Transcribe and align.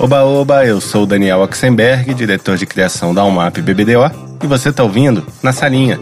Oba 0.00 0.22
Oba, 0.22 0.64
eu 0.64 0.80
sou 0.80 1.04
Daniel 1.04 1.40
Oxenberg, 1.40 2.14
diretor 2.14 2.56
de 2.56 2.64
criação 2.64 3.12
da 3.12 3.24
UMAP 3.24 3.60
BBDO, 3.60 4.08
e 4.40 4.46
você 4.46 4.68
está 4.68 4.84
ouvindo 4.84 5.26
Na 5.42 5.52
Salinha. 5.52 5.98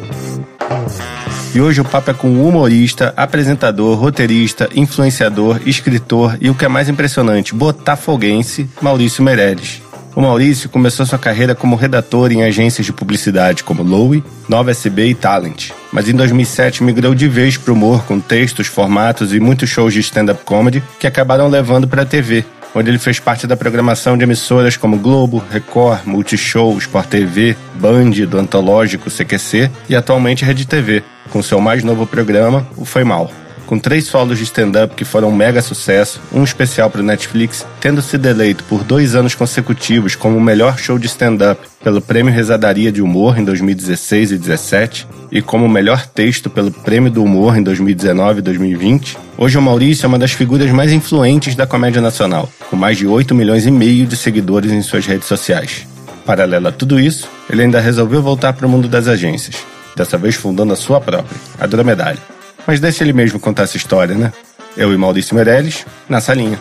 E 1.55 1.61
hoje 1.63 1.81
o 1.81 1.85
papo 1.85 2.11
é 2.11 2.15
com 2.15 2.29
humorista, 2.47 3.15
apresentador, 3.17 3.99
roteirista, 3.99 4.69
influenciador, 4.77 5.63
escritor 5.65 6.37
e 6.43 6.51
o 6.51 6.55
que 6.55 6.67
é 6.67 6.69
mais 6.69 6.91
impressionante, 6.91 7.55
botafoguense, 7.55 8.69
Maurício 8.83 9.25
Meirelles. 9.25 9.81
O 10.15 10.21
Maurício 10.21 10.69
começou 10.69 11.07
sua 11.07 11.19
carreira 11.19 11.55
como 11.55 11.75
redator 11.75 12.31
em 12.31 12.43
agências 12.43 12.85
de 12.85 12.93
publicidade 12.93 13.65
como 13.65 13.83
Lowe, 13.83 14.23
Nova 14.47 14.73
SB 14.73 15.07
e 15.09 15.15
Talent, 15.15 15.71
mas 15.91 16.07
em 16.07 16.13
2007 16.13 16.85
migrou 16.85 17.15
de 17.15 17.29
vez 17.29 17.57
para 17.57 17.73
o 17.73 17.75
humor 17.75 18.05
com 18.05 18.21
textos, 18.21 18.67
formatos 18.67 19.33
e 19.33 19.41
muitos 19.41 19.71
shows 19.71 19.95
de 19.95 20.01
stand-up 20.01 20.45
comedy 20.45 20.83
que 21.01 21.07
acabaram 21.07 21.49
levando 21.49 21.89
para 21.89 22.03
a 22.03 22.07
TV, 22.07 22.45
onde 22.77 22.91
ele 22.91 22.99
fez 22.99 23.19
parte 23.19 23.47
da 23.47 23.57
programação 23.57 24.19
de 24.19 24.25
emissoras 24.25 24.77
como 24.77 24.99
Globo, 24.99 25.43
Record, 25.51 26.01
Multishow, 26.05 26.77
Sport 26.77 27.09
TV, 27.09 27.57
Band, 27.77 28.11
do 28.29 28.39
antológico 28.39 29.11
CQC 29.11 29.71
e 29.89 29.97
atualmente 29.97 30.45
Rede 30.45 30.67
TV, 30.67 31.03
com 31.31 31.43
seu 31.43 31.59
mais 31.59 31.83
novo 31.83 32.07
programa, 32.07 32.69
O 32.77 32.85
Foi 32.85 33.03
Mal 33.03 33.31
com 33.67 33.79
três 33.79 34.05
solos 34.07 34.39
de 34.39 34.45
stand-up 34.45 34.95
que 34.95 35.05
foram 35.05 35.29
um 35.29 35.35
mega 35.35 35.61
sucesso, 35.61 36.21
um 36.33 36.45
especial 36.45 36.89
para 36.89 37.01
o 37.01 37.05
Netflix, 37.05 37.67
tendo 37.81 38.01
sido 38.01 38.27
eleito 38.27 38.65
por 38.65 38.85
dois 38.85 39.15
anos 39.15 39.35
consecutivos 39.35 40.15
como 40.15 40.39
o 40.39 40.41
melhor 40.41 40.79
show 40.79 40.99
de 40.99 41.07
stand-up 41.07 41.61
pelo 41.83 42.01
Prêmio 42.01 42.33
Rezadaria 42.33 42.91
de 42.91 43.03
Humor 43.03 43.39
em 43.39 43.45
2016 43.45 44.31
e 44.31 44.39
2017 44.39 45.07
e 45.31 45.43
como 45.43 45.67
o 45.67 45.69
melhor 45.69 46.07
texto 46.07 46.49
pelo 46.49 46.71
Prêmio 46.71 47.11
do 47.11 47.23
Humor 47.23 47.57
em 47.57 47.63
2019 47.63 48.39
e 48.39 48.43
2020. 48.43 49.19
Hoje 49.37 49.59
o 49.59 49.63
Maurício 49.63 50.07
é 50.07 50.09
uma 50.09 50.19
das 50.19 50.33
figuras 50.33 50.71
mais 50.71 50.93
influentes 50.93 51.55
da 51.55 51.67
comédia 51.67 52.01
nacional, 52.01 52.49
com 52.71 52.77
mais 52.77 52.97
de 52.97 53.07
8 53.07 53.35
milhões 53.35 53.67
e 53.67 53.71
meio 53.71 54.07
de 54.07 54.17
seguidores 54.17 54.73
em 54.73 54.83
suas 54.83 55.05
redes 55.07 55.27
sociais. 55.27 55.87
Paralelo 56.25 56.69
a 56.69 56.73
tudo 56.73 56.99
isso, 56.99 57.29
ele 57.51 57.63
ainda 57.63 57.81
resolveu 57.81 58.23
voltar 58.23 58.53
para 58.53 58.67
o 58.67 58.71
mundo 58.71 58.89
das 58.89 59.07
agências, 59.07 59.57
dessa 59.97 60.17
vez 60.17 60.35
fundando 60.35 60.73
a 60.73 60.77
sua 60.77 61.01
própria, 61.01 61.37
a 61.61 61.67
Dromedário. 61.67 62.36
Mas 62.67 62.81
deixa 62.81 63.05
ele 63.05 63.13
mesmo 63.13 63.39
contar 63.39 63.63
essa 63.63 63.77
história, 63.77 64.15
né? 64.15 64.33
Eu 64.77 64.93
e 64.93 64.97
Maurício 64.97 65.35
Meirelles, 65.35 65.87
na 66.09 66.21
salinha. 66.21 66.61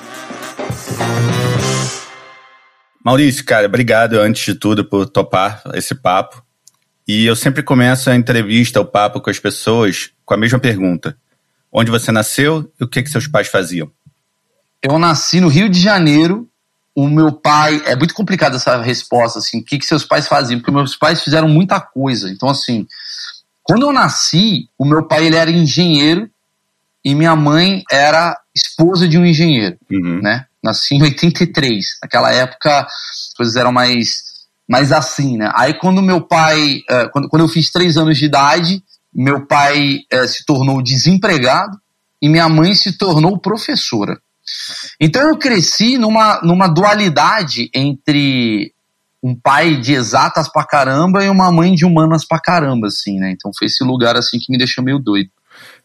Maurício, 3.03 3.43
cara, 3.43 3.65
obrigado 3.67 4.19
antes 4.19 4.45
de 4.45 4.55
tudo 4.55 4.85
por 4.85 5.07
topar 5.07 5.61
esse 5.73 5.95
papo. 5.95 6.43
E 7.07 7.25
eu 7.25 7.35
sempre 7.35 7.61
começo 7.61 8.09
a 8.09 8.15
entrevista, 8.15 8.81
o 8.81 8.85
papo 8.85 9.21
com 9.21 9.29
as 9.29 9.39
pessoas 9.39 10.11
com 10.25 10.33
a 10.33 10.37
mesma 10.37 10.59
pergunta: 10.59 11.17
Onde 11.71 11.91
você 11.91 12.11
nasceu 12.11 12.71
e 12.79 12.83
o 12.83 12.87
que, 12.87 13.03
que 13.03 13.09
seus 13.09 13.27
pais 13.27 13.47
faziam? 13.47 13.91
Eu 14.81 14.97
nasci 14.97 15.39
no 15.39 15.47
Rio 15.47 15.69
de 15.69 15.79
Janeiro. 15.79 16.47
O 16.95 17.09
meu 17.09 17.33
pai. 17.33 17.81
É 17.85 17.95
muito 17.95 18.13
complicada 18.13 18.55
essa 18.55 18.81
resposta, 18.81 19.39
assim. 19.39 19.59
O 19.59 19.63
que, 19.63 19.77
que 19.77 19.85
seus 19.85 20.05
pais 20.05 20.27
faziam? 20.27 20.59
Porque 20.59 20.71
meus 20.71 20.95
pais 20.95 21.21
fizeram 21.21 21.49
muita 21.49 21.79
coisa. 21.81 22.29
Então, 22.29 22.49
assim, 22.49 22.87
quando 23.65 23.87
eu 23.87 23.91
nasci, 23.91 24.69
o 24.77 24.85
meu 24.85 25.07
pai 25.07 25.25
ele 25.25 25.35
era 25.35 25.49
engenheiro 25.49 26.29
e 27.03 27.15
minha 27.15 27.35
mãe 27.35 27.83
era 27.91 28.39
esposa 28.55 29.07
de 29.07 29.17
um 29.17 29.25
engenheiro, 29.25 29.75
uhum. 29.91 30.21
né? 30.21 30.45
Nasci 30.63 30.93
em 30.93 31.01
83. 31.01 31.83
Naquela 32.03 32.31
época 32.31 32.81
as 32.81 33.33
coisas 33.35 33.55
eram 33.55 33.71
mais, 33.71 34.17
mais 34.69 34.91
assim, 34.91 35.35
né? 35.37 35.51
Aí 35.55 35.73
quando 35.73 35.99
meu 36.03 36.21
pai, 36.21 36.83
uh, 36.91 37.09
quando, 37.11 37.27
quando 37.27 37.41
eu 37.41 37.47
fiz 37.47 37.71
três 37.71 37.97
anos 37.97 38.19
de 38.19 38.25
idade, 38.25 38.83
meu 39.11 39.47
pai 39.47 40.01
uh, 40.13 40.27
se 40.27 40.45
tornou 40.45 40.79
desempregado 40.79 41.75
e 42.21 42.29
minha 42.29 42.47
mãe 42.47 42.75
se 42.75 42.95
tornou 42.95 43.39
professora. 43.39 44.19
Então 45.01 45.27
eu 45.27 45.39
cresci 45.39 45.97
numa, 45.97 46.39
numa 46.43 46.67
dualidade 46.67 47.67
entre 47.73 48.74
um 49.25 49.35
pai 49.35 49.75
de 49.75 49.93
exatas 49.93 50.47
pra 50.47 50.63
caramba 50.63 51.25
e 51.25 51.29
uma 51.29 51.51
mãe 51.51 51.73
de 51.73 51.83
humanas 51.83 52.23
pra 52.23 52.39
caramba, 52.39 52.87
assim, 52.87 53.17
né? 53.17 53.31
Então 53.31 53.49
foi 53.57 53.65
esse 53.65 53.83
lugar, 53.83 54.15
assim, 54.15 54.37
que 54.37 54.51
me 54.51 54.57
deixou 54.57 54.83
meio 54.83 54.99
doido. 54.99 55.31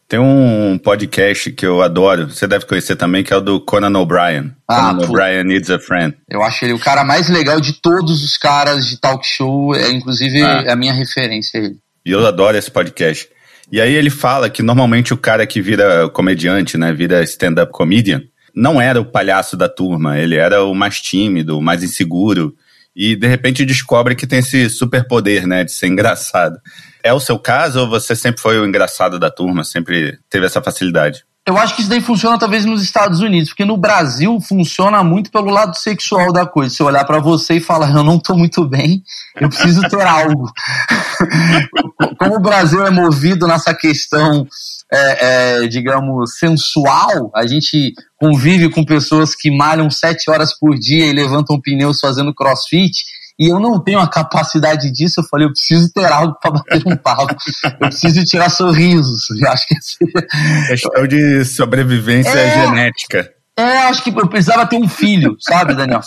Tem 0.07 0.19
um 0.19 0.77
podcast 0.77 1.51
que 1.51 1.65
eu 1.65 1.81
adoro, 1.81 2.29
você 2.29 2.45
deve 2.45 2.65
conhecer 2.65 2.95
também, 2.95 3.23
que 3.23 3.33
é 3.33 3.37
o 3.37 3.41
do 3.41 3.59
Conan 3.59 3.97
O'Brien. 3.97 4.51
Ah, 4.67 4.93
Conan 4.93 5.05
O'Brien 5.05 5.43
Needs 5.43 5.71
a 5.71 5.79
Friend. 5.79 6.15
Eu 6.29 6.43
acho 6.43 6.65
ele 6.65 6.73
o 6.73 6.79
cara 6.79 7.03
mais 7.03 7.29
legal 7.29 7.59
de 7.59 7.73
todos 7.81 8.23
os 8.23 8.37
caras 8.37 8.85
de 8.85 8.99
talk 8.99 9.25
show, 9.25 9.73
é 9.73 9.89
inclusive 9.89 10.43
ah. 10.43 10.63
é 10.67 10.71
a 10.71 10.75
minha 10.75 10.93
referência 10.93 11.57
ele. 11.57 11.77
E 12.05 12.11
eu 12.11 12.27
adoro 12.27 12.55
esse 12.55 12.69
podcast. 12.69 13.27
E 13.71 13.81
aí 13.81 13.93
ele 13.93 14.11
fala 14.11 14.51
que 14.51 14.61
normalmente 14.61 15.13
o 15.15 15.17
cara 15.17 15.47
que 15.47 15.61
vira 15.61 16.07
comediante, 16.09 16.77
né, 16.77 16.93
vira 16.93 17.23
stand-up 17.23 17.71
comedian, 17.71 18.21
não 18.53 18.79
era 18.79 19.01
o 19.01 19.05
palhaço 19.05 19.57
da 19.57 19.69
turma, 19.69 20.19
ele 20.19 20.35
era 20.35 20.63
o 20.63 20.75
mais 20.75 20.99
tímido, 20.99 21.57
o 21.57 21.61
mais 21.61 21.81
inseguro, 21.81 22.53
e 22.95 23.15
de 23.15 23.27
repente 23.27 23.65
descobre 23.65 24.15
que 24.15 24.27
tem 24.27 24.39
esse 24.39 24.69
superpoder, 24.69 25.47
né, 25.47 25.63
de 25.63 25.71
ser 25.71 25.87
engraçado. 25.87 26.57
É 27.03 27.13
o 27.13 27.19
seu 27.19 27.39
caso 27.39 27.81
ou 27.81 27.89
você 27.89 28.15
sempre 28.15 28.41
foi 28.41 28.59
o 28.59 28.65
engraçado 28.65 29.17
da 29.19 29.31
turma, 29.31 29.63
sempre 29.63 30.19
teve 30.29 30.45
essa 30.45 30.61
facilidade? 30.61 31.23
Eu 31.43 31.57
acho 31.57 31.75
que 31.75 31.81
isso 31.81 31.89
daí 31.89 31.99
funciona 31.99 32.37
talvez 32.37 32.65
nos 32.65 32.83
Estados 32.83 33.19
Unidos, 33.19 33.49
porque 33.49 33.65
no 33.65 33.75
Brasil 33.75 34.39
funciona 34.39 35.03
muito 35.03 35.31
pelo 35.31 35.49
lado 35.49 35.75
sexual 35.75 36.31
da 36.31 36.45
coisa. 36.45 36.73
Se 36.73 36.83
eu 36.83 36.85
olhar 36.85 37.03
para 37.03 37.19
você 37.19 37.55
e 37.55 37.59
falar, 37.59 37.89
eu 37.89 38.03
não 38.03 38.19
tô 38.19 38.35
muito 38.35 38.63
bem, 38.63 39.01
eu 39.39 39.49
preciso 39.49 39.81
ter 39.89 40.05
algo. 40.05 40.51
Como 42.19 42.35
o 42.35 42.39
Brasil 42.39 42.85
é 42.85 42.91
movido 42.91 43.47
nessa 43.47 43.73
questão 43.73 44.47
é, 44.93 45.61
é, 45.63 45.67
digamos, 45.67 46.37
sensual, 46.37 47.31
a 47.33 47.47
gente 47.47 47.93
convive 48.17 48.69
com 48.69 48.83
pessoas 48.83 49.33
que 49.33 49.49
malham 49.49 49.89
sete 49.89 50.29
horas 50.29 50.57
por 50.57 50.77
dia 50.77 51.05
e 51.05 51.13
levantam 51.13 51.59
pneus 51.61 51.99
fazendo 51.99 52.33
crossfit, 52.33 52.91
e 53.39 53.47
eu 53.47 53.59
não 53.59 53.81
tenho 53.81 53.99
a 53.99 54.07
capacidade 54.07 54.91
disso, 54.91 55.21
eu 55.21 55.23
falei, 55.23 55.47
eu 55.47 55.51
preciso 55.51 55.91
ter 55.93 56.05
algo 56.05 56.37
para 56.39 56.51
bater 56.51 56.83
um 56.85 56.97
papo, 56.97 57.35
eu 57.65 57.89
preciso 57.89 58.23
tirar 58.25 58.49
sorrisos, 58.49 59.29
eu 59.31 59.49
acho 59.49 59.67
que 59.67 59.75
assim, 59.77 60.67
Questão 60.67 61.07
de 61.07 61.45
sobrevivência 61.45 62.37
é, 62.37 62.65
genética. 62.65 63.31
É, 63.57 63.77
acho 63.83 64.03
que 64.03 64.09
eu 64.09 64.27
precisava 64.27 64.65
ter 64.65 64.77
um 64.77 64.87
filho, 64.87 65.35
sabe, 65.39 65.73
Daniel? 65.73 66.01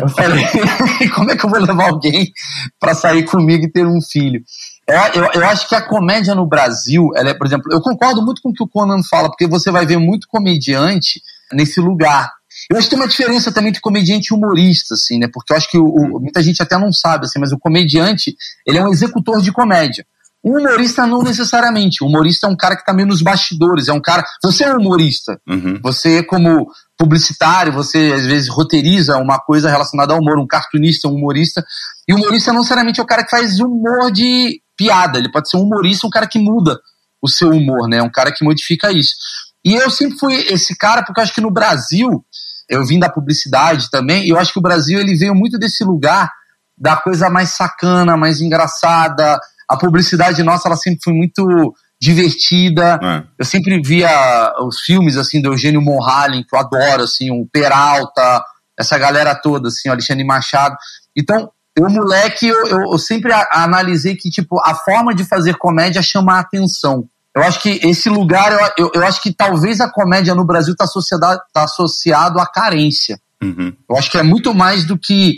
Eu 0.00 0.08
falei, 0.08 0.44
como 1.14 1.30
é 1.30 1.36
que 1.36 1.44
eu 1.44 1.50
vou 1.50 1.60
levar 1.60 1.88
alguém 1.88 2.30
para 2.78 2.94
sair 2.94 3.24
comigo 3.24 3.64
e 3.64 3.72
ter 3.72 3.86
um 3.86 4.00
filho? 4.00 4.42
É, 4.88 5.18
eu, 5.18 5.24
eu, 5.34 5.46
acho 5.46 5.68
que 5.68 5.74
a 5.74 5.82
comédia 5.82 6.34
no 6.34 6.46
Brasil, 6.46 7.10
ela 7.16 7.30
é, 7.30 7.34
por 7.34 7.46
exemplo, 7.46 7.72
eu 7.72 7.80
concordo 7.80 8.22
muito 8.22 8.40
com 8.40 8.50
o 8.50 8.52
que 8.52 8.62
o 8.62 8.68
Conan 8.68 9.02
fala, 9.02 9.28
porque 9.28 9.46
você 9.46 9.70
vai 9.70 9.84
ver 9.84 9.98
muito 9.98 10.28
comediante 10.28 11.20
nesse 11.52 11.80
lugar. 11.80 12.30
Eu 12.70 12.78
acho 12.78 12.86
que 12.86 12.94
tem 12.94 13.02
uma 13.02 13.08
diferença 13.08 13.52
também 13.52 13.70
entre 13.70 13.80
comediante 13.80 14.32
e 14.32 14.36
humorista, 14.36 14.94
assim, 14.94 15.18
né? 15.18 15.28
Porque 15.32 15.52
eu 15.52 15.56
acho 15.56 15.70
que 15.70 15.78
o, 15.78 15.84
o, 15.84 16.20
muita 16.20 16.40
gente 16.42 16.62
até 16.62 16.78
não 16.78 16.92
sabe, 16.92 17.26
assim, 17.26 17.40
mas 17.40 17.52
o 17.52 17.58
comediante, 17.58 18.36
ele 18.64 18.78
é 18.78 18.82
um 18.82 18.92
executor 18.92 19.42
de 19.42 19.52
comédia. 19.52 20.06
O 20.42 20.58
humorista 20.58 21.04
não 21.08 21.22
necessariamente. 21.22 22.04
O 22.04 22.06
humorista 22.06 22.46
é 22.46 22.50
um 22.50 22.56
cara 22.56 22.76
que 22.76 22.82
está 22.82 22.94
meio 22.94 23.08
nos 23.08 23.20
bastidores, 23.20 23.88
é 23.88 23.92
um 23.92 24.00
cara. 24.00 24.24
Você 24.44 24.62
é 24.62 24.72
um 24.72 24.78
humorista. 24.78 25.40
Uhum. 25.48 25.80
Você, 25.82 26.22
como 26.22 26.68
publicitário, 26.96 27.72
você 27.72 28.12
às 28.14 28.24
vezes 28.24 28.48
roteiriza 28.48 29.18
uma 29.18 29.40
coisa 29.40 29.68
relacionada 29.68 30.14
ao 30.14 30.20
humor, 30.20 30.38
um 30.38 30.46
cartunista, 30.46 31.08
um 31.08 31.14
humorista. 31.14 31.64
E 32.06 32.14
o 32.14 32.16
humorista 32.16 32.52
não 32.52 32.60
necessariamente 32.60 33.00
é 33.00 33.02
o 33.02 33.06
cara 33.06 33.24
que 33.24 33.30
faz 33.30 33.58
humor 33.58 34.12
de 34.12 34.60
piada, 34.76 35.18
ele 35.18 35.30
pode 35.30 35.48
ser 35.48 35.56
um 35.56 35.62
humorista, 35.62 36.06
um 36.06 36.10
cara 36.10 36.26
que 36.26 36.38
muda 36.38 36.78
o 37.20 37.28
seu 37.28 37.50
humor, 37.50 37.88
né? 37.88 38.02
Um 38.02 38.10
cara 38.10 38.32
que 38.32 38.44
modifica 38.44 38.92
isso. 38.92 39.14
E 39.64 39.74
eu 39.74 39.90
sempre 39.90 40.18
fui 40.18 40.34
esse 40.48 40.76
cara, 40.76 41.02
porque 41.02 41.20
eu 41.20 41.24
acho 41.24 41.34
que 41.34 41.40
no 41.40 41.50
Brasil, 41.50 42.24
eu 42.68 42.84
vim 42.84 42.98
da 42.98 43.08
publicidade 43.08 43.90
também, 43.90 44.24
e 44.24 44.30
eu 44.30 44.38
acho 44.38 44.52
que 44.52 44.58
o 44.58 44.62
Brasil 44.62 45.00
ele 45.00 45.16
veio 45.16 45.34
muito 45.34 45.58
desse 45.58 45.82
lugar 45.82 46.30
da 46.78 46.96
coisa 46.96 47.30
mais 47.30 47.50
sacana, 47.50 48.16
mais 48.16 48.40
engraçada. 48.40 49.40
A 49.68 49.76
publicidade 49.76 50.42
nossa, 50.42 50.68
ela 50.68 50.76
sempre 50.76 51.00
foi 51.02 51.12
muito 51.12 51.74
divertida. 52.00 53.00
É. 53.02 53.24
Eu 53.38 53.44
sempre 53.44 53.80
via 53.80 54.52
os 54.60 54.80
filmes 54.80 55.16
assim 55.16 55.40
do 55.40 55.52
Eugênio 55.52 55.80
Monhallen, 55.80 56.44
que 56.44 56.54
eu 56.54 56.60
adoro, 56.60 57.02
assim, 57.02 57.30
o 57.30 57.48
Peralta, 57.50 58.44
essa 58.78 58.98
galera 58.98 59.34
toda, 59.34 59.68
assim, 59.68 59.88
o 59.88 59.92
Alexandre 59.92 60.24
Machado. 60.24 60.76
Então, 61.16 61.50
eu, 61.76 61.90
moleque, 61.90 62.48
eu, 62.48 62.66
eu, 62.66 62.80
eu 62.92 62.98
sempre 62.98 63.32
a, 63.32 63.46
analisei 63.52 64.16
que, 64.16 64.30
tipo, 64.30 64.58
a 64.64 64.74
forma 64.74 65.14
de 65.14 65.24
fazer 65.24 65.56
comédia 65.56 66.00
é 66.00 66.02
chamar 66.02 66.36
a 66.36 66.40
atenção. 66.40 67.06
Eu 67.34 67.42
acho 67.42 67.60
que 67.60 67.80
esse 67.86 68.08
lugar, 68.08 68.50
eu, 68.78 68.86
eu, 68.86 68.90
eu 68.94 69.06
acho 69.06 69.22
que 69.22 69.32
talvez 69.32 69.80
a 69.80 69.90
comédia 69.90 70.34
no 70.34 70.46
Brasil 70.46 70.72
está 70.72 70.86
tá 71.52 71.64
associado 71.64 72.40
à 72.40 72.46
carência. 72.46 73.20
Uhum. 73.42 73.74
Eu 73.88 73.96
acho 73.96 74.10
que 74.10 74.16
é 74.16 74.22
muito 74.22 74.54
mais 74.54 74.86
do 74.86 74.98
que 74.98 75.36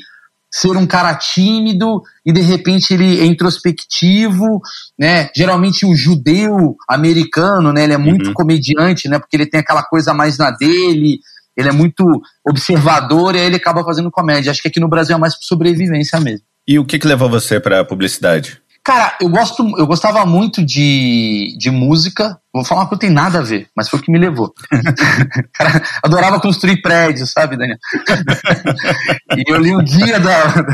ser 0.50 0.76
um 0.76 0.86
cara 0.86 1.14
tímido 1.14 2.00
e 2.24 2.32
de 2.32 2.40
repente 2.40 2.94
ele 2.94 3.20
é 3.20 3.26
introspectivo, 3.26 4.60
né? 4.98 5.28
Geralmente 5.36 5.84
o 5.84 5.94
judeu 5.94 6.76
americano, 6.88 7.72
né? 7.72 7.84
Ele 7.84 7.92
é 7.92 7.98
muito 7.98 8.28
uhum. 8.28 8.34
comediante, 8.34 9.08
né? 9.08 9.18
Porque 9.18 9.36
ele 9.36 9.46
tem 9.46 9.60
aquela 9.60 9.82
coisa 9.82 10.14
mais 10.14 10.38
na 10.38 10.50
dele, 10.50 11.18
ele 11.58 11.68
é 11.68 11.72
muito 11.72 12.04
observador 12.46 13.34
e 13.34 13.40
aí 13.40 13.46
ele 13.46 13.56
acaba 13.56 13.82
fazendo 13.82 14.12
comédia. 14.12 14.52
Acho 14.52 14.62
que 14.62 14.68
aqui 14.68 14.78
no 14.78 14.88
Brasil 14.88 15.16
é 15.16 15.18
mais 15.18 15.34
por 15.34 15.44
sobrevivência 15.44 16.20
mesmo. 16.20 16.46
E 16.66 16.78
o 16.78 16.84
que, 16.84 17.00
que 17.00 17.08
levou 17.08 17.28
você 17.28 17.58
para 17.58 17.80
a 17.80 17.84
publicidade? 17.84 18.60
Cara, 18.84 19.18
eu 19.20 19.28
gosto, 19.28 19.62
eu 19.76 19.86
gostava 19.86 20.24
muito 20.24 20.64
de, 20.64 21.54
de 21.58 21.70
música. 21.70 22.38
Vou 22.54 22.64
falar 22.64 22.86
que 22.86 22.92
não 22.92 22.98
tem 22.98 23.10
nada 23.10 23.40
a 23.40 23.42
ver, 23.42 23.68
mas 23.76 23.88
foi 23.88 23.98
o 23.98 24.02
que 24.02 24.10
me 24.10 24.18
levou. 24.18 24.50
Cara, 25.52 25.82
adorava 26.02 26.40
construir 26.40 26.80
prédios, 26.80 27.30
sabe, 27.30 27.56
Daniel? 27.56 27.76
e 29.36 29.42
eu 29.46 29.58
li 29.60 29.76
um 29.76 29.84
guia 29.84 30.18
da, 30.18 30.64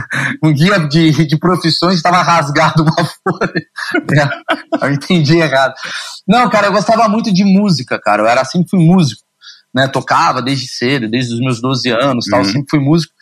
um 0.44 0.52
guia 0.52 0.78
de, 0.80 1.26
de 1.26 1.36
profissões, 1.36 1.96
estava 1.96 2.22
rasgado 2.22 2.84
uma 2.84 2.94
folha. 2.94 4.30
Eu 4.80 4.92
entendi 4.92 5.38
errado. 5.38 5.74
Não, 6.26 6.48
cara, 6.50 6.66
eu 6.66 6.72
gostava 6.72 7.08
muito 7.08 7.32
de 7.32 7.44
música, 7.44 7.98
cara. 7.98 8.22
Eu 8.22 8.26
era 8.26 8.40
assim, 8.40 8.64
fui 8.68 8.84
músico, 8.84 9.22
né? 9.74 9.88
Tocava 9.88 10.40
desde 10.40 10.68
cedo, 10.68 11.08
desde 11.08 11.34
os 11.34 11.40
meus 11.40 11.60
12 11.60 11.90
anos, 11.90 12.26
tal, 12.26 12.40
uhum. 12.40 12.44
sempre 12.44 12.66
fui 12.70 12.78
músico. 12.78 13.12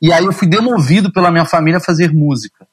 E 0.00 0.12
aí 0.12 0.24
eu 0.24 0.32
fui 0.32 0.48
demovido 0.48 1.12
pela 1.12 1.30
minha 1.30 1.46
família 1.46 1.78
a 1.78 1.82
fazer 1.82 2.12
música. 2.12 2.66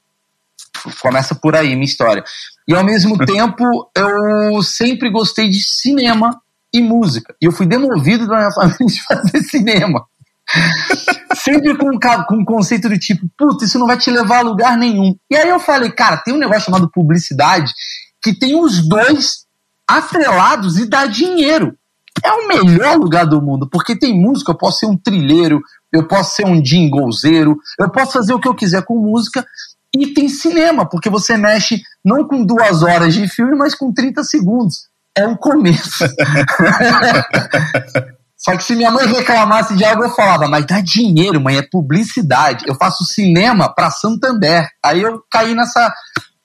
Começa 1.01 1.36
por 1.36 1.56
aí 1.56 1.75
minha 1.75 1.86
história. 1.86 2.24
E 2.68 2.75
ao 2.75 2.83
mesmo 2.83 3.18
tempo, 3.25 3.89
eu 3.95 4.62
sempre 4.63 5.09
gostei 5.09 5.50
de 5.50 5.62
cinema 5.62 6.41
e 6.74 6.81
música. 6.81 7.36
E 7.41 7.45
eu 7.45 7.51
fui 7.51 7.65
demovido 7.65 8.27
da 8.27 8.38
minha 8.38 8.51
família 8.53 8.86
de 8.86 9.03
fazer 9.03 9.41
cinema. 9.44 10.06
sempre 11.36 11.77
com, 11.77 11.97
com 12.27 12.36
um 12.36 12.45
conceito 12.45 12.89
do 12.89 12.97
tipo, 12.97 13.30
puta, 13.38 13.65
isso 13.65 13.77
não 13.77 13.88
vai 13.88 13.97
te 13.97 14.09
levar 14.09 14.39
a 14.39 14.41
lugar 14.41 14.77
nenhum. 14.77 15.15
E 15.30 15.36
aí 15.36 15.50
eu 15.50 15.59
falei, 15.59 15.91
cara, 15.91 16.18
tem 16.18 16.33
um 16.33 16.39
negócio 16.39 16.65
chamado 16.65 16.89
publicidade 16.91 17.71
que 18.21 18.38
tem 18.38 18.59
os 18.59 18.88
dois 18.88 19.45
atrelados 19.88 20.77
e 20.77 20.89
dá 20.89 21.06
dinheiro. 21.06 21.77
É 22.24 22.31
o 22.31 22.48
melhor 22.48 22.98
lugar 22.98 23.25
do 23.25 23.42
mundo, 23.42 23.69
porque 23.69 23.98
tem 23.98 24.19
música, 24.19 24.51
eu 24.51 24.57
posso 24.57 24.80
ser 24.80 24.86
um 24.86 24.98
trilheiro, 24.98 25.62
eu 25.92 26.07
posso 26.07 26.36
ser 26.36 26.45
um 26.45 26.63
jinglezeiro, 26.63 27.57
eu 27.80 27.89
posso 27.89 28.13
fazer 28.13 28.33
o 28.33 28.39
que 28.39 28.48
eu 28.48 28.56
quiser 28.56 28.83
com 28.83 28.98
música, 28.98 29.45
e 29.95 30.13
tem 30.13 30.30
cinema, 30.30 30.88
porque 30.88 31.10
você 31.10 31.36
mexe 31.36 31.81
não 32.06 32.27
com 32.27 32.45
duas 32.45 32.83
horas 32.83 33.13
de 33.13 33.27
filme, 33.27 33.56
mas 33.56 33.74
com 33.74 33.92
30 33.92 34.24
segundos. 34.24 34.88
É 35.18 35.25
o 35.27 35.36
começo. 35.36 36.06
Só 38.38 38.56
que 38.56 38.63
se 38.63 38.75
minha 38.75 38.92
mãe 38.92 39.06
reclamasse 39.06 39.75
de 39.75 39.83
algo, 39.83 40.04
eu 40.04 40.12
falava, 40.12 40.48
mas 40.48 40.65
dá 40.65 40.80
dinheiro, 40.80 41.42
mãe, 41.42 41.57
é 41.57 41.62
publicidade. 41.62 42.63
Eu 42.68 42.75
faço 42.75 43.04
cinema 43.04 43.68
para 43.74 43.92
Santander. 43.92 44.69
Aí 44.81 45.01
eu 45.01 45.22
caí 45.30 45.54
nessa, 45.54 45.94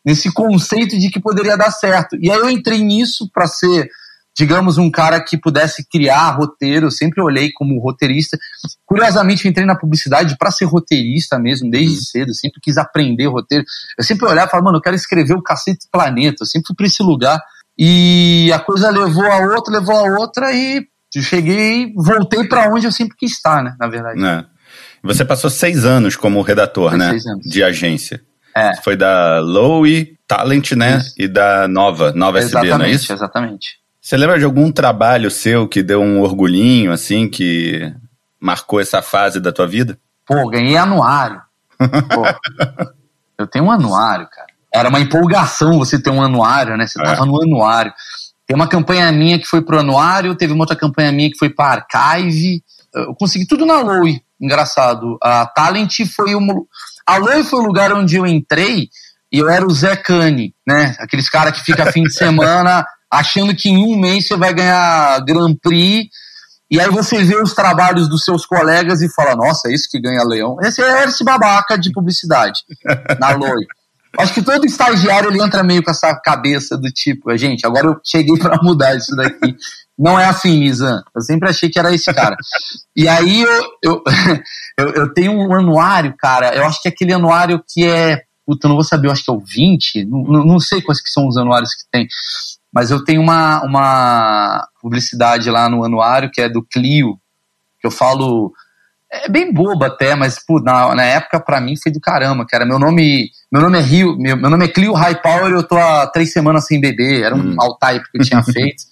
nesse 0.05 0.33
conceito 0.33 0.99
de 0.99 1.09
que 1.09 1.21
poderia 1.21 1.57
dar 1.57 1.71
certo. 1.71 2.17
E 2.21 2.29
aí 2.31 2.39
eu 2.39 2.51
entrei 2.51 2.83
nisso 2.83 3.31
para 3.33 3.47
ser 3.47 3.89
digamos, 4.37 4.79
um 4.79 4.91
cara 4.91 5.21
que 5.21 5.39
pudesse 5.39 5.87
criar 5.89 6.31
roteiro. 6.31 6.87
Eu 6.87 6.91
sempre 6.91 7.23
olhei 7.23 7.51
como 7.53 7.79
roteirista. 7.81 8.39
Curiosamente, 8.85 9.47
entrei 9.47 9.65
na 9.65 9.77
publicidade 9.77 10.37
para 10.37 10.51
ser 10.51 10.65
roteirista 10.65 11.39
mesmo, 11.39 11.71
desde 11.71 11.97
uhum. 11.97 12.03
cedo. 12.03 12.35
Sempre 12.35 12.61
quis 12.61 12.77
aprender 12.77 13.27
roteiro. 13.27 13.65
Eu 13.97 14.05
sempre 14.05 14.27
olhava 14.27 14.49
e 14.49 14.51
falava, 14.51 14.67
mano, 14.67 14.79
eu 14.79 14.83
quero 14.83 14.97
escrever 14.97 15.35
o 15.35 15.43
Cacete 15.43 15.87
Planeta. 15.91 16.43
Eu 16.43 16.47
sempre 16.47 16.67
fui 16.67 16.77
para 16.77 16.87
esse 16.87 17.03
lugar. 17.03 17.41
E 17.79 18.51
a 18.53 18.59
coisa 18.59 18.91
levou 18.91 19.27
a 19.27 19.39
outra, 19.55 19.79
levou 19.79 19.97
a 19.97 20.19
outra 20.19 20.53
e 20.53 20.87
cheguei, 21.17 21.93
voltei 21.97 22.45
para 22.45 22.73
onde 22.73 22.87
eu 22.87 22.93
sempre 22.93 23.17
quis 23.17 23.33
estar, 23.33 23.63
né? 23.63 23.77
Na 23.79 23.87
verdade. 23.89 24.25
É. 24.25 24.45
Você 25.03 25.25
passou 25.25 25.51
seis 25.51 25.85
anos 25.85 26.17
como 26.17 26.41
redator, 26.41 26.91
Foi 26.91 26.99
né? 26.99 27.17
De 27.45 27.63
agência. 27.63 28.21
É. 28.57 28.75
Foi 28.83 28.97
da 28.97 29.41
Lowe, 29.41 30.17
Talent, 30.27 30.73
né? 30.73 30.99
Isso. 30.99 31.15
E 31.19 31.29
da 31.29 31.69
Nova, 31.69 32.13
Nova 32.13 32.39
exatamente, 32.39 32.71
SB, 32.71 32.79
não 32.79 32.85
é 32.85 32.91
isso? 32.91 33.13
Exatamente. 33.13 33.84
Você 34.05 34.19
lembra 34.19 34.39
de 34.39 34.45
algum 34.45 34.71
trabalho 34.71 35.31
seu 35.31 35.67
que 35.67 35.83
deu 35.83 36.03
um 36.03 36.21
orgulhinho, 36.21 36.93
assim, 36.93 37.27
que 37.27 37.91
marcou 38.39 38.79
essa 38.79 39.01
fase 39.01 39.41
da 39.41 39.51
tua 39.51 39.67
vida? 39.67 39.99
Pô, 40.27 40.47
ganhei 40.51 40.77
anuário. 40.77 41.41
Pô, 41.79 42.23
eu 43.39 43.47
tenho 43.47 43.65
um 43.65 43.71
anuário, 43.71 44.29
cara. 44.31 44.49
Era 44.75 44.91
uma 44.91 45.01
empolgação 45.01 45.79
você 45.79 45.99
ter 45.99 46.11
um 46.11 46.23
anuário, 46.23 46.77
né? 46.77 46.87
Você 46.87 47.01
é. 47.01 47.03
tava 47.03 47.25
no 47.25 47.43
anuário. 47.43 47.95
Tem 48.47 48.55
uma 48.55 48.69
campanha 48.69 49.11
minha 49.11 49.39
que 49.39 49.47
foi 49.47 49.63
pro 49.63 49.81
anuário, 49.81 50.37
teve 50.37 50.53
uma 50.53 50.65
outra 50.65 50.77
campanha 50.77 51.11
minha 51.11 51.31
que 51.31 51.39
foi 51.39 51.49
para 51.49 51.87
archive. 51.91 52.63
Eu 52.93 53.15
consegui 53.15 53.47
tudo 53.47 53.65
na 53.65 53.81
Lowe, 53.81 54.21
engraçado. 54.39 55.17
A 55.23 55.47
Talent 55.47 56.01
foi 56.15 56.35
um. 56.35 56.67
A 57.07 57.17
Lowe 57.17 57.43
foi 57.43 57.59
o 57.59 57.67
lugar 57.67 57.91
onde 57.95 58.17
eu 58.17 58.27
entrei 58.27 58.91
e 59.33 59.39
eu 59.39 59.49
era 59.49 59.67
o 59.67 59.71
Zé 59.71 59.97
Cane, 59.97 60.55
né? 60.67 60.95
Aqueles 60.99 61.31
caras 61.31 61.59
que 61.59 61.65
fica 61.65 61.91
fim 61.91 62.03
de 62.03 62.13
semana 62.13 62.85
achando 63.19 63.55
que 63.55 63.69
em 63.69 63.79
um 63.79 63.99
mês 63.99 64.27
você 64.27 64.37
vai 64.37 64.53
ganhar 64.53 65.21
Grand 65.25 65.55
Prix, 65.55 66.09
e 66.71 66.81
aí 66.81 66.89
você 66.91 67.23
vê 67.23 67.41
os 67.41 67.55
trabalhos 67.55 68.09
dos 68.09 68.25
seus 68.25 68.47
colegas 68.47 69.01
e 69.01 69.13
fala, 69.13 69.37
nossa, 69.37 69.69
é 69.69 69.75
isso 69.75 69.89
que 69.91 70.01
ganha 70.01 70.25
leão. 70.25 70.57
Esse 70.61 70.83
é 70.83 71.05
esse 71.05 71.23
babaca 71.23 71.79
de 71.79 71.93
publicidade 71.93 72.61
na 73.21 73.31
Loi. 73.31 73.65
Acho 74.19 74.35
que 74.35 74.43
todo 74.43 74.65
estagiário 74.65 75.31
ele 75.31 75.43
entra 75.43 75.63
meio 75.63 75.83
com 75.83 75.91
essa 75.91 76.15
cabeça 76.15 76.77
do 76.77 76.91
tipo, 76.91 77.37
gente, 77.37 77.67
agora 77.67 77.89
eu 77.89 78.01
cheguei 78.05 78.37
para 78.39 78.61
mudar 78.63 78.97
isso 78.97 79.15
daqui. 79.17 79.57
Não 79.99 80.19
é 80.19 80.27
assim, 80.27 80.59
Mizan. 80.59 81.03
Eu 81.15 81.23
sempre 81.23 81.49
achei 81.49 81.69
que 81.69 81.79
era 81.79 81.95
esse 81.95 82.13
cara. 82.13 82.37
E 82.97 83.07
aí 83.07 83.43
eu, 83.43 83.65
eu, 83.83 84.03
eu, 84.79 84.89
eu, 84.91 85.15
tenho 85.15 85.33
um 85.33 85.55
anuário, 85.55 86.15
cara. 86.19 86.55
Eu 86.55 86.65
acho 86.65 86.81
que 86.83 86.89
é 86.89 86.91
aquele 86.91 87.13
anuário 87.13 87.63
que 87.69 87.85
é. 87.85 88.23
Puta, 88.47 88.67
eu 88.67 88.69
não 88.69 88.77
vou 88.77 88.85
saber, 88.85 89.09
eu 89.09 89.13
acho 89.13 89.25
que 89.25 89.31
é 89.31 89.35
o 89.35 89.41
20. 89.41 90.05
Não, 90.05 90.45
não 90.45 90.61
sei 90.61 90.83
quais 90.83 91.01
que 91.01 91.09
são 91.09 91.27
os 91.27 91.37
anuários 91.37 91.71
que 91.71 91.85
tem. 91.91 92.07
Mas 92.75 92.91
eu 92.91 93.05
tenho 93.05 93.23
uma, 93.23 93.63
uma 93.63 94.69
publicidade 94.83 95.49
lá 95.49 95.69
no 95.69 95.85
anuário 95.85 96.31
que 96.31 96.41
é 96.41 96.49
do 96.49 96.61
Clio, 96.61 97.17
que 97.81 97.87
eu 97.87 97.91
falo. 97.91 98.53
É 99.13 99.29
bem 99.29 99.53
boba 99.53 99.87
até, 99.87 100.17
mas 100.17 100.45
pô, 100.45 100.59
na, 100.59 100.93
na 100.93 101.05
época 101.05 101.39
para 101.39 101.61
mim 101.61 101.77
foi 101.81 101.93
do 101.93 102.01
caramba, 102.01 102.45
que 102.45 102.55
era 102.55 102.67
meu 102.67 102.81
nome. 102.81 103.31
Meu 103.53 103.63
nome 103.63 103.79
é 103.79 103.81
Rio, 103.81 104.19
meu, 104.19 104.37
meu 104.37 104.51
nome 104.51 104.65
é 104.65 104.69
Clio 104.69 104.93
High 104.93 105.23
Power 105.23 105.53
e 105.53 105.55
eu 105.55 105.63
tô 105.63 105.77
há 105.77 106.09
três 106.09 106.33
semanas 106.33 106.67
sem 106.67 106.81
beber. 106.81 107.23
Era 107.23 107.37
um 107.37 107.53
hum. 107.53 107.57
all-type 107.61 108.11
que 108.11 108.19
eu 108.19 108.25
tinha 108.25 108.43
feito. 108.43 108.83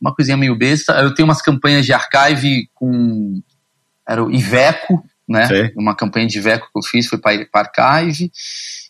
uma 0.00 0.14
coisinha 0.14 0.38
meio 0.38 0.56
besta. 0.56 0.92
Eu 0.94 1.14
tenho 1.14 1.28
umas 1.28 1.42
campanhas 1.42 1.84
de 1.84 1.92
archive 1.92 2.70
com. 2.74 3.42
Era 4.08 4.24
o 4.24 4.30
Iveco, 4.30 5.04
né? 5.28 5.46
Sim. 5.46 5.70
Uma 5.76 5.94
campanha 5.94 6.26
de 6.26 6.38
Iveco 6.38 6.68
que 6.72 6.78
eu 6.78 6.82
fiz, 6.82 7.06
foi 7.06 7.18
para 7.18 7.46
archive. 7.52 8.30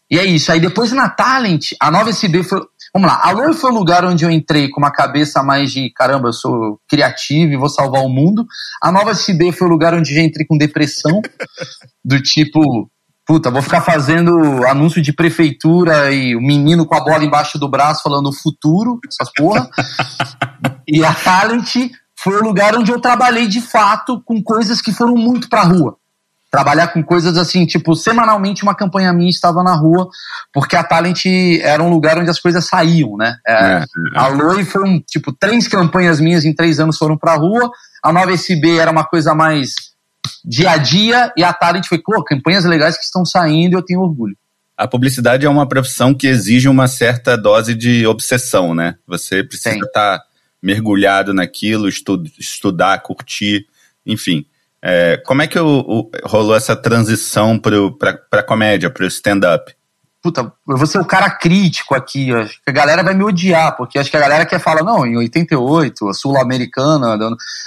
E 0.08 0.16
é 0.16 0.24
isso. 0.24 0.52
Aí 0.52 0.60
depois 0.60 0.92
na 0.92 1.08
Talent, 1.08 1.72
a 1.80 1.90
nova 1.90 2.10
SB 2.10 2.44
foi. 2.44 2.60
Vamos 2.92 3.08
lá, 3.08 3.20
a 3.22 3.30
Loi 3.30 3.52
foi 3.52 3.70
o 3.70 3.74
lugar 3.74 4.04
onde 4.04 4.24
eu 4.24 4.30
entrei 4.30 4.68
com 4.68 4.80
uma 4.80 4.90
cabeça 4.90 5.42
mais 5.42 5.72
de 5.72 5.90
caramba, 5.90 6.28
eu 6.28 6.32
sou 6.32 6.80
criativo 6.88 7.52
e 7.52 7.56
vou 7.56 7.68
salvar 7.68 8.02
o 8.02 8.08
mundo. 8.08 8.46
A 8.82 8.90
Nova 8.90 9.10
SB 9.10 9.52
foi 9.52 9.66
o 9.66 9.70
lugar 9.70 9.94
onde 9.94 10.14
já 10.14 10.22
entrei 10.22 10.46
com 10.46 10.56
depressão, 10.56 11.20
do 12.04 12.20
tipo, 12.22 12.90
puta, 13.26 13.50
vou 13.50 13.62
ficar 13.62 13.80
fazendo 13.80 14.66
anúncio 14.66 15.02
de 15.02 15.12
prefeitura 15.12 16.12
e 16.12 16.34
o 16.36 16.40
menino 16.40 16.86
com 16.86 16.94
a 16.94 17.04
bola 17.04 17.24
embaixo 17.24 17.58
do 17.58 17.68
braço 17.68 18.02
falando 18.02 18.32
futuro, 18.32 18.98
essas 19.08 19.32
porra. 19.32 19.68
e 20.88 21.04
a 21.04 21.12
Talent 21.12 21.90
foi 22.18 22.38
o 22.40 22.44
lugar 22.44 22.76
onde 22.76 22.90
eu 22.90 23.00
trabalhei 23.00 23.46
de 23.46 23.60
fato 23.60 24.22
com 24.24 24.42
coisas 24.42 24.80
que 24.80 24.92
foram 24.92 25.14
muito 25.14 25.48
pra 25.48 25.62
rua 25.62 25.98
trabalhar 26.56 26.88
com 26.88 27.02
coisas 27.02 27.36
assim, 27.36 27.66
tipo, 27.66 27.94
semanalmente 27.94 28.62
uma 28.62 28.74
campanha 28.74 29.12
minha 29.12 29.28
estava 29.28 29.62
na 29.62 29.74
rua, 29.74 30.08
porque 30.50 30.74
a 30.74 30.82
Talent 30.82 31.26
era 31.60 31.82
um 31.82 31.90
lugar 31.90 32.16
onde 32.16 32.30
as 32.30 32.40
coisas 32.40 32.66
saíam, 32.66 33.14
né? 33.14 33.36
É, 33.46 33.52
é, 33.52 33.76
é. 33.76 33.84
A 34.14 34.28
Loi 34.28 34.64
foram, 34.64 34.98
tipo, 35.06 35.34
três 35.38 35.68
campanhas 35.68 36.18
minhas 36.18 36.46
em 36.46 36.54
três 36.54 36.80
anos 36.80 36.96
foram 36.96 37.18
pra 37.18 37.34
rua, 37.34 37.70
a 38.02 38.10
Nova 38.10 38.32
SB 38.32 38.78
era 38.78 38.90
uma 38.90 39.04
coisa 39.04 39.34
mais 39.34 39.74
dia 40.42 40.70
a 40.70 40.78
dia, 40.78 41.30
e 41.36 41.44
a 41.44 41.52
Talent 41.52 41.84
foi, 41.86 41.98
pô, 41.98 42.24
campanhas 42.24 42.64
legais 42.64 42.96
que 42.96 43.04
estão 43.04 43.22
saindo 43.22 43.74
e 43.74 43.76
eu 43.76 43.84
tenho 43.84 44.00
orgulho. 44.00 44.34
A 44.78 44.88
publicidade 44.88 45.44
é 45.44 45.50
uma 45.50 45.68
profissão 45.68 46.14
que 46.14 46.26
exige 46.26 46.70
uma 46.70 46.88
certa 46.88 47.36
dose 47.36 47.74
de 47.74 48.06
obsessão, 48.06 48.74
né? 48.74 48.94
Você 49.06 49.44
precisa 49.44 49.74
estar 49.74 49.90
tá 49.90 50.24
mergulhado 50.62 51.34
naquilo, 51.34 51.86
estu 51.86 52.22
estudar, 52.38 53.02
curtir, 53.02 53.66
enfim. 54.06 54.46
É, 54.88 55.16
como 55.26 55.42
é 55.42 55.48
que 55.48 55.58
o, 55.58 55.80
o, 55.80 56.10
rolou 56.24 56.54
essa 56.54 56.76
transição 56.76 57.58
para 57.58 58.42
comédia, 58.44 58.88
para 58.88 59.02
o 59.02 59.08
stand-up? 59.08 59.74
Puta, 60.22 60.52
eu 60.68 60.76
vou 60.76 60.86
ser 60.86 61.00
o 61.00 61.04
cara 61.04 61.28
crítico 61.28 61.92
aqui. 61.92 62.32
Acho 62.32 62.62
que 62.62 62.70
a 62.70 62.72
galera 62.72 63.02
vai 63.02 63.12
me 63.12 63.24
odiar, 63.24 63.76
porque 63.76 63.98
acho 63.98 64.08
que 64.08 64.16
a 64.16 64.20
galera 64.20 64.46
quer 64.46 64.60
falar, 64.60 64.84
não, 64.84 65.04
em 65.04 65.16
88, 65.16 66.08
a 66.08 66.14
Sul-Americana, 66.14 67.18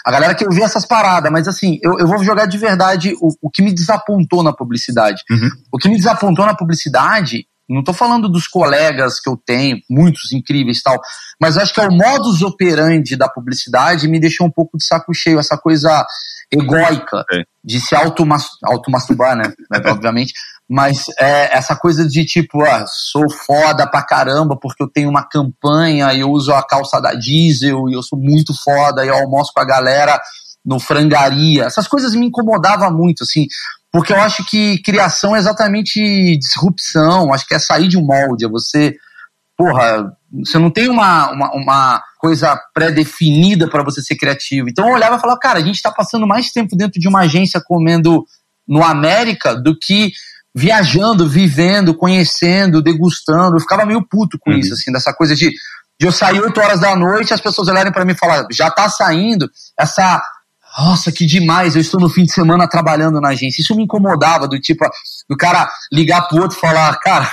a 0.05 0.11
galera 0.11 0.33
quer 0.33 0.45
ouvir 0.45 0.61
essas 0.61 0.85
paradas, 0.85 1.29
mas 1.29 1.45
assim, 1.45 1.77
eu, 1.83 1.99
eu 1.99 2.07
vou 2.07 2.23
jogar 2.23 2.45
de 2.45 2.57
verdade 2.57 3.13
o, 3.21 3.35
o 3.41 3.49
que 3.49 3.61
me 3.61 3.73
desapontou 3.73 4.41
na 4.41 4.53
publicidade. 4.53 5.21
Uhum. 5.29 5.49
O 5.73 5.77
que 5.77 5.89
me 5.89 5.97
desapontou 5.97 6.45
na 6.45 6.55
publicidade 6.55 7.45
não 7.69 7.81
estou 7.81 7.93
falando 7.93 8.27
dos 8.27 8.47
colegas 8.47 9.19
que 9.19 9.29
eu 9.29 9.37
tenho, 9.37 9.77
muitos 9.89 10.33
incríveis 10.33 10.79
e 10.79 10.83
tal, 10.83 10.99
mas 11.39 11.55
acho 11.55 11.73
que 11.73 11.79
é 11.79 11.87
o 11.87 11.91
modus 11.91 12.41
operandi 12.41 13.15
da 13.15 13.29
publicidade 13.29 14.07
me 14.07 14.19
deixou 14.19 14.47
um 14.47 14.51
pouco 14.51 14.75
de 14.75 14.85
saco 14.85 15.13
cheio, 15.13 15.39
essa 15.39 15.55
coisa 15.55 16.05
egóica 16.51 17.23
é. 17.31 17.43
de 17.63 17.79
se 17.79 17.95
automasturbar, 17.95 19.35
né? 19.35 19.53
Obviamente. 19.85 20.33
Mas 20.67 21.05
é 21.19 21.57
essa 21.57 21.75
coisa 21.75 22.07
de 22.07 22.23
tipo, 22.25 22.61
ah, 22.63 22.85
sou 22.87 23.29
foda 23.29 23.89
pra 23.89 24.03
caramba 24.03 24.55
porque 24.55 24.83
eu 24.83 24.87
tenho 24.87 25.09
uma 25.09 25.27
campanha 25.27 26.13
e 26.13 26.19
eu 26.19 26.29
uso 26.29 26.53
a 26.53 26.65
calça 26.65 26.99
da 26.99 27.13
diesel 27.13 27.89
e 27.89 27.93
eu 27.93 28.03
sou 28.03 28.19
muito 28.19 28.53
foda 28.63 29.03
e 29.03 29.07
eu 29.07 29.15
almoço 29.15 29.51
com 29.53 29.61
a 29.61 29.65
galera 29.65 30.19
no 30.63 30.79
frangaria. 30.79 31.63
Essas 31.63 31.87
coisas 31.87 32.13
me 32.13 32.27
incomodavam 32.27 32.91
muito, 32.91 33.23
assim. 33.23 33.47
porque 33.91 34.13
eu 34.13 34.21
acho 34.21 34.45
que 34.45 34.79
criação 34.83 35.35
é 35.35 35.39
exatamente 35.39 36.37
disrupção, 36.37 37.33
acho 37.33 37.47
que 37.47 37.55
é 37.55 37.59
sair 37.59 37.87
de 37.87 37.97
um 37.97 38.05
molde, 38.05 38.45
é 38.45 38.49
você, 38.49 38.95
porra, 39.59 40.13
você 40.31 40.57
não 40.57 40.71
tem 40.71 40.87
uma, 40.87 41.31
uma, 41.31 41.51
uma 41.53 42.03
coisa 42.17 42.57
pré-definida 42.73 43.69
para 43.69 43.83
você 43.83 44.01
ser 44.01 44.15
criativo. 44.15 44.69
Então 44.69 44.87
eu 44.87 44.93
olhava 44.93 45.17
e 45.17 45.19
falava, 45.19 45.37
cara, 45.37 45.59
a 45.59 45.61
gente 45.61 45.75
está 45.75 45.91
passando 45.91 46.25
mais 46.25 46.49
tempo 46.49 46.77
dentro 46.77 46.97
de 46.97 47.09
uma 47.09 47.23
agência 47.23 47.61
comendo 47.61 48.23
no 48.65 48.81
América 48.81 49.53
do 49.53 49.77
que 49.77 50.13
viajando, 50.55 51.27
vivendo, 51.27 51.93
conhecendo, 51.93 52.81
degustando. 52.81 53.57
Eu 53.57 53.59
ficava 53.59 53.85
meio 53.85 54.01
puto 54.01 54.39
com 54.39 54.49
uhum. 54.49 54.57
isso, 54.57 54.73
assim, 54.73 54.93
dessa 54.93 55.13
coisa 55.13 55.35
de, 55.35 55.49
de 55.49 56.07
eu 56.07 56.11
sair 56.13 56.39
8 56.39 56.57
horas 56.57 56.79
da 56.79 56.95
noite, 56.95 57.33
as 57.33 57.41
pessoas 57.41 57.67
olharem 57.67 57.91
para 57.91 58.05
mim 58.05 58.13
e 58.13 58.17
falar, 58.17 58.47
já 58.53 58.71
tá 58.71 58.87
saindo, 58.87 59.51
essa 59.77 60.23
nossa, 60.79 61.11
que 61.11 61.25
demais, 61.25 61.75
eu 61.75 61.81
estou 61.81 61.99
no 61.99 62.07
fim 62.07 62.23
de 62.23 62.31
semana 62.31 62.67
trabalhando 62.67 63.19
na 63.19 63.29
agência. 63.29 63.61
Isso 63.61 63.75
me 63.75 63.83
incomodava, 63.83 64.47
do 64.47 64.57
tipo, 64.59 64.85
do 65.29 65.35
cara 65.35 65.69
ligar 65.91 66.21
pro 66.29 66.41
outro 66.41 66.57
e 66.57 66.61
falar, 66.61 66.97
cara, 66.99 67.29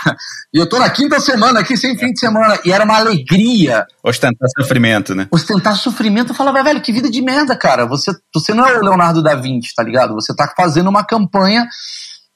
eu 0.52 0.68
tô 0.68 0.80
na 0.80 0.90
quinta 0.90 1.20
semana 1.20 1.60
aqui 1.60 1.76
sem 1.76 1.96
fim 1.96 2.12
de 2.12 2.18
semana. 2.18 2.58
E 2.64 2.72
era 2.72 2.84
uma 2.84 2.96
alegria. 2.96 3.86
Ostentar 4.02 4.48
sofrimento, 4.58 5.14
né? 5.14 5.28
Ostentar 5.30 5.76
sofrimento. 5.76 6.32
Eu 6.32 6.34
falava, 6.34 6.60
velho, 6.64 6.80
que 6.80 6.92
vida 6.92 7.08
de 7.08 7.22
merda, 7.22 7.56
cara. 7.56 7.86
Você, 7.86 8.12
você 8.34 8.52
não 8.52 8.66
é 8.66 8.78
o 8.78 8.82
Leonardo 8.82 9.22
da 9.22 9.36
Vinci, 9.36 9.72
tá 9.74 9.82
ligado? 9.82 10.14
Você 10.14 10.34
tá 10.34 10.52
fazendo 10.56 10.88
uma 10.88 11.04
campanha 11.04 11.68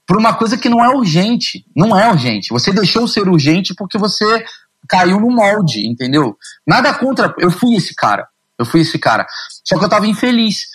por 0.06 0.16
uma 0.16 0.34
coisa 0.34 0.56
que 0.56 0.68
não 0.68 0.84
é 0.84 0.88
urgente. 0.88 1.64
Não 1.74 1.98
é 1.98 2.08
urgente. 2.08 2.50
Você 2.50 2.72
deixou 2.72 3.08
ser 3.08 3.28
urgente 3.28 3.74
porque 3.74 3.98
você 3.98 4.44
caiu 4.88 5.18
no 5.18 5.30
molde, 5.30 5.88
entendeu? 5.88 6.36
Nada 6.64 6.94
contra. 6.94 7.34
Eu 7.36 7.50
fui 7.50 7.74
esse 7.74 7.96
cara. 7.96 8.28
Eu 8.56 8.64
fui 8.64 8.82
esse 8.82 8.98
cara. 8.98 9.26
Só 9.64 9.76
que 9.76 9.84
eu 9.84 9.88
tava 9.88 10.06
infeliz 10.06 10.66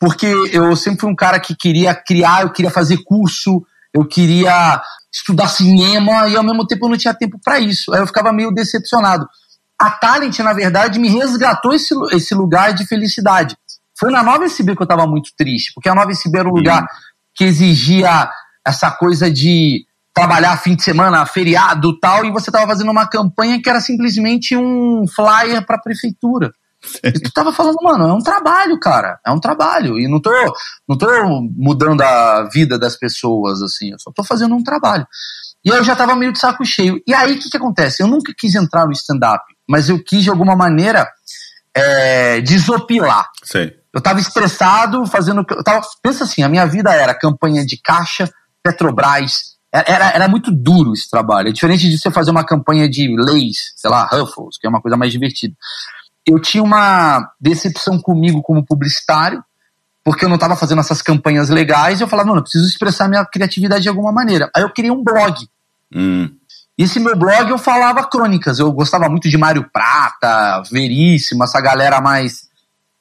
porque 0.00 0.26
eu 0.50 0.74
sempre 0.74 1.02
fui 1.02 1.10
um 1.10 1.14
cara 1.14 1.38
que 1.38 1.54
queria 1.54 1.94
criar, 1.94 2.42
eu 2.42 2.50
queria 2.50 2.70
fazer 2.70 2.96
curso, 3.04 3.62
eu 3.92 4.06
queria 4.08 4.80
estudar 5.12 5.48
cinema 5.48 6.26
e 6.26 6.36
ao 6.36 6.42
mesmo 6.42 6.66
tempo 6.66 6.86
eu 6.86 6.90
não 6.90 6.96
tinha 6.96 7.12
tempo 7.12 7.38
para 7.44 7.60
isso. 7.60 7.92
Aí 7.92 8.00
eu 8.00 8.06
ficava 8.06 8.32
meio 8.32 8.50
decepcionado. 8.50 9.28
A 9.78 9.90
Talent, 9.90 10.38
na 10.38 10.54
verdade, 10.54 10.98
me 10.98 11.08
resgatou 11.08 11.74
esse, 11.74 11.94
esse 12.12 12.34
lugar 12.34 12.72
de 12.72 12.86
felicidade. 12.86 13.56
Foi 13.98 14.10
na 14.10 14.22
Nova 14.22 14.46
SB 14.46 14.74
que 14.74 14.82
eu 14.82 14.84
estava 14.84 15.06
muito 15.06 15.30
triste, 15.36 15.72
porque 15.74 15.88
a 15.88 15.94
Nova 15.94 16.10
SB 16.10 16.38
era 16.38 16.48
um 16.48 16.54
lugar 16.54 16.86
que 17.34 17.44
exigia 17.44 18.30
essa 18.66 18.90
coisa 18.90 19.30
de 19.30 19.84
trabalhar 20.14 20.56
fim 20.56 20.74
de 20.74 20.82
semana, 20.82 21.24
feriado 21.26 21.98
tal, 21.98 22.24
e 22.24 22.30
você 22.30 22.48
estava 22.48 22.66
fazendo 22.66 22.90
uma 22.90 23.06
campanha 23.06 23.60
que 23.60 23.68
era 23.68 23.80
simplesmente 23.80 24.56
um 24.56 25.04
flyer 25.06 25.64
para 25.64 25.76
a 25.76 25.80
prefeitura. 25.80 26.52
E 27.04 27.12
tu 27.12 27.30
tava 27.32 27.52
falando, 27.52 27.76
mano, 27.82 28.08
é 28.08 28.12
um 28.12 28.22
trabalho, 28.22 28.78
cara. 28.78 29.20
É 29.24 29.30
um 29.30 29.38
trabalho. 29.38 29.98
E 29.98 30.08
não 30.08 30.20
tô, 30.20 30.30
não 30.88 30.96
tô 30.96 31.06
mudando 31.56 32.00
a 32.00 32.48
vida 32.52 32.78
das 32.78 32.96
pessoas, 32.96 33.62
assim. 33.62 33.90
Eu 33.90 33.98
só 33.98 34.10
tô 34.10 34.24
fazendo 34.24 34.54
um 34.54 34.62
trabalho. 34.62 35.06
E 35.64 35.68
eu 35.68 35.84
já 35.84 35.94
tava 35.94 36.16
meio 36.16 36.32
de 36.32 36.38
saco 36.38 36.64
cheio. 36.64 37.00
E 37.06 37.12
aí 37.12 37.34
o 37.34 37.38
que 37.38 37.50
que 37.50 37.56
acontece? 37.56 38.02
Eu 38.02 38.06
nunca 38.06 38.32
quis 38.36 38.54
entrar 38.54 38.86
no 38.86 38.92
stand-up, 38.92 39.44
mas 39.68 39.88
eu 39.88 40.02
quis 40.02 40.22
de 40.24 40.30
alguma 40.30 40.56
maneira 40.56 41.06
é, 41.74 42.40
desopilar. 42.40 43.28
Sei. 43.44 43.74
Eu 43.92 44.00
tava 44.00 44.20
estressado, 44.20 45.04
fazendo. 45.06 45.44
Eu 45.50 45.62
tava, 45.62 45.82
pensa 46.02 46.24
assim, 46.24 46.42
a 46.42 46.48
minha 46.48 46.64
vida 46.66 46.94
era 46.94 47.14
campanha 47.14 47.64
de 47.64 47.76
caixa, 47.76 48.30
Petrobras. 48.62 49.50
Era, 49.72 50.10
era 50.10 50.28
muito 50.28 50.50
duro 50.50 50.94
esse 50.94 51.08
trabalho. 51.08 51.48
É 51.48 51.52
diferente 51.52 51.88
de 51.88 51.96
você 51.96 52.10
fazer 52.10 52.30
uma 52.30 52.44
campanha 52.44 52.88
de 52.88 53.14
leis, 53.16 53.72
sei 53.76 53.88
lá, 53.88 54.04
Ruffles, 54.04 54.58
que 54.58 54.66
é 54.66 54.70
uma 54.70 54.80
coisa 54.80 54.96
mais 54.96 55.12
divertida 55.12 55.54
eu 56.30 56.40
tinha 56.40 56.62
uma 56.62 57.32
decepção 57.40 58.00
comigo 58.00 58.42
como 58.42 58.64
publicitário, 58.64 59.42
porque 60.04 60.24
eu 60.24 60.28
não 60.28 60.36
estava 60.36 60.56
fazendo 60.56 60.80
essas 60.80 61.02
campanhas 61.02 61.48
legais, 61.50 62.00
e 62.00 62.04
eu 62.04 62.08
falava, 62.08 62.28
mano, 62.28 62.38
eu 62.40 62.42
preciso 62.42 62.66
expressar 62.66 63.08
minha 63.08 63.24
criatividade 63.24 63.82
de 63.82 63.88
alguma 63.88 64.12
maneira. 64.12 64.50
Aí 64.54 64.62
eu 64.62 64.70
criei 64.70 64.90
um 64.90 65.02
blog. 65.02 65.48
Hum. 65.94 66.30
E 66.78 66.84
esse 66.84 66.98
meu 66.98 67.16
blog 67.16 67.50
eu 67.50 67.58
falava 67.58 68.04
crônicas, 68.04 68.58
eu 68.58 68.72
gostava 68.72 69.08
muito 69.08 69.28
de 69.28 69.36
Mário 69.36 69.68
Prata, 69.70 70.62
Veríssimo, 70.70 71.44
essa 71.44 71.60
galera 71.60 72.00
mais, 72.00 72.48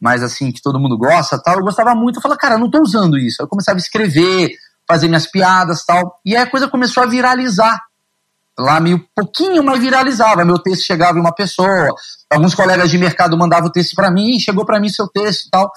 mais 0.01 0.23
assim, 0.23 0.51
que 0.51 0.61
todo 0.61 0.79
mundo 0.79 0.97
gosta 0.97 1.41
tal, 1.41 1.57
eu 1.57 1.63
gostava 1.63 1.95
muito, 1.95 2.17
eu 2.17 2.21
falava, 2.21 2.39
cara, 2.39 2.55
eu 2.55 2.59
não 2.59 2.65
estou 2.65 2.81
usando 2.81 3.17
isso. 3.17 3.41
Aí 3.41 3.45
eu 3.45 3.49
começava 3.49 3.77
a 3.77 3.81
escrever, 3.81 4.51
fazer 4.87 5.07
minhas 5.07 5.27
piadas 5.27 5.85
tal, 5.85 6.19
e 6.25 6.35
aí 6.35 6.43
a 6.43 6.49
coisa 6.49 6.67
começou 6.67 7.03
a 7.03 7.05
viralizar 7.05 7.79
lá 8.59 8.79
meio 8.79 9.03
pouquinho, 9.15 9.63
mas 9.63 9.79
viralizava. 9.79 10.45
Meu 10.45 10.59
texto 10.59 10.85
chegava 10.85 11.17
em 11.17 11.21
uma 11.21 11.33
pessoa, 11.33 11.87
alguns 12.29 12.53
colegas 12.53 12.89
de 12.89 12.97
mercado 12.97 13.37
mandavam 13.37 13.69
o 13.69 13.71
texto 13.71 13.95
para 13.95 14.11
mim, 14.11 14.39
chegou 14.39 14.65
para 14.65 14.79
mim 14.79 14.89
seu 14.89 15.07
texto 15.07 15.47
e 15.47 15.49
tal. 15.49 15.71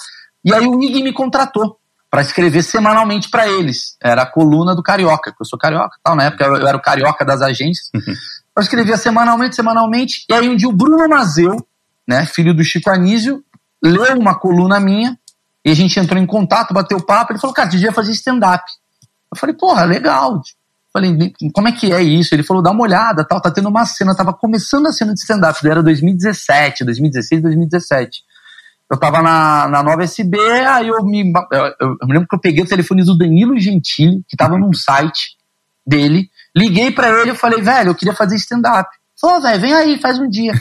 E 0.44 0.52
aí 0.52 0.66
o 0.66 0.82
IG 0.82 1.02
me 1.02 1.12
contratou 1.12 1.78
para 2.10 2.20
escrever 2.20 2.62
semanalmente 2.62 3.30
para 3.30 3.48
eles. 3.48 3.96
Era 4.02 4.22
a 4.22 4.26
coluna 4.26 4.74
do 4.74 4.82
Carioca, 4.82 5.32
que 5.32 5.40
eu 5.40 5.46
sou 5.46 5.58
carioca, 5.58 5.96
tal, 6.04 6.14
na 6.14 6.24
época 6.24 6.44
eu 6.44 6.66
era 6.66 6.76
o 6.76 6.82
carioca 6.82 7.24
das 7.24 7.40
agências. 7.40 7.88
Uhum. 7.94 8.14
Eu 8.54 8.62
escrevia 8.62 8.98
semanalmente, 8.98 9.56
semanalmente, 9.56 10.26
e 10.28 10.34
aí 10.34 10.46
um 10.46 10.54
dia 10.54 10.68
o 10.68 10.72
Bruno 10.72 11.08
Mazeu, 11.08 11.56
né, 12.06 12.26
filho 12.26 12.52
do 12.52 12.62
Chico 12.62 12.90
Anísio, 12.90 13.42
leu 13.82 14.18
uma 14.18 14.38
coluna 14.38 14.78
minha, 14.78 15.18
e 15.64 15.70
a 15.70 15.74
gente 15.74 15.98
entrou 15.98 16.20
em 16.20 16.26
contato, 16.26 16.74
bateu 16.74 17.00
papo, 17.00 17.32
ele 17.32 17.38
falou, 17.38 17.54
cara, 17.54 17.68
tu 17.68 17.72
devia 17.72 17.92
fazer 17.92 18.12
stand-up. 18.12 18.62
Eu 19.32 19.38
falei, 19.38 19.56
porra, 19.56 19.84
legal. 19.84 20.42
Falei, 20.92 21.32
como 21.54 21.68
é 21.68 21.72
que 21.72 21.90
é 21.90 22.02
isso? 22.02 22.34
Ele 22.34 22.42
falou, 22.42 22.62
dá 22.62 22.70
uma 22.70 22.82
olhada, 22.82 23.24
tal, 23.24 23.40
tá 23.40 23.50
tendo 23.50 23.68
uma 23.68 23.86
cena, 23.86 24.14
tava 24.14 24.34
começando 24.34 24.86
a 24.86 24.92
cena 24.92 25.14
de 25.14 25.20
stand-up, 25.20 25.66
era 25.66 25.82
2017, 25.82 26.84
2016, 26.84 27.42
2017. 27.42 28.22
Eu 28.90 28.98
tava 28.98 29.22
na, 29.22 29.68
na 29.68 29.82
Nova 29.82 30.04
SB, 30.04 30.38
aí 30.38 30.88
eu 30.88 31.02
me, 31.02 31.32
eu, 31.50 31.74
eu, 31.80 32.06
me 32.06 32.12
lembro 32.12 32.28
que 32.28 32.34
eu 32.34 32.40
peguei 32.40 32.62
o 32.62 32.68
telefone 32.68 33.02
do 33.02 33.16
Danilo 33.16 33.58
Gentili, 33.58 34.22
que 34.28 34.36
tava 34.36 34.58
num 34.58 34.74
site 34.74 35.38
dele, 35.86 36.28
liguei 36.54 36.90
para 36.90 37.08
ele 37.22 37.30
e 37.30 37.34
falei, 37.34 37.62
velho, 37.62 37.88
eu 37.88 37.94
queria 37.94 38.14
fazer 38.14 38.36
stand-up. 38.36 38.90
Falou, 39.18 39.40
velho, 39.40 39.60
vem 39.62 39.72
aí, 39.72 39.98
faz 39.98 40.18
um 40.18 40.28
dia. 40.28 40.52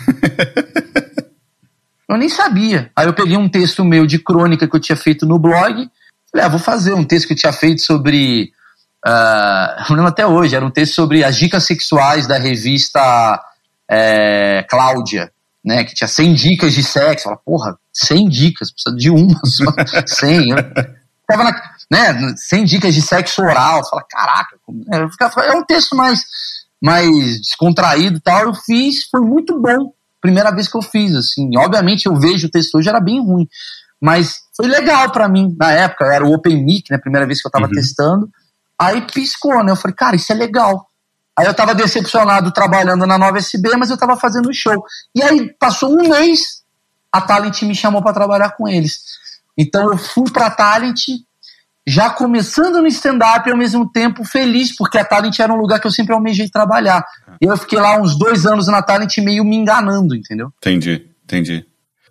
eu 2.07 2.17
nem 2.17 2.29
sabia. 2.29 2.89
Aí 2.95 3.05
eu 3.05 3.13
peguei 3.13 3.35
um 3.35 3.49
texto 3.49 3.83
meu 3.83 4.07
de 4.07 4.17
crônica 4.17 4.65
que 4.65 4.75
eu 4.77 4.79
tinha 4.79 4.95
feito 4.95 5.25
no 5.25 5.37
blog, 5.37 5.89
falei, 6.31 6.45
ah, 6.45 6.49
vou 6.49 6.59
fazer 6.59 6.93
um 6.93 7.03
texto 7.03 7.27
que 7.27 7.33
eu 7.33 7.37
tinha 7.37 7.51
feito 7.51 7.81
sobre 7.81 8.53
Uh, 9.05 9.81
eu 9.89 9.95
lembro 9.95 10.07
até 10.07 10.25
hoje, 10.25 10.55
era 10.55 10.65
um 10.65 10.71
texto 10.71 10.93
sobre 10.93 11.23
as 11.23 11.35
dicas 11.35 11.63
sexuais 11.63 12.27
da 12.27 12.37
revista 12.37 13.41
é, 13.89 14.63
Cláudia, 14.69 15.31
né, 15.63 15.83
que 15.83 15.93
tinha 15.93 16.07
100 16.07 16.33
dicas 16.33 16.73
de 16.73 16.83
sexo. 16.83 17.25
Fala, 17.25 17.37
porra, 17.37 17.77
100 17.93 18.29
dicas, 18.29 18.71
precisa 18.71 18.95
de 18.95 19.09
uma 19.09 19.39
só, 19.45 19.65
100. 20.05 20.49
Eu 20.51 20.55
tava 21.27 21.43
na, 21.43 21.61
né, 21.91 22.33
100 22.37 22.63
dicas 22.63 22.93
de 22.93 23.01
sexo 23.01 23.41
oral. 23.41 23.87
Fala, 23.89 24.03
caraca, 24.09 24.55
é, 24.93 25.49
é 25.49 25.53
um 25.53 25.65
texto 25.65 25.95
mais, 25.95 26.21
mais 26.81 27.07
descontraído 27.41 28.17
e 28.17 28.21
tal. 28.21 28.43
Eu 28.43 28.53
fiz, 28.53 29.09
foi 29.09 29.21
muito 29.21 29.59
bom. 29.59 29.91
Primeira 30.21 30.51
vez 30.51 30.67
que 30.67 30.77
eu 30.77 30.81
fiz, 30.81 31.15
assim. 31.15 31.49
Obviamente 31.57 32.05
eu 32.05 32.15
vejo 32.15 32.47
o 32.47 32.51
texto 32.51 32.75
hoje, 32.75 32.87
era 32.87 32.99
bem 32.99 33.19
ruim. 33.19 33.47
Mas 33.99 34.41
foi 34.55 34.67
legal 34.67 35.11
para 35.11 35.27
mim 35.27 35.55
na 35.59 35.71
época, 35.71 36.05
era 36.05 36.25
o 36.25 36.33
Open 36.33 36.63
Mic, 36.63 36.89
né, 36.89 36.97
primeira 36.97 37.27
vez 37.27 37.41
que 37.41 37.47
eu 37.47 37.51
tava 37.51 37.65
uhum. 37.65 37.71
testando. 37.71 38.29
Aí 38.81 39.01
piscou, 39.01 39.63
né? 39.63 39.71
Eu 39.71 39.75
falei, 39.75 39.95
cara, 39.95 40.15
isso 40.15 40.31
é 40.31 40.35
legal. 40.35 40.87
Aí 41.37 41.45
eu 41.45 41.53
tava 41.53 41.75
decepcionado 41.75 42.51
trabalhando 42.51 43.05
na 43.05 43.15
Nova 43.15 43.37
SB, 43.37 43.77
mas 43.77 43.91
eu 43.91 43.97
tava 43.97 44.17
fazendo 44.17 44.51
show. 44.51 44.83
E 45.15 45.21
aí 45.21 45.53
passou 45.59 45.91
um 45.91 46.09
mês, 46.09 46.63
a 47.11 47.21
Talent 47.21 47.61
me 47.61 47.75
chamou 47.75 48.01
para 48.01 48.13
trabalhar 48.13 48.49
com 48.57 48.67
eles. 48.67 49.01
Então 49.55 49.91
eu 49.91 49.97
fui 49.99 50.31
pra 50.31 50.49
Talent, 50.49 50.99
já 51.85 52.09
começando 52.09 52.81
no 52.81 52.87
stand-up 52.87 53.47
e 53.47 53.51
ao 53.51 53.57
mesmo 53.57 53.87
tempo 53.87 54.25
feliz, 54.25 54.75
porque 54.75 54.97
a 54.97 55.05
Talent 55.05 55.37
era 55.39 55.53
um 55.53 55.57
lugar 55.57 55.79
que 55.79 55.85
eu 55.85 55.91
sempre 55.91 56.15
almejei 56.15 56.49
trabalhar. 56.49 57.05
E 57.39 57.45
eu 57.45 57.57
fiquei 57.57 57.79
lá 57.79 58.01
uns 58.01 58.17
dois 58.17 58.47
anos 58.47 58.67
na 58.67 58.81
Talent 58.81 59.15
meio 59.19 59.45
me 59.45 59.55
enganando, 59.55 60.15
entendeu? 60.15 60.51
Entendi, 60.57 61.07
entendi. 61.23 61.63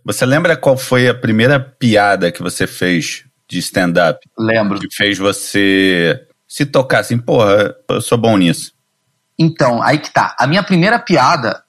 Você 0.05 0.25
lembra 0.25 0.57
qual 0.57 0.77
foi 0.77 1.09
a 1.09 1.15
primeira 1.15 1.59
piada 1.59 2.31
que 2.31 2.43
você 2.43 2.65
fez 2.67 3.25
de 3.49 3.59
stand-up? 3.59 4.21
Lembro. 4.39 4.79
Que 4.79 4.89
fez 4.95 5.19
você 5.19 6.29
se 6.51 6.67
tocar 6.67 6.99
assim, 6.99 7.17
porra, 7.17 7.73
eu 7.89 8.01
sou 8.01 8.19
bom 8.19 8.37
nisso? 8.37 8.73
Então, 9.39 9.81
aí 9.81 9.99
que 9.99 10.13
tá. 10.13 10.35
A 10.37 10.49
minha 10.49 10.65
primeira 10.65 10.99
piada 10.99 11.63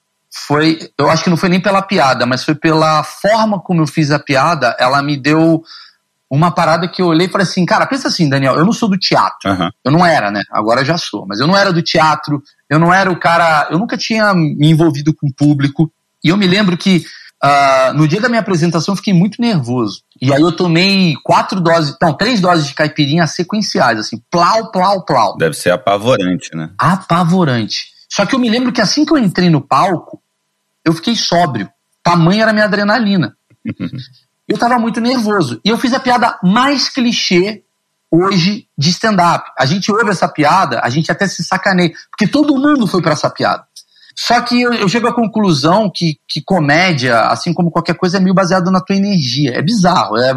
foi. 0.47 0.79
Eu 0.97 1.07
acho 1.07 1.23
que 1.23 1.29
não 1.29 1.37
foi 1.37 1.49
nem 1.49 1.61
pela 1.61 1.83
piada, 1.83 2.25
mas 2.25 2.43
foi 2.43 2.55
pela 2.55 3.03
forma 3.03 3.61
como 3.61 3.83
eu 3.83 3.87
fiz 3.87 4.09
a 4.09 4.17
piada. 4.17 4.75
Ela 4.79 5.03
me 5.03 5.15
deu 5.15 5.61
uma 6.27 6.49
parada 6.49 6.87
que 6.87 6.99
eu 6.99 7.05
olhei 7.05 7.27
e 7.27 7.29
falei 7.29 7.45
assim, 7.45 7.63
cara, 7.63 7.85
pensa 7.85 8.07
assim, 8.07 8.27
Daniel, 8.27 8.55
eu 8.55 8.65
não 8.65 8.73
sou 8.73 8.89
do 8.89 8.97
teatro. 8.97 9.51
Uhum. 9.51 9.69
Eu 9.85 9.91
não 9.91 10.03
era, 10.03 10.31
né? 10.31 10.41
Agora 10.51 10.83
já 10.83 10.97
sou, 10.97 11.27
mas 11.27 11.39
eu 11.39 11.45
não 11.45 11.55
era 11.55 11.71
do 11.71 11.83
teatro, 11.83 12.41
eu 12.67 12.79
não 12.79 12.91
era 12.91 13.11
o 13.11 13.19
cara. 13.19 13.67
Eu 13.69 13.77
nunca 13.77 13.95
tinha 13.95 14.33
me 14.33 14.71
envolvido 14.71 15.13
com 15.13 15.27
o 15.27 15.33
público. 15.33 15.93
E 16.23 16.29
eu 16.29 16.37
me 16.37 16.47
lembro 16.47 16.75
que 16.75 17.05
Uh, 17.43 17.93
no 17.95 18.07
dia 18.07 18.21
da 18.21 18.29
minha 18.29 18.41
apresentação 18.41 18.91
eu 18.91 18.97
fiquei 18.97 19.13
muito 19.13 19.41
nervoso. 19.41 20.03
E 20.21 20.31
aí 20.31 20.41
eu 20.41 20.51
tomei 20.51 21.15
quatro 21.23 21.59
doses, 21.59 21.97
não, 21.99 22.13
três 22.13 22.39
doses 22.39 22.67
de 22.67 22.75
caipirinha 22.75 23.25
sequenciais, 23.25 23.99
assim, 23.99 24.21
plau, 24.29 24.71
plau, 24.71 25.03
plau. 25.03 25.37
Deve 25.37 25.55
ser 25.55 25.71
apavorante, 25.71 26.55
né? 26.55 26.69
Apavorante. 26.77 27.91
Só 28.07 28.25
que 28.25 28.35
eu 28.35 28.39
me 28.39 28.49
lembro 28.49 28.71
que 28.71 28.81
assim 28.81 29.03
que 29.03 29.11
eu 29.11 29.17
entrei 29.17 29.49
no 29.49 29.59
palco, 29.59 30.21
eu 30.85 30.93
fiquei 30.93 31.15
sóbrio. 31.15 31.67
Tamanha 32.03 32.43
era 32.43 32.51
a 32.51 32.53
minha 32.53 32.65
adrenalina. 32.65 33.35
eu 34.47 34.57
tava 34.57 34.77
muito 34.77 35.01
nervoso. 35.01 35.59
E 35.65 35.69
eu 35.69 35.77
fiz 35.77 35.93
a 35.93 35.99
piada 35.99 36.37
mais 36.43 36.89
clichê 36.89 37.63
hoje 38.11 38.67
de 38.77 38.89
stand-up. 38.89 39.49
A 39.57 39.65
gente 39.65 39.89
ouve 39.91 40.11
essa 40.11 40.27
piada, 40.27 40.81
a 40.83 40.89
gente 40.89 41.11
até 41.11 41.27
se 41.27 41.43
sacaneia, 41.43 41.93
porque 42.09 42.27
todo 42.27 42.57
mundo 42.59 42.85
foi 42.85 43.01
para 43.01 43.13
essa 43.13 43.29
piada. 43.29 43.65
Só 44.23 44.39
que 44.41 44.61
eu, 44.61 44.71
eu, 44.71 44.87
chego 44.87 45.07
à 45.07 45.13
conclusão 45.13 45.89
que, 45.89 46.19
que 46.27 46.43
comédia, 46.43 47.21
assim 47.21 47.51
como 47.55 47.71
qualquer 47.71 47.95
coisa, 47.95 48.17
é 48.17 48.19
meio 48.19 48.35
baseado 48.35 48.69
na 48.69 48.79
tua 48.79 48.95
energia. 48.95 49.57
É 49.57 49.63
bizarro. 49.63 50.15
É, 50.15 50.31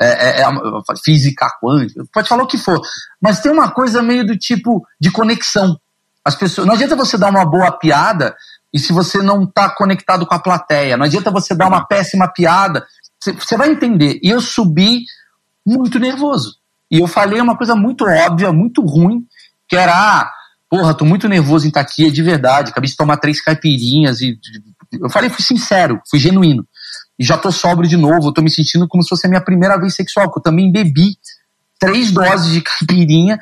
é, 0.00 0.40
é, 0.40 0.42
é 0.42 0.96
física 1.04 1.48
quântica, 1.62 2.04
pode 2.12 2.28
falar 2.28 2.42
o 2.42 2.48
que 2.48 2.58
for. 2.58 2.80
Mas 3.20 3.38
tem 3.38 3.52
uma 3.52 3.70
coisa 3.70 4.02
meio 4.02 4.26
do 4.26 4.36
tipo 4.36 4.84
de 5.00 5.12
conexão. 5.12 5.78
As 6.24 6.34
pessoas, 6.34 6.66
não 6.66 6.74
adianta 6.74 6.96
você 6.96 7.16
dar 7.16 7.30
uma 7.30 7.44
boa 7.44 7.70
piada 7.70 8.34
e 8.72 8.80
se 8.80 8.92
você 8.92 9.22
não 9.22 9.44
está 9.44 9.70
conectado 9.70 10.26
com 10.26 10.34
a 10.34 10.40
plateia. 10.40 10.96
Não 10.96 11.04
adianta 11.04 11.30
você 11.30 11.54
dar 11.54 11.68
uma 11.68 11.86
péssima 11.86 12.26
piada. 12.26 12.84
Você 13.22 13.56
vai 13.56 13.70
entender. 13.70 14.18
E 14.24 14.30
eu 14.30 14.40
subi 14.40 15.04
muito 15.64 16.00
nervoso. 16.00 16.56
E 16.90 16.98
eu 16.98 17.06
falei 17.06 17.40
uma 17.40 17.56
coisa 17.56 17.76
muito 17.76 18.04
óbvia, 18.04 18.52
muito 18.52 18.82
ruim, 18.84 19.24
que 19.68 19.76
era, 19.76 19.94
ah, 19.94 20.32
porra, 20.74 20.92
tô 20.92 21.04
muito 21.04 21.28
nervoso 21.28 21.66
em 21.66 21.68
estar 21.68 21.80
aqui, 21.80 22.06
é 22.06 22.10
de 22.10 22.20
verdade. 22.20 22.72
Acabei 22.72 22.90
de 22.90 22.96
tomar 22.96 23.16
três 23.18 23.40
caipirinhas 23.40 24.20
e. 24.20 24.36
Eu 25.00 25.08
falei, 25.08 25.30
fui 25.30 25.44
sincero, 25.44 26.00
fui 26.10 26.18
genuíno. 26.18 26.66
E 27.16 27.24
já 27.24 27.38
tô 27.38 27.52
sóbrio 27.52 27.88
de 27.88 27.96
novo, 27.96 28.28
eu 28.28 28.32
tô 28.32 28.42
me 28.42 28.50
sentindo 28.50 28.88
como 28.88 29.02
se 29.02 29.08
fosse 29.08 29.26
a 29.26 29.28
minha 29.28 29.40
primeira 29.40 29.78
vez 29.78 29.94
sexual, 29.94 30.26
porque 30.26 30.40
eu 30.40 30.42
também 30.42 30.72
bebi 30.72 31.16
três 31.78 32.10
doses 32.10 32.52
de 32.52 32.60
caipirinha 32.66 33.38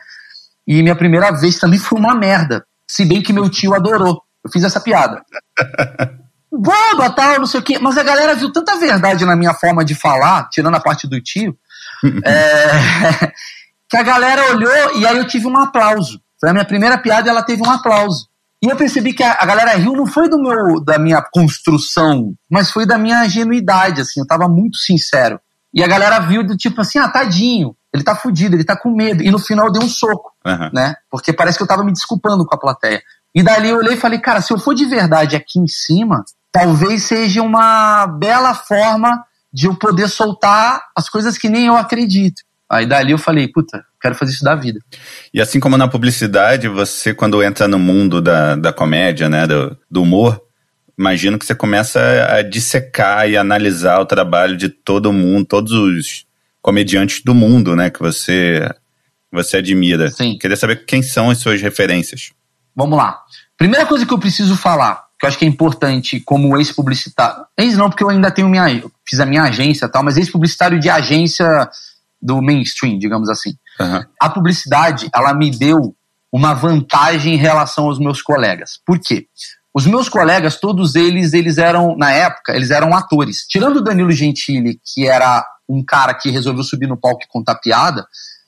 e 0.67 0.83
minha 0.83 0.95
primeira 0.95 1.31
vez 1.31 1.59
também 1.59 1.79
foi 1.79 1.99
uma 1.99 2.15
merda. 2.15 2.67
Se 2.87 3.05
bem 3.07 3.23
que 3.23 3.33
meu 3.33 3.49
tio 3.49 3.73
adorou. 3.73 4.23
Eu 4.45 4.51
fiz 4.51 4.63
essa 4.63 4.81
piada. 4.81 5.23
Boba, 6.53 7.09
tal, 7.17 7.39
não 7.39 7.47
sei 7.47 7.61
o 7.61 7.63
quê. 7.63 7.79
Mas 7.79 7.97
a 7.97 8.03
galera 8.03 8.35
viu 8.35 8.53
tanta 8.53 8.79
verdade 8.79 9.25
na 9.25 9.35
minha 9.35 9.55
forma 9.55 9.83
de 9.83 9.95
falar, 9.95 10.51
tirando 10.51 10.75
a 10.75 10.81
parte 10.81 11.07
do 11.07 11.19
tio, 11.19 11.57
é, 12.27 13.33
que 13.89 13.97
a 13.97 14.03
galera 14.03 14.51
olhou 14.55 14.99
e 14.99 15.07
aí 15.07 15.17
eu 15.17 15.27
tive 15.27 15.47
um 15.47 15.57
aplauso. 15.57 16.21
Foi 16.43 16.51
a 16.51 16.53
minha 16.53 16.65
primeira 16.65 16.99
piada 16.99 17.29
e 17.29 17.31
ela 17.31 17.45
teve 17.45 17.63
um 17.63 17.71
aplauso. 17.71 18.27
E 18.61 18.69
eu 18.69 18.77
percebi 18.77 19.13
que 19.13 19.23
a, 19.23 19.37
a, 19.39 19.47
galera 19.47 19.77
riu 19.77 19.93
não 19.93 20.07
foi 20.07 20.29
do 20.29 20.43
meu, 20.43 20.83
da 20.83 20.99
minha 20.99 21.23
construção, 21.23 22.35
mas 22.51 22.69
foi 22.69 22.85
da 22.85 22.99
minha 22.99 23.29
genuidade, 23.29 24.01
assim, 24.01 24.19
eu 24.19 24.27
tava 24.27 24.49
muito 24.49 24.77
sincero. 24.77 25.41
E 25.73 25.85
a 25.85 25.87
galera 25.87 26.19
viu 26.19 26.45
do 26.45 26.57
tipo 26.57 26.81
assim, 26.81 26.99
ah, 26.99 27.09
tadinho, 27.09 27.77
ele 27.95 28.03
tá 28.03 28.17
fudido, 28.17 28.57
ele 28.57 28.65
tá 28.65 28.77
com 28.77 28.91
medo. 28.91 29.23
E 29.23 29.31
no 29.31 29.39
final 29.39 29.67
eu 29.67 29.73
dei 29.73 29.83
um 29.83 29.89
soco, 29.89 30.33
uhum. 30.45 30.71
né? 30.73 30.97
Porque 31.09 31.33
parece 31.33 31.57
que 31.57 31.63
eu 31.63 31.69
tava 31.69 31.85
me 31.85 31.93
desculpando 31.93 32.45
com 32.45 32.55
a 32.57 32.59
plateia. 32.59 33.01
E 33.33 33.41
dali 33.41 33.69
eu 33.69 33.79
olhei 33.79 33.95
e 33.95 34.01
falei, 34.01 34.19
cara, 34.19 34.41
se 34.41 34.53
eu 34.53 34.59
for 34.59 34.75
de 34.75 34.85
verdade 34.85 35.37
aqui 35.37 35.61
em 35.61 35.69
cima, 35.69 36.25
talvez 36.51 37.05
seja 37.05 37.41
uma 37.41 38.09
bela 38.09 38.53
forma 38.53 39.25
de 39.53 39.67
eu 39.67 39.77
poder 39.77 40.09
soltar 40.09 40.83
as 40.97 41.09
coisas 41.09 41.39
que 41.39 41.49
nem 41.49 41.67
eu 41.67 41.77
acredito. 41.77 42.43
Aí 42.73 42.87
dali 42.87 43.13
eu 43.13 43.19
falei, 43.19 43.47
puta, 43.49 43.85
quero 44.01 44.15
fazer 44.15 44.33
isso 44.33 44.43
da 44.43 44.55
vida. 44.55 44.81
E 45.35 45.43
assim 45.43 45.61
como 45.61 45.77
na 45.77 45.87
publicidade, 45.87 46.69
você 46.69 47.13
quando 47.13 47.43
entra 47.43 47.69
no 47.69 47.79
mundo 47.79 48.23
da, 48.23 48.57
da 48.57 48.73
comédia, 48.73 49.29
né, 49.29 49.47
do, 49.47 49.77
do 49.91 50.03
humor, 50.03 50.41
imagino 50.99 51.39
que 51.39 51.45
você 51.45 51.55
começa 51.55 52.01
a 52.31 52.41
dissecar 52.41 53.29
e 53.29 53.37
analisar 53.37 54.01
o 54.01 54.07
trabalho 54.07 54.57
de 54.57 54.71
todo 54.71 55.13
mundo, 55.13 55.45
todos 55.45 55.73
os 55.73 56.25
comediantes 56.63 57.23
do 57.23 57.35
mundo, 57.35 57.77
né, 57.77 57.91
que 57.91 58.01
você 58.01 58.67
você 59.31 59.59
admira. 59.59 60.11
Sim. 60.11 60.39
Queria 60.39 60.57
saber 60.57 60.87
quem 60.87 61.03
são 61.03 61.29
as 61.29 61.39
suas 61.39 61.61
referências. 61.61 62.31
Vamos 62.75 62.97
lá. 62.97 63.21
Primeira 63.59 63.85
coisa 63.85 64.07
que 64.07 64.15
eu 64.15 64.19
preciso 64.19 64.57
falar, 64.57 65.05
que 65.21 65.27
eu 65.27 65.29
acho 65.29 65.39
que 65.39 65.45
é 65.45 65.49
importante 65.49 66.21
como 66.21 66.57
ex-publicitário. 66.57 67.45
Ex 67.59 67.77
não, 67.77 67.91
porque 67.91 68.03
eu 68.03 68.09
ainda 68.09 68.31
tenho 68.31 68.49
minha. 68.49 68.83
Fiz 69.07 69.21
a 69.21 69.27
minha 69.27 69.43
agência 69.43 69.85
e 69.85 69.89
tal, 69.89 70.03
mas 70.03 70.17
ex-publicitário 70.17 70.81
de 70.81 70.89
agência 70.89 71.47
do 72.23 72.41
mainstream, 72.41 72.99
digamos 72.99 73.29
assim. 73.29 73.55
Uhum. 73.81 74.05
A 74.21 74.31
publicidade, 74.31 75.11
ela 75.13 75.35
me 75.35 75.51
deu 75.51 75.95
uma 76.33 76.55
vantagem 76.55 77.35
em 77.35 77.39
relação 77.39 77.85
aos 77.85 77.99
meus 77.99 78.23
colegas. 78.23 78.81
Por 78.87 78.99
quê? 78.99 79.27
Os 79.75 79.87
meus 79.87 80.09
colegas, 80.09 80.61
todos 80.61 80.95
eles, 80.95 81.33
eles 81.33 81.59
eram, 81.59 81.97
na 81.97 82.13
época, 82.13 82.55
eles 82.55 82.71
eram 82.71 82.95
atores. 82.95 83.47
Tirando 83.49 83.77
o 83.77 83.83
Danilo 83.83 84.13
Gentili, 84.13 84.81
que 84.85 85.07
era 85.07 85.45
um 85.69 85.83
cara 85.83 86.15
que 86.15 86.31
resolveu 86.31 86.63
subir 86.63 86.87
no 86.87 86.97
palco 86.97 87.23
e 87.25 87.29
contar 87.29 87.57
piada, 87.57 88.07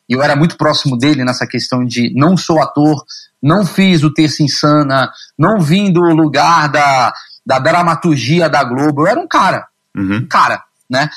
e 0.09 0.13
eu 0.13 0.23
era 0.23 0.37
muito 0.37 0.57
próximo 0.57 0.99
dele 0.99 1.25
nessa 1.25 1.47
questão 1.47 1.85
de 1.85 2.13
não 2.15 2.37
sou 2.37 2.63
ator, 2.63 3.03
não 3.43 3.65
fiz 3.65 4.03
o 4.03 4.13
Terça 4.13 4.43
Insana, 4.43 5.11
não 5.39 5.61
vim 5.61 5.91
do 5.91 6.01
lugar 6.01 6.69
da, 6.69 7.13
da 7.45 7.59
dramaturgia 7.59 8.49
da 8.49 8.63
Globo. 8.63 9.03
Eu 9.03 9.07
era 9.07 9.21
um 9.21 9.29
cara, 9.29 9.67
uhum. 9.97 10.17
um 10.17 10.27
cara, 10.27 10.63
né? 10.91 11.09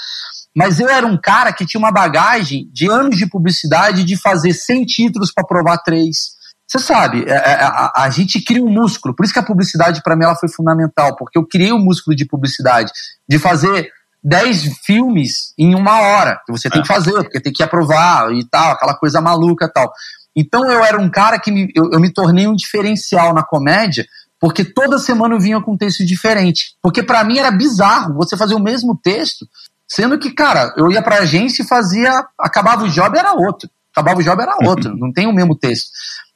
Mas 0.57 0.79
eu 0.79 0.89
era 0.89 1.05
um 1.05 1.15
cara 1.15 1.53
que 1.53 1.67
tinha 1.67 1.77
uma 1.77 1.91
bagagem 1.91 2.67
de 2.73 2.89
anos 2.89 3.15
de 3.15 3.27
publicidade, 3.27 4.03
de 4.03 4.17
fazer 4.17 4.53
100 4.53 4.85
títulos 4.85 5.31
para 5.31 5.45
provar 5.45 5.77
três. 5.77 6.35
Você 6.67 6.79
sabe, 6.79 7.29
a, 7.29 7.31
é, 7.31 7.37
é, 7.37 7.53
a, 7.61 7.91
a, 7.95 8.09
gente 8.09 8.41
cria 8.41 8.63
um 8.63 8.69
músculo. 8.69 9.15
Por 9.15 9.23
isso 9.23 9.31
que 9.31 9.39
a 9.39 9.45
publicidade 9.45 10.01
para 10.01 10.15
mim 10.15 10.23
ela 10.23 10.35
foi 10.35 10.49
fundamental, 10.49 11.15
porque 11.15 11.37
eu 11.37 11.45
criei 11.45 11.71
um 11.71 11.77
músculo 11.77 12.15
de 12.15 12.25
publicidade, 12.25 12.91
de 13.29 13.37
fazer 13.37 13.91
10 14.23 14.79
filmes 14.83 15.53
em 15.59 15.75
uma 15.75 16.01
hora, 16.01 16.41
que 16.43 16.51
você 16.51 16.71
tem 16.71 16.81
que 16.81 16.91
é. 16.91 16.95
fazer, 16.95 17.13
porque 17.13 17.39
tem 17.39 17.53
que 17.53 17.61
aprovar 17.61 18.33
e 18.33 18.43
tal, 18.49 18.71
aquela 18.71 18.95
coisa 18.95 19.21
maluca 19.21 19.65
e 19.65 19.71
tal. 19.71 19.93
Então 20.35 20.71
eu 20.71 20.83
era 20.83 20.99
um 20.99 21.07
cara 21.09 21.39
que 21.39 21.51
me, 21.51 21.71
eu, 21.75 21.91
eu 21.91 21.99
me 21.99 22.11
tornei 22.11 22.47
um 22.47 22.55
diferencial 22.55 23.31
na 23.31 23.43
comédia, 23.43 24.07
porque 24.39 24.65
toda 24.65 24.97
semana 24.97 25.35
eu 25.35 25.39
vinha 25.39 25.61
com 25.61 25.73
um 25.73 25.77
texto 25.77 26.03
diferente. 26.03 26.75
Porque 26.81 27.03
para 27.03 27.23
mim 27.23 27.37
era 27.37 27.51
bizarro 27.51 28.15
você 28.15 28.35
fazer 28.35 28.55
o 28.55 28.59
mesmo 28.59 28.97
texto, 28.97 29.47
sendo 29.87 30.19
que, 30.19 30.31
cara, 30.31 30.73
eu 30.77 30.91
ia 30.91 31.01
pra 31.01 31.19
agência 31.19 31.63
e 31.63 31.67
fazia. 31.67 32.11
Acabava 32.39 32.83
o 32.83 32.89
job 32.89 33.17
era 33.17 33.33
outro. 33.33 33.69
Acabava 33.91 34.19
o 34.19 34.23
job 34.23 34.41
era 34.41 34.55
outro. 34.63 34.91
Uhum. 34.91 34.97
Não 34.97 35.13
tem 35.13 35.27
o 35.27 35.33
mesmo 35.33 35.55
texto. 35.55 35.89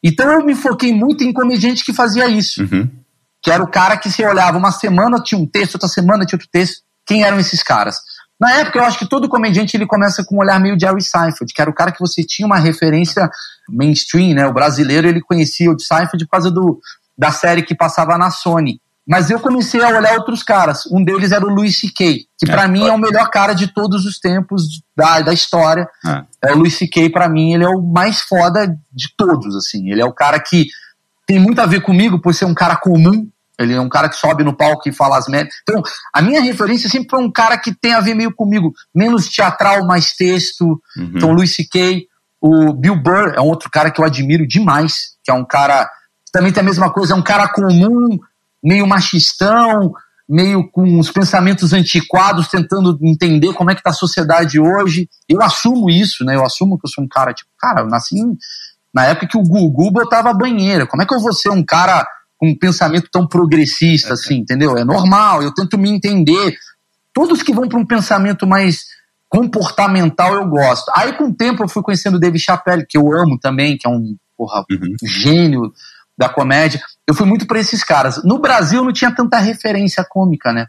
Então 0.03 0.31
eu 0.31 0.45
me 0.45 0.55
foquei 0.55 0.93
muito 0.93 1.23
em 1.23 1.33
comediante 1.33 1.83
que 1.83 1.93
fazia 1.93 2.27
isso. 2.27 2.63
Uhum. 2.63 2.89
Que 3.41 3.51
era 3.51 3.61
o 3.61 3.69
cara 3.69 3.97
que 3.97 4.09
se 4.09 4.25
olhava 4.25 4.57
uma 4.57 4.71
semana 4.71 5.21
tinha 5.21 5.39
um 5.39 5.45
texto, 5.45 5.75
outra 5.75 5.89
semana 5.89 6.25
tinha 6.25 6.37
outro 6.37 6.49
texto. 6.51 6.81
Quem 7.05 7.23
eram 7.23 7.39
esses 7.39 7.61
caras? 7.61 7.97
Na 8.39 8.53
época, 8.53 8.79
eu 8.79 8.83
acho 8.83 8.97
que 8.97 9.07
todo 9.07 9.29
comediante 9.29 9.77
ele 9.77 9.85
começa 9.85 10.23
com 10.23 10.35
um 10.35 10.39
olhar 10.39 10.59
meio 10.59 10.79
Jerry 10.79 11.01
Seinfeld, 11.01 11.53
que 11.53 11.61
era 11.61 11.69
o 11.69 11.73
cara 11.73 11.91
que 11.91 11.99
você 11.99 12.23
tinha 12.23 12.47
uma 12.47 12.57
referência 12.57 13.29
mainstream, 13.69 14.33
né? 14.33 14.47
O 14.47 14.53
brasileiro 14.53 15.07
ele 15.07 15.21
conhecia 15.21 15.69
o 15.69 15.79
Seinfeld 15.79 16.25
por 16.25 16.31
causa 16.31 16.49
do, 16.49 16.79
da 17.15 17.31
série 17.31 17.61
que 17.61 17.75
passava 17.75 18.17
na 18.17 18.31
Sony. 18.31 18.81
Mas 19.07 19.29
eu 19.29 19.39
comecei 19.39 19.83
a 19.83 19.89
olhar 19.89 20.13
outros 20.13 20.43
caras. 20.43 20.85
Um 20.85 21.03
deles 21.03 21.31
era 21.31 21.45
o 21.45 21.49
Louis 21.49 21.77
C.K., 21.79 22.25
que 22.37 22.49
é, 22.49 22.51
para 22.51 22.67
mim 22.67 22.87
é 22.87 22.91
o 22.91 22.97
melhor 22.97 23.29
cara 23.29 23.53
de 23.53 23.67
todos 23.67 24.05
os 24.05 24.19
tempos 24.19 24.63
da, 24.95 25.21
da 25.21 25.33
história. 25.33 25.87
É. 26.05 26.49
é 26.49 26.53
o 26.53 26.57
Louis 26.57 26.77
C.K., 26.77 27.09
para 27.09 27.27
mim, 27.27 27.53
ele 27.53 27.63
é 27.63 27.69
o 27.69 27.81
mais 27.81 28.21
foda 28.21 28.67
de 28.91 29.07
todos, 29.17 29.55
assim. 29.55 29.89
Ele 29.89 30.01
é 30.01 30.05
o 30.05 30.13
cara 30.13 30.39
que 30.39 30.67
tem 31.25 31.39
muito 31.39 31.59
a 31.59 31.65
ver 31.65 31.81
comigo 31.81 32.21
por 32.21 32.33
ser 32.33 32.45
um 32.45 32.53
cara 32.53 32.75
comum, 32.75 33.27
ele 33.59 33.73
é 33.73 33.81
um 33.81 33.89
cara 33.89 34.09
que 34.09 34.15
sobe 34.15 34.43
no 34.43 34.55
palco 34.55 34.87
e 34.87 34.91
fala 34.91 35.17
as 35.17 35.27
merdas. 35.27 35.53
Então, 35.61 35.81
a 36.13 36.21
minha 36.21 36.41
referência 36.41 36.89
sempre 36.89 37.09
foi 37.09 37.19
um 37.19 37.31
cara 37.31 37.57
que 37.57 37.73
tem 37.73 37.93
a 37.93 37.99
ver 37.99 38.15
meio 38.15 38.33
comigo, 38.33 38.73
menos 38.93 39.29
teatral, 39.29 39.85
mais 39.85 40.13
texto. 40.13 40.81
Uhum. 40.97 41.13
Então, 41.15 41.31
Louis 41.31 41.55
C.K., 41.55 42.07
o 42.39 42.73
Bill 42.73 42.95
Burr 42.95 43.33
é 43.35 43.41
um 43.41 43.47
outro 43.47 43.69
cara 43.69 43.91
que 43.91 44.01
eu 44.01 44.05
admiro 44.05 44.47
demais, 44.47 45.15
que 45.23 45.29
é 45.29 45.33
um 45.33 45.45
cara 45.45 45.89
também 46.31 46.51
tem 46.51 46.61
a 46.61 46.65
mesma 46.65 46.91
coisa, 46.91 47.13
é 47.13 47.15
um 47.15 47.21
cara 47.21 47.47
comum, 47.49 48.17
meio 48.63 48.87
machistão, 48.87 49.93
meio 50.27 50.69
com 50.69 50.99
os 50.99 51.11
pensamentos 51.11 51.73
antiquados, 51.73 52.47
tentando 52.47 52.97
entender 53.01 53.53
como 53.53 53.69
é 53.69 53.75
que 53.75 53.83
tá 53.83 53.89
a 53.89 53.93
sociedade 53.93 54.59
hoje. 54.59 55.09
Eu 55.27 55.41
assumo 55.41 55.89
isso, 55.89 56.23
né? 56.23 56.35
Eu 56.35 56.45
assumo 56.45 56.79
que 56.79 56.87
eu 56.87 56.91
sou 56.91 57.03
um 57.03 57.07
cara, 57.07 57.33
tipo, 57.33 57.49
cara, 57.59 57.81
eu 57.81 57.87
nasci 57.87 58.15
na 58.93 59.05
época 59.05 59.27
que 59.27 59.37
o 59.37 59.43
Gugu 59.43 59.91
botava 59.91 60.33
banheira. 60.33 60.87
Como 60.87 61.01
é 61.01 61.05
que 61.05 61.13
eu 61.13 61.19
vou 61.19 61.33
ser 61.33 61.49
um 61.49 61.63
cara 61.63 62.07
com 62.37 62.49
um 62.49 62.57
pensamento 62.57 63.09
tão 63.11 63.27
progressista, 63.27 64.09
é, 64.09 64.13
assim, 64.13 64.35
entendeu? 64.37 64.77
É 64.77 64.83
normal, 64.83 65.43
eu 65.43 65.53
tento 65.53 65.77
me 65.77 65.89
entender. 65.89 66.55
Todos 67.13 67.43
que 67.43 67.53
vão 67.53 67.67
para 67.67 67.79
um 67.79 67.85
pensamento 67.85 68.47
mais 68.47 68.85
comportamental 69.27 70.33
eu 70.33 70.47
gosto. 70.47 70.91
Aí 70.95 71.13
com 71.13 71.25
o 71.25 71.35
tempo 71.35 71.63
eu 71.63 71.67
fui 71.67 71.83
conhecendo 71.83 72.15
o 72.15 72.19
David 72.19 72.43
Chappelle, 72.43 72.85
que 72.87 72.97
eu 72.97 73.13
amo 73.13 73.37
também, 73.39 73.77
que 73.77 73.87
é 73.87 73.89
um 73.89 74.15
porra, 74.37 74.65
uhum. 74.69 74.95
gênio 75.03 75.71
da 76.21 76.29
comédia. 76.29 76.79
Eu 77.07 77.15
fui 77.15 77.25
muito 77.25 77.47
para 77.47 77.59
esses 77.59 77.83
caras. 77.83 78.23
No 78.23 78.39
Brasil 78.39 78.83
não 78.83 78.93
tinha 78.93 79.11
tanta 79.11 79.39
referência 79.39 80.05
cômica, 80.07 80.53
né? 80.53 80.67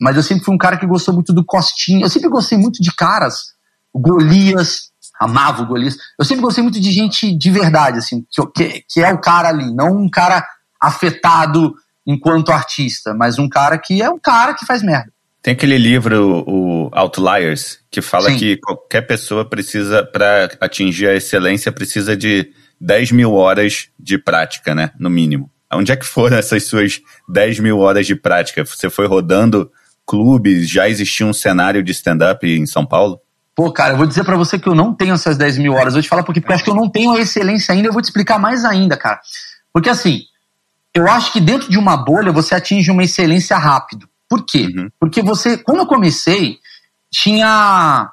Mas 0.00 0.16
eu 0.16 0.22
sempre 0.22 0.44
fui 0.44 0.54
um 0.54 0.58
cara 0.58 0.76
que 0.76 0.86
gostou 0.86 1.12
muito 1.12 1.32
do 1.32 1.44
Costinha. 1.44 2.04
Eu 2.04 2.08
sempre 2.08 2.28
gostei 2.28 2.56
muito 2.56 2.80
de 2.80 2.94
caras, 2.94 3.54
Golias, 3.92 4.90
amava 5.20 5.62
o 5.62 5.66
Golias. 5.66 5.96
Eu 6.18 6.24
sempre 6.24 6.42
gostei 6.42 6.62
muito 6.62 6.80
de 6.80 6.92
gente 6.92 7.36
de 7.36 7.50
verdade, 7.50 7.98
assim, 7.98 8.24
que, 8.54 8.84
que 8.88 9.02
é 9.02 9.12
o 9.12 9.20
cara 9.20 9.48
ali, 9.48 9.74
não 9.74 9.96
um 9.96 10.08
cara 10.08 10.46
afetado 10.80 11.74
enquanto 12.06 12.52
artista, 12.52 13.14
mas 13.14 13.38
um 13.38 13.48
cara 13.48 13.78
que 13.78 14.00
é 14.00 14.08
um 14.08 14.18
cara 14.18 14.54
que 14.54 14.66
faz 14.66 14.82
merda. 14.82 15.12
Tem 15.42 15.52
aquele 15.52 15.76
livro, 15.76 16.44
o 16.46 16.90
Outliers, 16.92 17.80
que 17.90 18.00
fala 18.00 18.30
Sim. 18.30 18.36
que 18.36 18.56
qualquer 18.58 19.02
pessoa 19.02 19.44
precisa, 19.44 20.04
para 20.04 20.50
atingir 20.60 21.08
a 21.08 21.14
excelência, 21.14 21.72
precisa 21.72 22.16
de 22.16 22.50
10 22.80 23.12
mil 23.12 23.32
horas 23.32 23.88
de 23.98 24.18
prática, 24.18 24.74
né? 24.74 24.90
No 24.98 25.10
mínimo. 25.10 25.50
Onde 25.72 25.92
é 25.92 25.96
que 25.96 26.06
foram 26.06 26.36
essas 26.36 26.64
suas 26.66 27.00
10 27.28 27.60
mil 27.60 27.78
horas 27.78 28.06
de 28.06 28.14
prática? 28.14 28.64
Você 28.64 28.88
foi 28.88 29.06
rodando 29.06 29.70
clubes? 30.06 30.68
Já 30.68 30.88
existia 30.88 31.26
um 31.26 31.32
cenário 31.32 31.82
de 31.82 31.92
stand-up 31.92 32.46
em 32.46 32.66
São 32.66 32.86
Paulo? 32.86 33.20
Pô, 33.54 33.72
cara, 33.72 33.94
eu 33.94 33.96
vou 33.96 34.06
dizer 34.06 34.24
para 34.24 34.36
você 34.36 34.58
que 34.58 34.68
eu 34.68 34.74
não 34.74 34.94
tenho 34.94 35.14
essas 35.14 35.36
10 35.36 35.58
mil 35.58 35.72
horas. 35.74 35.88
Eu 35.88 35.92
vou 35.92 36.02
te 36.02 36.08
falar 36.08 36.22
porque, 36.24 36.40
porque 36.40 36.52
eu 36.52 36.54
acho 36.56 36.64
que 36.64 36.70
eu 36.70 36.74
não 36.74 36.90
tenho 36.90 37.12
a 37.12 37.20
excelência 37.20 37.72
ainda. 37.72 37.88
Eu 37.88 37.92
vou 37.92 38.02
te 38.02 38.06
explicar 38.06 38.38
mais 38.38 38.64
ainda, 38.64 38.96
cara. 38.96 39.20
Porque 39.72 39.88
assim, 39.88 40.22
eu 40.94 41.08
acho 41.08 41.32
que 41.32 41.40
dentro 41.40 41.68
de 41.68 41.78
uma 41.78 41.96
bolha 41.96 42.32
você 42.32 42.54
atinge 42.54 42.90
uma 42.90 43.04
excelência 43.04 43.56
rápido. 43.56 44.08
Por 44.28 44.44
quê? 44.44 44.68
Uhum. 44.74 44.88
Porque 44.98 45.22
você, 45.22 45.56
quando 45.56 45.78
eu 45.78 45.86
comecei, 45.86 46.58
tinha 47.10 48.10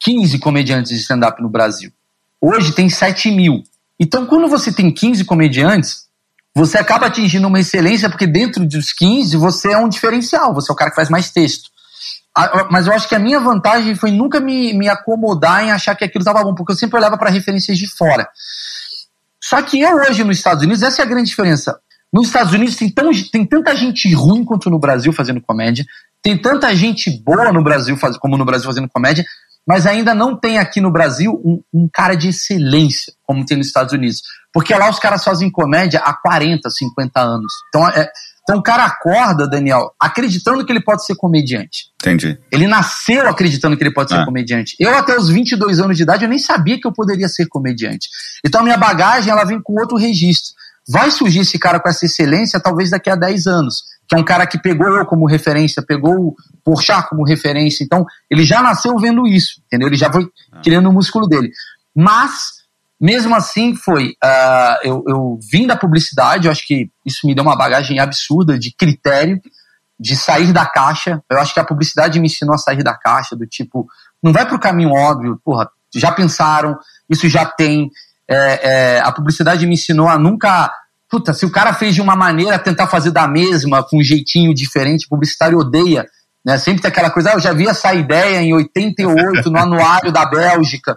15 0.00 0.38
comediantes 0.38 0.92
de 0.92 0.98
stand-up 0.98 1.42
no 1.42 1.48
Brasil. 1.48 1.90
Hoje 2.48 2.70
tem 2.70 2.88
7 2.88 3.32
mil. 3.32 3.64
Então, 3.98 4.24
quando 4.24 4.46
você 4.46 4.70
tem 4.70 4.88
15 4.88 5.24
comediantes, 5.24 6.06
você 6.54 6.78
acaba 6.78 7.06
atingindo 7.06 7.48
uma 7.48 7.58
excelência, 7.58 8.08
porque 8.08 8.24
dentro 8.24 8.64
dos 8.64 8.92
15 8.92 9.36
você 9.36 9.72
é 9.72 9.78
um 9.78 9.88
diferencial, 9.88 10.54
você 10.54 10.70
é 10.70 10.72
o 10.72 10.76
cara 10.76 10.90
que 10.90 10.94
faz 10.94 11.10
mais 11.10 11.32
texto. 11.32 11.70
Mas 12.70 12.86
eu 12.86 12.92
acho 12.92 13.08
que 13.08 13.16
a 13.16 13.18
minha 13.18 13.40
vantagem 13.40 13.96
foi 13.96 14.12
nunca 14.12 14.38
me, 14.38 14.72
me 14.74 14.88
acomodar 14.88 15.64
em 15.64 15.72
achar 15.72 15.96
que 15.96 16.04
aquilo 16.04 16.22
estava 16.22 16.44
bom, 16.44 16.54
porque 16.54 16.70
eu 16.70 16.76
sempre 16.76 16.96
olhava 16.96 17.18
para 17.18 17.30
referências 17.30 17.76
de 17.76 17.88
fora. 17.88 18.28
Só 19.42 19.60
que 19.60 19.80
eu 19.80 19.96
hoje 19.96 20.22
nos 20.22 20.36
Estados 20.36 20.62
Unidos, 20.62 20.84
essa 20.84 21.02
é 21.02 21.04
a 21.04 21.08
grande 21.08 21.28
diferença. 21.28 21.80
Nos 22.12 22.28
Estados 22.28 22.52
Unidos 22.52 22.76
tem, 22.76 22.88
tão, 22.88 23.10
tem 23.32 23.44
tanta 23.44 23.74
gente 23.74 24.14
ruim 24.14 24.44
quanto 24.44 24.70
no 24.70 24.78
Brasil 24.78 25.12
fazendo 25.12 25.40
comédia, 25.40 25.84
tem 26.22 26.38
tanta 26.38 26.72
gente 26.76 27.10
boa 27.10 27.52
no 27.52 27.64
Brasil 27.64 27.96
faz, 27.96 28.16
como 28.16 28.36
no 28.36 28.44
Brasil 28.44 28.66
fazendo 28.66 28.88
comédia, 28.88 29.24
mas 29.66 29.86
ainda 29.86 30.14
não 30.14 30.38
tem 30.38 30.58
aqui 30.58 30.80
no 30.80 30.92
Brasil 30.92 31.32
um, 31.44 31.60
um, 31.74 31.88
cara 31.92 32.14
de 32.14 32.28
excelência, 32.28 33.12
como 33.24 33.44
tem 33.44 33.56
nos 33.56 33.66
Estados 33.66 33.92
Unidos. 33.92 34.22
Porque 34.52 34.74
lá 34.74 34.88
os 34.88 34.98
caras 34.98 35.24
fazem 35.24 35.50
comédia 35.50 36.00
há 36.00 36.14
40, 36.14 36.70
50 36.70 37.20
anos. 37.20 37.52
Então, 37.68 37.88
é, 37.88 38.08
então 38.42 38.58
o 38.58 38.62
cara 38.62 38.84
acorda, 38.84 39.48
Daniel, 39.48 39.90
acreditando 40.00 40.64
que 40.64 40.72
ele 40.72 40.80
pode 40.80 41.04
ser 41.04 41.16
comediante. 41.16 41.86
Entendi. 42.00 42.38
Ele 42.52 42.68
nasceu 42.68 43.28
acreditando 43.28 43.76
que 43.76 43.82
ele 43.82 43.92
pode 43.92 44.10
ser 44.10 44.18
ah. 44.18 44.24
comediante. 44.24 44.76
Eu, 44.78 44.96
até 44.96 45.18
os 45.18 45.28
22 45.28 45.80
anos 45.80 45.96
de 45.96 46.04
idade, 46.04 46.24
eu 46.24 46.28
nem 46.28 46.38
sabia 46.38 46.80
que 46.80 46.86
eu 46.86 46.92
poderia 46.92 47.28
ser 47.28 47.46
comediante. 47.48 48.08
Então 48.44 48.60
a 48.60 48.64
minha 48.64 48.76
bagagem, 48.76 49.32
ela 49.32 49.44
vem 49.44 49.60
com 49.60 49.80
outro 49.80 49.96
registro. 49.96 50.54
Vai 50.88 51.10
surgir 51.10 51.40
esse 51.40 51.58
cara 51.58 51.80
com 51.80 51.88
essa 51.88 52.06
excelência 52.06 52.60
talvez 52.60 52.90
daqui 52.90 53.10
a 53.10 53.16
10 53.16 53.48
anos 53.48 53.82
que 54.08 54.14
é 54.14 54.18
um 54.18 54.24
cara 54.24 54.46
que 54.46 54.58
pegou 54.58 54.86
eu 54.88 55.04
como 55.04 55.26
referência, 55.26 55.82
pegou 55.82 56.28
o 56.28 56.36
Porchat 56.64 57.08
como 57.08 57.24
referência. 57.24 57.82
Então, 57.82 58.04
ele 58.30 58.44
já 58.44 58.62
nasceu 58.62 58.96
vendo 58.98 59.26
isso, 59.26 59.60
entendeu? 59.66 59.88
Ele 59.88 59.96
já 59.96 60.12
foi 60.12 60.28
ah. 60.52 60.60
criando 60.62 60.88
o 60.88 60.92
músculo 60.92 61.26
dele. 61.26 61.50
Mas, 61.94 62.62
mesmo 63.00 63.34
assim, 63.34 63.74
foi. 63.74 64.10
Uh, 64.22 64.76
eu, 64.82 65.04
eu 65.06 65.38
vim 65.50 65.66
da 65.66 65.76
publicidade, 65.76 66.46
eu 66.46 66.52
acho 66.52 66.66
que 66.66 66.90
isso 67.04 67.26
me 67.26 67.34
deu 67.34 67.42
uma 67.42 67.56
bagagem 67.56 67.98
absurda 67.98 68.58
de 68.58 68.72
critério, 68.72 69.40
de 69.98 70.14
sair 70.14 70.52
da 70.52 70.66
caixa. 70.66 71.22
Eu 71.28 71.40
acho 71.40 71.52
que 71.52 71.60
a 71.60 71.64
publicidade 71.64 72.20
me 72.20 72.26
ensinou 72.26 72.54
a 72.54 72.58
sair 72.58 72.82
da 72.82 72.94
caixa, 72.94 73.34
do 73.34 73.46
tipo, 73.46 73.86
não 74.22 74.32
vai 74.32 74.46
pro 74.46 74.58
caminho 74.58 74.90
óbvio, 74.90 75.40
porra, 75.44 75.68
já 75.94 76.12
pensaram, 76.12 76.78
isso 77.08 77.28
já 77.28 77.44
tem. 77.44 77.90
É, 78.28 78.96
é, 78.96 79.00
a 79.00 79.12
publicidade 79.12 79.66
me 79.66 79.74
ensinou 79.74 80.08
a 80.08 80.18
nunca 80.18 80.72
puta, 81.08 81.32
se 81.32 81.44
o 81.46 81.50
cara 81.50 81.72
fez 81.72 81.94
de 81.94 82.00
uma 82.00 82.16
maneira, 82.16 82.58
tentar 82.58 82.86
fazer 82.86 83.10
da 83.10 83.26
mesma, 83.26 83.82
com 83.82 83.98
um 83.98 84.02
jeitinho 84.02 84.54
diferente, 84.54 85.08
publicitário 85.08 85.58
odeia. 85.58 86.06
Né? 86.44 86.58
Sempre 86.58 86.82
tem 86.82 86.88
aquela 86.88 87.10
coisa, 87.10 87.30
ah, 87.30 87.34
eu 87.34 87.40
já 87.40 87.52
vi 87.52 87.66
essa 87.66 87.92
ideia 87.92 88.40
em 88.40 88.54
88, 88.54 89.50
no 89.50 89.58
anuário 89.58 90.12
da 90.12 90.24
Bélgica. 90.24 90.96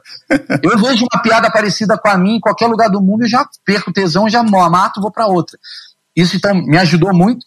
Eu 0.62 0.78
vejo 0.78 1.08
uma 1.12 1.22
piada 1.22 1.50
parecida 1.52 1.98
com 1.98 2.08
a 2.08 2.18
minha 2.18 2.38
em 2.38 2.40
qualquer 2.40 2.68
lugar 2.68 2.90
do 2.90 3.02
mundo, 3.02 3.24
eu 3.24 3.30
já 3.30 3.48
perco 3.66 3.92
tesão, 3.92 4.30
já 4.30 4.44
mato, 4.44 5.02
vou 5.02 5.12
para 5.12 5.26
outra. 5.26 5.58
Isso 6.16 6.36
então 6.36 6.54
me 6.54 6.78
ajudou 6.78 7.14
muito. 7.14 7.44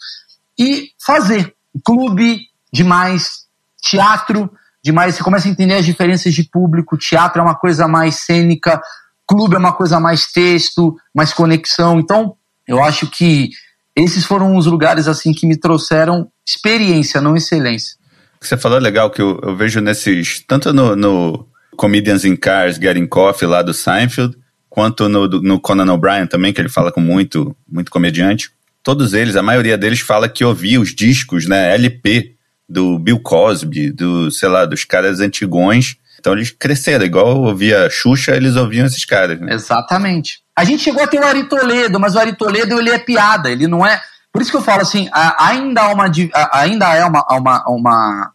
E 0.59 0.91
fazer. 1.05 1.55
Clube 1.85 2.41
demais, 2.73 3.47
teatro 3.81 4.51
demais. 4.83 5.15
Você 5.15 5.23
começa 5.23 5.47
a 5.47 5.51
entender 5.51 5.75
as 5.75 5.85
diferenças 5.85 6.35
de 6.35 6.43
público. 6.43 6.99
Teatro 6.99 7.41
é 7.41 7.45
uma 7.45 7.55
coisa 7.55 7.87
mais 7.87 8.17
cênica, 8.17 8.81
clube 9.27 9.55
é 9.55 9.59
uma 9.59 9.73
coisa 9.73 10.01
mais 10.01 10.27
texto, 10.27 10.97
mais 11.15 11.33
conexão. 11.33 12.01
Então, 12.01 12.37
eu 12.73 12.83
acho 12.83 13.07
que 13.07 13.51
esses 13.95 14.25
foram 14.25 14.57
os 14.57 14.65
lugares 14.65 15.07
assim 15.07 15.35
que 15.35 15.47
me 15.47 15.59
trouxeram 15.59 16.27
experiência, 16.47 17.21
não 17.21 17.37
excelência. 17.37 17.97
Você 18.41 18.57
falou 18.57 18.79
legal 18.79 19.11
que 19.11 19.21
eu, 19.21 19.39
eu 19.43 19.55
vejo 19.55 19.81
nesses, 19.81 20.43
tanto 20.49 20.73
no, 20.73 20.97
no, 20.97 21.47
Comedians 21.77 22.25
in 22.25 22.35
Cars, 22.35 22.79
Getting 22.79 23.07
Coffee 23.07 23.47
lá 23.47 23.61
do 23.61 23.75
Seinfeld, 23.75 24.35
quanto 24.71 25.07
no, 25.07 25.29
no 25.29 25.61
Conan 25.61 25.93
O'Brien 25.93 26.27
também, 26.27 26.51
que 26.51 26.63
ele 26.63 26.71
fala 26.71 26.91
com 26.91 27.01
muito, 27.01 27.55
muito 27.71 27.91
comediante. 27.91 28.51
Todos 28.83 29.13
eles, 29.13 29.37
a 29.37 29.43
maioria 29.43 29.77
deles 29.77 30.01
fala 30.01 30.27
que 30.27 30.43
ouvia 30.43 30.81
os 30.81 30.95
discos, 30.95 31.47
né, 31.47 31.75
LP 31.75 32.35
do 32.67 32.99
Bill 32.99 33.21
Cosby, 33.21 33.93
do, 33.93 34.31
sei 34.31 34.49
lá, 34.49 34.65
dos 34.65 34.85
caras 34.85 35.21
antigões. 35.21 35.97
Então 36.23 36.35
eles 36.35 36.53
cresceram, 36.53 37.05
igual 37.05 37.37
ouvia 37.43 37.91
Xuxa, 37.91 38.37
eles 38.37 38.55
ouviam 38.55 38.87
esses 38.87 39.05
caras. 39.05 39.41
Né? 39.41 39.53
Exatamente. 39.53 40.41
A 40.55 40.63
gente 40.63 40.81
chegou 40.81 41.03
a 41.03 41.07
ter 41.09 41.19
o 41.19 41.27
Ari 41.27 41.49
Toledo, 41.49 41.99
mas 41.99 42.15
o 42.15 42.19
Ari 42.21 42.37
Toledo 42.37 42.79
ele 42.79 42.91
é 42.91 42.99
piada, 42.99 43.51
ele 43.51 43.67
não 43.67 43.85
é. 43.85 44.01
Por 44.33 44.41
isso 44.41 44.53
que 44.53 44.57
eu 44.57 44.63
falo 44.63 44.83
assim, 44.83 45.11
ainda, 45.13 45.89
uma, 45.89 46.05
ainda 46.53 46.95
é 46.95 47.05
uma, 47.05 47.27
uma, 47.29 47.65
uma, 47.67 48.33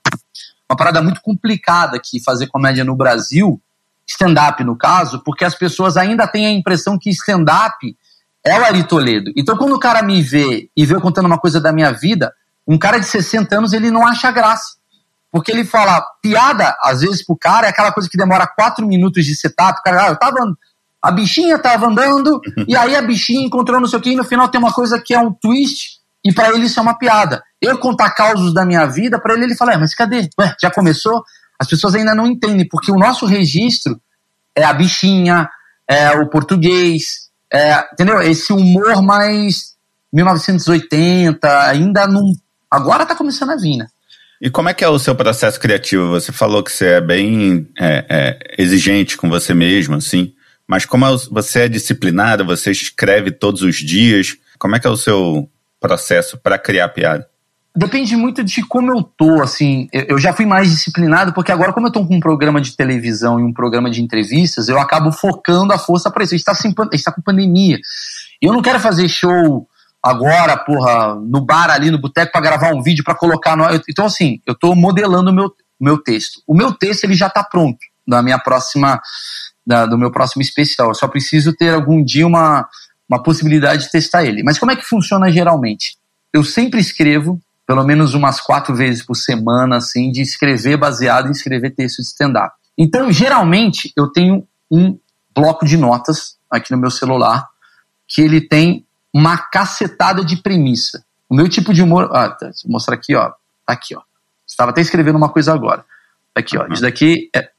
uma 0.70 0.78
parada 0.78 1.02
muito 1.02 1.22
complicada 1.22 1.96
aqui 1.96 2.22
fazer 2.22 2.48
comédia 2.48 2.84
no 2.84 2.94
Brasil, 2.94 3.58
stand-up 4.06 4.62
no 4.66 4.78
caso, 4.78 5.24
porque 5.24 5.46
as 5.46 5.56
pessoas 5.56 5.96
ainda 5.96 6.28
têm 6.28 6.46
a 6.46 6.52
impressão 6.52 7.00
que 7.00 7.10
stand-up 7.10 7.96
é 8.46 8.60
o 8.60 8.66
Ari 8.66 8.84
Toledo. 8.84 9.32
Então 9.34 9.56
quando 9.56 9.74
o 9.74 9.80
cara 9.80 10.02
me 10.02 10.22
vê 10.22 10.70
e 10.76 10.86
vê 10.86 10.94
eu 10.94 11.02
contando 11.02 11.28
uma 11.28 11.40
coisa 11.40 11.62
da 11.62 11.72
minha 11.72 11.94
vida, 11.94 12.34
um 12.68 12.78
cara 12.78 12.98
de 12.98 13.06
60 13.06 13.56
anos 13.56 13.72
ele 13.72 13.90
não 13.90 14.06
acha 14.06 14.30
graça. 14.30 14.77
Porque 15.32 15.52
ele 15.52 15.66
fala, 15.66 16.02
piada, 16.22 16.76
às 16.82 17.02
vezes, 17.02 17.26
pro 17.26 17.36
cara, 17.36 17.68
é 17.68 17.70
aquela 17.70 17.92
coisa 17.92 18.10
que 18.10 18.18
demora 18.18 18.48
quatro 18.48 18.86
minutos 18.88 19.26
de 19.26 19.36
setup. 19.36 19.80
O 19.80 19.84
cara, 19.84 20.06
ah, 20.06 20.10
eu 20.10 20.16
tava 20.18 20.40
a 21.02 21.12
bichinha 21.12 21.60
tava 21.60 21.88
andando, 21.88 22.42
e 22.68 22.76
aí 22.76 22.96
a 22.96 23.02
bichinha 23.02 23.46
encontrou 23.46 23.80
não 23.80 23.88
sei 23.88 24.00
o 24.00 24.02
que, 24.02 24.12
e 24.12 24.16
no 24.16 24.24
final 24.24 24.50
tem 24.50 24.60
uma 24.60 24.74
coisa 24.74 25.00
que 25.00 25.14
é 25.14 25.20
um 25.20 25.32
twist, 25.32 26.00
e 26.26 26.34
para 26.34 26.50
ele 26.50 26.66
isso 26.66 26.80
é 26.80 26.84
uma 26.84 26.98
piada. 26.98 27.44
Eu 27.62 27.78
contar 27.78 28.10
causos 28.12 28.54
da 28.54 28.66
minha 28.66 28.86
vida, 28.86 29.20
para 29.20 29.34
ele 29.34 29.46
ele 29.46 29.56
fala, 29.56 29.74
é, 29.74 29.78
mas 29.78 29.94
cadê? 29.94 30.30
Ué, 30.40 30.56
já 30.60 30.72
começou? 30.72 31.24
As 31.60 31.68
pessoas 31.68 31.96
ainda 31.96 32.14
não 32.14 32.28
entendem, 32.28 32.68
porque 32.68 32.92
o 32.92 32.98
nosso 32.98 33.26
registro 33.26 34.00
é 34.56 34.64
a 34.64 34.74
bichinha, 34.74 35.50
é 35.88 36.12
o 36.12 36.30
português, 36.30 37.30
é, 37.52 37.88
entendeu? 37.94 38.22
Esse 38.22 38.52
humor 38.52 39.02
mais 39.02 39.76
1980, 40.12 41.62
ainda 41.68 42.08
não. 42.08 42.34
Agora 42.70 43.06
tá 43.06 43.16
começando 43.16 43.52
a 43.52 43.56
vir, 43.56 43.78
né? 43.78 43.88
E 44.42 44.50
como 44.50 44.70
é 44.70 44.74
que 44.74 44.84
é 44.84 44.90
o 44.90 45.00
seu 45.00 45.16
processo 45.16 45.60
criativo? 45.60 46.10
Você 46.10 46.32
falou 46.32 46.64
que 46.64 46.72
você 46.72 46.86
é 46.86 47.02
bem 47.02 47.68
é, 47.78 48.06
é, 48.08 48.56
exigente 48.62 49.18
com 49.18 49.30
você 49.30 49.54
mesmo, 49.54 49.96
assim. 49.96 50.34
Mas 50.68 50.86
como 50.86 51.06
é 51.06 51.10
você 51.32 51.62
é 51.62 51.70
disciplinado, 51.70 52.46
você 52.46 52.72
escreve 52.72 53.32
todos 53.32 53.62
os 53.62 53.78
dias, 53.78 54.36
como 54.60 54.76
é 54.76 54.80
que 54.80 54.86
é 54.86 54.90
o 54.90 54.98
seu 54.98 55.50
processo 55.80 56.38
para 56.38 56.58
criar 56.58 56.90
piada? 56.90 57.28
Depende 57.76 58.16
muito 58.16 58.44
de 58.44 58.64
como 58.64 58.92
eu 58.92 59.04
tô, 59.04 59.42
assim, 59.42 59.88
eu 59.94 60.18
já 60.18 60.34
fui 60.34 60.48
mais 60.48 60.72
disciplinado, 60.72 61.32
porque 61.32 61.52
agora 61.52 61.72
como 61.72 61.88
eu 61.88 61.92
tô 61.92 62.06
com 62.06 62.16
um 62.16 62.20
programa 62.20 62.60
de 62.60 62.76
televisão 62.76 63.40
e 63.40 63.44
um 63.44 63.54
programa 63.54 63.90
de 63.90 64.02
entrevistas, 64.02 64.68
eu 64.68 64.80
acabo 64.80 65.12
focando 65.12 65.72
a 65.72 65.78
força 65.78 66.10
para 66.10 66.24
isso. 66.24 66.34
A 66.34 66.38
gente, 66.38 66.46
tá 66.46 66.54
gente 66.56 67.04
tá 67.04 67.12
com 67.12 67.22
pandemia. 67.22 67.78
Eu 68.42 68.52
não 68.52 68.64
quero 68.64 68.80
fazer 68.80 69.08
show 69.08 69.68
agora, 70.04 70.58
porra, 70.58 71.16
no 71.16 71.42
bar 71.42 71.70
ali, 71.70 71.92
no 71.92 72.00
boteco, 72.00 72.32
para 72.32 72.42
gravar 72.42 72.74
um 72.74 72.82
vídeo, 72.82 73.04
para 73.04 73.16
colocar 73.16 73.56
no... 73.56 73.66
Então, 73.90 74.06
assim, 74.06 74.42
eu 74.46 74.56
tô 74.56 74.74
modelando 74.76 75.32
o 75.32 75.34
meu, 75.34 75.54
meu 75.80 75.98
texto. 75.98 76.42
O 76.48 76.56
meu 76.56 76.74
texto, 76.74 77.04
ele 77.04 77.14
já 77.14 77.30
tá 77.30 77.44
pronto, 77.44 77.80
na 78.08 78.22
minha 78.22 78.40
próxima 78.40 79.02
da, 79.66 79.86
do 79.86 79.98
meu 79.98 80.12
próximo 80.12 80.42
especial. 80.42 80.90
Eu 80.90 80.96
só 80.96 81.08
preciso 81.08 81.54
ter 81.54 81.74
algum 81.74 82.04
dia 82.04 82.26
uma, 82.26 82.68
uma 83.10 83.22
possibilidade 83.22 83.84
de 83.84 83.92
testar 83.92 84.24
ele. 84.24 84.44
Mas 84.44 84.58
como 84.58 84.72
é 84.72 84.76
que 84.76 84.86
funciona 84.86 85.30
geralmente? 85.30 85.98
Eu 86.34 86.44
sempre 86.44 86.80
escrevo, 86.80 87.40
pelo 87.66 87.84
menos 87.84 88.14
umas 88.14 88.40
quatro 88.40 88.74
vezes 88.74 89.06
por 89.06 89.16
semana, 89.16 89.78
assim, 89.78 90.12
de 90.12 90.22
escrever 90.22 90.78
baseado 90.78 91.28
em 91.28 91.32
escrever 91.32 91.76
texto 91.76 91.98
de 91.98 92.08
stand-up. 92.08 92.56
Então, 92.78 93.12
geralmente, 93.12 93.92
eu 93.98 94.08
tenho 94.08 94.48
um 94.72 94.98
bloco 95.36 95.66
de 95.66 95.76
notas 95.76 96.38
aqui 96.50 96.72
no 96.72 96.78
meu 96.78 96.90
celular 96.90 97.46
que 98.08 98.22
ele 98.22 98.40
tem 98.40 98.87
uma 99.18 99.36
cacetada 99.36 100.24
de 100.24 100.38
premissa. 100.38 101.04
O 101.28 101.36
meu 101.36 101.50
tipo 101.50 101.74
de 101.74 101.82
humor. 101.82 102.08
Ah, 102.14 102.30
tá, 102.30 102.52
vou 102.64 102.74
mostrar 102.74 102.94
aqui, 102.94 103.16
ó. 103.16 103.32
Tá 103.66 103.74
aqui, 103.74 103.96
ó. 103.96 104.02
Estava 104.48 104.70
até 104.70 104.80
escrevendo 104.80 105.16
uma 105.16 105.30
coisa 105.30 105.52
agora. 105.52 105.84
Tá 106.36 106.40
aqui, 106.40 106.56
ó. 106.56 106.68
Isso 106.68 106.84
daqui 106.84 107.28
é, 107.36 107.50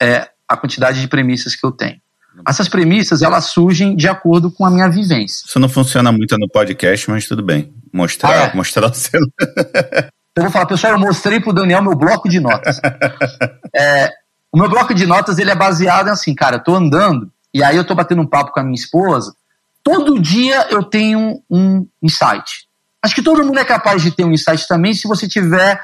é 0.00 0.30
a 0.46 0.56
quantidade 0.56 1.00
de 1.00 1.08
premissas 1.08 1.56
que 1.56 1.66
eu 1.66 1.72
tenho. 1.72 2.00
Essas 2.46 2.68
premissas, 2.68 3.20
elas 3.20 3.46
surgem 3.46 3.96
de 3.96 4.06
acordo 4.06 4.48
com 4.48 4.64
a 4.64 4.70
minha 4.70 4.88
vivência. 4.88 5.44
Isso 5.44 5.58
não 5.58 5.68
funciona 5.68 6.12
muito 6.12 6.38
no 6.38 6.48
podcast, 6.48 7.10
mas 7.10 7.26
tudo 7.26 7.42
bem. 7.42 7.74
Mostrar, 7.92 8.30
ah, 8.30 8.50
é. 8.52 8.54
mostrar 8.54 8.86
o 8.86 8.94
seu. 8.94 9.20
eu 10.36 10.42
vou 10.44 10.52
falar, 10.52 10.66
pessoal, 10.66 10.92
eu 10.92 11.00
mostrei 11.00 11.40
pro 11.40 11.52
Daniel 11.52 11.82
meu 11.82 11.96
bloco 11.96 12.28
de 12.28 12.38
notas. 12.38 12.80
é, 13.74 14.08
o 14.52 14.56
meu 14.58 14.70
bloco 14.70 14.94
de 14.94 15.04
notas, 15.04 15.36
ele 15.38 15.50
é 15.50 15.56
baseado 15.56 16.06
em 16.06 16.10
assim, 16.12 16.32
cara, 16.32 16.56
eu 16.56 16.62
tô 16.62 16.76
andando, 16.76 17.28
e 17.52 17.60
aí 17.60 17.76
eu 17.76 17.84
tô 17.84 17.92
batendo 17.92 18.22
um 18.22 18.26
papo 18.26 18.52
com 18.52 18.60
a 18.60 18.62
minha 18.62 18.76
esposa, 18.76 19.34
todo 19.82 20.20
dia 20.20 20.66
eu 20.70 20.82
tenho 20.82 21.42
um 21.50 21.86
insight. 22.02 22.66
Acho 23.02 23.14
que 23.14 23.22
todo 23.22 23.44
mundo 23.44 23.58
é 23.58 23.64
capaz 23.64 24.02
de 24.02 24.10
ter 24.10 24.24
um 24.24 24.32
insight 24.32 24.66
também 24.66 24.92
se 24.92 25.06
você 25.06 25.28
tiver 25.28 25.80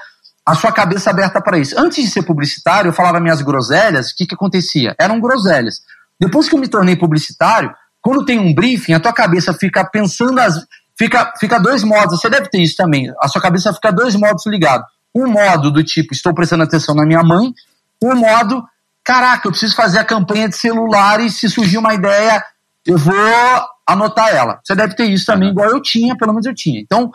a 0.47 0.55
sua 0.55 0.73
cabeça 0.73 1.11
aberta 1.11 1.41
para 1.41 1.59
isso. 1.59 1.75
Antes 1.79 2.05
de 2.05 2.11
ser 2.11 2.23
publicitário, 2.23 2.89
eu 2.89 2.93
falava 2.93 3.21
minhas 3.21 3.41
groselhas, 3.41 4.11
o 4.11 4.17
que, 4.17 4.27
que 4.27 4.35
acontecia? 4.35 4.95
Eram 4.99 5.21
groselhas. 5.21 5.81
Depois 6.21 6.49
que 6.49 6.55
eu 6.55 6.59
me 6.59 6.69
tornei 6.69 6.97
publicitário, 6.97 7.75
quando 8.03 8.25
tem 8.25 8.39
um 8.39 8.55
briefing, 8.55 8.93
a 8.93 9.01
tua 9.01 9.13
cabeça 9.13 9.55
fica 9.55 9.85
pensando 9.85 10.39
as. 10.39 10.67
Fica, 10.97 11.33
fica 11.41 11.59
dois 11.59 11.83
modos, 11.83 12.21
você 12.21 12.31
deve 12.31 12.49
ter 12.49 12.61
isso 12.61 12.77
também. 12.77 13.13
A 13.21 13.27
sua 13.27 13.43
cabeça 13.43 13.73
fica 13.73 13.91
dois 13.91 14.15
modos 14.15 14.47
ligados. 14.47 14.87
Um 15.13 15.27
modo 15.27 15.71
do 15.71 15.83
tipo, 15.83 16.13
estou 16.13 16.33
prestando 16.33 16.63
atenção 16.63 16.95
na 16.95 17.05
minha 17.05 17.23
mãe, 17.23 17.53
um 18.03 18.15
modo, 18.15 18.63
caraca, 19.03 19.49
eu 19.49 19.51
preciso 19.51 19.75
fazer 19.75 19.99
a 19.99 20.05
campanha 20.05 20.49
de 20.49 20.57
celular 20.57 21.21
e 21.21 21.31
se 21.31 21.49
surgir 21.49 21.79
uma 21.79 21.95
ideia, 21.95 22.45
eu 22.87 22.99
vou 22.99 23.15
anotar 23.87 24.35
ela. 24.35 24.61
Você 24.65 24.75
deve 24.75 24.95
ter 24.95 25.05
isso 25.05 25.27
também, 25.27 25.51
igual 25.51 25.69
eu 25.69 25.81
tinha, 25.81 26.17
pelo 26.17 26.33
menos 26.33 26.47
eu 26.47 26.55
tinha. 26.55 26.81
Então, 26.81 27.11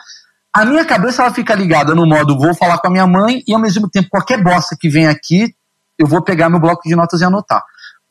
a 0.53 0.65
minha 0.65 0.83
cabeça 0.85 1.21
ela 1.21 1.33
fica 1.33 1.53
ligada 1.53 1.93
no 1.93 2.05
modo 2.05 2.37
vou 2.37 2.55
falar 2.55 2.79
com 2.79 2.87
a 2.87 2.91
minha 2.91 3.07
mãe 3.07 3.43
e 3.47 3.53
ao 3.53 3.59
mesmo 3.59 3.89
tempo 3.89 4.09
qualquer 4.09 4.41
bosta 4.41 4.75
que 4.79 4.89
vem 4.89 5.07
aqui, 5.07 5.53
eu 5.97 6.07
vou 6.07 6.23
pegar 6.23 6.49
meu 6.49 6.59
bloco 6.59 6.87
de 6.87 6.95
notas 6.95 7.21
e 7.21 7.25
anotar. 7.25 7.63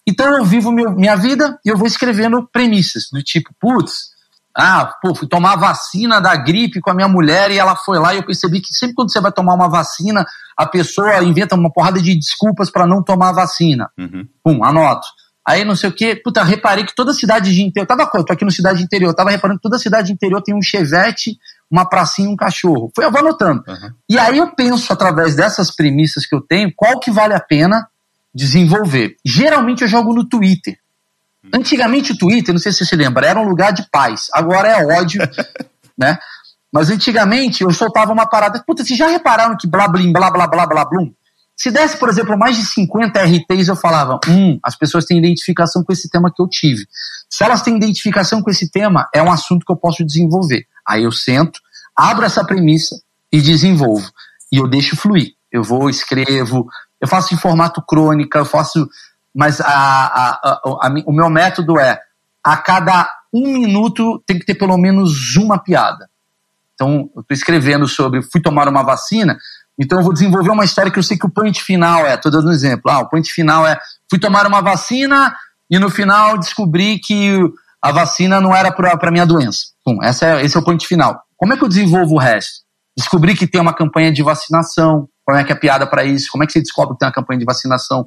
Então 0.07 0.37
eu 0.37 0.44
vivo 0.44 0.71
meu, 0.71 0.90
minha 0.92 1.16
vida 1.16 1.59
e 1.64 1.68
eu 1.68 1.77
vou 1.77 1.87
escrevendo 1.87 2.49
premissas 2.53 3.05
do 3.12 3.23
tipo, 3.23 3.51
putz, 3.61 4.16
ah, 4.57 4.92
pô, 5.03 5.14
fui 5.14 5.29
tomar 5.29 5.53
a 5.53 5.57
vacina 5.57 6.21
da 6.21 6.35
gripe 6.35 6.81
com 6.81 6.90
a 6.90 6.94
minha 6.94 7.07
mulher 7.09 7.51
e 7.51 7.59
ela 7.59 7.77
foi 7.77 7.99
lá 7.99 8.14
e 8.14 8.18
eu 8.18 8.25
percebi 8.25 8.61
que 8.61 8.75
sempre 8.75 8.94
quando 8.94 9.12
você 9.12 9.21
vai 9.21 9.31
tomar 9.31 9.55
uma 9.55 9.68
vacina, 9.68 10.27
a 10.57 10.66
pessoa 10.66 11.23
inventa 11.23 11.55
uma 11.55 11.73
porrada 11.73 12.01
de 12.01 12.14
desculpas 12.14 12.71
para 12.71 12.87
não 12.87 13.03
tomar 13.03 13.29
a 13.29 13.33
vacina. 13.33 13.90
Uhum. 13.99 14.27
Pum, 14.42 14.64
anoto. 14.64 15.07
Aí 15.48 15.64
não 15.64 15.74
sei 15.74 15.88
o 15.88 15.92
que, 15.94 16.14
puta, 16.14 16.44
reparei 16.44 16.84
que 16.84 16.94
toda 16.94 17.11
cidade 17.14 17.54
de 17.54 17.62
interior, 17.62 17.87
tava, 17.87 18.06
tô 18.22 18.34
aqui 18.34 18.44
no 18.44 18.50
cidade 18.50 18.80
de 18.80 18.84
interior, 18.84 19.14
tava 19.14 19.30
reparando 19.30 19.58
que 19.58 19.62
toda 19.62 19.78
cidade 19.78 20.08
de 20.08 20.12
interior 20.12 20.42
tem 20.42 20.54
um 20.54 20.61
chevette, 20.61 21.38
uma 21.70 21.88
pracinha 21.88 22.28
e 22.28 22.30
um 22.30 22.37
cachorro. 22.37 22.92
Foi 22.94 23.02
eu 23.02 23.11
vou 23.11 23.20
anotando. 23.20 23.64
Uhum. 23.66 23.90
E 24.11 24.18
aí 24.18 24.37
eu 24.37 24.54
penso, 24.54 24.92
através 24.92 25.34
dessas 25.34 25.70
premissas 25.74 26.26
que 26.26 26.37
eu 26.37 26.42
tenho, 26.42 26.70
qual 26.76 27.00
que 27.00 27.11
vale 27.11 27.32
a 27.32 27.40
pena 27.40 27.88
desenvolver. 28.34 29.16
Geralmente 29.24 29.80
eu 29.80 29.88
jogo 29.88 30.12
no 30.12 30.22
Twitter. 30.22 30.76
Uhum. 31.42 31.50
Antigamente 31.54 32.12
o 32.12 32.18
Twitter, 32.18 32.52
não 32.52 32.61
sei 32.61 32.70
se 32.70 32.80
você 32.80 32.84
se 32.84 32.96
lembra, 32.96 33.26
era 33.26 33.40
um 33.40 33.48
lugar 33.48 33.72
de 33.72 33.88
paz. 33.90 34.26
Agora 34.34 34.68
é 34.68 34.98
ódio, 34.98 35.22
né? 35.96 36.18
Mas 36.70 36.90
antigamente 36.90 37.62
eu 37.62 37.70
soltava 37.70 38.12
uma 38.12 38.26
parada. 38.26 38.62
Puta, 38.66 38.84
vocês 38.84 38.98
já 38.98 39.08
repararam 39.08 39.56
que 39.56 39.66
blá 39.66 39.88
blá 39.88 40.02
blá 40.12 40.30
blá 40.30 40.46
blá 40.46 40.66
blá 40.66 40.84
blum? 40.84 41.11
Se 41.59 41.73
desse, 41.73 41.97
por 41.97 42.09
exemplo, 42.09 42.38
mais 42.38 42.57
de 42.57 42.64
50 42.64 43.21
RTs, 43.21 43.66
eu 43.66 43.75
falava, 43.75 44.21
hum, 44.29 44.61
as 44.62 44.77
pessoas 44.77 45.05
têm 45.05 45.18
identificação 45.18 45.83
com 45.83 45.92
esse 45.92 46.09
tema 46.09 46.33
que 46.33 46.40
eu 46.40 46.47
tive. 46.49 46.87
Se 47.29 47.42
elas 47.42 47.62
têm 47.62 47.77
identificação 47.77 48.40
com 48.40 48.49
esse 48.49 48.71
tema, 48.71 49.09
é 49.12 49.21
um 49.21 49.31
assunto 49.31 49.66
que 49.66 49.73
eu 49.73 49.77
posso 49.77 50.07
desenvolver. 50.07 50.66
Aí 50.87 51.03
eu 51.03 51.11
sento, 51.11 51.59
abro 51.97 52.25
essa 52.25 52.44
premissa 52.44 52.94
e 53.33 53.42
desenvolvo. 53.42 54.09
E 54.53 54.59
eu 54.59 54.68
deixo 54.68 54.94
fluir. 54.94 55.33
Eu 55.51 55.64
vou, 55.64 55.90
escrevo, 55.90 56.68
eu 57.01 57.09
faço 57.09 57.35
em 57.35 57.37
formato 57.37 57.83
crônica, 57.83 58.38
eu 58.38 58.44
faço. 58.44 58.88
Mas 59.35 59.61
a, 59.61 59.66
a, 59.66 60.61
a, 60.64 60.88
o 61.07 61.12
meu 61.12 61.29
método 61.29 61.77
é: 61.77 61.99
a 62.44 62.57
cada 62.57 63.12
um 63.35 63.53
minuto 63.55 64.23
tem 64.25 64.38
que 64.38 64.47
ter 64.47 64.55
pelo 64.55 64.79
menos 64.79 65.35
uma 65.35 65.59
piada. 65.59 66.09
Então, 66.75 67.11
eu 67.16 67.23
estou 67.23 67.35
escrevendo 67.35 67.88
sobre 67.88 68.23
fui 68.23 68.40
tomar 68.40 68.68
uma 68.68 68.85
vacina, 68.85 69.37
então 69.79 69.99
eu 69.99 70.05
vou 70.05 70.12
desenvolver 70.12 70.51
uma 70.51 70.64
história 70.64 70.91
que 70.91 70.99
eu 70.99 71.03
sei 71.03 71.17
que 71.17 71.27
o 71.27 71.31
point 71.31 71.62
final 71.62 72.07
é, 72.07 72.14
estou 72.14 72.33
dando 72.33 72.49
um 72.49 72.53
exemplo, 72.53 72.91
ah, 72.91 73.01
o 73.01 73.09
point 73.09 73.31
final 73.31 73.67
é, 73.67 73.79
fui 74.11 74.19
tomar 74.19 74.47
uma 74.47 74.61
vacina 74.61 75.35
e 75.71 75.79
no 75.79 75.91
final 75.91 76.38
descobri 76.38 76.99
que 76.99 77.38
a 77.81 77.93
vacina 77.93 78.41
não 78.41 78.55
era 78.55 78.73
para 78.73 79.11
minha 79.11 79.27
doença. 79.27 79.67
Bom, 79.87 80.03
essa 80.03 80.27
é, 80.27 80.45
esse 80.45 80.57
é 80.57 80.61
o 80.61 80.64
point 80.64 80.85
final. 80.87 81.23
Como 81.37 81.53
é 81.53 81.57
que 81.57 81.62
eu 81.62 81.69
desenvolvo 81.69 82.17
o 82.17 82.19
resto? 82.19 82.62
Descobri 82.97 83.37
que 83.37 83.47
tem 83.47 83.61
uma 83.61 83.73
campanha 83.73 84.12
de 84.12 84.23
vacinação, 84.23 85.09
como 85.25 85.38
é 85.38 85.45
que 85.45 85.53
é 85.53 85.55
a 85.55 85.59
piada 85.59 85.87
para 85.87 86.05
isso, 86.05 86.29
como 86.33 86.43
é 86.43 86.47
que 86.47 86.53
você 86.53 86.61
descobre 86.61 86.95
que 86.95 86.99
tem 86.99 87.07
uma 87.07 87.14
campanha 87.14 87.38
de 87.38 87.45
vacinação, 87.45 88.05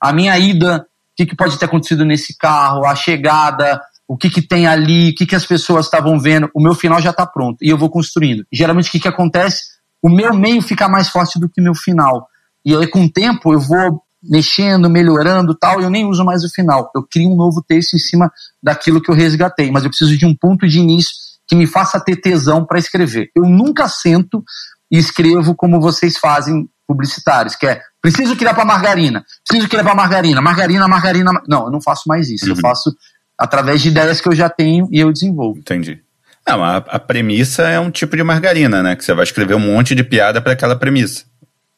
a 0.00 0.12
minha 0.12 0.38
ida, 0.38 0.78
o 0.78 0.84
que, 1.16 1.26
que 1.26 1.36
pode 1.36 1.58
ter 1.58 1.66
acontecido 1.66 2.04
nesse 2.04 2.36
carro, 2.38 2.86
a 2.86 2.94
chegada, 2.94 3.80
o 4.08 4.16
que, 4.16 4.30
que 4.30 4.40
tem 4.40 4.66
ali, 4.66 5.10
o 5.10 5.14
que, 5.14 5.26
que 5.26 5.36
as 5.36 5.44
pessoas 5.44 5.84
estavam 5.84 6.18
vendo, 6.18 6.50
o 6.54 6.62
meu 6.62 6.74
final 6.74 7.00
já 7.00 7.10
está 7.10 7.26
pronto 7.26 7.58
e 7.60 7.68
eu 7.68 7.76
vou 7.76 7.90
construindo. 7.90 8.44
geralmente 8.52 8.88
o 8.88 8.92
que, 8.92 9.00
que 9.00 9.08
acontece? 9.08 9.62
O 10.02 10.08
meu 10.08 10.34
meio 10.34 10.62
fica 10.62 10.88
mais 10.88 11.08
forte 11.08 11.38
do 11.38 11.48
que 11.48 11.60
o 11.60 11.64
meu 11.64 11.74
final. 11.74 12.28
E 12.64 12.74
aí, 12.74 12.86
com 12.86 13.04
o 13.04 13.10
tempo, 13.10 13.52
eu 13.52 13.60
vou 13.60 14.02
mexendo, 14.22 14.90
melhorando 14.90 15.54
tal, 15.54 15.80
e 15.80 15.84
eu 15.84 15.90
nem 15.90 16.06
uso 16.06 16.24
mais 16.24 16.44
o 16.44 16.50
final. 16.50 16.90
Eu 16.94 17.02
crio 17.02 17.30
um 17.30 17.36
novo 17.36 17.62
texto 17.66 17.94
em 17.94 17.98
cima 17.98 18.30
daquilo 18.62 19.00
que 19.00 19.10
eu 19.10 19.14
resgatei, 19.14 19.70
mas 19.70 19.84
eu 19.84 19.90
preciso 19.90 20.16
de 20.16 20.26
um 20.26 20.34
ponto 20.34 20.68
de 20.68 20.78
início 20.78 21.12
que 21.48 21.56
me 21.56 21.66
faça 21.66 21.98
ter 21.98 22.16
tesão 22.16 22.64
para 22.64 22.78
escrever. 22.78 23.30
Eu 23.34 23.44
nunca 23.44 23.88
sento 23.88 24.44
e 24.90 24.98
escrevo 24.98 25.54
como 25.54 25.80
vocês 25.80 26.18
fazem 26.18 26.68
publicitários, 26.86 27.54
que 27.56 27.66
é 27.66 27.80
preciso 28.02 28.36
criar 28.36 28.54
para 28.54 28.64
margarina, 28.64 29.24
preciso 29.46 29.68
criar 29.68 29.84
para 29.84 29.94
margarina, 29.94 30.40
margarina, 30.40 30.88
margarina. 30.88 31.42
Não, 31.48 31.64
eu 31.64 31.70
não 31.70 31.80
faço 31.80 32.02
mais 32.06 32.28
isso. 32.28 32.46
Uhum. 32.46 32.52
Eu 32.52 32.56
faço 32.56 32.94
através 33.38 33.80
de 33.80 33.88
ideias 33.88 34.20
que 34.20 34.28
eu 34.28 34.34
já 34.34 34.50
tenho 34.50 34.88
e 34.90 35.00
eu 35.00 35.12
desenvolvo. 35.12 35.58
Entendi. 35.58 36.02
Não, 36.48 36.64
a, 36.64 36.76
a 36.76 36.98
premissa 36.98 37.62
é 37.62 37.78
um 37.78 37.90
tipo 37.90 38.16
de 38.16 38.22
margarina, 38.22 38.82
né? 38.82 38.96
Que 38.96 39.04
você 39.04 39.14
vai 39.14 39.24
escrever 39.24 39.54
um 39.54 39.60
monte 39.60 39.94
de 39.94 40.02
piada 40.02 40.40
para 40.40 40.52
aquela 40.52 40.76
premissa. 40.76 41.24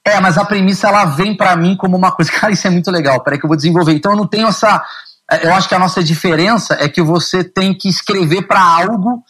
É, 0.05 0.18
mas 0.20 0.37
a 0.37 0.44
premissa 0.44 0.88
ela 0.88 1.05
vem 1.05 1.37
para 1.37 1.55
mim 1.57 1.77
como 1.77 1.96
uma 1.96 2.11
coisa, 2.11 2.31
cara, 2.33 2.53
isso 2.53 2.66
é 2.66 2.70
muito 2.70 2.90
legal, 2.90 3.22
peraí 3.22 3.38
que 3.38 3.44
eu 3.44 3.48
vou 3.48 3.57
desenvolver. 3.57 3.92
Então 3.92 4.12
eu 4.12 4.16
não 4.16 4.27
tenho 4.27 4.48
essa. 4.48 4.83
É, 5.31 5.46
eu 5.46 5.55
acho 5.55 5.68
que 5.68 5.75
a 5.75 5.79
nossa 5.79 6.03
diferença 6.03 6.77
é 6.81 6.88
que 6.88 7.03
você 7.03 7.44
tem 7.44 7.77
que 7.77 7.88
escrever 7.88 8.42
para 8.42 8.61
algo, 8.61 9.22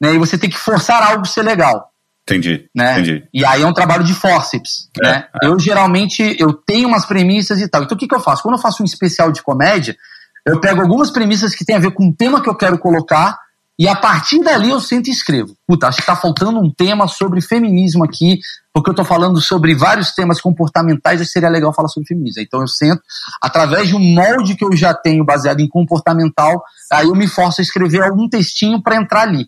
né? 0.00 0.14
E 0.14 0.18
você 0.18 0.36
tem 0.36 0.50
que 0.50 0.58
forçar 0.58 1.02
algo 1.02 1.26
ser 1.26 1.42
legal. 1.42 1.90
Entendi, 2.28 2.68
né? 2.74 2.94
entendi. 2.94 3.24
E 3.32 3.44
aí 3.44 3.62
é 3.62 3.66
um 3.66 3.72
trabalho 3.72 4.02
de 4.02 4.12
forceps, 4.12 4.88
é, 5.00 5.06
né? 5.06 5.26
É. 5.42 5.46
Eu 5.46 5.58
geralmente 5.60 6.36
eu 6.40 6.52
tenho 6.52 6.88
umas 6.88 7.04
premissas 7.04 7.60
e 7.60 7.68
tal. 7.68 7.84
Então 7.84 7.94
o 7.94 7.98
que, 7.98 8.08
que 8.08 8.14
eu 8.14 8.20
faço? 8.20 8.42
Quando 8.42 8.56
eu 8.56 8.60
faço 8.60 8.82
um 8.82 8.86
especial 8.86 9.30
de 9.30 9.42
comédia, 9.42 9.96
eu 10.44 10.60
pego 10.60 10.80
algumas 10.80 11.10
premissas 11.10 11.54
que 11.54 11.64
tem 11.64 11.76
a 11.76 11.80
ver 11.80 11.92
com 11.92 12.08
o 12.08 12.12
tema 12.12 12.42
que 12.42 12.48
eu 12.48 12.56
quero 12.56 12.78
colocar 12.78 13.38
e 13.78 13.86
a 13.86 13.94
partir 13.94 14.40
dali 14.40 14.70
eu 14.70 14.80
sento 14.80 15.08
e 15.08 15.10
escrevo. 15.10 15.56
Puta, 15.66 15.88
acho 15.88 16.00
que 16.00 16.06
tá 16.06 16.16
faltando 16.16 16.58
um 16.58 16.72
tema 16.72 17.06
sobre 17.06 17.40
feminismo 17.40 18.04
aqui, 18.04 18.38
porque 18.72 18.90
eu 18.90 18.94
tô 18.94 19.04
falando 19.04 19.40
sobre 19.40 19.74
vários 19.74 20.12
temas 20.12 20.40
comportamentais, 20.40 21.20
e 21.20 21.26
seria 21.26 21.48
legal 21.48 21.74
falar 21.74 21.88
sobre 21.88 22.08
feminismo. 22.08 22.42
Então 22.42 22.60
eu 22.60 22.68
sento, 22.68 23.02
através 23.42 23.88
de 23.88 23.94
um 23.94 24.00
molde 24.00 24.54
que 24.54 24.64
eu 24.64 24.74
já 24.74 24.94
tenho 24.94 25.24
baseado 25.24 25.60
em 25.60 25.68
comportamental, 25.68 26.62
aí 26.90 27.06
eu 27.06 27.14
me 27.14 27.26
forço 27.26 27.60
a 27.60 27.64
escrever 27.64 28.02
algum 28.02 28.28
textinho 28.28 28.82
para 28.82 28.96
entrar 28.96 29.22
ali. 29.22 29.46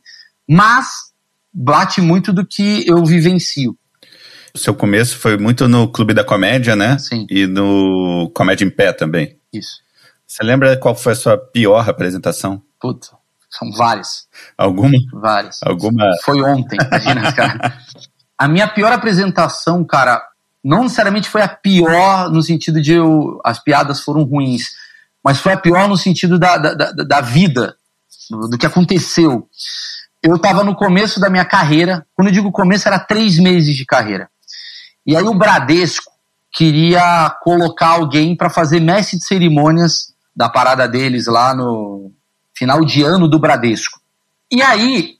Mas 0.48 0.86
bate 1.52 2.00
muito 2.00 2.32
do 2.32 2.46
que 2.46 2.86
eu 2.86 3.04
vivencio. 3.04 3.76
O 4.54 4.58
seu 4.58 4.74
começo 4.74 5.18
foi 5.18 5.36
muito 5.36 5.68
no 5.68 5.90
Clube 5.90 6.14
da 6.14 6.24
Comédia, 6.24 6.74
né? 6.74 6.98
Sim. 6.98 7.26
E 7.30 7.46
no 7.46 8.30
Comédia 8.34 8.64
em 8.64 8.70
Pé 8.70 8.92
também. 8.92 9.38
Isso. 9.52 9.80
Você 10.26 10.42
lembra 10.42 10.76
qual 10.76 10.94
foi 10.94 11.12
a 11.12 11.16
sua 11.16 11.38
pior 11.38 11.88
apresentação? 11.88 12.62
Puta, 12.80 13.08
são 13.50 13.70
várias. 13.72 14.26
Alguma? 14.56 14.92
Várias. 15.12 15.60
Alguma? 15.62 16.04
Foi 16.22 16.42
ontem, 16.42 16.76
imagina, 16.80 17.32
cara. 17.32 17.78
A 18.36 18.46
minha 18.46 18.68
pior 18.68 18.92
apresentação, 18.92 19.84
cara, 19.84 20.22
não 20.62 20.82
necessariamente 20.82 21.28
foi 21.28 21.42
a 21.42 21.48
pior 21.48 22.30
no 22.30 22.42
sentido 22.42 22.80
de 22.80 22.92
eu, 22.92 23.40
as 23.44 23.58
piadas 23.58 24.00
foram 24.00 24.22
ruins, 24.24 24.70
mas 25.24 25.40
foi 25.40 25.52
a 25.52 25.58
pior 25.58 25.88
no 25.88 25.96
sentido 25.96 26.38
da, 26.38 26.56
da, 26.56 26.74
da, 26.74 26.92
da 26.92 27.20
vida, 27.20 27.76
do, 28.30 28.48
do, 28.48 28.58
que 28.58 28.66
aconteceu. 28.66 29.48
Eu 30.22 30.36
estava 30.36 30.62
no 30.62 30.74
começo 30.74 31.18
da 31.18 31.30
minha 31.30 31.44
carreira, 31.44 32.06
quando 32.14 32.28
eu 32.28 32.34
digo 32.34 32.52
começo, 32.52 32.86
era 32.86 32.98
três 32.98 33.38
meses 33.38 33.74
de 33.76 33.84
carreira. 33.84 34.28
E 35.06 35.16
aí 35.16 35.24
o 35.24 35.34
Bradesco 35.34 36.12
queria 36.52 37.30
colocar 37.42 37.88
alguém 37.88 38.36
para 38.36 38.50
fazer 38.50 38.80
mestre 38.80 39.18
de 39.18 39.24
cerimônias 39.24 40.12
da 40.34 40.48
parada 40.48 40.86
deles 40.86 41.26
lá 41.26 41.54
no, 41.54 42.12
final 42.58 42.84
de 42.84 43.02
ano 43.02 43.28
do 43.28 43.38
Bradesco. 43.38 44.00
E 44.50 44.60
aí, 44.60 45.14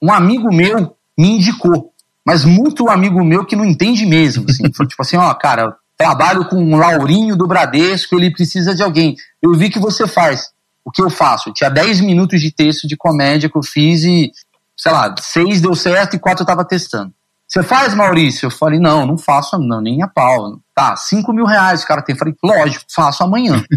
um 0.00 0.12
amigo 0.12 0.54
meu 0.54 0.96
me 1.18 1.32
indicou, 1.32 1.92
mas 2.24 2.44
muito 2.44 2.88
amigo 2.88 3.24
meu 3.24 3.44
que 3.44 3.56
não 3.56 3.64
entende 3.64 4.06
mesmo. 4.06 4.46
Assim, 4.48 4.62
tipo 4.64 5.02
assim: 5.02 5.16
ó, 5.16 5.34
cara, 5.34 5.76
trabalho 5.96 6.48
com 6.48 6.56
um 6.56 6.76
Laurinho 6.76 7.36
do 7.36 7.46
Bradesco, 7.46 8.14
ele 8.14 8.30
precisa 8.30 8.74
de 8.74 8.82
alguém. 8.82 9.16
Eu 9.42 9.52
vi 9.54 9.68
que 9.68 9.78
você 9.78 10.06
faz. 10.06 10.50
O 10.84 10.90
que 10.90 11.02
eu 11.02 11.10
faço? 11.10 11.52
Tinha 11.52 11.68
10 11.68 12.00
minutos 12.00 12.40
de 12.40 12.52
texto 12.52 12.86
de 12.86 12.96
comédia 12.96 13.50
que 13.50 13.58
eu 13.58 13.62
fiz 13.62 14.04
e, 14.04 14.30
sei 14.76 14.92
lá, 14.92 15.12
seis 15.18 15.60
deu 15.60 15.74
certo 15.74 16.14
e 16.14 16.18
quatro 16.18 16.42
eu 16.42 16.46
tava 16.46 16.64
testando. 16.64 17.12
Você 17.48 17.62
faz, 17.62 17.94
Maurício? 17.94 18.46
Eu 18.46 18.50
falei, 18.50 18.80
não, 18.80 19.06
não 19.06 19.16
faço, 19.16 19.56
não, 19.58 19.80
nem 19.80 20.02
a 20.02 20.08
pau. 20.08 20.60
Tá, 20.74 20.96
5 20.96 21.32
mil 21.32 21.44
reais 21.44 21.82
o 21.82 21.86
cara 21.86 22.02
tem. 22.02 22.14
Eu 22.14 22.18
falei, 22.18 22.34
lógico, 22.42 22.84
faço 22.92 23.22
amanhã. 23.22 23.62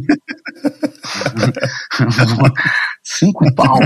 Cinco 3.04 3.54
pau. 3.54 3.78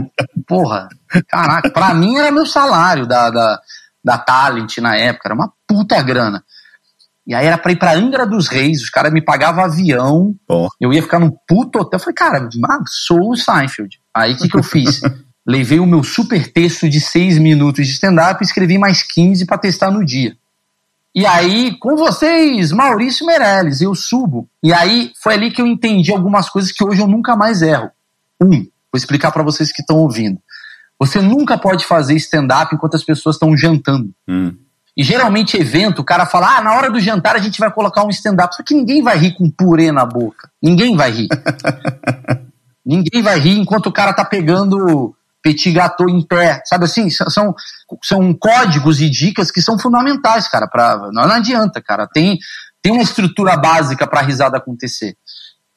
Porra. 0.48 0.88
Caraca, 1.28 1.70
pra 1.70 1.94
mim 1.94 2.18
era 2.18 2.32
meu 2.32 2.46
salário 2.46 3.06
da, 3.06 3.30
da, 3.30 3.60
da 4.04 4.18
Talent 4.18 4.78
na 4.78 4.96
época, 4.96 5.28
era 5.28 5.36
uma 5.36 5.52
puta 5.68 6.02
grana. 6.02 6.44
E 7.26 7.34
aí 7.34 7.46
era 7.46 7.58
pra 7.58 7.72
ir 7.72 7.78
pra 7.78 7.94
Angra 7.94 8.26
dos 8.26 8.48
Reis, 8.48 8.84
os 8.84 8.90
caras 8.90 9.14
me 9.14 9.22
pagavam 9.22 9.64
avião, 9.64 10.36
eu 10.80 10.92
ia 10.92 11.02
ficar 11.02 11.20
num 11.20 11.32
puto 11.48 11.80
hotel. 11.80 11.98
Eu 11.98 12.00
falei, 12.00 12.16
cara, 12.16 12.50
sou 12.88 13.32
o 13.32 13.38
Seinfeld. 13.38 14.00
Aí 14.14 14.34
o 14.34 14.38
que, 14.38 14.50
que 14.50 14.58
eu 14.58 14.64
fiz? 14.64 15.02
Levei 15.46 15.80
o 15.80 15.86
meu 15.86 16.04
super 16.04 16.52
texto 16.52 16.90
de 16.90 17.02
seis 17.02 17.38
minutos 17.38 17.86
de 17.86 17.94
stand-up 17.94 18.42
e 18.42 18.46
escrevi 18.46 18.78
mais 18.78 19.04
15 19.04 19.46
para 19.46 19.58
testar 19.58 19.92
no 19.92 20.06
dia. 20.06 20.38
E 21.16 21.26
aí, 21.26 21.78
com 21.80 21.96
vocês, 21.96 22.72
Maurício 22.72 23.26
Meirelles, 23.26 23.82
eu 23.82 23.94
subo. 23.94 24.50
E 24.64 24.74
aí, 24.74 25.12
foi 25.22 25.36
ali 25.36 25.52
que 25.52 25.62
eu 25.62 25.68
entendi 25.68 26.12
algumas 26.12 26.50
coisas 26.50 26.72
que 26.72 26.84
hoje 26.84 27.02
eu 27.02 27.08
nunca 27.08 27.36
mais 27.36 27.62
erro. 27.62 27.92
Um, 28.42 28.50
vou 28.50 28.96
explicar 28.96 29.32
para 29.32 29.44
vocês 29.44 29.72
que 29.72 29.82
estão 29.82 29.98
ouvindo. 29.98 30.40
Você 30.98 31.22
nunca 31.22 31.58
pode 31.58 31.86
fazer 31.86 32.16
stand-up 32.16 32.74
enquanto 32.74 32.96
as 32.96 33.04
pessoas 33.04 33.36
estão 33.36 33.56
jantando. 33.56 34.12
Hum. 34.28 34.56
E 34.96 35.04
geralmente, 35.04 35.58
evento, 35.58 36.00
o 36.00 36.06
cara 36.06 36.26
fala: 36.26 36.58
ah, 36.58 36.62
na 36.62 36.74
hora 36.74 36.90
do 36.90 37.00
jantar 37.00 37.36
a 37.36 37.40
gente 37.40 37.60
vai 37.60 37.72
colocar 37.72 38.04
um 38.04 38.10
stand-up. 38.10 38.56
Só 38.56 38.64
que 38.64 38.74
ninguém 38.74 39.04
vai 39.04 39.18
rir 39.18 39.34
com 39.34 39.52
purê 39.52 39.92
na 39.92 40.06
boca. 40.06 40.50
Ninguém 40.62 40.96
vai 40.96 41.12
rir. 41.12 41.28
ninguém 42.86 43.22
vai 43.22 43.40
rir 43.40 43.60
enquanto 43.60 43.88
o 43.88 43.92
cara 43.92 44.14
tá 44.14 44.24
pegando 44.24 45.16
petit 45.44 45.72
gâteau 45.72 46.10
em 46.10 46.26
pé, 46.26 46.62
sabe 46.66 46.86
assim? 46.86 47.10
São, 47.10 47.54
são 48.02 48.34
códigos 48.34 49.02
e 49.02 49.10
dicas 49.10 49.52
que 49.52 49.62
são 49.62 49.78
fundamentais, 49.78 50.48
cara. 50.48 50.68
Pra, 50.68 50.98
não, 51.12 51.28
não 51.28 51.36
adianta, 51.36 51.82
cara. 51.82 52.08
Tem, 52.08 52.40
tem 52.82 52.94
uma 52.94 53.04
estrutura 53.04 53.58
básica 53.58 54.08
para 54.08 54.22
a 54.22 54.24
risada 54.24 54.58
acontecer. 54.58 55.18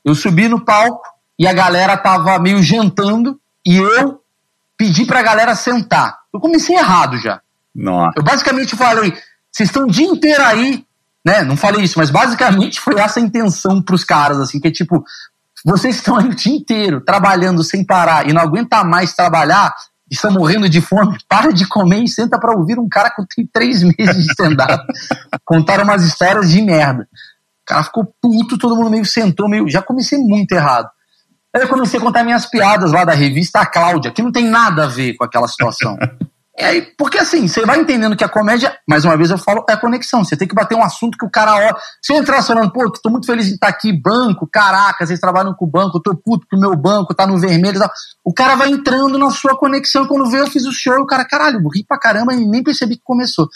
Eu 0.05 0.15
subi 0.15 0.49
no 0.49 0.65
palco 0.65 1.03
e 1.37 1.47
a 1.47 1.53
galera 1.53 1.97
tava 1.97 2.39
meio 2.39 2.63
jantando 2.63 3.39
e 3.67 3.77
eu 3.77 4.23
pedi 4.79 5.05
pra 5.05 5.23
galera 5.23 5.55
sentar. 5.57 6.17
Eu 6.33 6.39
comecei 6.39 6.77
errado 6.77 7.19
já. 7.19 7.41
Nossa. 7.75 8.13
Eu 8.17 8.23
basicamente 8.23 8.77
falei, 8.77 9.13
vocês 9.51 9.69
estão 9.69 9.85
o 9.85 9.91
dia 9.91 10.07
inteiro 10.07 10.43
aí, 10.43 10.85
né? 11.25 11.43
Não 11.43 11.57
falei 11.57 11.83
isso, 11.83 11.99
mas 11.99 12.11
basicamente 12.11 12.79
foi 12.81 12.99
essa 13.01 13.19
a 13.19 13.23
intenção 13.23 13.83
pros 13.83 14.05
caras, 14.05 14.39
assim, 14.39 14.61
que 14.61 14.69
é 14.69 14.71
tipo, 14.71 15.05
vocês 15.67 15.97
estão 15.97 16.17
aí 16.17 16.29
o 16.29 16.35
dia 16.35 16.55
inteiro 16.55 17.01
trabalhando 17.01 17.65
sem 17.65 17.85
parar 17.85 18.29
e 18.29 18.33
não 18.33 18.41
aguenta 18.41 18.85
mais 18.85 19.15
trabalhar, 19.15 19.75
estão 20.09 20.31
morrendo 20.31 20.69
de 20.69 20.81
fome, 20.81 21.19
para 21.29 21.53
de 21.53 21.67
comer 21.67 22.05
e 22.05 22.09
senta 22.09 22.39
para 22.39 22.57
ouvir 22.57 22.79
um 22.79 22.89
cara 22.89 23.11
que 23.11 23.23
tem 23.35 23.51
três 23.53 23.83
meses 23.83 24.25
de 24.25 24.31
stand-up 24.31 24.85
contar 25.45 25.83
umas 25.83 26.05
histórias 26.05 26.51
de 26.51 26.63
merda. 26.63 27.03
O 27.03 27.67
cara 27.67 27.83
ficou 27.83 28.15
puto, 28.23 28.57
todo 28.57 28.77
mundo 28.77 28.91
meio 28.91 29.05
sentou, 29.05 29.49
meio. 29.49 29.69
Já 29.69 29.83
comecei 29.83 30.19
muito 30.19 30.53
errado. 30.53 30.89
Aí 31.53 31.63
eu 31.63 31.69
comecei 31.69 31.99
a 31.99 32.03
contar 32.03 32.23
minhas 32.23 32.47
piadas 32.47 32.93
lá 32.93 33.05
da 33.05 33.13
revista 33.13 33.59
A 33.59 33.67
Cláudia, 33.67 34.13
que 34.13 34.23
não 34.23 34.31
tem 34.31 34.45
nada 34.45 34.85
a 34.85 34.89
ver 34.89 35.15
com 35.15 35.25
aquela 35.25 35.49
situação. 35.49 35.99
Aí, 36.59 36.83
porque 36.97 37.19
assim, 37.19 37.47
você 37.47 37.67
vai 37.67 37.79
entendendo 37.79 38.17
que 38.17 38.25
a 38.25 38.29
comédia, 38.29 38.75
mais 38.89 39.05
uma 39.05 39.17
vez 39.17 39.31
eu 39.31 39.37
falo, 39.37 39.65
é 39.69 39.77
conexão. 39.77 40.25
Você 40.25 40.37
tem 40.37 40.49
que 40.49 40.55
bater 40.55 40.75
um 40.75 40.83
assunto 40.83 41.19
que 41.19 41.25
o 41.27 41.31
cara 41.31 41.55
ó. 41.55 41.77
Se 42.03 42.13
eu 42.13 42.17
entrar 42.17 42.43
falando, 42.43 42.73
pô, 42.73 42.91
tô 42.91 43.11
muito 43.11 43.27
feliz 43.27 43.47
de 43.47 43.55
estar 43.55 43.69
aqui, 43.69 43.93
banco, 43.93 44.49
caraca, 44.51 45.05
vocês 45.05 45.21
trabalham 45.21 45.53
com 45.53 45.67
o 45.67 45.71
banco, 45.71 46.01
tô 46.01 46.17
puto 46.17 46.47
que 46.49 46.57
o 46.57 46.61
meu 46.61 46.75
banco 46.75 47.15
tá 47.15 47.27
no 47.27 47.39
vermelho 47.39 47.77
e 47.77 47.79
tal. 47.79 47.91
O 48.25 48.33
cara 48.33 48.55
vai 48.55 48.71
entrando 48.71 49.19
na 49.19 49.31
sua 49.31 49.57
conexão. 49.57 50.07
Quando 50.07 50.31
vê, 50.31 50.41
eu 50.41 50.47
fiz 50.47 50.65
o 50.65 50.73
show, 50.73 50.99
o 50.99 51.07
cara, 51.07 51.27
caralho, 51.27 51.61
ri 51.69 51.85
pra 51.87 51.99
caramba 51.99 52.33
e 52.33 52.47
nem 52.47 52.63
percebi 52.63 52.97
que 52.97 53.03
começou. 53.05 53.49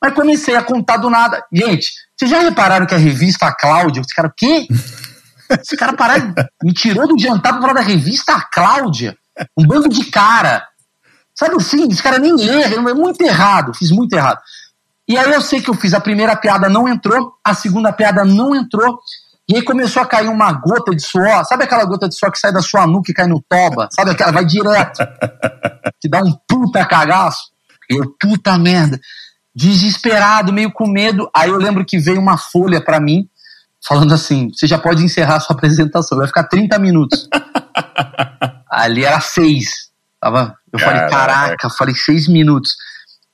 Mas 0.00 0.14
comecei 0.14 0.54
a 0.54 0.62
contar 0.62 0.98
do 0.98 1.10
nada. 1.10 1.44
Gente, 1.52 1.90
vocês 2.16 2.30
já 2.30 2.38
repararam 2.38 2.86
que 2.86 2.94
a 2.94 2.98
revista 2.98 3.50
Cláudia, 3.52 4.00
esse 4.00 4.14
cara, 4.14 4.28
o 4.28 4.32
quê? 4.36 4.66
Esse 5.60 5.76
cara 5.76 5.92
pararam, 5.92 6.34
me 6.62 6.72
tirou 6.72 7.06
do 7.06 7.20
jantar 7.20 7.52
pra 7.52 7.60
falar 7.60 7.74
da 7.74 7.80
revista 7.82 8.40
Cláudia. 8.50 9.14
Um 9.56 9.66
bando 9.66 9.90
de 9.90 10.04
cara. 10.06 10.66
Sabe 11.34 11.56
assim, 11.56 11.88
esse 11.88 12.02
cara 12.02 12.18
nem 12.18 12.32
erra, 12.48 12.74
é 12.74 12.94
muito 12.94 13.20
errado, 13.22 13.74
fiz 13.74 13.90
muito 13.90 14.12
errado. 14.12 14.40
E 15.06 15.18
aí 15.18 15.32
eu 15.32 15.40
sei 15.40 15.60
que 15.60 15.68
eu 15.68 15.74
fiz 15.74 15.92
a 15.92 16.00
primeira 16.00 16.34
piada, 16.36 16.68
não 16.68 16.88
entrou, 16.88 17.34
a 17.44 17.54
segunda 17.54 17.92
piada 17.92 18.24
não 18.24 18.54
entrou, 18.54 18.98
e 19.48 19.56
aí 19.56 19.62
começou 19.62 20.02
a 20.02 20.06
cair 20.06 20.28
uma 20.28 20.52
gota 20.52 20.94
de 20.94 21.02
suor, 21.02 21.44
sabe 21.44 21.64
aquela 21.64 21.84
gota 21.84 22.08
de 22.08 22.14
suor 22.14 22.32
que 22.32 22.38
sai 22.38 22.52
da 22.52 22.62
sua 22.62 22.86
nuca 22.86 23.10
e 23.10 23.14
cai 23.14 23.26
no 23.26 23.42
toba? 23.46 23.88
Sabe 23.92 24.12
aquela, 24.12 24.32
vai 24.32 24.44
direto, 24.44 24.98
que 26.00 26.08
dá 26.08 26.22
um 26.22 26.32
puta 26.48 26.84
cagaço. 26.86 27.52
Eu, 27.90 28.14
puta 28.18 28.56
merda, 28.56 28.98
desesperado, 29.54 30.52
meio 30.52 30.72
com 30.72 30.86
medo. 30.86 31.28
Aí 31.36 31.50
eu 31.50 31.56
lembro 31.56 31.84
que 31.84 31.98
veio 31.98 32.18
uma 32.18 32.38
folha 32.38 32.82
para 32.82 32.98
mim, 32.98 33.28
falando 33.86 34.14
assim: 34.14 34.50
você 34.50 34.66
já 34.66 34.78
pode 34.78 35.04
encerrar 35.04 35.36
a 35.36 35.40
sua 35.40 35.54
apresentação, 35.56 36.16
vai 36.16 36.26
ficar 36.26 36.44
30 36.44 36.78
minutos. 36.78 37.28
Ali 38.70 39.04
era 39.04 39.20
seis. 39.20 39.90
Tava, 40.24 40.56
eu 40.72 40.78
Caraca. 40.78 41.10
falei, 41.10 41.10
caraca, 41.10 41.68
falei 41.68 41.94
seis 41.94 42.26
minutos. 42.26 42.76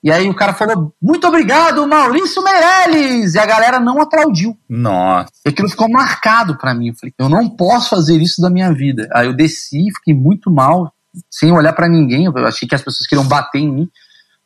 E 0.02 0.10
aí 0.10 0.28
o 0.28 0.34
cara 0.34 0.52
falou, 0.52 0.92
muito 1.00 1.24
obrigado, 1.24 1.86
Maurício 1.86 2.42
Meirelles! 2.42 3.34
E 3.34 3.38
a 3.38 3.46
galera 3.46 3.78
não 3.78 4.00
aplaudiu. 4.00 4.58
Nossa. 4.68 5.30
E 5.46 5.50
aquilo 5.50 5.68
ficou 5.68 5.88
marcado 5.88 6.58
para 6.58 6.74
mim. 6.74 6.88
Eu 6.88 6.94
falei, 6.96 7.14
eu 7.16 7.28
não 7.28 7.48
posso 7.48 7.90
fazer 7.90 8.20
isso 8.20 8.42
da 8.42 8.50
minha 8.50 8.72
vida. 8.72 9.08
Aí 9.12 9.28
eu 9.28 9.32
desci, 9.32 9.86
fiquei 9.98 10.12
muito 10.12 10.50
mal, 10.50 10.92
sem 11.30 11.52
olhar 11.52 11.74
para 11.74 11.86
ninguém. 11.88 12.24
Eu 12.24 12.36
achei 12.44 12.66
que 12.66 12.74
as 12.74 12.82
pessoas 12.82 13.06
queriam 13.06 13.28
bater 13.28 13.60
em 13.60 13.72
mim. 13.72 13.88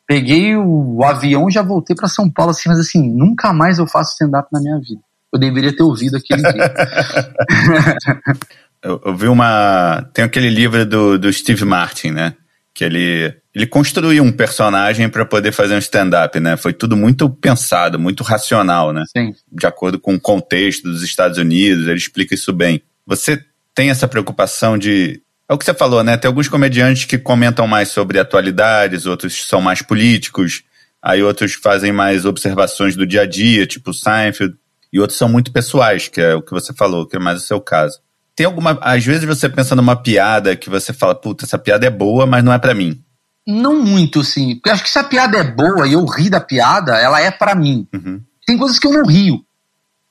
Peguei 0.07 0.55
o, 0.55 1.03
avião 1.03 1.49
e 1.49 1.53
já 1.53 1.63
voltei 1.63 1.97
para 1.97 2.09
São 2.09 2.31
Paulo, 2.31 2.51
assim, 2.51 2.69
mas 2.69 2.79
assim, 2.79 3.11
nunca 3.11 3.55
mais 3.55 3.79
eu 3.79 3.87
faço 3.87 4.13
stand-up 4.13 4.49
na 4.53 4.61
minha 4.61 4.79
vida. 4.79 5.01
Eu 5.33 5.41
deveria 5.41 5.75
ter 5.75 5.83
ouvido 5.83 6.19
aquele 6.19 6.43
dia. 6.43 6.75
eu, 8.85 9.01
eu, 9.03 9.17
vi 9.17 9.27
uma. 9.29 10.03
Tem 10.13 10.25
aquele 10.25 10.51
livro 10.51 10.85
do, 10.85 11.19
do 11.19 11.33
Steve 11.33 11.65
Martin, 11.65 12.11
né? 12.11 12.35
Que 12.75 12.85
ele, 12.85 13.35
ele 13.55 13.67
construiu 13.67 14.23
um 14.23 14.31
personagem 14.31 15.09
para 15.09 15.25
poder 15.25 15.53
fazer 15.53 15.75
um 15.75 15.79
stand-up, 15.79 16.39
né? 16.39 16.57
Foi 16.59 16.75
tudo 16.75 16.95
muito 16.95 17.31
pensado, 17.31 17.99
muito 17.99 18.23
racional, 18.23 18.93
né? 18.93 19.05
Sim. 19.17 19.35
De 19.51 19.67
acordo 19.67 19.99
com 19.99 20.15
o 20.15 20.21
contexto 20.21 20.83
dos 20.83 21.03
Estados 21.03 21.39
Unidos, 21.39 21.87
ele 21.87 21.97
explica 21.97 22.35
isso 22.35 22.53
bem. 22.53 22.83
Você 23.07 23.43
tem 23.75 23.89
essa 23.89 24.07
preocupação 24.07 24.77
de. 24.77 25.23
É 25.49 25.55
o 25.55 25.59
que 25.59 25.65
você 25.65 25.75
falou, 25.75 26.05
né? 26.05 26.19
Tem 26.19 26.29
alguns 26.29 26.49
comediantes 26.49 27.07
que 27.07 27.17
comentam 27.17 27.67
mais 27.67 27.89
sobre 27.89 28.19
atualidades, 28.19 29.07
outros 29.07 29.47
são 29.47 29.63
mais 29.63 29.81
políticos, 29.81 30.63
aí 31.03 31.23
outros 31.23 31.55
fazem 31.55 31.93
mais 31.93 32.27
observações 32.27 32.97
do 32.97 33.07
dia 33.07 33.23
a 33.23 33.27
dia, 33.27 33.67
tipo 33.67 33.95
Seinfeld, 33.95 34.55
e 34.93 35.01
outros 35.01 35.19
são 35.19 35.29
muito 35.29 35.53
pessoais, 35.53 36.09
que 36.09 36.21
é 36.21 36.35
o 36.35 36.43
que 36.43 36.53
você 36.53 36.73
falou, 36.75 37.07
que 37.07 37.17
é 37.17 37.19
mais 37.19 37.43
o 37.43 37.47
seu 37.47 37.61
caso. 37.61 37.99
Tem 38.37 38.47
alguma. 38.47 38.79
Às 38.81 39.05
vezes 39.05 39.25
você 39.25 39.49
pensa 39.49 39.77
numa 39.77 39.97
piada 39.97 40.57
que 40.57 40.69
você 40.69 40.93
fala, 40.93 41.15
puta, 41.15 41.45
essa 41.45 41.59
piada 41.59 41.87
é 41.87 41.91
boa, 41.91 42.27
mas 42.27 42.43
não 42.43 42.53
é 42.53 42.59
para 42.59 42.75
mim. 42.75 43.03
Não 43.47 43.83
muito, 43.83 44.25
sim. 44.25 44.55
Porque 44.57 44.71
acho 44.71 44.83
que 44.83 44.91
se 44.91 44.99
a 44.99 45.05
piada 45.05 45.39
é 45.39 45.45
boa 45.45 45.87
e 45.87 45.93
eu 45.93 46.05
ri 46.05 46.31
da 46.31 46.41
piada, 46.41 46.97
ela 46.97 47.21
é 47.21 47.31
para 47.31 47.55
mim. 47.55 47.87
Uhum. 47.93 48.21
Tem 48.47 48.57
coisas 48.57 48.79
que 48.79 48.87
eu 48.87 48.93
não 48.93 49.05
rio. 49.05 49.45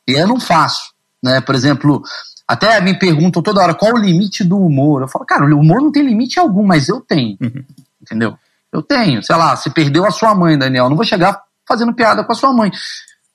E 0.07 0.13
eu 0.13 0.27
não 0.27 0.39
faço. 0.39 0.93
Né? 1.21 1.41
Por 1.41 1.55
exemplo, 1.55 2.01
até 2.47 2.79
me 2.79 2.97
perguntam 2.97 3.41
toda 3.41 3.62
hora 3.62 3.73
qual 3.73 3.93
o 3.93 3.97
limite 3.97 4.43
do 4.43 4.57
humor. 4.57 5.01
Eu 5.01 5.07
falo, 5.07 5.25
cara, 5.25 5.43
o 5.43 5.59
humor 5.59 5.81
não 5.81 5.91
tem 5.91 6.05
limite 6.05 6.39
algum, 6.39 6.65
mas 6.65 6.88
eu 6.88 7.01
tenho. 7.01 7.38
Uhum. 7.41 7.63
Entendeu? 8.01 8.38
Eu 8.71 8.81
tenho. 8.81 9.23
Sei 9.23 9.36
lá, 9.36 9.55
se 9.55 9.69
perdeu 9.71 10.05
a 10.05 10.12
sua 10.12 10.36
mãe, 10.36 10.57
Daniel, 10.57 10.86
eu 10.86 10.89
não 10.89 10.97
vou 10.97 11.05
chegar 11.05 11.41
fazendo 11.67 11.93
piada 11.93 12.23
com 12.23 12.31
a 12.31 12.36
sua 12.36 12.53
mãe. 12.53 12.71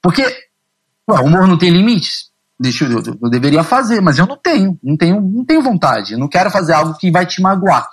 Porque 0.00 0.22
ué, 0.22 1.20
o 1.20 1.24
humor 1.24 1.46
não 1.46 1.58
tem 1.58 1.70
limites 1.70 2.27
deixa 2.58 2.84
eu, 2.84 2.90
eu, 2.90 3.18
eu, 3.22 3.30
deveria 3.30 3.62
fazer, 3.62 4.00
mas 4.00 4.18
eu 4.18 4.26
não 4.26 4.36
tenho, 4.36 4.78
não 4.82 4.96
tenho, 4.96 5.20
não 5.20 5.44
tenho 5.44 5.62
vontade. 5.62 6.14
Eu 6.14 6.18
não 6.18 6.28
quero 6.28 6.50
fazer 6.50 6.72
algo 6.72 6.96
que 6.98 7.10
vai 7.10 7.24
te 7.26 7.40
magoar. 7.40 7.88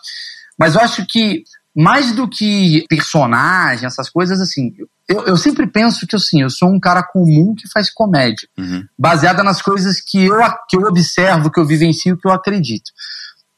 Mas 0.57 0.75
eu 0.75 0.81
acho 0.81 1.05
que 1.05 1.43
mais 1.75 2.13
do 2.13 2.27
que 2.27 2.85
personagem, 2.87 3.85
essas 3.85 4.09
coisas 4.09 4.39
assim, 4.39 4.73
eu, 5.07 5.25
eu 5.25 5.37
sempre 5.37 5.67
penso 5.67 6.07
que 6.07 6.15
assim, 6.15 6.41
eu 6.41 6.49
sou 6.49 6.69
um 6.69 6.79
cara 6.79 7.03
comum 7.03 7.53
que 7.53 7.69
faz 7.69 7.91
comédia, 7.91 8.47
uhum. 8.57 8.85
baseada 8.97 9.43
nas 9.43 9.61
coisas 9.61 9.99
que 9.99 10.25
eu, 10.25 10.39
que 10.69 10.77
eu 10.77 10.81
observo, 10.83 11.51
que 11.51 11.59
eu 11.59 11.65
vivencio, 11.65 12.17
que 12.17 12.27
eu 12.27 12.31
acredito. 12.31 12.91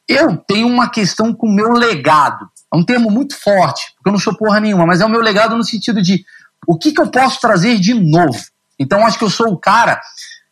Eu 0.08 0.36
tenho 0.38 0.68
uma 0.68 0.90
questão 0.90 1.34
com 1.34 1.48
o 1.48 1.54
meu 1.54 1.74
legado. 1.74 2.50
É 2.74 2.78
um 2.78 2.84
termo 2.84 3.12
muito 3.12 3.36
forte, 3.36 3.94
porque 3.96 4.10
eu 4.10 4.14
não 4.14 4.20
sou 4.20 4.36
porra 4.36 4.60
nenhuma, 4.60 4.86
mas 4.86 5.00
é 5.00 5.06
o 5.06 5.10
meu 5.10 5.22
legado 5.22 5.56
no 5.56 5.64
sentido 5.64 6.02
de 6.02 6.26
o 6.66 6.78
que, 6.78 6.92
que 6.92 7.00
eu 7.00 7.10
posso 7.12 7.40
trazer 7.40 7.80
de 7.80 7.94
novo. 7.94 8.40
Então 8.80 9.06
acho 9.06 9.18
que 9.18 9.24
eu 9.24 9.30
sou 9.30 9.48
o 9.52 9.58
cara 9.58 10.02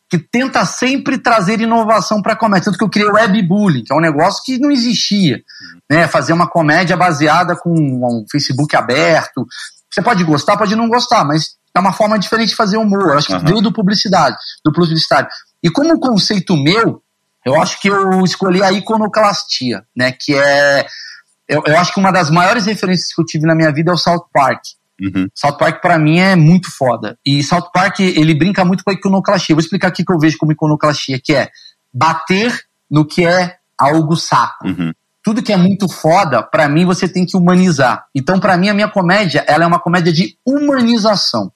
que 0.10 0.18
tenta 0.18 0.66
sempre 0.66 1.18
trazer 1.18 1.60
inovação 1.60 2.22
para 2.22 2.34
a 2.34 2.36
comédia. 2.36 2.66
Tanto 2.66 2.78
que 2.78 2.84
eu 2.84 2.90
criei 2.90 3.10
o 3.10 3.14
webbullying, 3.14 3.84
que 3.84 3.92
é 3.92 3.96
um 3.96 4.02
negócio 4.02 4.44
que 4.44 4.60
não 4.60 4.72
existia. 4.72 5.42
Né? 5.90 6.08
Fazer 6.08 6.34
uma 6.34 6.48
comédia 6.48 6.96
baseada 6.96 7.56
com 7.56 7.72
um 7.72 8.26
Facebook 8.32 8.76
aberto. 8.76 9.46
Você 9.92 10.02
pode 10.02 10.24
gostar, 10.24 10.58
pode 10.58 10.76
não 10.76 10.88
gostar, 10.88 11.24
mas 11.24 11.56
é 11.76 11.80
uma 11.80 11.94
forma 11.94 12.20
diferente 12.20 12.50
de 12.50 12.56
fazer 12.56 12.78
humor. 12.78 13.10
Eu 13.10 13.18
acho 13.18 13.28
que 13.28 13.34
uhum. 13.34 13.40
veio 13.40 13.62
do 13.62 13.74
publicidade, 13.74 14.38
do 14.64 14.72
publicitário. 14.72 15.28
E 15.62 15.70
como 15.70 16.00
conceito 16.00 16.56
meu, 16.56 17.02
eu 17.46 17.60
acho 17.62 17.82
que 17.82 17.88
eu 17.88 18.24
escolhi 18.24 18.64
a 18.64 18.72
iconoclastia, 18.72 19.84
né? 19.96 20.12
Que 20.12 20.36
é. 20.36 20.86
Eu, 21.48 21.64
eu 21.68 21.78
acho 21.78 21.94
que 21.94 22.00
uma 22.00 22.12
das 22.12 22.30
maiores 22.30 22.66
referências 22.66 23.14
que 23.14 23.22
eu 23.22 23.26
tive 23.26 23.46
na 23.46 23.54
minha 23.54 23.72
vida 23.72 23.92
é 23.92 23.94
o 23.94 23.98
South 23.98 24.26
Park. 24.34 24.62
Uhum. 25.02 25.28
South 25.34 25.58
Park 25.58 25.82
para 25.82 25.98
mim 25.98 26.20
é 26.20 26.36
muito 26.36 26.72
foda. 26.72 27.18
E 27.26 27.44
South 27.44 27.70
Park 27.74 28.00
ele 28.00 28.34
brinca 28.34 28.64
muito 28.64 28.84
com 28.84 28.92
a 28.92 28.94
iconoclastia. 28.94 29.56
Vou 29.56 29.62
explicar 29.62 29.90
aqui 29.90 30.04
que 30.04 30.12
eu 30.12 30.20
vejo 30.20 30.38
como 30.38 30.52
iconoclastia, 30.52 31.20
que 31.22 31.34
é 31.34 31.50
bater 31.94 32.62
no 32.90 33.06
que 33.06 33.26
é 33.26 33.56
algo 33.78 34.16
saco. 34.16 34.68
Uhum. 34.68 34.92
Tudo 35.24 35.42
que 35.42 35.52
é 35.52 35.58
muito 35.58 35.90
foda, 35.90 36.44
para 36.44 36.70
mim 36.70 36.86
você 36.86 37.08
tem 37.08 37.26
que 37.26 37.36
humanizar. 37.36 38.06
Então 38.14 38.40
para 38.40 38.58
mim 38.58 38.70
a 38.70 38.74
minha 38.74 38.88
comédia, 38.88 39.44
ela 39.48 39.64
é 39.64 39.68
uma 39.68 39.80
comédia 39.80 40.14
de 40.14 40.38
humanização. 40.46 41.52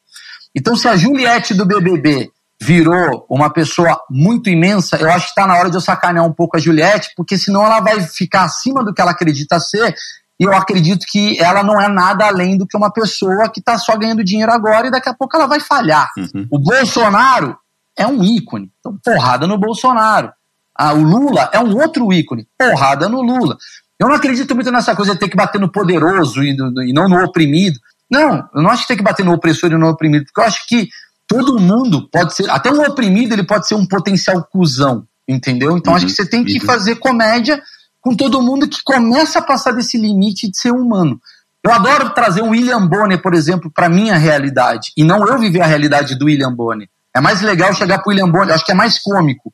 Então 0.56 0.76
se 0.76 0.88
a 0.88 0.98
Juliette 0.98 1.54
do 1.54 1.66
BBB 1.66 2.32
virou 2.62 3.26
uma 3.30 3.50
pessoa 3.50 4.02
muito 4.10 4.50
imensa, 4.50 4.98
eu 4.98 5.10
acho 5.10 5.28
que 5.28 5.32
está 5.32 5.48
na 5.48 5.56
hora 5.56 5.70
de 5.70 5.78
eu 5.78 5.82
sacanear 5.82 6.26
um 6.26 6.34
pouco 6.34 6.58
a 6.58 6.60
Juliette, 6.60 7.12
porque 7.16 7.38
senão 7.38 7.64
ela 7.64 7.80
vai 7.80 8.02
ficar 8.02 8.44
acima 8.44 8.84
do 8.84 8.94
que 8.94 9.00
ela 9.00 9.12
acredita 9.12 9.60
ser 9.60 9.96
E 10.40 10.44
eu 10.46 10.54
acredito 10.54 11.06
que 11.10 11.38
ela 11.42 11.64
não 11.64 11.82
é 11.82 11.90
nada 11.90 12.26
além 12.26 12.58
do 12.58 12.66
que 12.66 12.78
uma 12.78 12.92
pessoa 12.92 13.50
que 13.50 13.60
está 13.60 13.78
só 13.78 13.98
ganhando 13.98 14.24
dinheiro 14.24 14.52
agora 14.52 14.88
e 14.88 14.92
daqui 14.92 15.10
a 15.10 15.14
pouco 15.14 15.36
ela 15.36 15.46
vai 15.46 15.60
falhar. 15.60 16.10
Uhum. 16.18 16.48
O 16.50 16.60
Bolsonaro 16.60 17.58
é 17.98 18.08
um 18.08 18.24
ícone. 18.24 18.72
Então, 18.80 18.98
porrada 19.04 19.46
no 19.46 19.58
Bolsonaro. 19.58 20.32
Ah, 20.74 20.94
o 20.94 21.04
Lula 21.04 21.50
é 21.52 21.60
um 21.60 21.76
outro 21.76 22.14
ícone. 22.14 22.48
Porrada 22.58 23.10
no 23.10 23.22
Lula. 23.22 23.58
Eu 24.00 24.08
não 24.08 24.16
acredito 24.16 24.56
muito 24.56 24.72
nessa 24.72 24.96
coisa 24.96 25.14
de 25.14 25.20
ter 25.20 25.28
que 25.28 25.36
bater 25.36 25.60
no 25.60 25.70
poderoso 25.70 26.42
e, 26.42 26.56
no, 26.56 26.82
e 26.84 26.94
não 26.94 27.10
no 27.10 27.22
oprimido. 27.22 27.78
Não, 28.10 28.50
eu 28.56 28.62
não 28.62 28.70
acho 28.70 28.84
que 28.84 28.88
tem 28.88 28.98
que 28.98 29.04
bater 29.04 29.26
no 29.26 29.34
opressor 29.34 29.72
e 29.72 29.78
no 29.78 29.90
oprimido, 29.90 30.26
porque 30.26 30.40
eu 30.40 30.46
acho 30.46 30.66
que 30.68 30.88
todo 31.28 31.60
mundo 31.60 32.10
pode 32.10 32.34
ser, 32.34 32.50
até 32.50 32.72
um 32.72 32.82
oprimido 32.82 33.34
ele 33.34 33.44
pode 33.44 33.68
ser 33.68 33.76
um 33.76 33.86
potencial 33.86 34.42
cuzão, 34.52 35.06
entendeu? 35.28 35.78
Então 35.78 35.92
uhum, 35.92 35.98
acho 35.98 36.08
que 36.08 36.14
você 36.14 36.26
tem 36.26 36.44
que 36.44 36.60
uhum. 36.60 36.66
fazer 36.66 36.96
comédia 36.96 37.62
com 38.10 38.16
todo 38.16 38.42
mundo 38.42 38.68
que 38.68 38.80
começa 38.84 39.38
a 39.38 39.42
passar 39.42 39.72
desse 39.72 39.96
limite 39.96 40.50
de 40.50 40.60
ser 40.60 40.72
humano. 40.72 41.22
Eu 41.64 41.72
adoro 41.72 42.10
trazer 42.10 42.42
o 42.42 42.50
William 42.50 42.88
Bonner, 42.88 43.22
por 43.22 43.36
exemplo, 43.36 43.72
para 43.72 43.88
minha 43.88 44.18
realidade, 44.18 44.92
e 44.98 45.04
não 45.04 45.28
eu 45.28 45.38
viver 45.38 45.62
a 45.62 45.68
realidade 45.68 46.18
do 46.18 46.26
William 46.26 46.52
Bonner. 46.52 46.90
É 47.16 47.22
mais 47.22 47.42
legal 47.42 47.72
chegar 47.72 48.00
pro 48.00 48.10
William 48.10 48.30
Bonner, 48.30 48.56
acho 48.56 48.66
que 48.66 48.72
é 48.72 48.76
mais 48.76 48.98
cômico. 48.98 49.52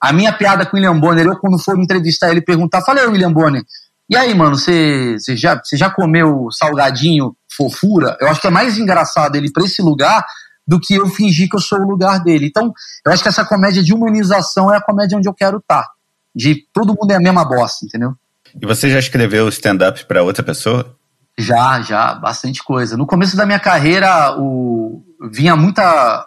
A 0.00 0.12
minha 0.12 0.32
piada 0.32 0.66
com 0.66 0.76
o 0.76 0.80
William 0.80 0.98
Bonner, 0.98 1.26
eu 1.26 1.36
quando 1.38 1.62
for 1.62 1.78
entrevistar 1.78 2.30
ele 2.30 2.40
perguntar, 2.40 2.82
falei, 2.82 3.06
William 3.06 3.32
Bonner, 3.32 3.62
e 4.10 4.16
aí, 4.16 4.34
mano, 4.34 4.58
você 4.58 5.16
já, 5.36 5.60
já 5.72 5.88
comeu 5.88 6.48
salgadinho 6.50 7.36
fofura? 7.56 8.16
Eu 8.20 8.28
acho 8.28 8.40
que 8.40 8.48
é 8.48 8.50
mais 8.50 8.78
engraçado 8.78 9.36
ele 9.36 9.52
para 9.52 9.64
esse 9.64 9.80
lugar 9.80 10.24
do 10.66 10.80
que 10.80 10.94
eu 10.94 11.06
fingir 11.06 11.48
que 11.48 11.54
eu 11.54 11.60
sou 11.60 11.78
o 11.78 11.88
lugar 11.88 12.20
dele. 12.20 12.46
Então, 12.46 12.72
eu 13.06 13.12
acho 13.12 13.22
que 13.22 13.28
essa 13.28 13.44
comédia 13.44 13.82
de 13.82 13.94
humanização 13.94 14.74
é 14.74 14.78
a 14.78 14.82
comédia 14.82 15.16
onde 15.16 15.28
eu 15.28 15.34
quero 15.34 15.58
estar. 15.58 15.82
Tá 15.82 15.90
de 16.34 16.66
todo 16.72 16.94
mundo 16.98 17.10
é 17.10 17.16
a 17.16 17.20
mesma 17.20 17.44
bosta, 17.44 17.84
entendeu? 17.84 18.14
E 18.60 18.66
você 18.66 18.90
já 18.90 18.98
escreveu 18.98 19.48
stand-up 19.48 20.04
para 20.06 20.22
outra 20.22 20.42
pessoa? 20.42 20.96
Já, 21.38 21.80
já, 21.80 22.14
bastante 22.14 22.62
coisa. 22.62 22.96
No 22.96 23.06
começo 23.06 23.36
da 23.36 23.46
minha 23.46 23.58
carreira, 23.58 24.36
o, 24.38 25.02
vinha 25.30 25.56
muita, 25.56 26.26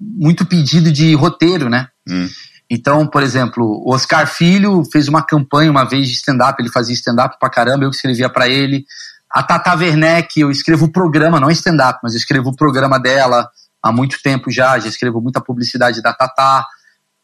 muito 0.00 0.46
pedido 0.46 0.90
de 0.90 1.14
roteiro, 1.14 1.68
né? 1.68 1.88
Hum. 2.08 2.28
Então, 2.70 3.06
por 3.06 3.22
exemplo, 3.22 3.64
o 3.84 3.94
Oscar 3.94 4.26
Filho 4.26 4.82
fez 4.92 5.08
uma 5.08 5.22
campanha 5.22 5.70
uma 5.70 5.84
vez 5.84 6.06
de 6.06 6.14
stand-up, 6.14 6.60
ele 6.60 6.70
fazia 6.70 6.94
stand-up 6.94 7.36
pra 7.38 7.48
caramba, 7.48 7.84
eu 7.84 7.90
escrevia 7.90 8.28
para 8.28 8.48
ele. 8.48 8.84
A 9.30 9.42
Tata 9.42 9.74
Werneck, 9.74 10.40
eu 10.40 10.50
escrevo 10.50 10.86
o 10.86 10.92
programa, 10.92 11.40
não 11.40 11.50
é 11.50 11.52
stand-up, 11.52 11.98
mas 12.02 12.12
eu 12.12 12.18
escrevo 12.18 12.50
o 12.50 12.56
programa 12.56 12.98
dela 12.98 13.48
há 13.82 13.92
muito 13.92 14.18
tempo 14.22 14.50
já, 14.50 14.78
já 14.78 14.88
escrevo 14.88 15.20
muita 15.20 15.40
publicidade 15.40 16.02
da 16.02 16.12
Tata. 16.12 16.66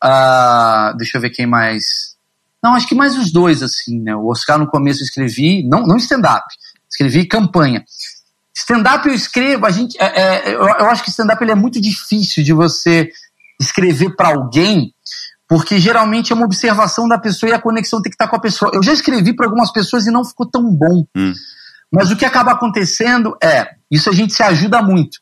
Uh, 0.02 0.96
deixa 0.96 1.18
eu 1.18 1.20
ver 1.20 1.30
quem 1.30 1.46
mais. 1.46 2.13
Não, 2.64 2.74
acho 2.74 2.88
que 2.88 2.94
mais 2.94 3.14
os 3.18 3.30
dois, 3.30 3.62
assim, 3.62 4.00
né? 4.00 4.16
O 4.16 4.28
Oscar 4.28 4.58
no 4.58 4.66
começo 4.66 5.02
eu 5.02 5.04
escrevi, 5.04 5.62
não, 5.68 5.82
não 5.82 5.98
stand-up, 5.98 6.46
escrevi 6.90 7.26
campanha. 7.26 7.84
Stand-up 8.56 9.06
eu 9.06 9.12
escrevo, 9.12 9.66
a 9.66 9.70
gente, 9.70 10.00
é, 10.00 10.06
é, 10.06 10.54
eu, 10.54 10.62
eu, 10.62 10.86
acho 10.88 11.04
que 11.04 11.10
stand-up 11.10 11.44
é 11.44 11.54
muito 11.54 11.78
difícil 11.78 12.42
de 12.42 12.54
você 12.54 13.10
escrever 13.60 14.16
para 14.16 14.28
alguém, 14.28 14.94
porque 15.46 15.78
geralmente 15.78 16.32
é 16.32 16.34
uma 16.34 16.46
observação 16.46 17.06
da 17.06 17.18
pessoa 17.18 17.50
e 17.50 17.52
a 17.52 17.60
conexão 17.60 18.00
tem 18.00 18.08
que 18.08 18.14
estar 18.14 18.28
com 18.28 18.36
a 18.36 18.40
pessoa. 18.40 18.70
Eu 18.72 18.82
já 18.82 18.94
escrevi 18.94 19.36
para 19.36 19.44
algumas 19.44 19.70
pessoas 19.70 20.06
e 20.06 20.10
não 20.10 20.24
ficou 20.24 20.46
tão 20.46 20.74
bom. 20.74 21.04
Hum. 21.14 21.34
Mas 21.92 22.10
o 22.10 22.16
que 22.16 22.24
acaba 22.24 22.52
acontecendo 22.52 23.36
é, 23.44 23.74
isso 23.90 24.08
a 24.08 24.14
gente 24.14 24.32
se 24.32 24.42
ajuda 24.42 24.80
muito. 24.80 25.18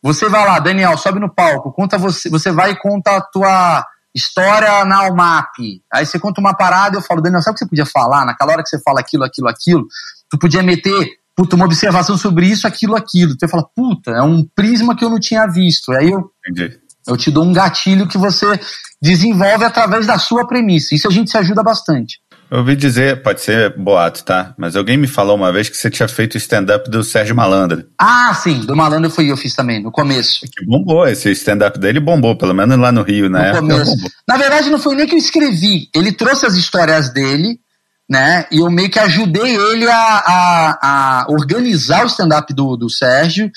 Você 0.00 0.28
vai 0.28 0.46
lá, 0.46 0.60
Daniel, 0.60 0.96
sobe 0.96 1.18
no 1.18 1.28
palco, 1.28 1.72
conta 1.72 1.98
você, 1.98 2.30
você 2.30 2.52
vai 2.52 2.70
e 2.70 2.78
conta 2.78 3.16
a 3.16 3.20
tua 3.20 3.84
história 4.18 4.84
na 4.84 5.08
UMAP. 5.08 5.82
Aí 5.92 6.04
você 6.04 6.18
conta 6.18 6.40
uma 6.40 6.54
parada 6.54 6.96
eu 6.96 7.02
falo, 7.02 7.22
Daniel, 7.22 7.42
sabe 7.42 7.52
o 7.52 7.54
que 7.54 7.64
você 7.64 7.68
podia 7.68 7.86
falar? 7.86 8.24
Naquela 8.26 8.52
hora 8.52 8.62
que 8.62 8.68
você 8.68 8.80
fala 8.82 9.00
aquilo, 9.00 9.24
aquilo, 9.24 9.48
aquilo, 9.48 9.86
tu 10.30 10.38
podia 10.38 10.62
meter 10.62 11.18
puta, 11.38 11.54
uma 11.54 11.66
observação 11.66 12.18
sobre 12.18 12.46
isso, 12.46 12.66
aquilo, 12.66 12.96
aquilo. 12.96 13.36
Tu 13.36 13.44
ia 13.44 13.48
falar, 13.48 13.62
puta, 13.74 14.10
é 14.10 14.22
um 14.22 14.44
prisma 14.44 14.96
que 14.96 15.04
eu 15.04 15.10
não 15.10 15.20
tinha 15.20 15.46
visto. 15.46 15.92
Aí 15.92 16.10
eu, 16.10 16.32
Entendi. 16.48 16.80
eu 17.06 17.16
te 17.16 17.30
dou 17.30 17.44
um 17.44 17.52
gatilho 17.52 18.08
que 18.08 18.18
você 18.18 18.58
desenvolve 19.00 19.64
através 19.64 20.04
da 20.04 20.18
sua 20.18 20.48
premissa. 20.48 20.96
Isso 20.96 21.06
a 21.06 21.12
gente 21.12 21.30
se 21.30 21.38
ajuda 21.38 21.62
bastante. 21.62 22.18
Eu 22.50 22.58
ouvi 22.58 22.74
dizer, 22.76 23.22
pode 23.22 23.42
ser 23.42 23.76
boato, 23.76 24.24
tá? 24.24 24.54
Mas 24.56 24.74
alguém 24.74 24.96
me 24.96 25.06
falou 25.06 25.36
uma 25.36 25.52
vez 25.52 25.68
que 25.68 25.76
você 25.76 25.90
tinha 25.90 26.08
feito 26.08 26.34
o 26.34 26.38
stand-up 26.38 26.90
do 26.90 27.04
Sérgio 27.04 27.36
Malandro. 27.36 27.84
Ah, 28.00 28.32
sim, 28.34 28.60
do 28.60 28.74
Malandro 28.74 29.10
fui 29.10 29.30
eu 29.30 29.36
fiz 29.36 29.54
também, 29.54 29.82
no 29.82 29.92
começo. 29.92 30.40
Que 30.40 30.64
bombou, 30.64 31.06
esse 31.06 31.30
stand-up 31.32 31.78
dele 31.78 32.00
bombou, 32.00 32.36
pelo 32.36 32.54
menos 32.54 32.78
lá 32.78 32.90
no 32.90 33.02
Rio, 33.02 33.28
né? 33.28 33.52
No 33.52 33.58
começo. 33.58 33.94
Na 34.26 34.38
verdade, 34.38 34.70
não 34.70 34.78
foi 34.78 34.96
nem 34.96 35.06
que 35.06 35.14
eu 35.14 35.18
escrevi. 35.18 35.90
Ele 35.94 36.10
trouxe 36.10 36.46
as 36.46 36.54
histórias 36.54 37.12
dele, 37.12 37.60
né? 38.08 38.46
E 38.50 38.60
eu 38.60 38.70
meio 38.70 38.90
que 38.90 38.98
ajudei 38.98 39.54
ele 39.54 39.86
a, 39.86 40.22
a, 40.26 40.78
a 40.80 41.26
organizar 41.28 42.04
o 42.04 42.08
stand-up 42.08 42.54
do, 42.54 42.76
do 42.76 42.88
Sérgio 42.88 43.50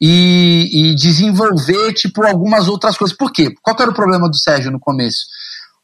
e, 0.00 0.90
e 0.90 0.94
desenvolver, 0.94 1.92
tipo, 1.92 2.24
algumas 2.24 2.66
outras 2.66 2.96
coisas. 2.96 3.14
Por 3.14 3.30
quê? 3.30 3.52
Qual 3.60 3.76
era 3.78 3.90
o 3.90 3.94
problema 3.94 4.26
do 4.26 4.36
Sérgio 4.36 4.70
no 4.70 4.80
começo? 4.80 5.26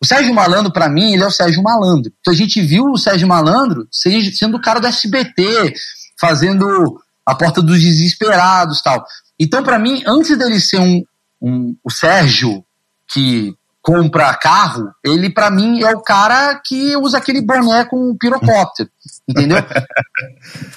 O 0.04 0.06
Sérgio 0.06 0.34
Malandro, 0.34 0.70
para 0.70 0.86
mim, 0.86 1.14
ele 1.14 1.22
é 1.22 1.26
o 1.26 1.30
Sérgio 1.30 1.62
Malandro. 1.62 2.12
Então 2.20 2.34
a 2.34 2.36
gente 2.36 2.60
viu 2.60 2.84
o 2.90 2.98
Sérgio 2.98 3.26
Malandro 3.26 3.88
sendo 3.90 4.58
o 4.58 4.60
cara 4.60 4.78
do 4.78 4.86
SBT, 4.86 5.72
fazendo 6.20 7.00
a 7.24 7.34
porta 7.34 7.62
dos 7.62 7.80
desesperados 7.80 8.82
tal. 8.82 9.02
Então, 9.40 9.62
para 9.62 9.78
mim, 9.78 10.02
antes 10.06 10.36
dele 10.36 10.60
ser 10.60 10.78
um, 10.78 11.02
um 11.40 11.74
o 11.82 11.90
Sérgio 11.90 12.62
que 13.10 13.54
compra 13.80 14.34
carro, 14.34 14.90
ele 15.02 15.30
para 15.30 15.50
mim 15.50 15.82
é 15.82 15.90
o 15.94 16.02
cara 16.02 16.60
que 16.62 16.94
usa 16.98 17.16
aquele 17.16 17.40
boné 17.40 17.86
com 17.86 18.10
um 18.10 18.16
pirocóptero, 18.16 18.90
entendeu? 19.26 19.58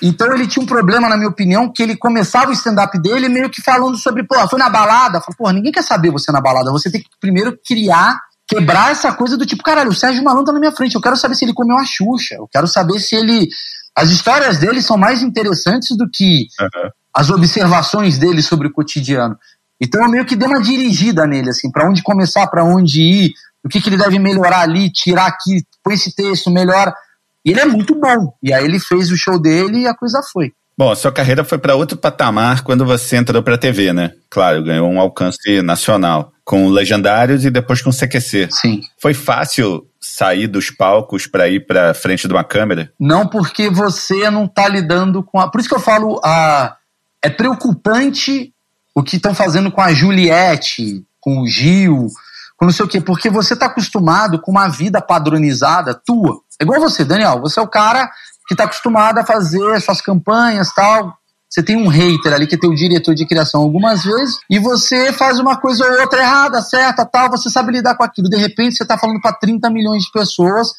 então 0.02 0.34
ele 0.34 0.48
tinha 0.48 0.64
um 0.64 0.68
problema, 0.68 1.10
na 1.10 1.18
minha 1.18 1.30
opinião, 1.30 1.72
que 1.72 1.84
ele 1.84 1.98
começava 1.98 2.50
o 2.50 2.54
stand-up 2.54 2.98
dele 3.02 3.28
meio 3.28 3.50
que 3.50 3.62
falando 3.62 3.98
sobre, 3.98 4.24
pô, 4.24 4.36
foi 4.48 4.60
na 4.60 4.70
balada, 4.70 5.20
falou, 5.20 5.36
pô, 5.38 5.52
ninguém 5.52 5.72
quer 5.72 5.84
saber 5.84 6.12
você 6.12 6.32
na 6.32 6.40
balada, 6.40 6.72
você 6.72 6.90
tem 6.90 7.02
que 7.02 7.10
primeiro 7.20 7.58
criar 7.66 8.27
quebrar 8.48 8.92
essa 8.92 9.12
coisa 9.14 9.38
do 9.38 9.46
tipo, 9.46 9.62
caralho, 9.62 9.90
o 9.90 9.96
Sérgio 9.96 10.24
Malandro 10.24 10.46
tá 10.46 10.54
na 10.54 10.60
minha 10.60 10.72
frente, 10.72 10.96
eu 10.96 11.02
quero 11.02 11.18
saber 11.18 11.36
se 11.36 11.44
ele 11.44 11.54
comeu 11.54 11.78
a 11.78 11.86
Xuxa, 11.86 12.36
eu 12.36 12.48
quero 12.48 12.68
saber 12.68 13.00
se 13.00 13.16
ele. 13.16 13.50
As 13.96 14.10
histórias 14.10 14.60
dele 14.60 14.82
são 14.82 14.96
mais 14.96 15.24
interessantes 15.24 15.98
do 15.98 16.08
que 16.10 16.48
uhum. 16.60 16.90
as 17.14 17.30
observações 17.30 18.18
dele 18.18 18.44
sobre 18.44 18.68
o 18.68 18.72
cotidiano. 18.72 19.38
Então 19.82 20.02
eu 20.02 20.10
meio 20.10 20.26
que 20.26 20.36
dei 20.36 20.48
uma 20.48 20.62
dirigida 20.62 21.26
nele, 21.26 21.50
assim, 21.50 21.72
para 21.72 21.88
onde 21.90 22.04
começar, 22.04 22.48
para 22.48 22.64
onde 22.64 23.02
ir, 23.02 23.34
o 23.64 23.70
que, 23.70 23.82
que 23.82 23.90
ele 23.90 23.98
deve 23.98 24.20
melhorar 24.20 24.62
ali, 24.62 24.92
tirar 24.92 25.28
aqui, 25.28 25.64
põe 25.84 25.96
esse 25.96 26.16
texto, 26.16 26.52
melhora. 26.52 26.94
E 27.44 27.52
ele 27.52 27.60
é 27.60 27.66
muito 27.66 27.96
bom. 27.96 28.34
E 28.42 28.54
aí 28.54 28.64
ele 28.64 28.80
fez 28.80 29.12
o 29.12 29.18
show 29.18 29.40
dele 29.40 29.82
e 29.82 29.88
a 29.88 29.96
coisa 29.96 30.22
foi. 30.32 30.54
Bom, 30.78 30.92
a 30.92 30.96
sua 30.96 31.12
carreira 31.12 31.44
foi 31.44 31.58
para 31.58 31.76
outro 31.76 31.98
patamar 31.98 32.64
quando 32.64 32.86
você 32.86 33.18
entrou 33.18 33.42
para 33.42 33.56
a 33.56 33.58
TV, 33.58 33.92
né? 33.92 34.14
Claro, 34.30 34.64
ganhou 34.64 34.88
um 34.88 35.00
alcance 35.00 35.62
nacional 35.64 36.32
com 36.46 36.70
Legendários 36.70 37.44
e 37.44 37.50
depois 37.50 37.82
com 37.82 37.90
CQC. 37.90 38.50
Sim. 38.52 38.82
Foi 39.02 39.14
fácil 39.16 39.88
sair 40.00 40.48
dos 40.48 40.70
palcos 40.70 41.26
para 41.26 41.50
ir 41.50 41.66
para 41.66 41.94
frente 41.94 42.28
de 42.28 42.34
uma 42.34 42.44
câmera? 42.44 42.92
Não, 43.00 43.28
porque 43.28 43.70
você 43.70 44.30
não 44.30 44.46
está 44.46 44.68
lidando 44.68 45.24
com 45.24 45.40
a. 45.40 45.50
Por 45.50 45.60
isso 45.60 45.68
que 45.68 45.76
eu 45.76 45.80
falo, 45.80 46.22
a... 46.24 46.78
é 47.24 47.30
preocupante 47.30 48.54
o 48.94 49.04
que 49.04 49.18
estão 49.18 49.34
fazendo 49.34 49.72
com 49.72 49.82
a 49.82 49.92
Juliette, 49.94 51.04
com 51.20 51.42
o 51.42 51.48
Gil, 51.48 52.08
com 52.56 52.66
não 52.66 52.72
sei 52.72 52.86
o 52.86 52.90
quê, 52.90 53.02
porque 53.02 53.30
você 53.30 53.54
está 53.54 53.66
acostumado 53.66 54.40
com 54.40 54.52
uma 54.52 54.68
vida 54.68 55.02
padronizada 55.02 55.94
tua. 55.94 56.40
É 56.60 56.64
igual 56.64 56.80
você, 56.80 57.04
Daniel. 57.04 57.40
Você 57.42 57.60
é 57.60 57.64
o 57.64 57.68
cara 57.68 58.10
que 58.48 58.54
está 58.54 58.64
acostumado 58.64 59.20
a 59.20 59.26
fazer 59.26 59.80
suas 59.82 60.02
campanhas 60.02 60.74
tal. 60.74 61.18
Você 61.50 61.64
tem 61.64 61.78
um 61.78 61.88
hater 61.88 62.34
ali 62.34 62.46
que 62.46 62.56
é 62.56 62.60
teu 62.60 62.74
diretor 62.74 63.16
de 63.16 63.26
criação 63.26 63.62
algumas 63.62 64.04
vezes 64.04 64.38
e 64.50 64.60
você 64.60 65.14
faz 65.14 65.40
uma 65.40 65.58
coisa 65.58 65.86
ou 65.86 66.02
outra 66.02 66.20
errada, 66.20 66.62
certa, 66.62 67.06
tal, 67.06 67.30
você 67.30 67.50
sabe 67.50 67.72
lidar 67.72 67.96
com 67.96 68.04
aquilo. 68.04 68.30
De 68.30 68.38
repente 68.38 68.76
você 68.76 68.84
está 68.84 68.98
falando 68.98 69.22
para 69.22 69.34
30 69.34 69.70
milhões 69.70 70.04
de 70.04 70.12
pessoas 70.12 70.70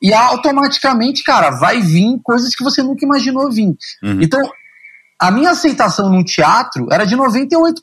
e 0.00 0.12
automaticamente, 0.12 1.24
cara, 1.24 1.50
vai 1.52 1.80
vir 1.80 2.20
coisas 2.22 2.54
que 2.54 2.62
você 2.62 2.82
nunca 2.82 3.04
imaginou 3.04 3.50
vir. 3.50 3.76
Uhum. 4.02 4.20
Então, 4.20 4.40
a 5.18 5.30
minha 5.30 5.50
aceitação 5.50 6.10
no 6.10 6.24
teatro 6.24 6.88
era 6.92 7.04
de 7.04 7.16
98%. 7.16 7.74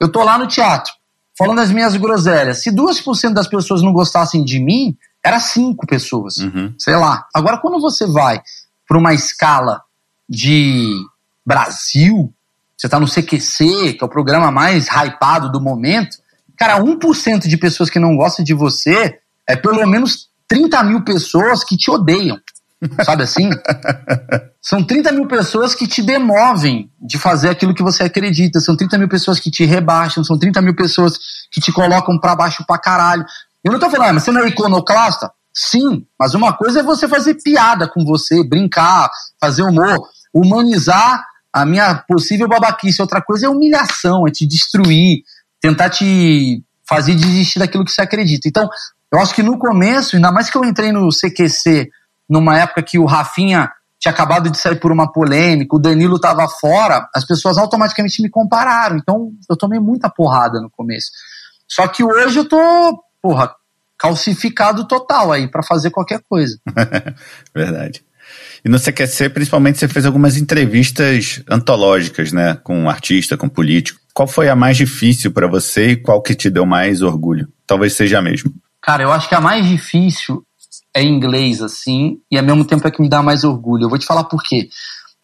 Eu 0.00 0.10
tô 0.10 0.22
lá 0.22 0.38
no 0.38 0.46
teatro, 0.46 0.92
falando 1.36 1.60
as 1.60 1.70
minhas 1.70 1.96
groselhas. 1.96 2.62
Se 2.62 2.70
2% 2.70 3.32
das 3.32 3.48
pessoas 3.48 3.82
não 3.82 3.92
gostassem 3.92 4.44
de 4.44 4.60
mim, 4.60 4.96
era 5.24 5.40
cinco 5.40 5.86
pessoas, 5.86 6.36
uhum. 6.38 6.74
sei 6.78 6.96
lá. 6.96 7.26
Agora, 7.34 7.58
quando 7.58 7.80
você 7.80 8.06
vai 8.06 8.40
para 8.86 8.98
uma 8.98 9.12
escala 9.12 9.82
de 10.28 10.94
Brasil, 11.44 12.32
você 12.76 12.86
está 12.86 13.00
no 13.00 13.06
CQC, 13.06 13.94
que 13.94 14.02
é 14.02 14.06
o 14.06 14.10
programa 14.10 14.50
mais 14.50 14.88
hypado 14.88 15.50
do 15.50 15.60
momento, 15.60 16.18
cara, 16.56 16.80
1% 16.80 17.48
de 17.48 17.56
pessoas 17.56 17.90
que 17.90 17.98
não 17.98 18.16
gostam 18.16 18.44
de 18.44 18.54
você 18.54 19.18
é 19.46 19.56
pelo 19.56 19.86
menos 19.86 20.28
30 20.46 20.82
mil 20.84 21.02
pessoas 21.02 21.64
que 21.64 21.76
te 21.76 21.90
odeiam. 21.90 22.38
Sabe 23.04 23.24
assim? 23.24 23.50
São 24.62 24.84
30 24.84 25.12
mil 25.12 25.26
pessoas 25.26 25.74
que 25.74 25.86
te 25.86 26.02
demovem 26.02 26.90
de 27.00 27.18
fazer 27.18 27.48
aquilo 27.48 27.74
que 27.74 27.82
você 27.82 28.04
acredita. 28.04 28.60
São 28.60 28.76
30 28.76 28.98
mil 28.98 29.08
pessoas 29.08 29.40
que 29.40 29.50
te 29.50 29.64
rebaixam. 29.64 30.22
São 30.22 30.38
30 30.38 30.62
mil 30.62 30.76
pessoas 30.76 31.18
que 31.50 31.60
te 31.60 31.72
colocam 31.72 32.18
para 32.20 32.36
baixo 32.36 32.64
pra 32.66 32.78
caralho. 32.78 33.24
Eu 33.64 33.72
não 33.72 33.78
tô 33.78 33.90
falando, 33.90 34.08
ah, 34.08 34.12
mas 34.14 34.22
você 34.22 34.30
não 34.30 34.42
é 34.42 34.48
iconoclasta? 34.48 35.30
Sim, 35.52 36.06
mas 36.18 36.34
uma 36.34 36.52
coisa 36.52 36.80
é 36.80 36.82
você 36.82 37.08
fazer 37.08 37.34
piada 37.34 37.88
com 37.88 38.04
você, 38.04 38.44
brincar, 38.44 39.10
fazer 39.40 39.62
humor, 39.62 39.98
humanizar 40.32 41.24
a 41.52 41.66
minha 41.66 41.96
possível 42.08 42.48
babaquice. 42.48 43.02
Outra 43.02 43.20
coisa 43.20 43.46
é 43.46 43.48
humilhação, 43.48 44.26
é 44.26 44.30
te 44.30 44.46
destruir, 44.46 45.22
tentar 45.60 45.90
te 45.90 46.62
fazer 46.88 47.14
desistir 47.14 47.58
daquilo 47.58 47.84
que 47.84 47.90
você 47.90 48.02
acredita. 48.02 48.48
Então, 48.48 48.68
eu 49.10 49.18
acho 49.18 49.34
que 49.34 49.42
no 49.42 49.58
começo, 49.58 50.16
ainda 50.16 50.30
mais 50.30 50.48
que 50.48 50.56
eu 50.56 50.64
entrei 50.64 50.92
no 50.92 51.08
CQC 51.08 51.90
numa 52.28 52.58
época 52.58 52.82
que 52.82 52.98
o 52.98 53.06
Rafinha 53.06 53.70
tinha 53.98 54.12
acabado 54.12 54.48
de 54.48 54.58
sair 54.58 54.76
por 54.76 54.92
uma 54.92 55.10
polêmica, 55.10 55.74
o 55.74 55.78
Danilo 55.78 56.16
estava 56.16 56.46
fora, 56.48 57.08
as 57.14 57.24
pessoas 57.24 57.58
automaticamente 57.58 58.22
me 58.22 58.30
compararam. 58.30 58.96
Então, 58.96 59.32
eu 59.50 59.56
tomei 59.56 59.80
muita 59.80 60.08
porrada 60.08 60.60
no 60.60 60.70
começo. 60.70 61.10
Só 61.66 61.86
que 61.88 62.04
hoje 62.04 62.38
eu 62.38 62.48
tô, 62.48 63.02
porra, 63.22 63.54
calcificado 63.98 64.86
total 64.86 65.32
aí 65.32 65.48
para 65.48 65.62
fazer 65.62 65.90
qualquer 65.90 66.20
coisa. 66.28 66.58
Verdade. 67.54 68.02
E 68.64 68.68
no 68.68 68.78
CQC, 68.78 69.30
principalmente, 69.30 69.78
você 69.78 69.88
fez 69.88 70.04
algumas 70.04 70.36
entrevistas 70.36 71.42
antológicas, 71.48 72.32
né? 72.32 72.58
Com 72.62 72.78
um 72.78 72.90
artista, 72.90 73.36
com 73.36 73.46
um 73.46 73.50
político. 73.50 74.00
Qual 74.12 74.26
foi 74.26 74.48
a 74.48 74.56
mais 74.56 74.76
difícil 74.76 75.30
para 75.30 75.46
você 75.46 75.90
e 75.92 75.96
qual 75.96 76.20
que 76.20 76.34
te 76.34 76.50
deu 76.50 76.66
mais 76.66 77.02
orgulho? 77.02 77.48
Talvez 77.66 77.94
seja 77.94 78.18
a 78.18 78.22
mesma. 78.22 78.50
Cara, 78.82 79.02
eu 79.02 79.12
acho 79.12 79.28
que 79.28 79.34
a 79.34 79.40
mais 79.40 79.66
difícil 79.66 80.42
é 80.94 81.02
inglês, 81.02 81.62
assim, 81.62 82.18
e 82.30 82.36
ao 82.36 82.44
mesmo 82.44 82.64
tempo 82.64 82.86
é 82.86 82.90
que 82.90 83.00
me 83.00 83.08
dá 83.08 83.22
mais 83.22 83.44
orgulho. 83.44 83.84
Eu 83.84 83.88
vou 83.88 83.98
te 83.98 84.06
falar 84.06 84.24
por 84.24 84.42
quê. 84.42 84.68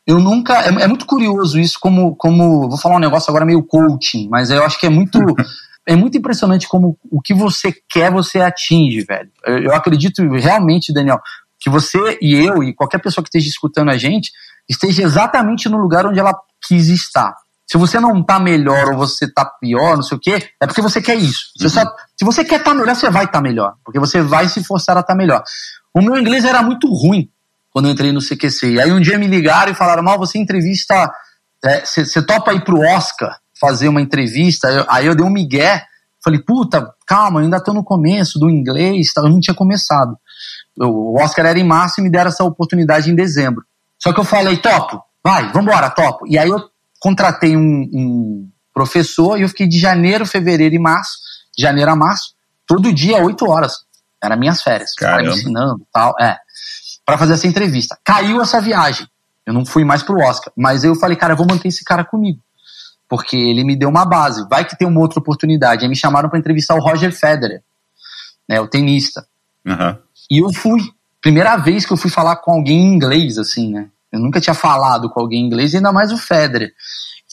Eu 0.07 0.21
nunca. 0.21 0.63
É, 0.63 0.69
é 0.69 0.87
muito 0.87 1.07
curioso 1.07 1.59
isso, 1.59 1.79
como, 1.81 2.15
como. 2.17 2.69
Vou 2.69 2.79
falar 2.79 2.97
um 2.97 3.01
negócio 3.01 3.31
agora 3.31 3.47
meio 3.47 3.63
coaching, 3.63 4.29
mas 4.29 4.51
eu 4.51 4.65
acho 4.65 4.79
que 4.79 4.87
é 4.87 4.91
muito. 4.91 5.19
é 5.87 5.95
muito 5.95 6.17
impressionante 6.17 6.67
como 6.69 6.99
o 7.11 7.21
que 7.21 7.35
você 7.35 7.75
quer 7.89 8.11
você 8.11 8.41
atinge, 8.41 9.05
velho. 9.05 9.31
Eu, 9.45 9.59
eu 9.65 9.75
acredito 9.75 10.23
realmente, 10.33 10.93
Daniel, 10.93 11.21
que 11.61 11.69
você 11.71 12.19
e 12.21 12.35
eu 12.35 12.63
e 12.63 12.75
qualquer 12.75 12.99
pessoa 12.99 13.23
que 13.23 13.29
esteja 13.29 13.49
escutando 13.49 13.91
a 13.91 13.97
gente 13.97 14.33
esteja 14.69 15.03
exatamente 15.03 15.69
no 15.69 15.77
lugar 15.77 16.07
onde 16.07 16.19
ela 16.19 16.35
quis 16.67 16.89
estar. 16.89 17.35
Se 17.67 17.79
você 17.79 17.99
não 17.99 18.23
tá 18.23 18.39
melhor 18.39 18.91
ou 18.93 18.97
você 18.97 19.31
tá 19.31 19.45
pior, 19.45 19.97
não 19.97 20.03
sei 20.03 20.17
o 20.17 20.21
quê, 20.21 20.51
é 20.61 20.67
porque 20.67 20.83
você 20.83 21.01
quer 21.01 21.17
isso. 21.17 21.47
Você 21.59 21.81
uhum. 21.81 21.87
se 22.17 22.25
você 22.25 22.45
quer 22.45 22.59
estar 22.59 22.71
tá 22.71 22.75
melhor, 22.75 22.95
você 22.95 23.11
vai 23.11 23.25
estar 23.25 23.39
tá 23.39 23.43
melhor. 23.43 23.75
Porque 23.85 23.99
você 23.99 24.21
vai 24.21 24.49
se 24.49 24.63
forçar 24.63 24.97
a 24.97 25.01
estar 25.01 25.13
tá 25.13 25.17
melhor. 25.17 25.43
O 25.93 26.01
meu 26.01 26.17
inglês 26.19 26.45
era 26.45 26.63
muito 26.63 26.93
ruim 26.93 27.31
quando 27.71 27.87
eu 27.87 27.93
entrei 27.93 28.13
no 28.13 28.21
CQC. 28.21 28.73
E 28.73 28.81
aí 28.81 28.93
um 28.93 29.01
dia 29.01 29.19
me 29.19 29.27
ligaram 29.27 29.73
e 29.73 29.75
falaram: 29.75 30.03
Mal, 30.03 30.19
você 30.19 30.39
entrevista. 30.39 31.11
Você 31.83 32.19
é, 32.19 32.23
topa 32.23 32.53
ir 32.53 32.63
pro 32.63 32.81
Oscar 32.81 33.39
fazer 33.67 33.89
uma 33.89 34.01
entrevista? 34.01 34.87
Aí 34.89 35.07
eu 35.07 35.15
dei 35.15 35.25
um 35.25 35.31
migué. 35.31 35.85
Falei, 36.23 36.41
puta, 36.41 36.95
calma, 37.07 37.41
eu 37.41 37.45
ainda 37.45 37.63
tô 37.63 37.75
no 37.75 37.85
começo 37.85 38.39
do 38.39 38.49
inglês, 38.49 39.09
eu 39.15 39.29
não 39.29 39.41
tinha 39.41 39.55
começado. 39.55 40.17
O 40.79 41.21
Oscar 41.21 41.47
era 41.47 41.59
em 41.59 41.65
março 41.65 42.01
e 42.01 42.03
me 42.03 42.11
deram 42.11 42.29
essa 42.29 42.43
oportunidade 42.43 43.11
em 43.11 43.15
dezembro. 43.15 43.63
Só 43.99 44.13
que 44.13 44.21
eu 44.21 44.25
falei, 44.25 44.57
topo, 44.57 45.03
vai, 45.23 45.53
vambora, 45.53 45.91
topo. 45.91 46.27
E 46.27 46.39
aí 46.39 46.49
eu 46.49 46.63
contratei 46.99 47.57
um, 47.57 47.89
um 47.93 48.49
professor 48.73 49.39
e 49.39 49.43
eu 49.43 49.49
fiquei 49.49 49.69
de 49.69 49.79
janeiro, 49.79 50.27
fevereiro 50.27 50.75
e 50.75 50.79
março, 50.79 51.19
janeiro 51.57 51.91
a 51.91 51.97
março, 51.97 52.35
todo 52.67 52.93
dia, 52.93 53.23
oito 53.23 53.49
horas. 53.49 53.85
Era 54.23 54.37
minhas 54.37 54.63
férias. 54.63 54.95
Caramba. 54.95 55.31
Me 55.31 55.37
ensinando 55.37 55.87
tal. 55.93 56.15
É. 56.19 56.39
para 57.05 57.19
fazer 57.19 57.35
essa 57.35 57.47
entrevista. 57.47 57.99
Caiu 58.03 58.41
essa 58.41 58.61
viagem. 58.61 59.07
Eu 59.45 59.53
não 59.53 59.67
fui 59.67 59.85
mais 59.85 60.03
pro 60.03 60.19
Oscar. 60.19 60.51
Mas 60.57 60.83
eu 60.83 60.95
falei, 60.95 61.17
cara, 61.17 61.35
eu 61.35 61.37
vou 61.37 61.47
manter 61.47 61.69
esse 61.69 61.85
cara 61.85 62.03
comigo. 62.03 62.41
Porque 63.09 63.37
ele 63.37 63.65
me 63.65 63.77
deu 63.77 63.89
uma 63.89 64.05
base. 64.05 64.47
Vai 64.49 64.65
que 64.65 64.77
tem 64.77 64.89
uma 64.89 65.01
outra 65.01 65.19
oportunidade. 65.19 65.85
Aí 65.85 65.89
me 65.89 65.97
chamaram 65.97 66.29
para 66.29 66.39
entrevistar 66.39 66.75
o 66.75 66.81
Roger 66.81 67.13
Federer, 67.13 67.63
né, 68.49 68.61
o 68.61 68.69
tenista. 68.69 69.27
Uhum. 69.67 69.97
E 70.31 70.39
eu 70.39 70.53
fui. 70.53 70.81
Primeira 71.21 71.57
vez 71.57 71.87
que 71.87 71.93
eu 71.93 71.97
fui 71.97 72.11
falar 72.11 72.37
com 72.37 72.53
alguém 72.53 72.79
em 72.79 72.95
inglês, 72.95 73.39
assim, 73.39 73.73
né? 73.73 73.89
Eu 74.13 74.21
nunca 74.21 74.41
tinha 74.41 74.53
falado 74.53 75.09
com 75.09 75.21
alguém 75.21 75.43
em 75.43 75.47
inglês, 75.47 75.75
ainda 75.75 75.91
mais 75.91 76.13
o 76.13 76.19
Federer. 76.19 76.71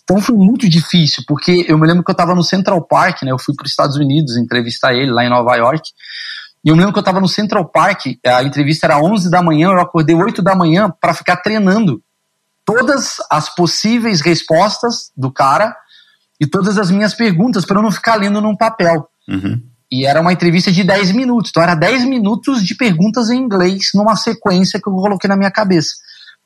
Então 0.04 0.22
foi 0.22 0.36
muito 0.36 0.68
difícil, 0.68 1.24
porque 1.28 1.66
eu 1.68 1.78
me 1.78 1.86
lembro 1.86 2.04
que 2.04 2.10
eu 2.10 2.14
estava 2.14 2.34
no 2.34 2.44
Central 2.44 2.82
Park, 2.82 3.24
né? 3.24 3.32
Eu 3.32 3.40
fui 3.40 3.54
para 3.56 3.66
os 3.66 3.72
Estados 3.72 3.98
Unidos 3.98 4.38
entrevistar 4.38 4.94
ele 4.94 5.12
lá 5.12 5.24
em 5.24 5.30
Nova 5.30 5.56
York. 5.56 5.90
E 6.64 6.70
eu 6.70 6.76
me 6.76 6.80
lembro 6.80 6.94
que 6.94 7.00
eu 7.00 7.02
estava 7.02 7.20
no 7.20 7.28
Central 7.28 7.66
Park, 7.66 8.18
a 8.26 8.44
entrevista 8.44 8.86
era 8.86 9.00
11 9.00 9.30
da 9.30 9.42
manhã, 9.42 9.70
eu 9.70 9.80
acordei 9.82 10.16
8 10.16 10.42
da 10.42 10.56
manhã 10.56 10.94
para 11.02 11.14
ficar 11.14 11.38
treinando 11.38 12.02
todas 12.66 13.18
as 13.30 13.54
possíveis 13.54 14.22
respostas 14.22 15.12
do 15.16 15.32
cara 15.32 15.76
e 16.40 16.48
todas 16.48 16.78
as 16.78 16.90
minhas 16.90 17.14
perguntas 17.14 17.66
para 17.66 17.78
eu 17.78 17.84
não 17.84 17.92
ficar 17.92 18.16
lendo 18.16 18.42
num 18.42 18.56
papel. 18.56 19.08
Uhum. 19.28 19.62
E 19.92 20.06
era 20.06 20.22
uma 20.22 20.32
entrevista 20.32 20.72
de 20.72 20.84
10 20.84 21.12
minutos, 21.12 21.52
então 21.52 21.62
era 21.62 21.76
10 21.76 22.06
minutos 22.06 22.64
de 22.64 22.76
perguntas 22.76 23.30
em 23.30 23.38
inglês 23.38 23.90
numa 23.94 24.16
sequência 24.16 24.80
que 24.82 24.88
eu 24.88 24.94
coloquei 24.94 25.28
na 25.28 25.36
minha 25.36 25.52
cabeça. 25.52 25.92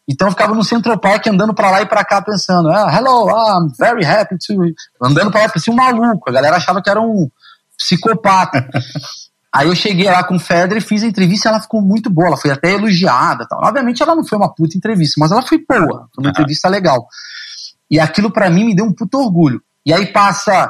Então 0.07 0.27
eu 0.27 0.31
ficava 0.31 0.53
no 0.53 0.63
Central 0.63 0.99
Park 0.99 1.27
andando 1.27 1.53
para 1.53 1.71
lá 1.71 1.81
e 1.81 1.85
para 1.85 2.03
cá 2.03 2.21
pensando, 2.21 2.69
ah, 2.69 2.91
hello, 2.93 3.29
I'm 3.29 3.71
very 3.77 4.05
happy 4.05 4.37
to. 4.37 4.53
Andando 5.01 5.31
para 5.31 5.41
lá, 5.41 5.47
parecia 5.49 5.73
um 5.73 5.75
maluco. 5.75 6.29
A 6.29 6.33
galera 6.33 6.57
achava 6.57 6.81
que 6.81 6.89
era 6.89 7.01
um 7.01 7.29
psicopata. 7.77 8.67
Aí 9.55 9.69
eu 9.69 9.75
cheguei 9.75 10.11
lá 10.11 10.21
com 10.21 10.35
o 10.35 10.39
Federer, 10.39 10.83
fiz 10.83 11.01
a 11.01 11.07
entrevista 11.07 11.47
e 11.47 11.49
ela 11.49 11.61
ficou 11.61 11.81
muito 11.81 12.09
boa. 12.09 12.27
Ela 12.27 12.37
foi 12.37 12.51
até 12.51 12.73
elogiada. 12.73 13.47
Tal. 13.47 13.63
Obviamente 13.63 14.03
ela 14.03 14.13
não 14.13 14.25
foi 14.25 14.37
uma 14.37 14.53
puta 14.53 14.77
entrevista, 14.77 15.15
mas 15.17 15.31
ela 15.31 15.41
foi 15.41 15.63
boa. 15.65 16.09
Foi 16.13 16.25
uma 16.25 16.29
entrevista 16.29 16.67
legal. 16.67 17.07
E 17.89 17.97
aquilo 17.97 18.29
para 18.29 18.49
mim 18.49 18.65
me 18.65 18.75
deu 18.75 18.83
um 18.83 18.91
puto 18.91 19.17
orgulho. 19.17 19.61
E 19.85 19.93
aí 19.93 20.07
passa, 20.07 20.69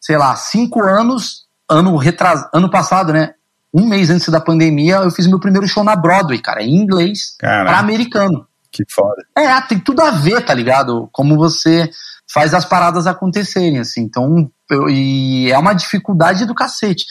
sei 0.00 0.16
lá, 0.16 0.34
cinco 0.34 0.82
anos, 0.82 1.46
ano, 1.70 1.96
retras... 1.96 2.44
ano 2.52 2.68
passado, 2.68 3.12
né? 3.12 3.34
Um 3.72 3.86
mês 3.86 4.10
antes 4.10 4.28
da 4.28 4.40
pandemia, 4.40 4.96
eu 4.96 5.10
fiz 5.12 5.28
meu 5.28 5.38
primeiro 5.38 5.68
show 5.68 5.84
na 5.84 5.94
Broadway, 5.94 6.40
cara, 6.40 6.64
em 6.64 6.74
inglês, 6.74 7.36
para 7.38 7.78
americano. 7.78 8.44
Que 8.72 8.82
foda. 8.90 9.22
É, 9.38 9.60
tem 9.60 9.78
tudo 9.78 10.00
a 10.00 10.10
ver, 10.10 10.44
tá 10.44 10.52
ligado? 10.52 11.08
Como 11.12 11.36
você 11.36 11.88
faz 12.32 12.52
as 12.52 12.64
paradas 12.64 13.06
acontecerem, 13.06 13.78
assim. 13.78 14.00
Então, 14.00 14.50
eu, 14.68 14.88
e 14.90 15.52
é 15.52 15.58
uma 15.58 15.74
dificuldade 15.74 16.44
do 16.44 16.54
cacete. 16.54 17.04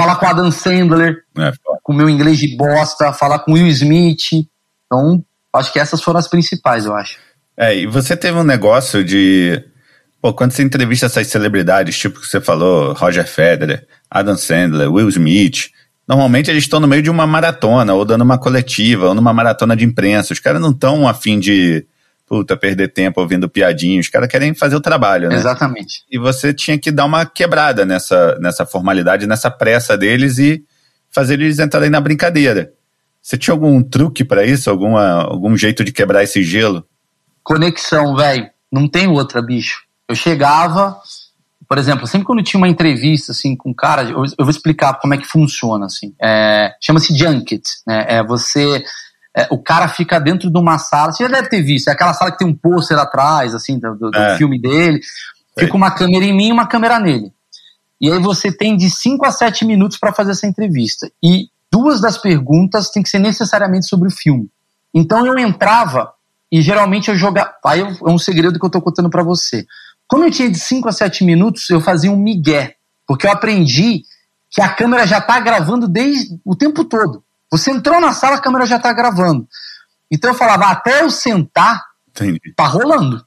Falar 0.00 0.16
com 0.16 0.26
Adam 0.26 0.50
Sandler, 0.50 1.18
é, 1.36 1.52
com 1.82 1.92
meu 1.92 2.08
inglês 2.08 2.38
de 2.38 2.56
bosta, 2.56 3.12
falar 3.12 3.40
com 3.40 3.52
Will 3.52 3.66
Smith. 3.66 4.46
Então, 4.86 5.22
acho 5.52 5.70
que 5.70 5.78
essas 5.78 6.00
foram 6.00 6.18
as 6.18 6.26
principais, 6.26 6.86
eu 6.86 6.94
acho. 6.94 7.18
É, 7.54 7.76
e 7.76 7.86
você 7.86 8.16
teve 8.16 8.38
um 8.38 8.42
negócio 8.42 9.04
de. 9.04 9.62
Pô, 10.22 10.32
quando 10.32 10.52
você 10.52 10.62
entrevista 10.62 11.04
essas 11.04 11.26
celebridades, 11.26 11.98
tipo 11.98 12.18
que 12.18 12.26
você 12.26 12.40
falou, 12.40 12.94
Roger 12.94 13.26
Federer, 13.26 13.86
Adam 14.10 14.38
Sandler, 14.38 14.90
Will 14.90 15.08
Smith, 15.10 15.70
Normalmente 16.08 16.50
eles 16.50 16.64
estão 16.64 16.80
no 16.80 16.88
meio 16.88 17.02
de 17.02 17.10
uma 17.10 17.24
maratona, 17.24 17.94
ou 17.94 18.04
dando 18.04 18.22
uma 18.22 18.36
coletiva, 18.36 19.06
ou 19.06 19.14
numa 19.14 19.32
maratona 19.32 19.76
de 19.76 19.84
imprensa. 19.84 20.32
Os 20.32 20.40
caras 20.40 20.60
não 20.60 20.70
estão 20.70 21.06
afim 21.06 21.38
de 21.38 21.86
puta, 22.30 22.56
perder 22.56 22.92
tempo 22.92 23.20
ouvindo 23.20 23.48
piadinhos. 23.48 24.06
Os 24.06 24.12
caras 24.12 24.28
querem 24.28 24.54
fazer 24.54 24.76
o 24.76 24.80
trabalho, 24.80 25.28
né? 25.28 25.34
Exatamente. 25.34 26.04
E 26.08 26.16
você 26.16 26.54
tinha 26.54 26.78
que 26.78 26.92
dar 26.92 27.04
uma 27.04 27.26
quebrada 27.26 27.84
nessa, 27.84 28.38
nessa 28.38 28.64
formalidade, 28.64 29.26
nessa 29.26 29.50
pressa 29.50 29.98
deles 29.98 30.38
e 30.38 30.62
fazer 31.10 31.34
eles 31.34 31.58
entrarem 31.58 31.90
na 31.90 32.00
brincadeira. 32.00 32.72
Você 33.20 33.36
tinha 33.36 33.52
algum 33.52 33.82
truque 33.82 34.24
para 34.24 34.46
isso? 34.46 34.70
Alguma, 34.70 35.24
algum 35.24 35.56
jeito 35.56 35.82
de 35.82 35.90
quebrar 35.90 36.22
esse 36.22 36.44
gelo? 36.44 36.86
Conexão, 37.42 38.14
velho. 38.14 38.48
Não 38.70 38.88
tem 38.88 39.08
outra, 39.08 39.42
bicho. 39.42 39.82
Eu 40.08 40.14
chegava, 40.14 40.96
por 41.68 41.78
exemplo, 41.78 42.06
sempre 42.06 42.28
quando 42.28 42.44
tinha 42.44 42.58
uma 42.58 42.68
entrevista 42.68 43.32
assim 43.32 43.56
com 43.56 43.70
um 43.70 43.74
cara, 43.74 44.04
eu, 44.04 44.22
eu 44.38 44.44
vou 44.44 44.50
explicar 44.50 44.94
como 45.00 45.14
é 45.14 45.18
que 45.18 45.26
funciona 45.26 45.86
assim. 45.86 46.14
É, 46.22 46.72
Chama-se 46.80 47.12
junket, 47.12 47.64
né? 47.84 48.06
É 48.08 48.22
você 48.22 48.84
é, 49.36 49.46
o 49.50 49.58
cara 49.58 49.88
fica 49.88 50.18
dentro 50.18 50.50
de 50.50 50.58
uma 50.58 50.78
sala, 50.78 51.12
você 51.12 51.24
já 51.24 51.30
deve 51.30 51.48
ter 51.48 51.62
visto, 51.62 51.88
é 51.88 51.92
aquela 51.92 52.12
sala 52.12 52.32
que 52.32 52.38
tem 52.38 52.48
um 52.48 52.54
pôster 52.54 52.98
atrás, 52.98 53.54
assim, 53.54 53.78
do, 53.78 53.94
do 53.94 54.16
é. 54.16 54.36
filme 54.36 54.60
dele. 54.60 55.00
Fica 55.58 55.76
uma 55.76 55.90
câmera 55.90 56.24
em 56.24 56.34
mim 56.34 56.48
e 56.48 56.52
uma 56.52 56.66
câmera 56.66 56.98
nele. 56.98 57.32
E 58.00 58.10
aí 58.10 58.18
você 58.18 58.50
tem 58.50 58.76
de 58.76 58.88
5 58.88 59.26
a 59.26 59.30
7 59.30 59.64
minutos 59.64 59.98
para 59.98 60.12
fazer 60.12 60.32
essa 60.32 60.46
entrevista. 60.46 61.10
E 61.22 61.48
duas 61.70 62.00
das 62.00 62.16
perguntas 62.16 62.90
tem 62.90 63.02
que 63.02 63.08
ser 63.08 63.18
necessariamente 63.18 63.86
sobre 63.86 64.08
o 64.08 64.10
filme. 64.10 64.48
Então 64.92 65.26
eu 65.26 65.38
entrava 65.38 66.12
e 66.50 66.62
geralmente 66.62 67.10
eu 67.10 67.16
jogava. 67.16 67.52
Aí 67.64 67.80
é 67.80 68.10
um 68.10 68.18
segredo 68.18 68.58
que 68.58 68.64
eu 68.64 68.70
tô 68.70 68.80
contando 68.80 69.10
para 69.10 69.22
você. 69.22 69.66
Como 70.08 70.24
eu 70.24 70.30
tinha 70.30 70.50
de 70.50 70.58
5 70.58 70.88
a 70.88 70.92
7 70.92 71.24
minutos, 71.24 71.68
eu 71.70 71.80
fazia 71.80 72.10
um 72.10 72.16
migué, 72.16 72.74
porque 73.06 73.26
eu 73.26 73.30
aprendi 73.30 74.02
que 74.50 74.60
a 74.60 74.68
câmera 74.68 75.06
já 75.06 75.18
está 75.18 75.38
gravando 75.38 75.86
desde 75.86 76.40
o 76.44 76.56
tempo 76.56 76.84
todo. 76.84 77.22
Você 77.50 77.70
entrou 77.70 78.00
na 78.00 78.12
sala, 78.12 78.36
a 78.36 78.40
câmera 78.40 78.66
já 78.66 78.76
está 78.76 78.92
gravando. 78.92 79.46
Então 80.10 80.30
eu 80.30 80.34
falava, 80.34 80.66
até 80.66 81.02
eu 81.02 81.10
sentar, 81.10 81.82
Entendi. 82.08 82.52
tá 82.56 82.66
rolando. 82.66 83.24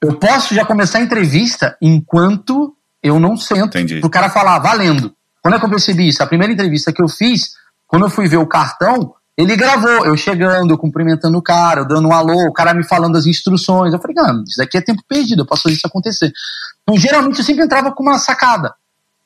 Eu 0.00 0.16
posso 0.16 0.54
já 0.54 0.64
começar 0.64 0.98
a 0.98 1.02
entrevista 1.02 1.76
enquanto 1.80 2.74
eu 3.02 3.20
não 3.20 3.36
sento. 3.36 3.78
Entendi. 3.78 4.00
O 4.04 4.10
cara 4.10 4.30
falar, 4.30 4.58
valendo. 4.58 5.14
Quando 5.40 5.54
é 5.54 5.58
que 5.58 5.64
eu 5.64 5.70
percebi 5.70 6.08
isso? 6.08 6.22
A 6.22 6.26
primeira 6.26 6.52
entrevista 6.52 6.92
que 6.92 7.02
eu 7.02 7.08
fiz, 7.08 7.52
quando 7.86 8.06
eu 8.06 8.10
fui 8.10 8.28
ver 8.28 8.38
o 8.38 8.46
cartão, 8.46 9.14
ele 9.36 9.56
gravou, 9.56 10.04
eu 10.06 10.16
chegando, 10.16 10.72
eu 10.72 10.78
cumprimentando 10.78 11.36
o 11.38 11.42
cara, 11.42 11.80
eu 11.80 11.88
dando 11.88 12.08
um 12.08 12.12
alô, 12.12 12.48
o 12.48 12.52
cara 12.52 12.74
me 12.74 12.84
falando 12.84 13.16
as 13.16 13.26
instruções. 13.26 13.92
Eu 13.92 14.00
falei, 14.00 14.14
não, 14.14 14.42
isso 14.44 14.58
daqui 14.58 14.76
é 14.76 14.80
tempo 14.80 15.02
perdido, 15.08 15.42
eu 15.42 15.46
posso 15.46 15.62
fazer 15.62 15.74
isso 15.74 15.86
acontecer. 15.86 16.32
Então, 16.82 16.96
geralmente, 16.96 17.38
eu 17.38 17.44
sempre 17.44 17.64
entrava 17.64 17.92
com 17.92 18.02
uma 18.02 18.18
sacada. 18.18 18.74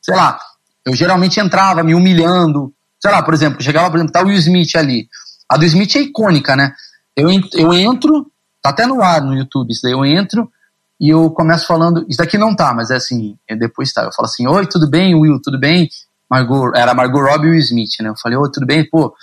Sei 0.01 0.15
lá, 0.15 0.39
eu 0.85 0.95
geralmente 0.95 1.39
entrava 1.39 1.83
me 1.83 1.93
humilhando, 1.93 2.73
sei 3.01 3.11
lá, 3.11 3.21
por 3.23 3.33
exemplo, 3.33 3.61
chegava, 3.61 3.89
por 3.89 3.97
exemplo, 3.97 4.13
tá 4.13 4.21
o 4.21 4.27
Will 4.27 4.37
Smith 4.37 4.75
ali. 4.75 5.07
A 5.49 5.57
do 5.57 5.65
Smith 5.65 5.95
é 5.95 6.01
icônica, 6.01 6.55
né? 6.55 6.73
Eu, 7.15 7.29
eu 7.53 7.73
entro, 7.73 8.29
tá 8.61 8.69
até 8.69 8.85
no 8.85 9.01
ar 9.01 9.21
no 9.21 9.35
YouTube, 9.35 9.71
isso 9.71 9.81
daí, 9.83 9.93
eu 9.93 10.05
entro 10.05 10.49
e 10.99 11.09
eu 11.09 11.29
começo 11.31 11.65
falando, 11.65 12.05
isso 12.09 12.17
daqui 12.17 12.37
não 12.37 12.55
tá, 12.55 12.73
mas 12.73 12.89
é 12.89 12.95
assim, 12.95 13.37
é 13.47 13.55
depois 13.55 13.93
tá, 13.93 14.03
eu 14.03 14.11
falo 14.11 14.27
assim, 14.27 14.47
oi, 14.47 14.65
tudo 14.65 14.89
bem, 14.89 15.13
Will, 15.15 15.39
tudo 15.41 15.59
bem? 15.59 15.87
Margot, 16.29 16.71
era 16.75 16.93
Margot 16.93 17.21
Robbie 17.21 17.47
e 17.47 17.51
Will 17.51 17.59
Smith, 17.59 17.91
né? 18.01 18.09
Eu 18.09 18.17
falei, 18.17 18.37
oi, 18.37 18.49
tudo 18.51 18.65
bem? 18.65 18.83
Pô, 18.89 19.13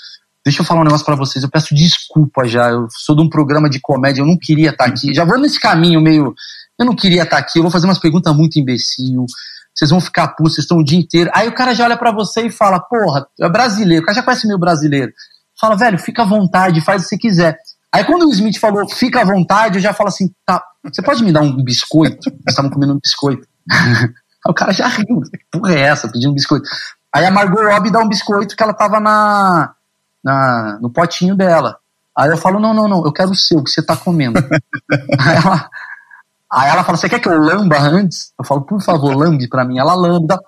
deixa 0.45 0.63
eu 0.63 0.65
falar 0.65 0.81
um 0.81 0.85
negócio 0.85 1.05
para 1.05 1.17
vocês, 1.17 1.43
eu 1.43 1.51
peço 1.51 1.75
desculpa 1.75 2.47
já, 2.47 2.71
eu 2.71 2.87
sou 2.91 3.17
de 3.17 3.23
um 3.23 3.29
programa 3.29 3.69
de 3.69 3.81
comédia, 3.81 4.23
eu 4.23 4.27
não 4.27 4.39
queria 4.39 4.71
estar 4.71 4.85
tá 4.85 4.91
aqui, 4.91 5.13
já 5.13 5.25
vou 5.25 5.39
nesse 5.39 5.59
caminho 5.59 6.01
meio, 6.01 6.33
eu 6.79 6.87
não 6.87 6.95
queria 6.95 7.23
estar 7.23 7.37
tá 7.37 7.43
aqui, 7.43 7.59
eu 7.59 7.63
vou 7.63 7.71
fazer 7.71 7.87
umas 7.87 7.99
perguntas 7.99 8.35
muito 8.35 8.59
imbecil, 8.59 9.27
vocês 9.75 9.91
vão 9.91 10.01
ficar 10.01 10.29
putos, 10.29 10.55
vocês 10.55 10.65
estão 10.65 10.79
o 10.79 10.85
dia 10.85 10.99
inteiro. 10.99 11.31
Aí 11.35 11.49
o 11.49 11.55
cara 11.55 11.75
já 11.75 11.85
olha 11.85 11.97
para 11.97 12.13
você 12.13 12.43
e 12.47 12.51
fala, 12.51 12.79
porra, 12.79 13.27
é 13.41 13.49
brasileiro, 13.49 14.03
o 14.03 14.07
cara 14.07 14.17
já 14.17 14.23
conhece 14.23 14.47
meu 14.47 14.59
brasileiro. 14.59 15.13
Fala, 15.61 15.77
velho, 15.77 15.99
fica 15.99 16.23
à 16.23 16.25
vontade, 16.25 16.81
faz 16.81 17.03
o 17.03 17.05
que 17.05 17.09
você 17.11 17.19
quiser. 17.19 17.59
Aí 17.93 18.05
quando 18.05 18.27
o 18.27 18.31
Smith 18.31 18.59
falou, 18.59 18.89
fica 18.89 19.21
à 19.21 19.25
vontade, 19.25 19.79
eu 19.79 19.83
já 19.83 19.93
falo 19.93 20.09
assim, 20.09 20.31
tá, 20.45 20.63
você 20.85 21.03
pode 21.03 21.23
me 21.25 21.33
dar 21.33 21.43
um 21.43 21.63
biscoito? 21.63 22.31
Nós 22.31 22.51
estavam 22.51 22.71
comendo 22.71 22.95
um 22.95 23.01
biscoito. 23.01 23.47
Aí 23.71 24.51
o 24.51 24.55
cara 24.55 24.73
já 24.73 24.87
riu, 24.89 25.23
porra 25.51 25.75
é 25.75 25.81
essa, 25.81 26.09
pedindo 26.09 26.31
um 26.31 26.35
biscoito. 26.35 26.69
Aí 27.13 27.25
a 27.25 27.31
Margot 27.31 27.63
Robbie 27.63 27.91
dá 27.91 28.01
um 28.01 28.09
biscoito 28.09 28.57
que 28.57 28.63
ela 28.63 28.75
tava 28.75 29.01
na, 29.01 29.73
na, 30.23 30.79
no 30.83 30.91
potinho 30.91 31.35
dela. 31.35 31.79
Aí 32.17 32.29
eu 32.29 32.37
falo, 32.37 32.61
não, 32.61 32.75
não, 32.75 32.87
não, 32.87 33.05
eu 33.05 33.13
quero 33.13 33.31
o 33.31 33.35
seu, 33.35 33.63
que 33.63 33.71
você 33.71 33.83
tá 33.83 33.97
comendo. 33.97 34.39
aí, 35.19 35.37
ela, 35.37 35.71
aí 36.55 36.71
ela 36.71 36.85
fala, 36.85 36.97
você 36.97 37.09
quer 37.09 37.19
que 37.19 37.29
eu 37.29 37.39
lamba 37.39 37.79
antes? 37.79 38.33
Eu 38.39 38.45
falo, 38.45 38.63
por 38.63 38.81
favor, 38.83 39.17
lambe 39.17 39.49
pra 39.49 39.65
mim. 39.65 39.79
Ela 39.79 39.95
lambda. 39.95 40.39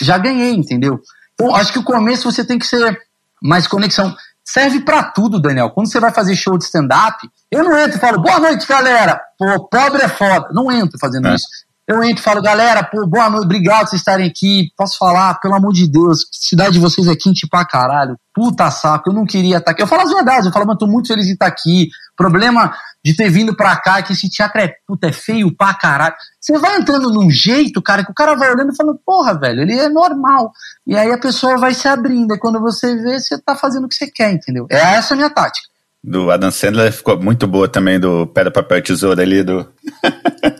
Já 0.00 0.18
ganhei, 0.18 0.54
entendeu? 0.54 1.00
Então, 1.34 1.54
acho 1.54 1.72
que 1.72 1.78
o 1.78 1.84
começo 1.84 2.30
você 2.30 2.44
tem 2.44 2.58
que 2.58 2.66
ser 2.66 2.98
mais 3.42 3.66
conexão. 3.66 4.14
Serve 4.44 4.80
para 4.80 5.04
tudo, 5.04 5.40
Daniel. 5.40 5.70
Quando 5.70 5.90
você 5.90 6.00
vai 6.00 6.12
fazer 6.12 6.34
show 6.34 6.58
de 6.58 6.64
stand-up, 6.64 7.28
eu 7.50 7.62
não 7.62 7.78
entro 7.78 7.96
e 7.96 8.00
falo, 8.00 8.20
boa 8.20 8.40
noite, 8.40 8.66
galera. 8.66 9.20
Pô, 9.38 9.68
pobre 9.68 10.02
é 10.02 10.08
foda. 10.08 10.48
Não 10.52 10.70
entro 10.70 10.98
fazendo 10.98 11.28
é. 11.28 11.34
isso. 11.34 11.46
Eu 11.86 12.02
entro 12.02 12.20
e 12.20 12.22
falo, 12.22 12.40
galera, 12.40 12.82
pô, 12.84 13.06
boa 13.06 13.28
noite, 13.28 13.44
obrigado 13.44 13.80
por 13.80 13.88
vocês 13.88 14.00
estarem 14.00 14.26
aqui. 14.26 14.70
Posso 14.76 14.96
falar, 14.98 15.34
pelo 15.40 15.54
amor 15.54 15.72
de 15.72 15.90
Deus, 15.90 16.20
cidade 16.30 16.74
de 16.74 16.78
vocês 16.78 17.08
é 17.08 17.16
quente 17.16 17.46
pra 17.48 17.64
caralho. 17.64 18.16
Puta 18.32 18.70
saco, 18.70 19.10
eu 19.10 19.14
não 19.14 19.26
queria 19.26 19.58
estar 19.58 19.72
aqui. 19.72 19.82
Eu 19.82 19.86
falo 19.86 20.02
as 20.02 20.12
verdades, 20.12 20.46
eu 20.46 20.52
falo, 20.52 20.66
mas 20.66 20.78
tô 20.78 20.86
muito 20.86 21.08
feliz 21.08 21.26
de 21.26 21.32
estar 21.32 21.46
aqui. 21.46 21.88
Problema 22.22 22.74
de 23.04 23.16
ter 23.16 23.28
vindo 23.28 23.54
pra 23.56 23.74
cá, 23.76 24.00
que 24.02 24.12
esse 24.12 24.28
teatro 24.28 24.60
é, 24.60 24.74
puta, 24.86 25.08
é 25.08 25.12
feio 25.12 25.54
pra 25.54 25.74
caralho. 25.74 26.14
Você 26.40 26.56
vai 26.58 26.76
entrando 26.76 27.10
num 27.10 27.30
jeito, 27.30 27.82
cara, 27.82 28.04
que 28.04 28.12
o 28.12 28.14
cara 28.14 28.34
vai 28.36 28.52
olhando 28.52 28.72
e 28.72 28.76
falando, 28.76 29.00
porra, 29.04 29.38
velho, 29.38 29.62
ele 29.62 29.78
é 29.78 29.88
normal. 29.88 30.52
E 30.86 30.96
aí 30.96 31.10
a 31.10 31.18
pessoa 31.18 31.56
vai 31.56 31.74
se 31.74 31.88
abrindo, 31.88 32.34
e 32.34 32.38
quando 32.38 32.60
você 32.60 32.94
vê, 32.96 33.18
você 33.18 33.38
tá 33.38 33.56
fazendo 33.56 33.86
o 33.86 33.88
que 33.88 33.94
você 33.94 34.06
quer, 34.06 34.32
entendeu? 34.32 34.66
É 34.70 34.94
essa 34.94 35.14
a 35.14 35.16
minha 35.16 35.30
tática. 35.30 35.66
Do 36.04 36.30
Adam 36.30 36.50
Sandler 36.50 36.92
ficou 36.92 37.20
muito 37.20 37.46
boa 37.46 37.68
também, 37.68 37.98
do 37.98 38.26
Pedra, 38.26 38.50
Papel 38.50 38.82
Tesoura 38.82 39.22
ali, 39.22 39.42
do... 39.42 39.68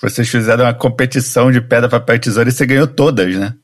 Vocês 0.00 0.28
fizeram 0.28 0.64
uma 0.64 0.74
competição 0.74 1.52
de 1.52 1.60
pedra, 1.60 1.88
papel 1.88 2.16
e 2.16 2.18
tesoura 2.18 2.48
e 2.48 2.52
você 2.52 2.64
ganhou 2.64 2.86
todas, 2.86 3.34
né? 3.34 3.54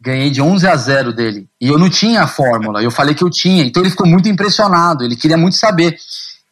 Ganhei 0.00 0.28
de 0.28 0.42
11 0.42 0.66
a 0.66 0.76
0 0.76 1.12
dele. 1.12 1.46
E 1.60 1.68
eu 1.68 1.78
não 1.78 1.88
tinha 1.88 2.22
a 2.22 2.26
fórmula, 2.26 2.82
eu 2.82 2.90
falei 2.90 3.14
que 3.14 3.22
eu 3.22 3.30
tinha. 3.30 3.64
Então 3.64 3.82
ele 3.82 3.90
ficou 3.90 4.06
muito 4.06 4.28
impressionado, 4.28 5.04
ele 5.04 5.16
queria 5.16 5.36
muito 5.36 5.56
saber. 5.56 5.96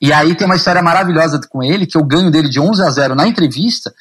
E 0.02 0.12
aí 0.12 0.34
tem 0.34 0.44
uma 0.44 0.56
história 0.56 0.82
maravilhosa 0.82 1.40
com 1.48 1.62
ele, 1.62 1.86
que 1.86 1.96
eu 1.96 2.02
ganho 2.02 2.28
dele 2.28 2.48
de 2.48 2.58
11 2.58 2.82
a 2.82 2.90
0 2.90 3.14
na 3.14 3.28
entrevista, 3.28 3.94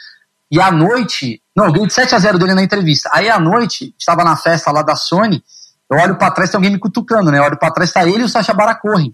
e 0.51 0.59
à 0.59 0.71
noite, 0.71 1.39
não, 1.55 1.65
eu 1.65 1.71
ganhei 1.71 1.87
de 1.87 1.93
7 1.93 2.15
a 2.15 2.19
0 2.19 2.39
dele 2.39 2.55
na 2.55 2.63
entrevista. 2.63 3.07
Aí 3.13 3.29
à 3.29 3.39
noite, 3.39 3.93
estava 3.99 4.23
na 4.23 4.35
festa 4.35 4.71
lá 4.71 4.81
da 4.81 4.95
Sony, 4.95 5.43
eu 5.89 5.99
olho 5.99 6.15
para 6.17 6.31
trás, 6.31 6.49
tem 6.49 6.57
alguém 6.57 6.71
me 6.71 6.79
cutucando, 6.79 7.29
né? 7.31 7.37
Eu 7.37 7.43
olho 7.43 7.57
para 7.57 7.71
trás, 7.71 7.93
tá 7.93 8.03
ele 8.03 8.21
e 8.21 8.23
o 8.23 8.29
Sacha 8.29 8.51
Baron 8.51 8.79
Cohen. 8.81 9.13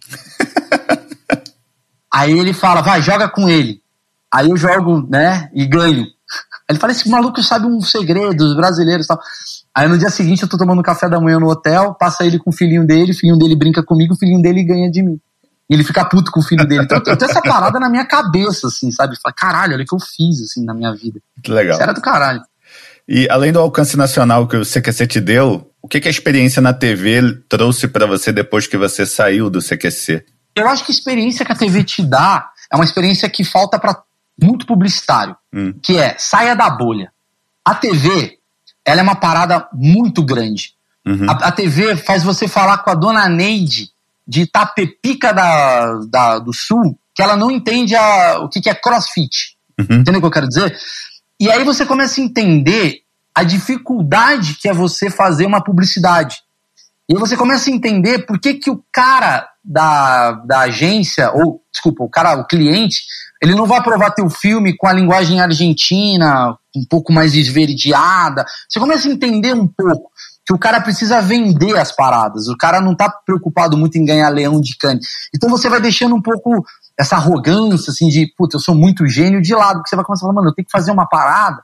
aí 2.09 2.31
ele 2.39 2.53
fala, 2.53 2.81
vai, 2.81 3.01
joga 3.01 3.27
com 3.27 3.49
ele. 3.49 3.81
Aí 4.33 4.49
eu 4.49 4.55
jogo, 4.55 5.05
né, 5.09 5.49
e 5.53 5.65
ganho. 5.65 6.05
Ele 6.69 6.79
fala, 6.79 6.93
esse 6.93 7.09
maluco 7.09 7.43
sabe 7.43 7.65
um 7.65 7.81
segredo 7.81 8.33
dos 8.33 8.55
brasileiros 8.55 9.05
e 9.05 9.09
tal. 9.09 9.19
Aí 9.75 9.89
no 9.89 9.97
dia 9.97 10.09
seguinte 10.09 10.43
eu 10.43 10.49
tô 10.49 10.57
tomando 10.57 10.81
café 10.81 11.09
da 11.09 11.19
manhã 11.19 11.38
no 11.38 11.49
hotel, 11.49 11.93
passa 11.95 12.25
ele 12.25 12.39
com 12.39 12.49
o 12.49 12.53
filhinho 12.53 12.88
dele, 12.88 13.11
o 13.11 13.15
filhinho 13.15 13.38
dele 13.38 13.55
brinca 13.55 13.83
comigo, 13.83 14.13
o 14.13 14.17
filhinho 14.17 14.41
dele 14.41 14.63
ganha 14.63 14.89
de 14.89 15.03
mim. 15.03 15.19
E 15.70 15.74
ele 15.74 15.84
fica 15.84 16.05
puto 16.05 16.32
com 16.32 16.39
o 16.39 16.43
filho 16.43 16.65
dele. 16.65 16.84
Então 16.84 16.97
eu 17.05 17.18
tenho 17.18 17.30
essa 17.30 17.41
parada 17.41 17.80
na 17.80 17.89
minha 17.89 18.05
cabeça, 18.05 18.68
assim, 18.68 18.89
sabe? 18.91 19.20
Fala, 19.22 19.34
caralho, 19.34 19.74
olha 19.74 19.84
o 19.84 19.86
que 19.86 19.93
eu 19.93 19.99
fiz, 19.99 20.41
assim, 20.41 20.63
na 20.63 20.74
minha 20.74 20.93
vida. 20.93 21.20
Que 21.43 21.51
legal. 21.51 21.74
Isso 21.74 21.84
era 21.84 21.93
do 21.93 22.01
caralho. 22.01 22.41
E 23.07 23.28
além 23.30 23.51
do 23.51 23.59
alcance 23.59 23.95
nacional 23.97 24.47
que 24.47 24.55
o 24.57 24.65
CQC 24.65 25.07
te 25.07 25.22
deu, 25.22 25.72
o 25.82 25.88
que, 25.88 25.99
que 25.99 26.07
a 26.07 26.11
experiência 26.11 26.61
na 26.61 26.74
TV 26.74 27.22
trouxe 27.47 27.88
para 27.88 28.05
você 28.05 28.32
depois 28.32 28.68
que 28.68 28.78
você 28.78 29.05
saiu 29.05 29.49
do 29.49 29.61
CQC? 29.61 30.26
Eu 30.55 30.68
acho 30.68 30.86
que 30.86 30.91
a 30.91 30.95
experiência 30.95 31.45
que 31.45 31.51
a 31.51 31.55
TV 31.55 31.84
te 31.84 32.01
dá 32.01 32.49
é 32.72 32.76
uma 32.76 32.84
experiência 32.84 33.30
que 33.30 33.43
falta 33.43 33.80
para 33.80 34.03
muito 34.41 34.65
publicitário, 34.65 35.36
hum. 35.53 35.74
que 35.82 35.97
é 35.97 36.15
saia 36.18 36.55
da 36.55 36.70
bolha. 36.70 37.11
A 37.63 37.76
TV, 37.76 38.38
ela 38.86 39.01
é 39.01 39.03
uma 39.03 39.15
parada 39.15 39.68
muito 39.74 40.24
grande. 40.24 40.74
Uhum. 41.05 41.30
A, 41.30 41.34
a, 41.34 41.51
TV 41.51 41.95
faz 41.95 42.24
você 42.24 42.47
falar 42.47 42.80
com 42.80 42.89
a 42.89 42.95
dona 42.95 43.30
Neide 43.30 43.89
de 44.28 44.41
Itapepica 44.41 45.34
da, 45.34 45.99
da, 46.09 46.39
do 46.39 46.53
Sul, 46.53 46.99
que 47.15 47.23
ela 47.23 47.36
não 47.36 47.49
entende 47.49 47.95
a, 47.95 48.39
o 48.39 48.49
que, 48.49 48.59
que 48.59 48.69
é 48.69 48.75
crossfit. 48.75 49.55
Uhum. 49.80 50.01
Entendeu 50.01 50.17
o 50.17 50.21
que 50.21 50.28
eu 50.28 50.32
quero 50.32 50.47
dizer? 50.47 50.78
E 51.39 51.49
aí 51.49 51.63
você 51.63 51.86
começa 51.86 52.19
a 52.19 52.23
entender 52.23 53.01
a 53.34 53.43
dificuldade 53.43 54.55
que 54.55 54.67
é 54.67 54.73
você 54.73 55.09
fazer 55.09 55.45
uma 55.45 55.63
publicidade. 55.63 56.38
E 57.09 57.13
aí 57.13 57.19
você 57.19 57.38
começa 57.38 57.69
a 57.69 57.73
entender 57.73 58.25
por 58.25 58.39
que, 58.39 58.55
que 58.55 58.69
o 58.69 58.84
cara 58.91 59.47
da, 59.63 60.32
da 60.32 60.59
agência, 60.61 61.32
ou, 61.32 61.61
desculpa, 61.71 62.03
o 62.03 62.09
cara, 62.09 62.36
o 62.39 62.45
cliente, 62.45 63.03
ele 63.41 63.53
não 63.55 63.65
vai 63.65 63.78
aprovar 63.78 64.11
teu 64.11 64.30
filme 64.30 64.75
com 64.75 64.88
a 64.88 64.93
linguagem 64.93 65.39
argentina, 65.39 66.57
um 66.75 66.84
pouco 66.89 67.13
mais 67.13 67.36
esverdeada. 67.36 68.45
Você 68.67 68.80
começa 68.80 69.07
a 69.07 69.11
entender 69.11 69.53
um 69.53 69.67
pouco 69.67 70.11
que 70.48 70.54
o 70.54 70.58
cara 70.58 70.80
precisa 70.80 71.22
vender 71.22 71.78
as 71.78 71.91
paradas. 71.91 72.48
O 72.48 72.56
cara 72.56 72.80
não 72.80 72.95
tá 72.95 73.10
preocupado 73.10 73.78
muito 73.78 73.98
em 73.98 74.06
ganhar 74.06 74.30
leão 74.30 74.62
de 74.62 74.78
cane. 74.78 75.02
Então 75.36 75.50
você 75.50 75.70
vai 75.70 75.82
deixando 75.82 76.16
um 76.16 76.22
pouco 76.22 76.66
essa 76.98 77.18
arrogância, 77.18 77.91
assim, 77.91 78.08
de, 78.08 78.34
puta, 78.38 78.56
eu 78.56 78.62
sou 78.62 78.74
muito 78.74 79.06
gênio 79.08 79.41
de 79.41 79.54
lado, 79.54 79.84
que 79.84 79.89
você 79.89 79.95
vai 79.98 80.06
começar 80.06 80.26
a 80.26 80.28
falar, 80.28 80.36
mano, 80.36 80.50
eu 80.50 80.56
tenho 80.56 80.66
que 80.66 80.72
fazer 80.72 80.89
uma 80.89 81.06
parada. 81.06 81.62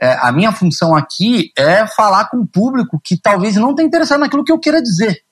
É, 0.00 0.18
a 0.22 0.32
minha 0.32 0.50
função 0.50 0.96
aqui 0.96 1.52
é 1.56 1.86
falar 1.86 2.30
com 2.30 2.38
o 2.38 2.46
público 2.46 2.98
que 3.04 3.20
talvez 3.20 3.56
não 3.56 3.74
tenha 3.74 3.86
interessado 3.86 4.20
naquilo 4.20 4.44
que 4.44 4.52
eu 4.52 4.58
queira 4.58 4.82
dizer. 4.82 5.22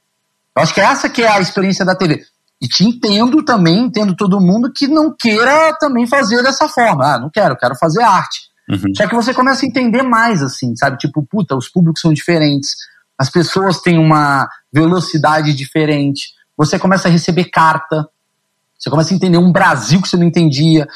Eu 0.55 0.63
acho 0.63 0.75
que 0.75 0.81
essa 0.81 1.09
que 1.09 1.23
é 1.23 1.29
a 1.29 1.41
experiência 1.41 1.87
da 1.87 1.95
TV. 1.95 2.23
E 2.61 2.69
te 2.69 2.85
entendo 2.85 3.43
também, 3.43 3.87
entendo 3.87 4.15
todo 4.15 4.41
mundo 4.41 4.71
que 4.71 4.87
não 4.87 5.15
queira 5.19 5.75
também 5.81 6.07
fazer 6.07 6.43
dessa 6.43 6.69
forma. 6.69 7.15
Ah, 7.15 7.19
não 7.19 7.31
quero, 7.31 7.57
quero 7.57 7.75
fazer 7.77 8.03
arte. 8.03 8.54
Uhum. 8.69 8.95
Só 8.97 9.07
que 9.07 9.15
você 9.15 9.35
começa 9.35 9.65
a 9.65 9.69
entender 9.69 10.03
mais, 10.03 10.43
assim, 10.43 10.75
sabe? 10.77 10.97
Tipo, 10.99 11.23
puta, 11.23 11.57
os 11.57 11.69
públicos 11.69 12.01
são 12.01 12.13
diferentes, 12.13 12.75
as 13.19 13.31
pessoas 13.31 13.81
têm 13.81 13.99
uma 13.99 14.49
velocidade 14.73 15.53
diferente, 15.55 16.33
você 16.57 16.79
começa 16.79 17.09
a 17.09 17.11
receber 17.11 17.45
carta, 17.45 18.09
você 18.79 18.91
começa 18.91 19.13
a 19.13 19.17
entender 19.17 19.39
um 19.39 19.53
Brasil 19.53 20.01
que 20.01 20.09
você 20.09 20.17
não 20.17 20.27
entendia. 20.27 20.87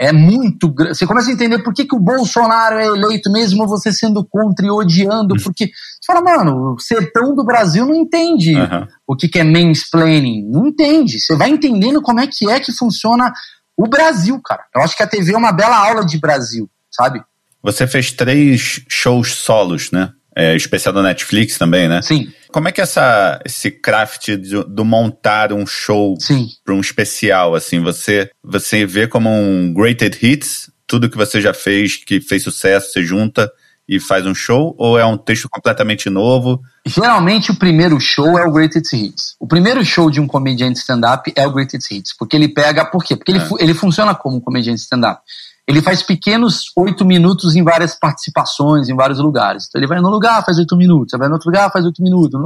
É 0.00 0.12
muito. 0.12 0.72
Você 0.76 1.04
começa 1.06 1.28
a 1.28 1.32
entender 1.32 1.58
por 1.60 1.74
que, 1.74 1.84
que 1.84 1.96
o 1.96 1.98
Bolsonaro 1.98 2.76
é 2.76 2.86
eleito, 2.86 3.32
mesmo 3.32 3.66
você 3.66 3.92
sendo 3.92 4.24
contra 4.24 4.64
e 4.64 4.70
odiando, 4.70 5.34
uhum. 5.34 5.42
porque 5.42 5.70
fala, 6.06 6.20
mano, 6.20 6.74
o 6.74 6.78
sertão 6.78 7.34
do 7.34 7.44
Brasil 7.44 7.84
não 7.84 7.94
entende 7.96 8.54
uhum. 8.54 8.86
o 9.06 9.16
que, 9.16 9.26
que 9.26 9.40
é 9.40 9.44
mansplaining. 9.44 10.48
Não 10.48 10.68
entende. 10.68 11.18
Você 11.18 11.34
vai 11.34 11.50
entendendo 11.50 12.00
como 12.00 12.20
é 12.20 12.28
que 12.28 12.48
é 12.48 12.60
que 12.60 12.70
funciona 12.70 13.32
o 13.76 13.88
Brasil, 13.88 14.40
cara. 14.40 14.62
Eu 14.74 14.82
acho 14.82 14.96
que 14.96 15.02
a 15.02 15.06
TV 15.06 15.32
é 15.32 15.36
uma 15.36 15.52
bela 15.52 15.76
aula 15.76 16.04
de 16.04 16.18
Brasil, 16.18 16.70
sabe? 16.90 17.22
Você 17.62 17.86
fez 17.86 18.12
três 18.12 18.80
shows 18.88 19.34
solos, 19.34 19.90
né? 19.90 20.12
É, 20.34 20.54
especial 20.54 20.94
da 20.94 21.02
Netflix 21.02 21.58
também, 21.58 21.88
né? 21.88 22.00
Sim. 22.00 22.32
Como 22.52 22.68
é 22.68 22.72
que 22.72 22.80
essa, 22.80 23.40
esse 23.44 23.72
craft 23.72 24.36
do, 24.36 24.64
do 24.64 24.84
montar 24.84 25.52
um 25.52 25.66
show 25.66 26.16
para 26.64 26.74
um 26.74 26.80
especial, 26.80 27.56
assim, 27.56 27.80
você, 27.80 28.30
você 28.42 28.86
vê 28.86 29.08
como 29.08 29.28
um 29.28 29.74
greatest 29.74 30.22
hits, 30.22 30.70
tudo 30.86 31.10
que 31.10 31.16
você 31.16 31.40
já 31.40 31.52
fez, 31.52 31.96
que 31.96 32.20
fez 32.20 32.44
sucesso, 32.44 32.92
você 32.92 33.02
junta 33.02 33.50
e 33.88 33.98
faz 33.98 34.26
um 34.26 34.34
show? 34.34 34.74
Ou 34.78 34.98
é 34.98 35.04
um 35.04 35.16
texto 35.16 35.48
completamente 35.48 36.10
novo? 36.10 36.60
Geralmente 36.86 37.50
o 37.50 37.56
primeiro 37.56 37.98
show 37.98 38.38
é 38.38 38.46
o 38.46 38.52
Greatest 38.52 38.92
Hits. 38.92 39.34
O 39.40 39.46
primeiro 39.46 39.84
show 39.84 40.10
de 40.10 40.20
um 40.20 40.26
comediante 40.26 40.78
stand-up 40.78 41.32
é 41.34 41.46
o 41.46 41.52
Greatest 41.52 41.90
Hits. 41.90 42.14
Porque 42.16 42.36
ele 42.36 42.48
pega. 42.48 42.84
Por 42.84 43.02
quê? 43.02 43.16
Porque 43.16 43.32
é. 43.32 43.36
ele, 43.36 43.44
ele 43.60 43.74
funciona 43.74 44.14
como 44.14 44.36
um 44.36 44.40
comediante 44.40 44.80
stand-up. 44.80 45.22
Ele 45.68 45.82
faz 45.82 46.02
pequenos 46.02 46.72
oito 46.74 47.04
minutos 47.04 47.54
em 47.54 47.62
várias 47.62 47.94
participações, 47.94 48.88
em 48.88 48.96
vários 48.96 49.18
lugares. 49.18 49.66
Então 49.68 49.78
ele 49.78 49.86
vai 49.86 50.00
no 50.00 50.08
lugar, 50.08 50.42
faz 50.42 50.56
oito 50.58 50.74
minutos, 50.74 51.18
vai 51.18 51.28
no 51.28 51.34
outro 51.34 51.50
lugar, 51.50 51.70
faz 51.70 51.84
oito 51.84 52.02
minutos. 52.02 52.40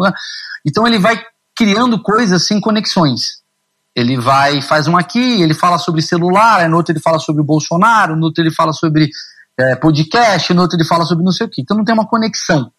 Então 0.66 0.84
ele 0.88 0.98
vai 0.98 1.22
criando 1.56 2.02
coisas 2.02 2.44
sem 2.44 2.60
conexões. 2.60 3.40
Ele 3.94 4.18
vai, 4.18 4.60
faz 4.60 4.88
um 4.88 4.96
aqui, 4.96 5.40
ele 5.40 5.54
fala 5.54 5.78
sobre 5.78 6.02
celular, 6.02 6.68
no 6.68 6.78
outro 6.78 6.92
ele 6.92 7.00
fala 7.00 7.20
sobre 7.20 7.42
o 7.42 7.44
Bolsonaro, 7.44 8.16
no 8.16 8.24
outro 8.24 8.42
ele 8.42 8.50
fala 8.50 8.72
sobre 8.72 9.08
é, 9.56 9.76
podcast, 9.76 10.52
no 10.52 10.62
outro 10.62 10.76
ele 10.76 10.84
fala 10.84 11.04
sobre 11.04 11.24
não 11.24 11.30
sei 11.30 11.46
o 11.46 11.50
quê. 11.50 11.62
Então 11.62 11.76
não 11.76 11.84
tem 11.84 11.94
uma 11.94 12.08
conexão, 12.08 12.72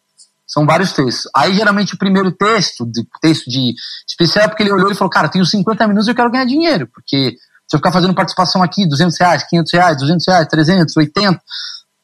São 0.46 0.66
vários 0.66 0.92
textos. 0.92 1.30
Aí, 1.34 1.54
geralmente, 1.54 1.94
o 1.94 1.98
primeiro 1.98 2.32
texto, 2.34 2.86
de, 2.86 3.08
texto 3.22 3.50
de 3.50 3.74
especial, 4.06 4.44
é 4.44 4.48
porque 4.50 4.64
ele 4.64 4.74
olhou 4.74 4.92
e 4.92 4.96
falou, 4.96 5.10
cara, 5.10 5.30
tenho 5.30 5.46
50 5.46 5.88
minutos 5.88 6.08
e 6.08 6.12
eu 6.12 6.16
quero 6.16 6.32
ganhar 6.32 6.46
dinheiro, 6.46 6.90
porque 6.94 7.38
se 7.74 7.76
eu 7.76 7.80
ficar 7.80 7.92
fazendo 7.92 8.14
participação 8.14 8.62
aqui, 8.62 8.88
200 8.88 9.20
reais, 9.20 9.44
500 9.50 9.74
reais, 9.74 9.98
200 9.98 10.28
reais, 10.28 10.48
300, 10.48 10.96
80, 10.96 11.42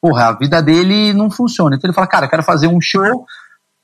porra, 0.02 0.26
a 0.26 0.32
vida 0.32 0.60
dele 0.60 1.12
não 1.12 1.30
funciona. 1.30 1.76
Então 1.76 1.88
ele 1.88 1.94
fala, 1.94 2.08
cara, 2.08 2.26
eu 2.26 2.30
quero 2.30 2.42
fazer 2.42 2.66
um 2.66 2.80
show, 2.80 3.24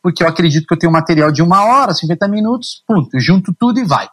porque 0.02 0.24
eu 0.24 0.26
acredito 0.26 0.66
que 0.66 0.74
eu 0.74 0.78
tenho 0.78 0.92
material 0.92 1.30
de 1.30 1.42
uma 1.42 1.64
hora, 1.64 1.94
50 1.94 2.26
minutos, 2.26 2.82
ponto, 2.84 3.08
junto 3.20 3.54
tudo 3.56 3.78
e 3.78 3.84
vai. 3.84 4.08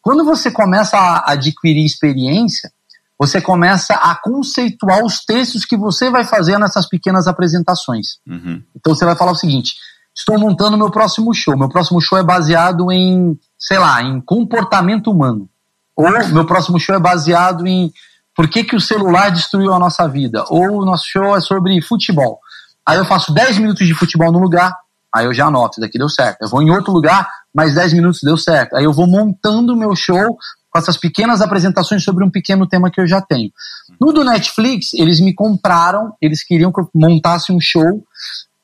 Quando 0.00 0.24
você 0.24 0.52
começa 0.52 0.96
a 0.96 1.32
adquirir 1.32 1.84
experiência, 1.84 2.70
você 3.18 3.40
começa 3.40 3.94
a 3.94 4.14
conceituar 4.14 5.04
os 5.04 5.24
textos 5.24 5.64
que 5.64 5.76
você 5.76 6.08
vai 6.08 6.24
fazer 6.24 6.56
nessas 6.60 6.88
pequenas 6.88 7.26
apresentações. 7.26 8.18
Uhum. 8.24 8.62
Então 8.76 8.94
você 8.94 9.04
vai 9.04 9.16
falar 9.16 9.32
o 9.32 9.36
seguinte: 9.36 9.74
estou 10.14 10.38
montando 10.38 10.78
meu 10.78 10.92
próximo 10.92 11.34
show. 11.34 11.58
Meu 11.58 11.68
próximo 11.68 12.00
show 12.00 12.18
é 12.18 12.22
baseado 12.22 12.92
em, 12.92 13.36
sei 13.58 13.80
lá, 13.80 14.00
em 14.00 14.20
comportamento 14.20 15.10
humano. 15.10 15.50
Ou 15.96 16.10
meu 16.28 16.44
próximo 16.44 16.78
show 16.78 16.94
é 16.94 17.00
baseado 17.00 17.66
em 17.66 17.90
por 18.34 18.48
que, 18.48 18.62
que 18.62 18.76
o 18.76 18.80
celular 18.80 19.30
destruiu 19.30 19.72
a 19.72 19.78
nossa 19.78 20.06
vida. 20.06 20.44
Ou 20.48 20.82
o 20.82 20.84
nosso 20.84 21.06
show 21.06 21.34
é 21.34 21.40
sobre 21.40 21.80
futebol. 21.80 22.38
Aí 22.86 22.98
eu 22.98 23.04
faço 23.04 23.32
10 23.32 23.58
minutos 23.58 23.86
de 23.86 23.94
futebol 23.94 24.30
no 24.30 24.38
lugar, 24.38 24.76
aí 25.12 25.24
eu 25.24 25.34
já 25.34 25.46
anoto, 25.46 25.80
daqui 25.80 25.98
deu 25.98 26.08
certo. 26.08 26.42
Eu 26.42 26.48
vou 26.48 26.62
em 26.62 26.70
outro 26.70 26.92
lugar, 26.92 27.28
mais 27.52 27.74
10 27.74 27.94
minutos 27.94 28.20
deu 28.22 28.36
certo. 28.36 28.76
Aí 28.76 28.84
eu 28.84 28.92
vou 28.92 29.06
montando 29.06 29.72
o 29.72 29.76
meu 29.76 29.96
show 29.96 30.36
com 30.70 30.78
essas 30.78 30.98
pequenas 30.98 31.40
apresentações 31.40 32.04
sobre 32.04 32.22
um 32.22 32.30
pequeno 32.30 32.68
tema 32.68 32.90
que 32.90 33.00
eu 33.00 33.06
já 33.06 33.20
tenho. 33.20 33.50
No 33.98 34.12
do 34.12 34.22
Netflix, 34.22 34.92
eles 34.92 35.18
me 35.18 35.34
compraram, 35.34 36.14
eles 36.20 36.44
queriam 36.44 36.70
que 36.70 36.80
eu 36.80 36.90
montasse 36.94 37.50
um 37.50 37.58
show 37.60 38.04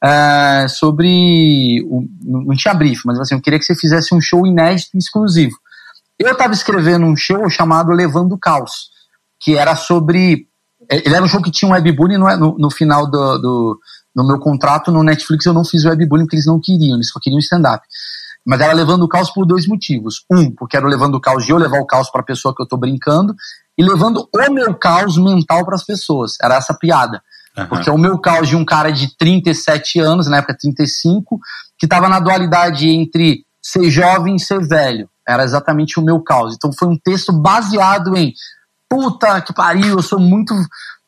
é, 0.05 0.67
sobre. 0.69 1.85
Não 2.23 2.55
tinha 2.55 2.75
brief, 2.75 3.01
mas 3.07 3.19
assim, 3.19 3.35
eu 3.35 3.41
queria 3.41 3.59
que 3.59 3.65
você 3.65 3.75
fizesse 3.75 4.15
um 4.15 4.21
show 4.21 4.47
inédito 4.47 4.91
e 4.95 4.99
exclusivo. 4.99 5.57
Eu 6.23 6.33
estava 6.33 6.53
escrevendo 6.53 7.05
um 7.05 7.17
show 7.17 7.49
chamado 7.51 7.91
Levando 7.91 8.33
o 8.33 8.39
Caos, 8.39 8.91
que 9.41 9.57
era 9.57 9.75
sobre. 9.75 10.47
É, 10.91 10.97
ele 10.97 11.15
era 11.15 11.25
um 11.25 11.29
show 11.29 11.43
que 11.43 11.51
tinha 11.51 11.69
um 11.69 11.73
webbullying 11.73 12.19
no, 12.19 12.37
no, 12.37 12.59
no 12.59 12.71
final 12.71 13.11
do, 13.11 13.39
do, 13.39 13.81
do, 14.15 14.27
meu 14.27 14.39
contrato 14.39 14.91
no 14.91 15.03
Netflix. 15.03 15.45
Eu 15.47 15.53
não 15.53 15.65
fiz 15.65 15.85
o 15.85 15.89
webbullying 15.89 16.25
porque 16.25 16.37
eles 16.37 16.47
não 16.47 16.61
queriam, 16.61 16.97
eles 16.97 17.09
só 17.09 17.19
queriam 17.21 17.39
stand-up. 17.39 17.85
Mas 18.45 18.61
era 18.61 18.73
levando 18.73 19.03
o 19.03 19.09
caos 19.09 19.31
por 19.31 19.47
dois 19.47 19.67
motivos. 19.67 20.25
Um, 20.31 20.51
porque 20.51 20.77
era 20.77 20.87
levando 20.87 21.15
o 21.15 21.21
caos 21.21 21.45
de 21.45 21.53
eu 21.53 21.57
levar 21.57 21.79
o 21.79 21.87
caos 21.87 22.11
para 22.11 22.21
a 22.21 22.25
pessoa 22.25 22.55
que 22.55 22.63
eu 22.63 22.65
estou 22.65 22.79
brincando, 22.79 23.35
e 23.77 23.85
levando 23.85 24.29
o 24.33 24.53
meu 24.53 24.75
caos 24.75 25.17
mental 25.17 25.65
para 25.65 25.75
as 25.75 25.85
pessoas. 25.85 26.37
Era 26.43 26.57
essa 26.57 26.75
piada. 26.75 27.23
Uhum. 27.57 27.67
Porque 27.67 27.89
é 27.89 27.93
o 27.93 27.99
meu 27.99 28.19
caos 28.19 28.49
de 28.49 28.57
um 28.57 28.65
cara 28.65 28.91
de 28.91 29.17
37 29.17 30.01
anos, 30.01 30.27
na 30.27 30.39
época 30.39 30.57
35, 30.61 31.39
que 31.79 31.87
estava 31.87 32.09
na 32.09 32.19
dualidade 32.19 32.89
entre 32.89 33.45
ser 33.63 33.91
jovem 33.91 34.37
e 34.37 34.41
ser 34.41 34.67
velho. 34.67 35.09
Era 35.27 35.45
exatamente 35.45 35.99
o 35.99 36.03
meu 36.03 36.21
caos. 36.21 36.55
Então 36.55 36.73
foi 36.73 36.89
um 36.89 36.99
texto 36.99 37.33
baseado 37.33 38.17
em 38.17 38.33
puta 38.89 39.41
que 39.41 39.55
pariu, 39.55 39.97
eu 39.97 40.03
sou 40.03 40.21
muito 40.21 40.55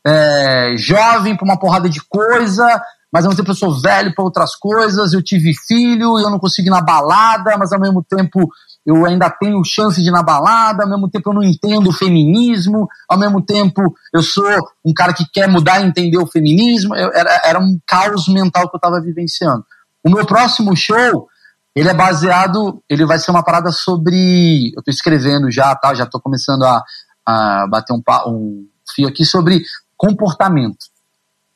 é, 0.07 0.75
jovem 0.77 1.37
para 1.37 1.45
uma 1.45 1.59
porrada 1.59 1.89
de 1.89 2.01
coisa, 2.09 2.83
mas 3.13 3.25
ao 3.25 3.31
mesmo 3.31 3.43
tempo 3.43 3.51
eu 3.51 3.57
sou 3.57 3.81
velho 3.81 4.15
para 4.15 4.25
outras 4.25 4.57
coisas, 4.57 5.13
eu 5.13 5.23
tive 5.23 5.53
filho 5.67 6.19
e 6.19 6.23
eu 6.23 6.31
não 6.31 6.39
consigo 6.39 6.69
ir 6.69 6.71
na 6.71 6.81
balada, 6.81 7.57
mas 7.57 7.73
ao 7.73 7.81
mesmo 7.81 8.03
tempo 8.03 8.49
eu 8.87 9.07
ainda 9.07 9.31
tenho 9.31 9.65
chance 9.65 10.03
de 10.03 10.09
ir 10.09 10.13
na 10.13 10.23
balada, 10.23 10.83
ao 10.83 10.89
mesmo 10.89 11.09
tempo 11.09 11.31
eu 11.31 11.35
não 11.35 11.43
entendo 11.43 11.89
o 11.89 11.93
feminismo, 11.93 12.89
ao 13.09 13.19
mesmo 13.19 13.41
tempo 13.41 13.95
eu 14.13 14.23
sou 14.23 14.45
um 14.85 14.93
cara 14.93 15.13
que 15.13 15.25
quer 15.33 15.49
mudar 15.49 15.81
e 15.81 15.87
entender 15.87 16.19
o 16.19 16.27
feminismo, 16.27 16.95
eu, 16.95 17.11
era, 17.15 17.41
era 17.45 17.59
um 17.59 17.79
caos 17.87 18.29
mental 18.29 18.69
que 18.69 18.77
eu 18.77 18.79
estava 18.79 19.01
vivenciando. 19.01 19.65
O 20.05 20.11
meu 20.11 20.27
próximo 20.27 20.77
show, 20.77 21.29
ele 21.75 21.89
é 21.89 21.95
baseado, 21.95 22.83
ele 22.89 23.05
vai 23.05 23.19
ser 23.19 23.31
uma 23.31 23.43
parada 23.43 23.73
sobre, 23.73 24.73
eu 24.75 24.81
estou 24.81 24.93
escrevendo 24.93 25.51
já, 25.51 25.75
tá, 25.75 25.95
já 25.95 26.05
estou 26.05 26.21
começando 26.21 26.65
a, 26.65 26.83
a 27.27 27.67
bater 27.67 27.93
um, 27.93 28.03
um 28.29 28.67
fio 28.95 29.09
aqui 29.09 29.25
sobre 29.25 29.63
comportamento 29.97 30.95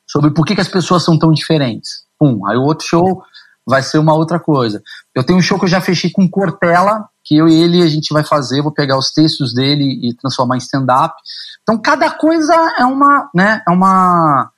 sobre 0.09 0.31
por 0.31 0.43
que, 0.43 0.55
que 0.55 0.61
as 0.61 0.67
pessoas 0.67 1.03
são 1.03 1.17
tão 1.19 1.31
diferentes. 1.31 2.03
Um, 2.19 2.45
aí 2.47 2.57
o 2.57 2.63
outro 2.63 2.85
show 2.87 3.23
vai 3.65 3.83
ser 3.83 3.99
uma 3.99 4.15
outra 4.15 4.39
coisa. 4.39 4.81
Eu 5.13 5.23
tenho 5.23 5.37
um 5.37 5.41
show 5.41 5.59
que 5.59 5.65
eu 5.65 5.69
já 5.69 5.79
fechei 5.79 6.09
com 6.09 6.27
Cortella, 6.27 7.07
que 7.23 7.37
eu 7.37 7.47
e 7.47 7.53
ele 7.53 7.83
a 7.83 7.87
gente 7.87 8.11
vai 8.11 8.23
fazer, 8.23 8.63
vou 8.63 8.71
pegar 8.71 8.97
os 8.97 9.11
textos 9.11 9.53
dele 9.53 9.99
e 10.01 10.15
transformar 10.15 10.55
em 10.55 10.59
stand-up. 10.59 11.13
Então 11.61 11.79
cada 11.79 12.09
coisa 12.09 12.55
é 12.79 12.85
uma, 12.85 13.29
né, 13.35 13.61
é 13.67 13.71
uma, 13.71 14.49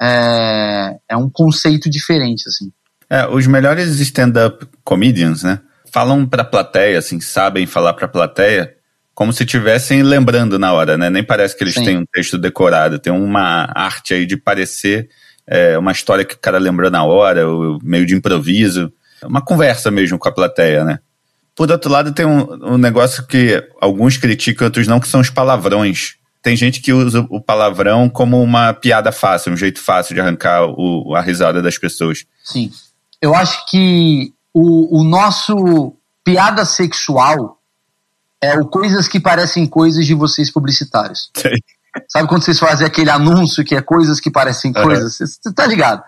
é, 0.00 0.98
é 1.08 1.16
um 1.16 1.28
conceito 1.28 1.90
diferente, 1.90 2.44
assim. 2.46 2.72
É, 3.12 3.28
os 3.28 3.46
melhores 3.46 4.00
stand-up 4.00 4.66
comedians, 4.82 5.42
né, 5.42 5.60
falam 5.92 6.24
pra 6.24 6.42
plateia, 6.42 6.98
assim, 6.98 7.20
sabem 7.20 7.66
falar 7.66 7.92
pra 7.92 8.08
plateia 8.08 8.74
como 9.14 9.34
se 9.34 9.44
estivessem 9.44 10.02
lembrando 10.02 10.58
na 10.58 10.72
hora, 10.72 10.96
né? 10.96 11.10
Nem 11.10 11.22
parece 11.22 11.54
que 11.54 11.62
eles 11.62 11.74
Sim. 11.74 11.84
têm 11.84 11.98
um 11.98 12.06
texto 12.10 12.38
decorado, 12.38 12.98
tem 12.98 13.12
uma 13.12 13.70
arte 13.74 14.14
aí 14.14 14.24
de 14.24 14.38
parecer 14.38 15.10
é, 15.46 15.76
uma 15.76 15.92
história 15.92 16.24
que 16.24 16.34
o 16.34 16.38
cara 16.38 16.56
lembrou 16.56 16.90
na 16.90 17.04
hora, 17.04 17.42
meio 17.82 18.06
de 18.06 18.14
improviso. 18.14 18.90
Uma 19.22 19.42
conversa 19.42 19.90
mesmo 19.90 20.18
com 20.18 20.30
a 20.30 20.32
plateia, 20.32 20.82
né? 20.82 20.98
Por 21.54 21.70
outro 21.70 21.90
lado, 21.90 22.12
tem 22.12 22.24
um, 22.24 22.72
um 22.72 22.78
negócio 22.78 23.26
que 23.26 23.62
alguns 23.78 24.16
criticam, 24.16 24.66
outros 24.66 24.86
não, 24.86 24.98
que 24.98 25.08
são 25.08 25.20
os 25.20 25.28
palavrões. 25.28 26.14
Tem 26.42 26.56
gente 26.56 26.80
que 26.80 26.94
usa 26.94 27.26
o 27.28 27.38
palavrão 27.38 28.08
como 28.08 28.42
uma 28.42 28.72
piada 28.72 29.12
fácil, 29.12 29.52
um 29.52 29.56
jeito 29.56 29.80
fácil 29.80 30.14
de 30.14 30.20
arrancar 30.22 30.64
o, 30.64 31.14
a 31.14 31.20
risada 31.20 31.60
das 31.60 31.76
pessoas. 31.76 32.24
Sim. 32.42 32.72
Eu 33.22 33.34
acho 33.34 33.64
que 33.70 34.34
o, 34.52 35.00
o 35.00 35.04
nosso 35.04 35.96
piada 36.24 36.64
sexual 36.64 37.58
é 38.42 38.58
o 38.58 38.66
coisas 38.66 39.06
que 39.06 39.20
parecem 39.20 39.66
coisas 39.66 40.04
de 40.04 40.14
vocês 40.14 40.50
publicitários. 40.50 41.30
Sim. 41.36 41.50
Sabe 42.08 42.26
quando 42.28 42.42
vocês 42.42 42.58
fazem 42.58 42.86
aquele 42.86 43.10
anúncio 43.10 43.64
que 43.64 43.76
é 43.76 43.80
coisas 43.80 44.18
que 44.18 44.30
parecem 44.30 44.72
uhum. 44.74 44.82
coisas? 44.82 45.18
Você 45.18 45.52
tá 45.52 45.66
ligado? 45.66 46.02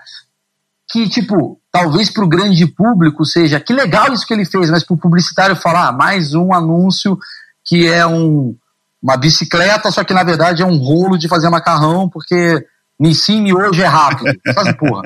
Que, 0.91 1.09
tipo, 1.09 1.61
talvez 1.71 2.11
para 2.11 2.25
o 2.25 2.29
grande 2.29 2.67
público 2.67 3.25
seja 3.25 3.61
que 3.61 3.73
legal 3.73 4.13
isso 4.13 4.27
que 4.27 4.35
ele 4.35 4.45
fez, 4.45 4.71
mas 4.71 4.83
para 4.83 4.95
o 4.95 4.99
publicitário 4.99 5.55
falar 5.55 5.89
ah, 5.89 5.93
mais 5.93 6.35
um 6.35 6.53
anúncio 6.53 7.19
que 7.65 7.87
é 7.87 8.07
um, 8.07 8.57
uma 9.03 9.17
bicicleta, 9.17 9.91
só 9.91 10.03
que 10.03 10.13
na 10.13 10.23
verdade 10.25 10.63
é 10.63 10.67
um 10.67 10.77
rolo 10.79 11.17
de 11.17 11.29
fazer 11.29 11.49
macarrão, 11.49 12.09
porque 12.09 12.67
me 12.99 13.11
ensine 13.11 13.55
hoje 13.55 13.83
é 13.83 13.87
rápido. 13.87 14.37
Faz 14.55 14.75
porra. 14.77 15.03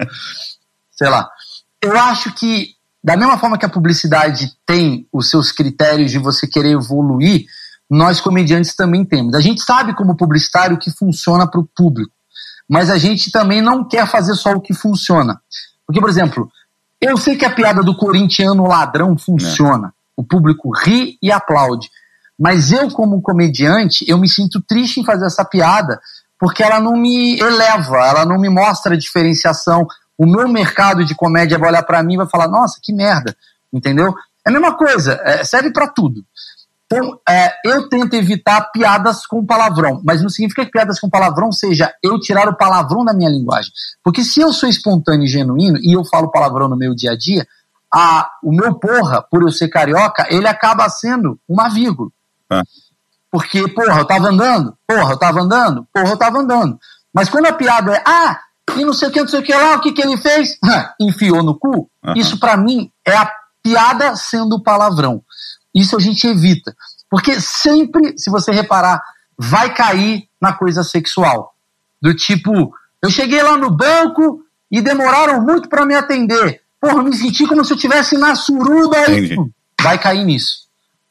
Sei 0.93 1.09
lá. 1.09 1.29
Eu 1.83 1.97
acho 1.99 2.33
que 2.35 2.77
da 3.03 3.17
mesma 3.17 3.39
forma 3.39 3.57
que 3.57 3.65
a 3.65 3.71
publicidade 3.71 4.53
tem 4.67 5.07
os 5.13 5.31
seus 5.31 5.53
critérios 5.53 6.11
de 6.11 6.19
você 6.19 6.47
querer 6.47 6.73
evoluir, 6.73 7.47
nós 7.89 8.21
comediantes 8.21 8.75
também 8.75 9.05
temos. 9.05 9.35
A 9.35 9.41
gente 9.41 9.63
sabe 9.63 9.95
como 9.95 10.17
publicitário 10.17 10.77
o 10.77 10.79
que 10.79 10.91
funciona 10.91 11.47
para 11.47 11.61
o 11.61 11.65
público, 11.65 12.13
mas 12.69 12.91
a 12.91 12.99
gente 12.99 13.31
também 13.31 13.63
não 13.63 13.87
quer 13.87 14.07
fazer 14.07 14.35
só 14.35 14.53
o 14.53 14.61
que 14.61 14.75
funciona. 14.75 15.41
Porque, 15.87 16.01
por 16.01 16.11
exemplo, 16.11 16.51
eu 17.01 17.17
sei 17.17 17.37
que 17.37 17.45
a 17.45 17.55
piada 17.55 17.83
do 17.83 17.97
corintiano 17.97 18.67
ladrão 18.67 19.17
funciona, 19.17 19.89
é. 19.89 19.91
o 20.17 20.25
público 20.25 20.71
ri 20.77 21.17
e 21.23 21.33
aplaude, 21.33 21.89
mas 22.39 22.73
eu, 22.73 22.91
como 22.91 23.23
comediante, 23.23 24.05
eu 24.07 24.19
me 24.19 24.29
sinto 24.29 24.61
triste 24.61 25.01
em 25.01 25.05
fazer 25.05 25.27
essa 25.27 25.45
piada 25.45 25.99
porque 26.39 26.63
ela 26.63 26.79
não 26.79 26.93
me 26.93 27.39
eleva, 27.41 27.97
ela 28.07 28.25
não 28.25 28.39
me 28.39 28.49
mostra 28.49 28.95
a 28.95 28.99
diferenciação, 28.99 29.87
o 30.19 30.27
meu 30.27 30.49
mercado 30.49 31.05
de 31.05 31.15
comédia 31.15 31.57
vai 31.57 31.71
olhar 31.71 31.85
para 31.85 32.03
mim 32.03 32.15
e 32.15 32.19
vai 32.19 32.29
falar, 32.29 32.49
nossa, 32.49 32.81
que 32.83 32.93
merda, 32.93 33.37
entendeu? 33.73 34.13
É 34.45 34.51
a 34.51 34.53
mesma 34.53 34.77
coisa, 34.77 35.21
é, 35.23 35.45
serve 35.45 35.73
para 35.73 35.87
tudo. 35.87 36.25
Então, 36.91 37.21
é, 37.29 37.53
eu 37.67 37.87
tento 37.89 38.15
evitar 38.15 38.73
piadas 38.73 39.27
com 39.27 39.45
palavrão, 39.45 40.01
mas 40.03 40.23
não 40.23 40.31
significa 40.31 40.65
que 40.65 40.73
piadas 40.73 40.99
com 40.99 41.09
palavrão 41.09 41.53
seja 41.53 41.93
eu 42.03 42.19
tirar 42.19 42.49
o 42.49 42.57
palavrão 42.57 43.05
da 43.05 43.13
minha 43.13 43.29
linguagem. 43.29 43.71
Porque 44.03 44.25
se 44.25 44.41
eu 44.41 44.53
sou 44.55 44.69
espontâneo 44.69 45.25
e 45.25 45.29
genuíno 45.29 45.79
e 45.79 45.95
eu 45.95 46.03
falo 46.05 46.31
palavrão 46.31 46.67
no 46.67 46.77
meu 46.77 46.95
dia 46.95 47.13
a 47.13 47.17
dia, 47.17 47.47
a, 47.93 48.31
o 48.43 48.51
meu 48.51 48.75
porra, 48.75 49.23
por 49.23 49.43
eu 49.43 49.53
ser 49.53 49.69
carioca, 49.69 50.27
ele 50.31 50.49
acaba 50.49 50.89
sendo 50.89 51.39
uma 51.47 51.69
vírgula. 51.69 52.11
Ah. 52.51 52.63
Porque, 53.31 53.69
porra, 53.69 54.01
eu 54.01 54.07
tava 54.07 54.29
andando, 54.29 54.75
porra, 54.87 55.13
eu 55.13 55.19
tava 55.19 55.41
andando, 55.43 55.87
porra, 55.93 56.09
eu 56.09 56.17
tava 56.17 56.39
andando. 56.39 56.79
Mas 57.13 57.29
quando 57.29 57.47
a 57.47 57.53
piada 57.53 57.95
é, 57.95 58.03
ah, 58.07 58.41
e 58.77 58.85
não 58.85 58.93
sei 58.93 59.09
o 59.09 59.11
que, 59.11 59.21
não 59.21 59.29
sei 59.29 59.41
o 59.41 59.43
que 59.43 59.55
lá, 59.55 59.77
o 59.77 59.81
que, 59.81 59.93
que 59.93 60.03
ele 60.03 60.17
fez? 60.17 60.59
Enfiou 61.01 61.43
no 61.43 61.59
cu. 61.59 61.89
Uhum. 62.05 62.15
Isso 62.17 62.39
para 62.39 62.57
mim 62.57 62.91
é 63.07 63.17
a 63.17 63.31
piada 63.63 64.15
sendo 64.17 64.63
palavrão. 64.63 65.23
Isso 65.75 65.97
a 65.97 66.01
gente 66.01 66.27
evita. 66.27 66.75
Porque 67.11 67.41
sempre, 67.41 68.19
se 68.19 68.31
você 68.31 68.53
reparar, 68.53 69.03
vai 69.37 69.73
cair 69.75 70.29
na 70.41 70.53
coisa 70.53 70.83
sexual. 70.83 71.55
Do 72.01 72.15
tipo, 72.15 72.73
eu 73.03 73.11
cheguei 73.11 73.43
lá 73.43 73.57
no 73.57 73.71
banco 73.71 74.43
e 74.71 74.81
demoraram 74.81 75.41
muito 75.41 75.69
para 75.69 75.87
me 75.87 75.95
atender. 75.95 76.63
Porra, 76.81 77.03
me 77.03 77.17
senti 77.17 77.47
como 77.47 77.65
se 77.65 77.73
eu 77.73 77.77
estivesse 77.77 78.17
na 78.17 78.35
suruba. 78.35 78.99
Vai 79.81 79.99
cair 79.99 80.25
nisso. 80.25 80.69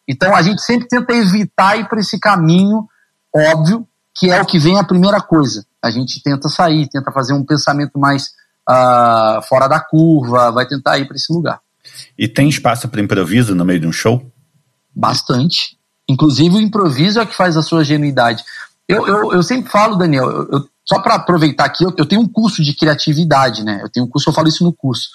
Então 0.07 0.35
a 0.35 0.41
gente 0.41 0.61
sempre 0.61 0.87
tenta 0.87 1.13
evitar 1.13 1.77
ir 1.77 1.87
para 1.89 1.99
esse 1.99 2.19
caminho 2.19 2.87
óbvio, 3.33 3.87
que 4.18 4.32
é 4.32 4.41
o 4.41 4.45
que 4.45 4.59
vem 4.59 4.80
a 4.80 4.84
primeira 4.84 5.22
coisa 5.22 5.65
a 5.88 5.91
gente 5.91 6.22
tenta 6.22 6.49
sair, 6.49 6.88
tenta 6.88 7.11
fazer 7.11 7.34
um 7.34 7.45
pensamento 7.45 7.97
mais 7.97 8.30
uh, 8.70 9.41
fora 9.47 9.68
da 9.68 9.80
curva, 9.80 10.51
vai 10.51 10.68
tentar 10.68 10.97
ir 10.97 11.07
para 11.07 11.15
esse 11.15 11.32
lugar. 11.32 11.59
E 12.18 12.28
tem 12.28 12.49
espaço 12.49 12.88
para 12.89 13.01
improviso 13.01 13.55
no 13.55 13.65
meio 13.65 13.80
de 13.80 13.88
um 13.88 13.91
show? 13.91 14.22
Bastante. 14.93 15.78
Inclusive 16.07 16.55
o 16.55 16.61
improviso 16.61 17.20
é 17.20 17.26
que 17.26 17.36
faz 17.36 17.55
a 17.57 17.61
sua 17.61 17.84
genuidade. 17.84 18.43
Eu, 18.88 19.07
eu, 19.07 19.34
eu 19.34 19.43
sempre 19.43 19.70
falo, 19.70 19.95
Daniel, 19.95 20.30
eu, 20.30 20.49
eu, 20.51 20.70
só 20.86 20.99
para 20.99 21.15
aproveitar 21.15 21.65
aqui, 21.65 21.84
eu, 21.84 22.05
tenho 22.05 22.22
um 22.22 22.28
curso 22.28 22.63
de 22.63 22.74
criatividade, 22.74 23.63
né? 23.63 23.80
Eu 23.82 23.89
tenho 23.89 24.05
um 24.05 24.09
curso, 24.09 24.30
eu 24.30 24.34
falo 24.34 24.47
isso 24.47 24.63
no 24.63 24.74
curso. 24.74 25.09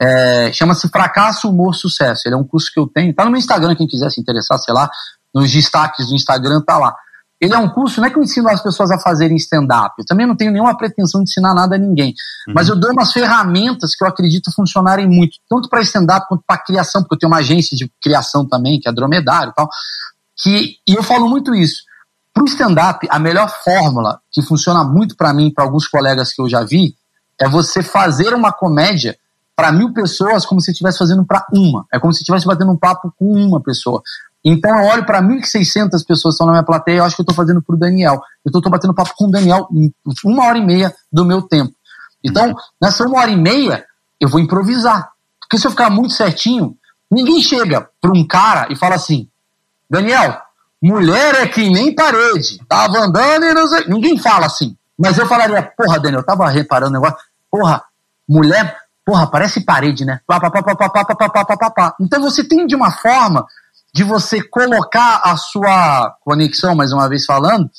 É, 0.00 0.52
Chama-se 0.52 0.88
Fracasso, 0.88 1.48
Humor, 1.48 1.74
Sucesso. 1.74 2.22
Ele 2.26 2.34
é 2.34 2.38
um 2.38 2.44
curso 2.44 2.70
que 2.72 2.78
eu 2.78 2.86
tenho. 2.86 3.12
Tá 3.12 3.24
no 3.24 3.30
meu 3.32 3.38
Instagram, 3.38 3.74
quem 3.74 3.88
quiser 3.88 4.10
se 4.10 4.20
interessar, 4.20 4.58
sei 4.58 4.72
lá, 4.72 4.88
nos 5.34 5.50
destaques 5.50 6.08
do 6.08 6.14
Instagram 6.14 6.60
tá 6.60 6.78
lá. 6.78 6.94
Ele 7.40 7.54
é 7.54 7.58
um 7.58 7.68
curso, 7.68 8.00
não 8.00 8.08
é 8.08 8.10
que 8.10 8.18
eu 8.18 8.22
ensino 8.22 8.48
as 8.48 8.60
pessoas 8.60 8.90
a 8.90 8.98
fazerem 8.98 9.36
stand-up. 9.36 9.94
Eu 9.98 10.04
também 10.04 10.26
não 10.26 10.36
tenho 10.36 10.50
nenhuma 10.50 10.76
pretensão 10.76 11.22
de 11.22 11.30
ensinar 11.30 11.54
nada 11.54 11.76
a 11.76 11.78
ninguém. 11.78 12.14
Uhum. 12.48 12.54
Mas 12.54 12.68
eu 12.68 12.74
dou 12.74 12.90
umas 12.90 13.12
ferramentas 13.12 13.94
que 13.94 14.02
eu 14.02 14.08
acredito 14.08 14.52
funcionarem 14.52 15.06
muito, 15.06 15.38
tanto 15.48 15.68
para 15.68 15.80
stand-up 15.82 16.26
quanto 16.28 16.42
para 16.44 16.58
criação, 16.58 17.02
porque 17.02 17.14
eu 17.14 17.18
tenho 17.18 17.32
uma 17.32 17.38
agência 17.38 17.76
de 17.76 17.90
criação 18.02 18.44
também, 18.46 18.80
que 18.80 18.88
é 18.88 18.92
dromedário 18.92 19.50
e 19.50 19.54
tal. 19.54 19.68
Que, 20.36 20.76
e 20.86 20.94
eu 20.94 21.02
falo 21.02 21.28
muito 21.28 21.54
isso. 21.54 21.82
Para 22.34 22.42
o 22.42 22.46
stand-up, 22.46 23.06
a 23.08 23.18
melhor 23.18 23.48
fórmula, 23.64 24.20
que 24.32 24.42
funciona 24.42 24.82
muito 24.82 25.16
para 25.16 25.32
mim, 25.32 25.52
para 25.52 25.64
alguns 25.64 25.86
colegas 25.86 26.32
que 26.32 26.42
eu 26.42 26.48
já 26.48 26.64
vi, 26.64 26.94
é 27.40 27.48
você 27.48 27.82
fazer 27.82 28.34
uma 28.34 28.52
comédia 28.52 29.16
para 29.58 29.72
mil 29.72 29.92
pessoas 29.92 30.46
como 30.46 30.60
se 30.60 30.70
estivesse 30.70 30.98
fazendo 30.98 31.24
para 31.24 31.44
uma. 31.52 31.84
É 31.92 31.98
como 31.98 32.12
se 32.12 32.20
estivesse 32.20 32.46
batendo 32.46 32.70
um 32.70 32.76
papo 32.76 33.12
com 33.18 33.32
uma 33.32 33.60
pessoa. 33.60 34.02
Então 34.44 34.78
eu 34.78 34.86
olho 34.86 35.04
para 35.04 35.22
1.600 35.22 35.90
pessoas 36.06 36.22
que 36.22 36.28
estão 36.28 36.46
na 36.46 36.52
minha 36.52 36.64
plateia 36.64 36.96
e 36.96 36.98
eu 36.98 37.04
acho 37.04 37.16
que 37.16 37.22
eu 37.22 37.24
estou 37.24 37.34
fazendo 37.34 37.60
para 37.62 37.74
o 37.74 37.78
Daniel. 37.78 38.22
Eu 38.44 38.50
estou 38.50 38.70
batendo 38.70 38.94
papo 38.94 39.14
com 39.16 39.26
o 39.26 39.30
Daniel 39.30 39.68
uma 40.24 40.44
hora 40.44 40.58
e 40.58 40.64
meia 40.64 40.94
do 41.12 41.24
meu 41.24 41.42
tempo. 41.42 41.74
Então, 42.24 42.54
nessa 42.80 43.06
uma 43.06 43.18
hora 43.18 43.30
e 43.30 43.36
meia, 43.36 43.84
eu 44.20 44.28
vou 44.28 44.40
improvisar. 44.40 45.10
Porque 45.40 45.58
se 45.58 45.66
eu 45.66 45.70
ficar 45.70 45.90
muito 45.90 46.12
certinho, 46.12 46.76
ninguém 47.10 47.42
chega 47.42 47.88
para 48.00 48.12
um 48.12 48.26
cara 48.26 48.68
e 48.70 48.76
fala 48.76 48.94
assim: 48.94 49.28
Daniel, 49.88 50.40
mulher 50.82 51.34
é 51.36 51.46
que 51.46 51.68
nem 51.70 51.94
parede. 51.94 52.58
Tava 52.68 52.98
andando 52.98 53.44
e 53.44 53.54
não 53.54 53.66
sei. 53.68 53.86
Ninguém 53.88 54.18
fala 54.18 54.46
assim. 54.46 54.76
Mas 54.98 55.18
eu 55.18 55.26
falaria: 55.26 55.62
porra, 55.76 55.98
Daniel, 55.98 56.20
eu 56.20 56.26
tava 56.26 56.48
reparando 56.48 56.90
o 56.90 57.00
negócio. 57.00 57.16
Porra, 57.50 57.82
mulher, 58.28 58.76
porra, 59.04 59.26
parece 59.26 59.64
parede, 59.64 60.04
né? 60.04 60.20
Então 62.00 62.20
você 62.20 62.44
tem 62.44 62.66
de 62.66 62.76
uma 62.76 62.90
forma 62.90 63.46
de 63.92 64.04
você 64.04 64.42
colocar 64.42 65.22
a 65.24 65.36
sua 65.36 66.14
conexão, 66.24 66.74
mais 66.74 66.92
uma 66.92 67.08
vez 67.08 67.24
falando, 67.24 67.70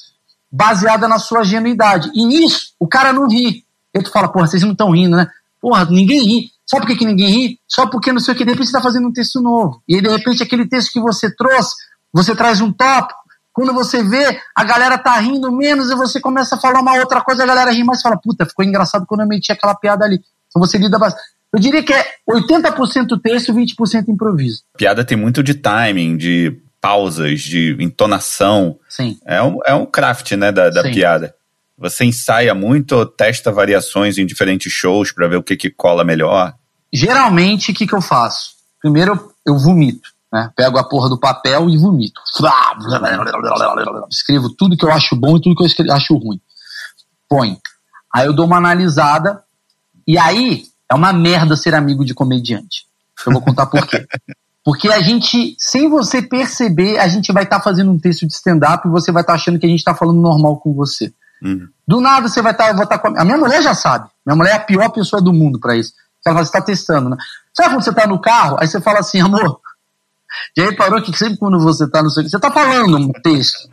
baseada 0.51 1.07
na 1.07 1.19
sua 1.19 1.43
genuidade. 1.43 2.11
E 2.13 2.25
nisso, 2.25 2.73
o 2.79 2.87
cara 2.87 3.13
não 3.13 3.27
ri. 3.27 3.65
E 3.93 4.01
tu 4.01 4.11
fala, 4.11 4.27
porra, 4.27 4.47
vocês 4.47 4.63
não 4.63 4.71
estão 4.71 4.91
rindo, 4.91 5.15
né? 5.15 5.27
Porra, 5.61 5.85
ninguém 5.85 6.23
ri. 6.23 6.51
Sabe 6.65 6.81
por 6.81 6.87
que, 6.87 6.97
que 6.97 7.05
ninguém 7.05 7.29
ri? 7.29 7.59
Só 7.67 7.87
porque 7.87 8.11
não 8.11 8.19
sei 8.19 8.33
o 8.33 8.37
que, 8.37 8.45
de 8.45 8.51
repente 8.51 8.67
você 8.67 8.77
está 8.77 8.81
fazendo 8.81 9.07
um 9.07 9.13
texto 9.13 9.41
novo. 9.41 9.81
E 9.87 9.95
aí, 9.95 10.01
de 10.01 10.09
repente, 10.09 10.43
aquele 10.43 10.67
texto 10.67 10.91
que 10.91 10.99
você 10.99 11.33
trouxe, 11.35 11.75
você 12.13 12.35
traz 12.35 12.61
um 12.61 12.71
tópico. 12.71 13.19
Quando 13.51 13.73
você 13.73 14.03
vê, 14.03 14.39
a 14.55 14.63
galera 14.63 14.97
tá 14.97 15.17
rindo 15.17 15.51
menos 15.51 15.89
e 15.89 15.95
você 15.95 16.19
começa 16.19 16.55
a 16.55 16.59
falar 16.59 16.79
uma 16.79 16.95
outra 16.95 17.21
coisa, 17.21 17.43
a 17.43 17.47
galera 17.47 17.71
ri 17.71 17.83
mais 17.83 17.99
e 17.99 18.03
fala, 18.03 18.17
puta, 18.17 18.45
ficou 18.45 18.63
engraçado 18.63 19.05
quando 19.05 19.21
eu 19.21 19.27
meti 19.27 19.51
aquela 19.51 19.75
piada 19.75 20.05
ali. 20.05 20.21
Então 20.47 20.61
você 20.61 20.77
lida 20.77 20.97
bastante. 20.97 21.27
Eu 21.53 21.59
diria 21.59 21.83
que 21.83 21.93
é 21.93 22.05
80% 22.29 23.19
texto 23.21 23.49
e 23.49 23.53
20% 23.53 24.07
improviso. 24.07 24.61
Piada 24.77 25.03
tem 25.03 25.17
muito 25.17 25.41
de 25.41 25.55
timing, 25.55 26.15
de 26.15 26.61
pausas, 26.79 27.41
de 27.41 27.75
entonação. 27.79 28.79
Sim. 28.87 29.17
É 29.25 29.41
um, 29.41 29.59
é 29.65 29.73
um 29.73 29.85
craft, 29.85 30.31
né, 30.33 30.51
da, 30.51 30.69
da 30.69 30.83
piada. 30.83 31.35
Você 31.77 32.05
ensaia 32.05 32.53
muito 32.53 32.93
ou 32.95 33.05
testa 33.05 33.51
variações 33.51 34.17
em 34.17 34.25
diferentes 34.25 34.71
shows 34.71 35.11
para 35.11 35.27
ver 35.27 35.37
o 35.37 35.43
que, 35.43 35.55
que 35.55 35.69
cola 35.69 36.03
melhor? 36.03 36.53
Geralmente, 36.91 37.71
o 37.71 37.73
que, 37.73 37.87
que 37.87 37.95
eu 37.95 38.01
faço? 38.01 38.51
Primeiro, 38.81 39.13
eu, 39.13 39.53
eu 39.53 39.57
vomito. 39.57 40.09
Né? 40.31 40.51
Pego 40.55 40.77
a 40.77 40.83
porra 40.83 41.09
do 41.09 41.19
papel 41.19 41.69
e 41.69 41.77
vomito. 41.77 42.21
Escrevo 44.09 44.49
tudo 44.49 44.77
que 44.77 44.85
eu 44.85 44.91
acho 44.91 45.15
bom 45.15 45.37
e 45.37 45.41
tudo 45.41 45.55
que 45.55 45.63
eu 45.63 45.93
acho 45.93 46.15
ruim. 46.15 46.39
Põe. 47.27 47.57
Aí 48.13 48.25
eu 48.25 48.33
dou 48.33 48.45
uma 48.45 48.57
analisada. 48.57 49.43
E 50.07 50.17
aí, 50.17 50.63
é 50.89 50.95
uma 50.95 51.13
merda 51.13 51.55
ser 51.55 51.75
amigo 51.75 52.03
de 52.03 52.13
comediante. 52.13 52.85
Eu 53.25 53.33
vou 53.33 53.41
contar 53.41 53.65
por 53.65 53.85
quê. 53.85 54.07
Porque 54.63 54.89
a 54.89 55.01
gente, 55.01 55.55
sem 55.57 55.89
você 55.89 56.21
perceber, 56.21 56.99
a 56.99 57.07
gente 57.07 57.31
vai 57.31 57.43
estar 57.43 57.57
tá 57.57 57.63
fazendo 57.63 57.91
um 57.91 57.97
texto 57.97 58.27
de 58.27 58.33
stand-up 58.33 58.87
e 58.87 58.91
você 58.91 59.11
vai 59.11 59.23
estar 59.23 59.33
tá 59.33 59.39
achando 59.39 59.57
que 59.57 59.65
a 59.65 59.69
gente 59.69 59.79
está 59.79 59.95
falando 59.95 60.19
normal 60.19 60.57
com 60.57 60.73
você. 60.73 61.13
Uhum. 61.41 61.67
Do 61.87 62.01
nada 62.01 62.27
você 62.27 62.41
vai 62.41 62.51
estar. 62.51 62.75
Tá, 62.75 62.85
tá 62.85 62.99
com 62.99 63.07
a 63.07 63.23
minha 63.23 63.37
mulher 63.37 63.61
já 63.63 63.73
sabe. 63.73 64.09
Minha 64.25 64.35
mulher 64.35 64.51
é 64.51 64.55
a 64.55 64.59
pior 64.59 64.89
pessoa 64.89 65.21
do 65.21 65.33
mundo 65.33 65.59
para 65.59 65.75
isso. 65.75 65.93
Ela 66.25 66.35
fala, 66.35 66.45
você 66.45 66.49
está 66.49 66.61
testando, 66.61 67.09
né? 67.09 67.17
Sabe 67.53 67.69
quando 67.69 67.83
você 67.83 67.89
está 67.89 68.05
no 68.05 68.19
carro, 68.19 68.57
aí 68.59 68.67
você 68.67 68.81
fala 68.81 68.99
assim, 68.99 69.21
amor, 69.21 69.59
já 70.55 70.65
reparou 70.65 71.01
que 71.01 71.17
sempre 71.17 71.37
quando 71.37 71.59
você 71.59 71.85
está 71.85 72.03
no 72.03 72.09
seu. 72.09 72.23
Você 72.23 72.35
está 72.35 72.51
falando 72.51 72.97
um 72.97 73.11
texto. 73.23 73.69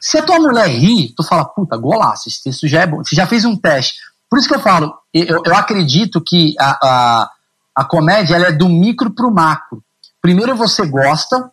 Se 0.00 0.18
a 0.18 0.22
tua 0.22 0.38
mulher 0.38 0.68
ri, 0.68 1.14
tu 1.16 1.22
fala, 1.22 1.44
puta, 1.44 1.76
golaço, 1.76 2.28
esse 2.28 2.42
texto 2.42 2.68
já 2.68 2.82
é 2.82 2.86
bom. 2.86 3.02
Você 3.02 3.16
já 3.16 3.26
fez 3.26 3.44
um 3.44 3.56
teste. 3.56 3.94
Por 4.34 4.40
isso 4.40 4.48
que 4.48 4.54
eu 4.56 4.60
falo, 4.60 4.92
eu, 5.14 5.42
eu 5.46 5.54
acredito 5.54 6.20
que 6.20 6.56
a, 6.58 6.78
a, 6.82 7.30
a 7.72 7.84
comédia 7.84 8.34
é 8.34 8.50
do 8.50 8.68
micro 8.68 9.08
para 9.08 9.28
o 9.28 9.32
macro. 9.32 9.80
Primeiro 10.20 10.56
você 10.56 10.84
gosta, 10.84 11.52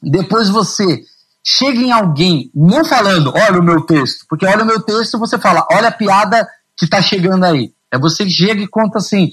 depois 0.00 0.48
você 0.48 1.02
chega 1.44 1.80
em 1.80 1.90
alguém 1.90 2.48
não 2.54 2.84
falando, 2.84 3.32
olha 3.34 3.58
o 3.58 3.62
meu 3.64 3.80
texto, 3.80 4.24
porque 4.28 4.46
olha 4.46 4.62
o 4.62 4.66
meu 4.66 4.80
texto, 4.80 5.18
você 5.18 5.36
fala, 5.36 5.66
olha 5.72 5.88
a 5.88 5.90
piada 5.90 6.48
que 6.76 6.86
tá 6.86 7.02
chegando 7.02 7.42
aí. 7.42 7.74
É 7.90 7.98
você 7.98 8.30
chega 8.30 8.62
e 8.62 8.68
conta 8.68 8.98
assim, 8.98 9.28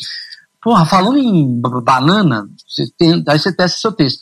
porra, 0.59 0.83
falando 0.83 1.19
em 1.19 1.61
banana, 1.61 2.49
você 2.67 2.87
tem, 2.97 3.23
aí 3.27 3.37
você 3.37 3.53
testa 3.53 3.77
seu 3.79 3.91
texto. 3.91 4.21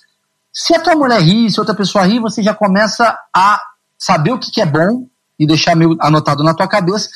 Se 0.51 0.75
a 0.75 0.81
tua 0.81 0.93
mulher 0.93 1.21
ri, 1.21 1.49
se 1.49 1.57
outra 1.57 1.73
pessoa 1.73 2.03
ri, 2.03 2.19
você 2.19 2.43
já 2.43 2.53
começa 2.53 3.17
a 3.33 3.61
saber 3.97 4.33
o 4.33 4.37
que, 4.37 4.51
que 4.51 4.59
é 4.59 4.65
bom 4.65 5.07
e 5.39 5.47
deixar 5.47 5.73
meio 5.73 5.95
anotado 6.01 6.43
na 6.43 6.53
tua 6.53 6.67
cabeça, 6.67 7.07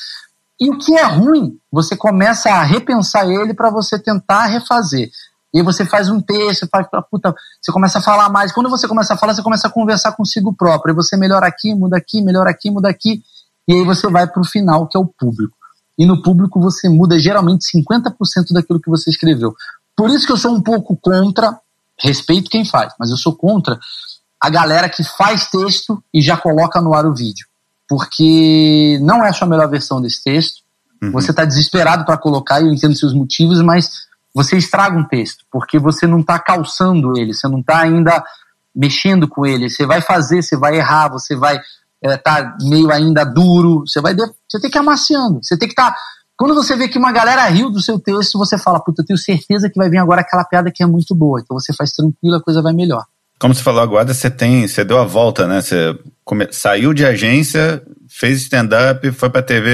e 0.61 0.69
o 0.69 0.77
que 0.77 0.93
é 0.93 1.03
ruim, 1.03 1.57
você 1.71 1.97
começa 1.97 2.51
a 2.51 2.61
repensar 2.61 3.27
ele 3.27 3.51
para 3.51 3.71
você 3.71 3.97
tentar 3.97 4.45
refazer. 4.45 5.09
E 5.51 5.57
aí 5.57 5.65
você 5.65 5.83
faz 5.83 6.07
um 6.07 6.21
texto, 6.21 6.67
faz, 6.71 6.85
puta, 7.09 7.33
você 7.59 7.71
começa 7.71 7.97
a 7.97 8.01
falar 8.01 8.29
mais. 8.29 8.51
Quando 8.51 8.69
você 8.69 8.87
começa 8.87 9.15
a 9.15 9.17
falar, 9.17 9.33
você 9.33 9.41
começa 9.41 9.67
a 9.67 9.71
conversar 9.71 10.11
consigo 10.11 10.53
próprio. 10.53 10.93
E 10.93 10.95
você 10.95 11.17
melhora 11.17 11.47
aqui, 11.47 11.73
muda 11.73 11.97
aqui, 11.97 12.21
melhora 12.21 12.51
aqui, 12.51 12.69
muda 12.69 12.87
aqui. 12.87 13.23
E 13.67 13.73
aí 13.73 13.83
você 13.83 14.07
vai 14.07 14.27
para 14.27 14.39
o 14.39 14.45
final, 14.45 14.87
que 14.87 14.95
é 14.95 15.01
o 15.01 15.07
público. 15.07 15.57
E 15.97 16.05
no 16.05 16.21
público 16.21 16.61
você 16.61 16.87
muda 16.87 17.17
geralmente 17.17 17.65
50% 17.75 18.53
daquilo 18.53 18.79
que 18.79 18.89
você 18.89 19.09
escreveu. 19.09 19.55
Por 19.97 20.11
isso 20.11 20.27
que 20.27 20.31
eu 20.31 20.37
sou 20.37 20.53
um 20.53 20.61
pouco 20.61 20.95
contra, 20.95 21.59
respeito 21.99 22.51
quem 22.51 22.65
faz, 22.65 22.93
mas 22.99 23.09
eu 23.09 23.17
sou 23.17 23.35
contra 23.35 23.79
a 24.39 24.49
galera 24.49 24.87
que 24.87 25.03
faz 25.03 25.49
texto 25.49 26.03
e 26.13 26.21
já 26.21 26.37
coloca 26.37 26.79
no 26.79 26.93
ar 26.93 27.07
o 27.07 27.15
vídeo 27.15 27.50
porque 27.91 28.97
não 29.01 29.21
é 29.21 29.27
a 29.27 29.33
sua 29.33 29.45
melhor 29.45 29.67
versão 29.67 30.01
desse 30.01 30.23
texto. 30.23 30.61
Uhum. 31.03 31.11
Você 31.11 31.31
está 31.31 31.43
desesperado 31.43 32.05
para 32.05 32.17
colocar, 32.17 32.61
e 32.61 32.63
eu 32.63 32.71
entendo 32.71 32.95
seus 32.95 33.13
motivos, 33.13 33.61
mas 33.61 34.03
você 34.33 34.55
estraga 34.55 34.97
um 34.97 35.03
texto, 35.03 35.43
porque 35.51 35.77
você 35.77 36.07
não 36.07 36.21
está 36.21 36.39
calçando 36.39 37.19
ele, 37.19 37.33
você 37.33 37.49
não 37.49 37.59
está 37.59 37.81
ainda 37.81 38.23
mexendo 38.73 39.27
com 39.27 39.45
ele. 39.45 39.69
Você 39.69 39.85
vai 39.85 39.99
fazer, 39.99 40.41
você 40.41 40.55
vai 40.55 40.77
errar, 40.77 41.09
você 41.09 41.35
vai 41.35 41.59
estar 42.01 42.39
é, 42.39 42.43
tá 42.43 42.57
meio 42.61 42.89
ainda 42.89 43.25
duro, 43.25 43.81
você 43.85 43.99
vai. 43.99 44.15
Você 44.15 44.61
tem 44.61 44.71
que 44.71 44.77
ir 44.77 44.79
amaciando, 44.79 45.41
você 45.43 45.57
tem 45.57 45.67
que 45.67 45.73
estar. 45.73 45.91
Tá, 45.91 45.97
quando 46.37 46.55
você 46.55 46.77
vê 46.77 46.87
que 46.87 46.97
uma 46.97 47.11
galera 47.11 47.43
riu 47.49 47.69
do 47.69 47.81
seu 47.81 47.99
texto, 47.99 48.39
você 48.39 48.57
fala, 48.57 48.79
puta, 48.79 49.01
eu 49.01 49.05
tenho 49.05 49.19
certeza 49.19 49.69
que 49.69 49.77
vai 49.77 49.89
vir 49.89 49.97
agora 49.97 50.21
aquela 50.21 50.45
piada 50.45 50.71
que 50.73 50.81
é 50.81 50.87
muito 50.87 51.13
boa. 51.13 51.41
Então 51.41 51.59
você 51.59 51.73
faz 51.73 51.91
tranquilo, 51.91 52.37
a 52.37 52.41
coisa 52.41 52.61
vai 52.61 52.71
melhor. 52.71 53.03
Como 53.41 53.55
você 53.55 53.63
falou 53.63 53.81
agora, 53.81 54.13
você 54.13 54.29
tem, 54.29 54.67
você 54.67 54.83
deu 54.83 54.99
a 54.99 55.03
volta, 55.03 55.47
né? 55.47 55.61
Você 55.61 55.97
come, 56.23 56.47
saiu 56.51 56.93
de 56.93 57.03
agência, 57.03 57.81
fez 58.07 58.39
stand-up, 58.41 59.11
foi 59.13 59.31
pra 59.31 59.41
TV, 59.41 59.71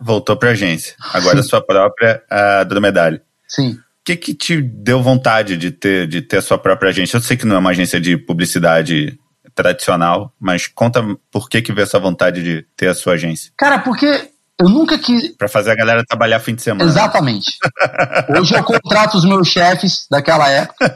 voltou 0.00 0.36
pra 0.36 0.50
agência. 0.50 0.96
Agora 1.12 1.38
a 1.38 1.42
sua 1.44 1.60
própria 1.64 2.20
a 2.28 2.64
dromedário. 2.64 3.20
Sim. 3.46 3.74
O 3.74 3.78
que 4.04 4.16
que 4.16 4.34
te 4.34 4.60
deu 4.60 5.00
vontade 5.00 5.56
de 5.56 5.70
ter, 5.70 6.08
de 6.08 6.22
ter 6.22 6.38
a 6.38 6.42
sua 6.42 6.58
própria 6.58 6.88
agência? 6.88 7.16
Eu 7.16 7.20
sei 7.20 7.36
que 7.36 7.46
não 7.46 7.54
é 7.54 7.58
uma 7.60 7.70
agência 7.70 8.00
de 8.00 8.16
publicidade 8.16 9.16
tradicional, 9.54 10.34
mas 10.40 10.66
conta 10.66 11.00
por 11.30 11.48
que 11.48 11.62
que 11.62 11.72
veio 11.72 11.84
essa 11.84 12.00
vontade 12.00 12.42
de 12.42 12.66
ter 12.76 12.88
a 12.88 12.94
sua 12.94 13.12
agência. 13.12 13.52
Cara, 13.56 13.78
porque 13.78 14.28
eu 14.60 14.68
nunca 14.68 14.96
quis. 14.98 15.36
Para 15.36 15.48
fazer 15.48 15.72
a 15.72 15.74
galera 15.74 16.04
trabalhar 16.06 16.38
fim 16.38 16.54
de 16.54 16.62
semana. 16.62 16.88
Exatamente. 16.88 17.52
Hoje 18.38 18.54
eu 18.54 18.62
contrato 18.62 19.16
os 19.16 19.24
meus 19.24 19.48
chefes 19.48 20.06
daquela 20.10 20.48
época 20.48 20.94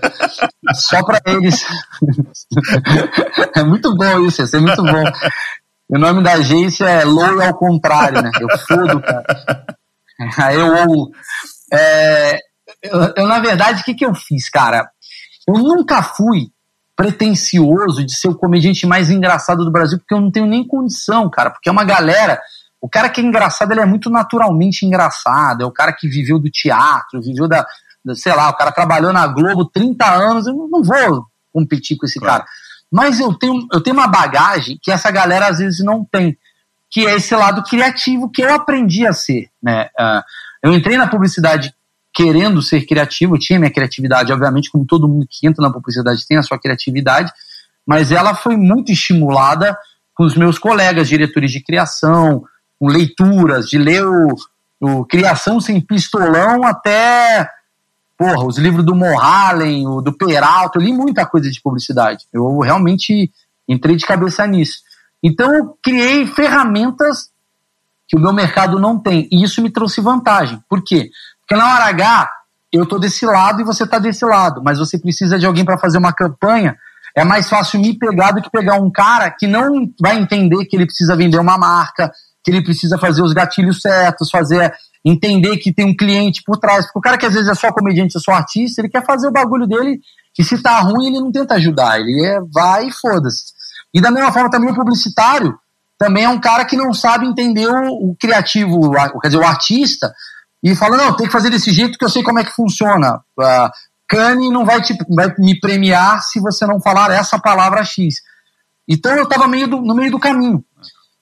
só 0.75 1.03
para 1.05 1.21
eles. 1.27 1.65
é 3.57 3.63
muito 3.65 3.95
bom 3.95 4.27
isso, 4.27 4.43
isso 4.43 4.57
é 4.57 4.61
muito 4.61 4.83
bom. 4.83 5.05
O 5.89 5.99
nome 5.99 6.23
da 6.23 6.35
agência 6.35 6.85
é 6.85 7.05
Low 7.05 7.41
ao 7.43 7.55
contrário, 7.55 8.23
né? 8.23 8.31
Eu 8.41 8.59
fodo, 8.59 9.01
cara. 9.01 9.25
Aí 10.37 10.57
eu. 10.57 11.11
É, 11.73 12.39
eu, 12.83 13.15
eu, 13.17 13.27
na 13.27 13.41
verdade, 13.41 13.81
o 13.81 13.85
que, 13.85 13.95
que 13.95 14.05
eu 14.05 14.15
fiz, 14.15 14.49
cara? 14.49 14.89
Eu 15.47 15.55
nunca 15.55 16.03
fui 16.03 16.51
pretencioso 16.95 18.05
de 18.05 18.15
ser 18.15 18.29
o 18.29 18.35
comediante 18.35 18.87
mais 18.87 19.11
engraçado 19.11 19.65
do 19.65 19.71
Brasil, 19.71 19.99
porque 19.99 20.15
eu 20.15 20.21
não 20.21 20.31
tenho 20.31 20.47
nem 20.47 20.67
condição, 20.67 21.29
cara. 21.31 21.51
Porque 21.51 21.69
é 21.69 21.73
uma 21.73 21.85
galera 21.85 22.41
O 22.81 22.89
cara 22.89 23.09
que 23.09 23.21
é 23.21 23.25
engraçado, 23.25 23.73
ele 23.73 23.81
é 23.81 23.87
muito 23.87 24.09
naturalmente 24.09 24.87
engraçado. 24.87 25.63
É 25.63 25.67
o 25.67 25.73
cara 25.73 25.93
que 25.93 26.09
viveu 26.09 26.39
do 26.39 26.51
teatro, 26.51 27.21
viveu 27.21 27.49
da, 27.49 27.67
da 28.05 28.15
sei 28.15 28.35
lá, 28.35 28.49
o 28.49 28.57
cara 28.57 28.71
trabalhou 28.71 29.13
na 29.13 29.27
Globo 29.27 29.65
30 29.65 30.05
anos. 30.05 30.47
Eu 30.47 30.55
não 30.55 30.83
vou 30.83 31.27
competir 31.53 31.97
com 31.97 32.07
esse 32.07 32.19
claro. 32.19 32.45
cara. 32.45 32.49
Mas 32.91 33.21
eu 33.21 33.35
tenho, 33.35 33.67
eu 33.73 33.81
tenho 33.83 33.97
uma 33.97 34.07
bagagem 34.07 34.79
que 34.83 34.91
essa 34.91 35.11
galera 35.11 35.49
às 35.49 35.59
vezes 35.59 35.85
não 35.85 36.05
tem, 36.05 36.37
que 36.91 37.07
é 37.07 37.17
esse 37.17 37.35
lado 37.35 37.63
criativo 37.63 38.31
que 38.31 38.43
eu 38.43 38.55
aprendi 38.55 39.07
a 39.07 39.13
ser. 39.13 39.51
Né? 39.63 39.89
Uh, 39.99 40.23
eu 40.63 40.75
entrei 40.75 40.97
na 40.97 41.07
publicidade 41.07 41.75
querendo 42.15 42.63
ser 42.63 42.87
criativo, 42.87 43.39
tinha 43.39 43.59
minha 43.59 43.71
criatividade, 43.71 44.33
obviamente, 44.33 44.71
como 44.71 44.87
todo 44.87 45.07
mundo 45.07 45.27
que 45.29 45.47
entra 45.47 45.63
na 45.63 45.73
publicidade 45.73 46.27
tem 46.27 46.39
a 46.39 46.43
sua 46.43 46.59
criatividade, 46.59 47.31
mas 47.87 48.11
ela 48.11 48.35
foi 48.35 48.57
muito 48.57 48.91
estimulada 48.91 49.77
com 50.15 50.25
os 50.25 50.35
meus 50.35 50.59
colegas, 50.59 51.09
diretores 51.09 51.53
de 51.53 51.63
criação, 51.63 52.43
com 52.79 52.89
leituras, 52.89 53.69
de 53.69 53.79
ler 53.79 54.05
o, 54.07 54.35
o 54.81 55.05
Criação 55.05 55.61
Sem 55.61 55.81
Pistolão 55.81 56.65
até 56.65 57.49
porra, 58.19 58.45
os 58.45 58.59
livros 58.59 58.85
do 58.85 58.97
Morhalen, 58.97 59.87
o 59.87 60.01
do 60.01 60.13
Peralta, 60.13 60.79
eu 60.79 60.83
li 60.83 60.93
muita 60.93 61.25
coisa 61.25 61.49
de 61.49 61.63
publicidade. 61.63 62.27
Eu 62.33 62.59
realmente 62.59 63.31
entrei 63.69 63.95
de 63.95 64.05
cabeça 64.05 64.45
nisso. 64.45 64.81
Então 65.23 65.55
eu 65.55 65.79
criei 65.81 66.27
ferramentas 66.27 67.31
que 68.09 68.17
o 68.17 68.21
meu 68.21 68.33
mercado 68.33 68.81
não 68.81 68.99
tem. 68.99 69.29
E 69.31 69.45
isso 69.45 69.63
me 69.63 69.71
trouxe 69.71 70.01
vantagem. 70.01 70.61
Por 70.69 70.83
quê? 70.83 71.11
Porque 71.41 71.55
na 71.55 71.75
hora 71.75 71.85
H, 71.85 72.31
eu 72.73 72.83
estou 72.83 72.99
desse 72.99 73.25
lado 73.25 73.61
e 73.61 73.65
você 73.65 73.85
está 73.85 73.99
desse 73.99 74.25
lado, 74.25 74.63
mas 74.65 74.79
você 74.79 74.99
precisa 74.99 75.39
de 75.39 75.47
alguém 75.47 75.65
para 75.65 75.79
fazer 75.79 75.99
uma 75.99 76.13
campanha. 76.13 76.77
É 77.15 77.25
mais 77.25 77.49
fácil 77.49 77.81
me 77.81 77.97
pegar 77.97 78.33
do 78.33 78.43
que 78.43 78.51
pegar 78.51 78.75
um 78.75 78.91
cara 78.91 79.31
que 79.31 79.47
não 79.47 79.89
vai 80.01 80.19
entender 80.19 80.65
que 80.65 80.77
ele 80.77 80.87
precisa 80.87 81.17
vender 81.17 81.39
uma 81.39 81.57
marca, 81.57 82.13
que 82.49 82.57
ele 82.57 82.65
precisa 82.65 82.97
fazer 82.97 83.23
os 83.23 83.35
gatilhos 83.35 83.83
certos, 83.83 84.31
fazer 84.31 84.73
entender 85.05 85.59
que 85.59 85.73
tem 85.73 85.85
um 85.85 85.95
cliente 85.95 86.43
por 86.43 86.57
trás. 86.57 86.87
Porque 86.87 86.99
o 86.99 87.03
cara 87.03 87.19
que 87.19 87.27
às 87.27 87.35
vezes 87.35 87.49
é 87.49 87.55
só 87.55 87.71
comediante, 87.71 88.17
é 88.17 88.21
só 88.21 88.33
artista, 88.33 88.81
ele 88.81 88.89
quer 88.89 89.05
fazer 89.05 89.29
o 89.29 89.33
bagulho 89.33 89.67
dele 89.67 90.01
e 90.39 90.45
se 90.45 90.63
tá 90.63 90.79
ruim 90.81 91.09
ele 91.09 91.21
não 91.21 91.31
tenta 91.31 91.55
ajudar, 91.55 92.01
ele 92.01 92.25
é, 92.25 92.41
vai 92.53 92.87
e 92.87 92.93
foda-se. 92.93 93.53
E 93.93 94.01
da 94.01 94.11
mesma 94.11 94.33
forma 94.33 94.51
também 94.51 94.71
o 94.71 94.75
publicitário 94.75 95.59
também 95.99 96.25
é 96.25 96.29
um 96.29 96.41
cara 96.41 96.65
que 96.65 96.77
não 96.77 96.95
sabe 96.95 97.27
entender 97.27 97.69
o, 97.69 98.11
o 98.11 98.17
criativo, 98.19 98.77
o, 98.77 99.21
quer 99.21 99.29
dizer, 99.29 99.39
o 99.39 99.47
artista, 99.47 100.15
e 100.63 100.75
fala, 100.75 100.97
não, 100.97 101.17
tem 101.17 101.27
que 101.27 101.33
fazer 101.33 101.51
desse 101.51 101.71
jeito 101.71 101.99
que 101.99 102.05
eu 102.05 102.09
sei 102.09 102.23
como 102.23 102.39
é 102.39 102.45
que 102.45 102.53
funciona. 102.53 103.21
Uh, 103.39 103.71
Cane 104.09 104.49
não 104.51 104.65
vai, 104.65 104.81
te, 104.81 104.97
vai 105.15 105.35
me 105.39 105.59
premiar 105.59 106.23
se 106.23 106.41
você 106.41 106.65
não 106.67 106.81
falar 106.81 107.11
essa 107.11 107.39
palavra 107.39 107.85
X. 107.85 108.15
Então 108.89 109.15
eu 109.15 109.25
estava 109.25 109.47
meio 109.47 109.67
no 109.67 109.95
meio 109.95 110.11
do 110.11 110.19
caminho. 110.19 110.65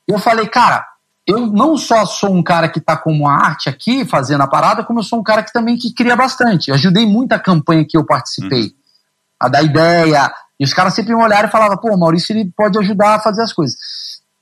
Eu 0.06 0.18
falei, 0.18 0.46
cara, 0.46 0.86
eu 1.26 1.46
não 1.46 1.76
só 1.76 2.06
sou 2.06 2.32
um 2.32 2.42
cara 2.42 2.68
que 2.68 2.78
está 2.78 2.96
como 2.96 3.28
arte 3.28 3.68
aqui, 3.68 4.04
fazendo 4.04 4.42
a 4.42 4.46
parada, 4.46 4.84
como 4.84 5.00
eu 5.00 5.02
sou 5.02 5.18
um 5.18 5.24
cara 5.24 5.42
que 5.42 5.52
também 5.52 5.76
que 5.76 5.92
cria 5.92 6.14
bastante. 6.14 6.68
Eu 6.68 6.76
ajudei 6.76 7.04
muita 7.04 7.38
campanha 7.38 7.84
que 7.86 7.96
eu 7.98 8.06
participei. 8.06 8.62
Uhum. 8.62 8.72
A 9.40 9.48
dar 9.48 9.62
ideia. 9.62 10.32
E 10.58 10.64
os 10.64 10.72
caras 10.72 10.94
sempre 10.94 11.14
me 11.14 11.22
olharam 11.22 11.48
e 11.48 11.50
falavam, 11.50 11.76
pô, 11.78 11.96
Maurício 11.96 12.32
ele 12.32 12.50
pode 12.56 12.78
ajudar 12.78 13.16
a 13.16 13.20
fazer 13.20 13.42
as 13.42 13.52
coisas. 13.52 13.76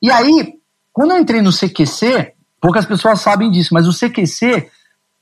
E 0.01 0.11
aí, 0.11 0.55
quando 0.93 1.13
eu 1.13 1.19
entrei 1.19 1.41
no 1.41 1.51
CQC, 1.51 2.35
poucas 2.61 2.85
pessoas 2.85 3.21
sabem 3.21 3.51
disso, 3.51 3.73
mas 3.73 3.89
o 3.89 3.99
CQC 3.99 4.69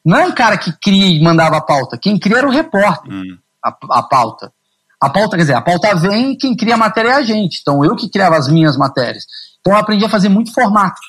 não 0.04 0.18
é 0.18 0.26
um 0.26 0.32
cara 0.32 0.58
que 0.58 0.72
cria 0.82 1.06
e 1.06 1.22
mandava 1.22 1.58
a 1.58 1.60
pauta. 1.60 1.96
Quem 1.96 2.18
cria 2.18 2.38
era 2.38 2.48
o 2.48 2.50
repórter, 2.50 3.12
uhum. 3.12 3.38
a, 3.64 3.98
a 3.98 4.02
pauta. 4.02 4.52
A 5.00 5.08
pauta, 5.08 5.36
quer 5.36 5.42
dizer, 5.42 5.54
a 5.54 5.62
pauta 5.62 5.94
vem 5.94 6.32
e 6.32 6.36
quem 6.36 6.56
cria 6.56 6.74
a 6.74 6.78
matéria 6.78 7.10
é 7.10 7.14
a 7.14 7.22
gente. 7.22 7.60
Então 7.62 7.84
eu 7.84 7.94
que 7.94 8.10
criava 8.10 8.36
as 8.36 8.48
minhas 8.48 8.76
matérias. 8.76 9.24
Então 9.60 9.72
eu 9.72 9.78
aprendi 9.78 10.04
a 10.04 10.08
fazer 10.08 10.28
muito 10.28 10.52
formato 10.52 11.00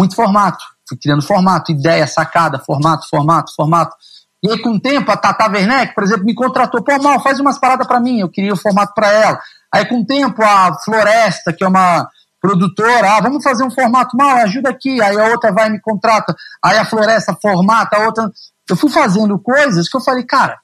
muito 0.00 0.16
formato. 0.16 0.64
Fui 0.88 0.96
criando 0.96 1.22
formato, 1.22 1.70
ideia, 1.70 2.06
sacada, 2.06 2.58
formato, 2.58 3.08
formato, 3.08 3.54
formato. 3.54 3.94
E 4.42 4.50
aí, 4.50 4.58
com 4.60 4.70
o 4.70 4.80
tempo, 4.80 5.10
a 5.10 5.16
Tata 5.16 5.50
Werneck, 5.50 5.94
por 5.94 6.02
exemplo, 6.02 6.24
me 6.24 6.34
contratou. 6.34 6.82
Pô, 6.82 7.00
mal, 7.02 7.20
faz 7.20 7.38
umas 7.38 7.58
paradas 7.58 7.86
para 7.86 8.00
mim. 8.00 8.20
Eu 8.20 8.28
queria 8.30 8.54
o 8.54 8.56
formato 8.56 8.94
para 8.94 9.12
ela. 9.12 9.38
Aí, 9.72 9.84
com 9.84 10.00
o 10.00 10.06
tempo, 10.06 10.42
a 10.42 10.74
Floresta, 10.82 11.52
que 11.52 11.62
é 11.62 11.68
uma 11.68 12.08
produtora, 12.40 13.16
ah, 13.16 13.20
vamos 13.20 13.44
fazer 13.44 13.62
um 13.62 13.70
formato 13.70 14.16
mal, 14.16 14.38
ajuda 14.38 14.70
aqui. 14.70 15.00
Aí 15.02 15.18
a 15.18 15.26
outra 15.26 15.52
vai 15.52 15.68
e 15.68 15.72
me 15.72 15.80
contrata. 15.80 16.34
Aí 16.64 16.78
a 16.78 16.86
Floresta 16.86 17.36
formata, 17.40 17.96
a 17.96 18.06
outra. 18.06 18.32
Eu 18.68 18.76
fui 18.76 18.88
fazendo 18.88 19.38
coisas 19.38 19.88
que 19.88 19.96
eu 19.96 20.00
falei, 20.00 20.24
cara, 20.24 20.58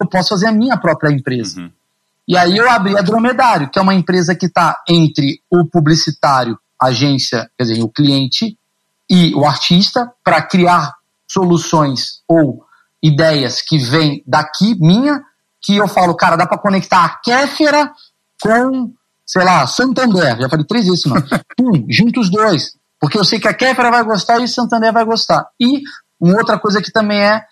eu 0.00 0.08
posso 0.08 0.30
fazer 0.30 0.48
a 0.48 0.52
minha 0.52 0.76
própria 0.76 1.12
empresa. 1.12 1.60
Uhum. 1.60 1.70
E 2.26 2.36
aí 2.36 2.56
eu 2.56 2.68
abri 2.68 2.96
a 2.96 3.02
Dromedário, 3.02 3.70
que 3.70 3.78
é 3.78 3.82
uma 3.82 3.94
empresa 3.94 4.34
que 4.34 4.46
está 4.46 4.82
entre 4.88 5.40
o 5.50 5.64
publicitário, 5.64 6.58
agência, 6.80 7.50
quer 7.56 7.64
dizer, 7.64 7.82
o 7.82 7.88
cliente, 7.88 8.56
e 9.10 9.34
o 9.34 9.44
artista 9.44 10.12
para 10.22 10.40
criar 10.40 10.94
soluções 11.28 12.22
ou 12.28 12.64
ideias 13.02 13.60
que 13.60 13.76
vêm 13.78 14.22
daqui, 14.24 14.76
minha, 14.80 15.20
que 15.60 15.76
eu 15.76 15.88
falo, 15.88 16.14
cara, 16.14 16.36
dá 16.36 16.46
para 16.46 16.58
conectar 16.58 17.04
a 17.04 17.08
Kéfera 17.08 17.90
com, 18.40 18.92
sei 19.26 19.44
lá, 19.44 19.66
Santander. 19.66 20.40
Já 20.40 20.48
falei 20.48 20.64
três 20.64 20.86
vezes, 20.86 21.04
mano. 21.06 21.26
Pum, 21.56 21.86
junto 21.90 22.20
os 22.20 22.30
dois. 22.30 22.74
Porque 23.00 23.18
eu 23.18 23.24
sei 23.24 23.40
que 23.40 23.48
a 23.48 23.54
Kéfera 23.54 23.90
vai 23.90 24.04
gostar 24.04 24.38
e 24.38 24.44
o 24.44 24.48
Santander 24.48 24.92
vai 24.92 25.04
gostar. 25.04 25.46
E 25.58 25.82
uma 26.20 26.36
outra 26.36 26.58
coisa 26.58 26.80
que 26.80 26.92
também 26.92 27.18
é, 27.18 27.42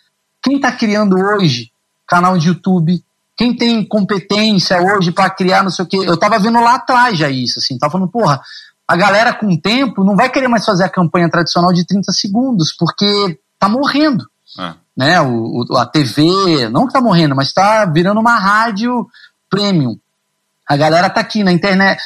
quem 0.43 0.57
está 0.57 0.71
criando 0.71 1.17
hoje 1.17 1.73
canal 2.07 2.39
de 2.39 2.49
YouTube, 2.49 3.03
quem 3.37 3.55
tem 3.55 3.87
competência 3.87 4.81
hoje 4.81 5.13
para 5.13 5.31
criar 5.31 5.63
não 5.63 5.71
sei 5.71 5.85
o 5.85 5.89
quê. 5.89 5.97
Eu 5.99 6.17
tava 6.17 6.39
vendo 6.39 6.61
lá 6.61 6.75
atrás 6.75 7.19
já 7.19 7.29
isso, 7.29 7.59
assim, 7.59 7.79
tava 7.79 7.93
falando, 7.93 8.11
porra, 8.11 8.41
a 8.89 8.97
galera 8.97 9.35
com 9.35 9.47
o 9.47 9.61
tempo 9.61 10.03
não 10.03 10.17
vai 10.17 10.31
querer 10.31 10.49
mais 10.49 10.65
fazer 10.65 10.85
a 10.85 10.89
campanha 10.89 11.29
tradicional 11.29 11.73
de 11.75 11.87
30 11.87 12.11
segundos, 12.11 12.73
porque 12.73 13.39
tá 13.59 13.69
morrendo. 13.69 14.25
É. 14.59 14.75
Né? 14.97 15.21
O, 15.21 15.67
o, 15.69 15.77
a 15.77 15.85
TV, 15.85 16.71
não 16.71 16.87
que 16.87 16.95
tá 16.95 17.01
morrendo, 17.01 17.37
mas 17.37 17.53
tá 17.53 17.85
virando 17.85 18.19
uma 18.19 18.39
rádio 18.39 19.07
premium. 19.51 19.99
A 20.67 20.75
galera 20.75 21.11
tá 21.11 21.21
aqui 21.21 21.45
na 21.45 21.53
internet. 21.53 22.03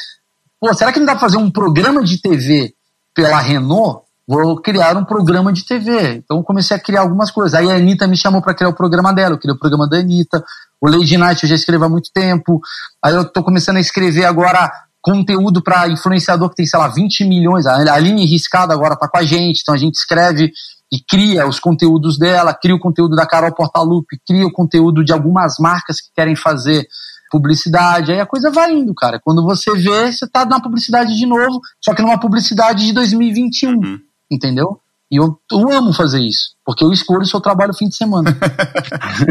Pô, 0.59 0.73
será 0.73 0.91
que 0.91 0.99
não 0.99 1.05
dá 1.05 1.13
pra 1.13 1.21
fazer 1.21 1.37
um 1.37 1.49
programa 1.49 2.03
de 2.03 2.21
TV 2.21 2.73
pela 3.15 3.39
Renault? 3.39 4.03
Vou 4.27 4.61
criar 4.61 4.95
um 4.97 5.03
programa 5.03 5.51
de 5.51 5.65
TV. 5.65 6.15
Então 6.15 6.43
comecei 6.43 6.75
a 6.75 6.79
criar 6.79 7.01
algumas 7.01 7.31
coisas. 7.31 7.53
Aí 7.53 7.69
a 7.69 7.75
Anitta 7.75 8.07
me 8.07 8.17
chamou 8.17 8.41
para 8.41 8.53
criar 8.53 8.69
o 8.69 8.75
programa 8.75 9.13
dela, 9.13 9.35
eu 9.35 9.39
criei 9.39 9.55
o 9.55 9.59
programa 9.59 9.87
da 9.87 9.97
Anitta. 9.97 10.43
O 10.81 10.89
Lady 10.89 11.17
Night 11.17 11.43
eu 11.43 11.49
já 11.49 11.55
escrevo 11.55 11.85
há 11.85 11.89
muito 11.89 12.09
tempo. 12.13 12.61
Aí 13.01 13.13
eu 13.13 13.25
tô 13.25 13.41
começando 13.41 13.77
a 13.77 13.81
escrever 13.81 14.25
agora 14.25 14.71
conteúdo 15.03 15.61
para 15.61 15.89
influenciador 15.89 16.49
que 16.49 16.55
tem, 16.55 16.65
sei 16.65 16.79
lá, 16.79 16.87
20 16.87 17.25
milhões. 17.25 17.67
A 17.67 17.93
Aline 17.93 18.25
Riscada 18.25 18.73
agora 18.73 18.93
está 18.93 19.07
com 19.07 19.17
a 19.17 19.23
gente, 19.23 19.59
então 19.61 19.75
a 19.75 19.77
gente 19.77 19.95
escreve 19.95 20.51
e 20.89 20.99
cria 20.99 21.45
os 21.45 21.59
conteúdos 21.59 22.17
dela, 22.17 22.53
cria 22.53 22.73
o 22.73 22.79
conteúdo 22.79 23.15
da 23.15 23.25
Carol 23.25 23.53
Portalupe, 23.53 24.17
cria 24.25 24.47
o 24.47 24.51
conteúdo 24.51 25.03
de 25.03 25.11
algumas 25.11 25.57
marcas 25.59 25.99
que 25.99 26.07
querem 26.15 26.35
fazer 26.35 26.87
publicidade. 27.29 28.13
Aí 28.13 28.21
a 28.21 28.25
coisa 28.25 28.49
vai 28.49 28.71
indo, 28.71 28.93
cara. 28.93 29.19
Quando 29.19 29.43
você 29.43 29.73
vê, 29.73 30.11
você 30.11 30.25
tá 30.25 30.45
na 30.45 30.61
publicidade 30.61 31.17
de 31.17 31.25
novo, 31.25 31.59
só 31.83 31.93
que 31.93 32.01
numa 32.01 32.19
publicidade 32.19 32.85
de 32.85 32.93
2021, 32.93 33.71
uhum. 33.71 33.99
entendeu? 34.31 34.79
E 35.11 35.17
eu, 35.17 35.37
eu 35.51 35.71
amo 35.71 35.91
fazer 35.91 36.21
isso, 36.21 36.55
porque 36.63 36.83
eu 36.83 36.93
escolho 36.93 37.23
o 37.23 37.27
seu 37.27 37.41
trabalho 37.41 37.73
fim 37.73 37.89
de 37.89 37.95
semana. 37.95 38.37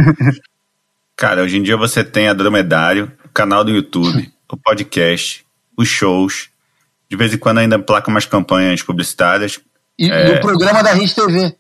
cara, 1.16 1.42
hoje 1.42 1.56
em 1.56 1.62
dia 1.62 1.76
você 1.78 2.04
tem 2.04 2.28
a 2.28 2.34
Dromedário, 2.34 3.10
o 3.24 3.28
canal 3.30 3.64
do 3.64 3.70
YouTube, 3.70 4.30
o 4.52 4.56
podcast, 4.56 5.41
os 5.76 5.88
shows. 5.88 6.48
De 7.08 7.16
vez 7.16 7.32
em 7.32 7.38
quando 7.38 7.58
ainda 7.58 7.78
placa 7.78 8.10
umas 8.10 8.26
campanhas 8.26 8.82
publicitárias. 8.82 9.60
E, 9.98 10.10
é... 10.10 10.36
o 10.38 10.40
programa 10.40 10.82
da 10.82 10.92
Rede 10.92 11.14
TV. 11.14 11.56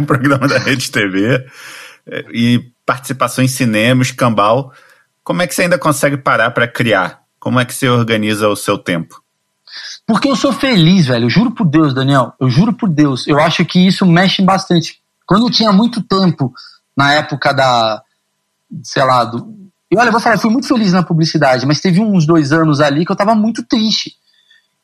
o 0.00 0.06
programa 0.06 0.48
da 0.48 0.58
Rede 0.58 0.90
TV. 0.90 1.46
É, 2.06 2.24
e 2.32 2.72
participação 2.84 3.44
em 3.44 3.48
cinema, 3.48 4.02
escambau. 4.02 4.72
Como 5.22 5.42
é 5.42 5.46
que 5.46 5.54
você 5.54 5.62
ainda 5.62 5.78
consegue 5.78 6.16
parar 6.16 6.50
para 6.50 6.66
criar? 6.66 7.22
Como 7.38 7.60
é 7.60 7.64
que 7.64 7.74
você 7.74 7.88
organiza 7.88 8.48
o 8.48 8.56
seu 8.56 8.78
tempo? 8.78 9.22
Porque 10.06 10.28
eu 10.28 10.36
sou 10.36 10.52
feliz, 10.52 11.06
velho. 11.06 11.26
Eu 11.26 11.30
juro 11.30 11.52
por 11.52 11.66
Deus, 11.66 11.94
Daniel. 11.94 12.32
Eu 12.40 12.50
juro 12.50 12.72
por 12.72 12.88
Deus. 12.88 13.26
Eu 13.26 13.40
acho 13.40 13.64
que 13.64 13.86
isso 13.86 14.04
mexe 14.04 14.42
bastante. 14.42 15.00
Quando 15.26 15.46
eu 15.46 15.50
tinha 15.50 15.72
muito 15.72 16.02
tempo, 16.02 16.52
na 16.96 17.12
época 17.14 17.52
da, 17.52 18.02
sei 18.82 19.04
lá, 19.04 19.24
do, 19.24 19.61
e 19.92 19.96
olha, 19.98 20.08
eu 20.08 20.12
vou 20.12 20.20
falar, 20.22 20.36
eu 20.36 20.40
fui 20.40 20.50
muito 20.50 20.66
feliz 20.66 20.90
na 20.90 21.02
publicidade, 21.02 21.66
mas 21.66 21.78
teve 21.78 22.00
uns 22.00 22.24
dois 22.24 22.50
anos 22.50 22.80
ali 22.80 23.04
que 23.04 23.12
eu 23.12 23.16
tava 23.16 23.34
muito 23.34 23.62
triste. 23.62 24.14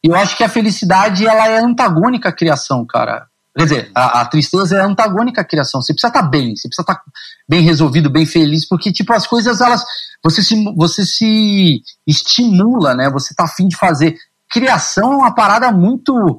E 0.04 0.08
eu 0.08 0.14
acho 0.14 0.36
que 0.36 0.44
a 0.44 0.48
felicidade, 0.50 1.26
ela 1.26 1.48
é 1.48 1.60
antagônica 1.60 2.28
à 2.28 2.32
criação, 2.32 2.84
cara. 2.84 3.26
Quer 3.56 3.64
dizer, 3.64 3.90
a, 3.94 4.20
a 4.20 4.26
tristeza 4.26 4.76
é 4.76 4.82
antagônica 4.82 5.40
à 5.40 5.44
criação. 5.44 5.80
Você 5.80 5.94
precisa 5.94 6.08
estar 6.08 6.22
tá 6.22 6.28
bem, 6.28 6.54
você 6.54 6.68
precisa 6.68 6.82
estar 6.82 6.96
tá 6.96 7.02
bem 7.48 7.62
resolvido, 7.62 8.10
bem 8.10 8.26
feliz, 8.26 8.68
porque, 8.68 8.92
tipo, 8.92 9.10
as 9.14 9.26
coisas, 9.26 9.62
elas. 9.62 9.82
Você 10.22 10.42
se, 10.42 10.62
você 10.76 11.06
se 11.06 11.80
estimula, 12.06 12.94
né? 12.94 13.08
Você 13.08 13.34
tá 13.34 13.44
afim 13.44 13.66
de 13.66 13.76
fazer. 13.76 14.14
Criação 14.50 15.14
é 15.14 15.16
uma 15.16 15.34
parada 15.34 15.72
muito. 15.72 16.38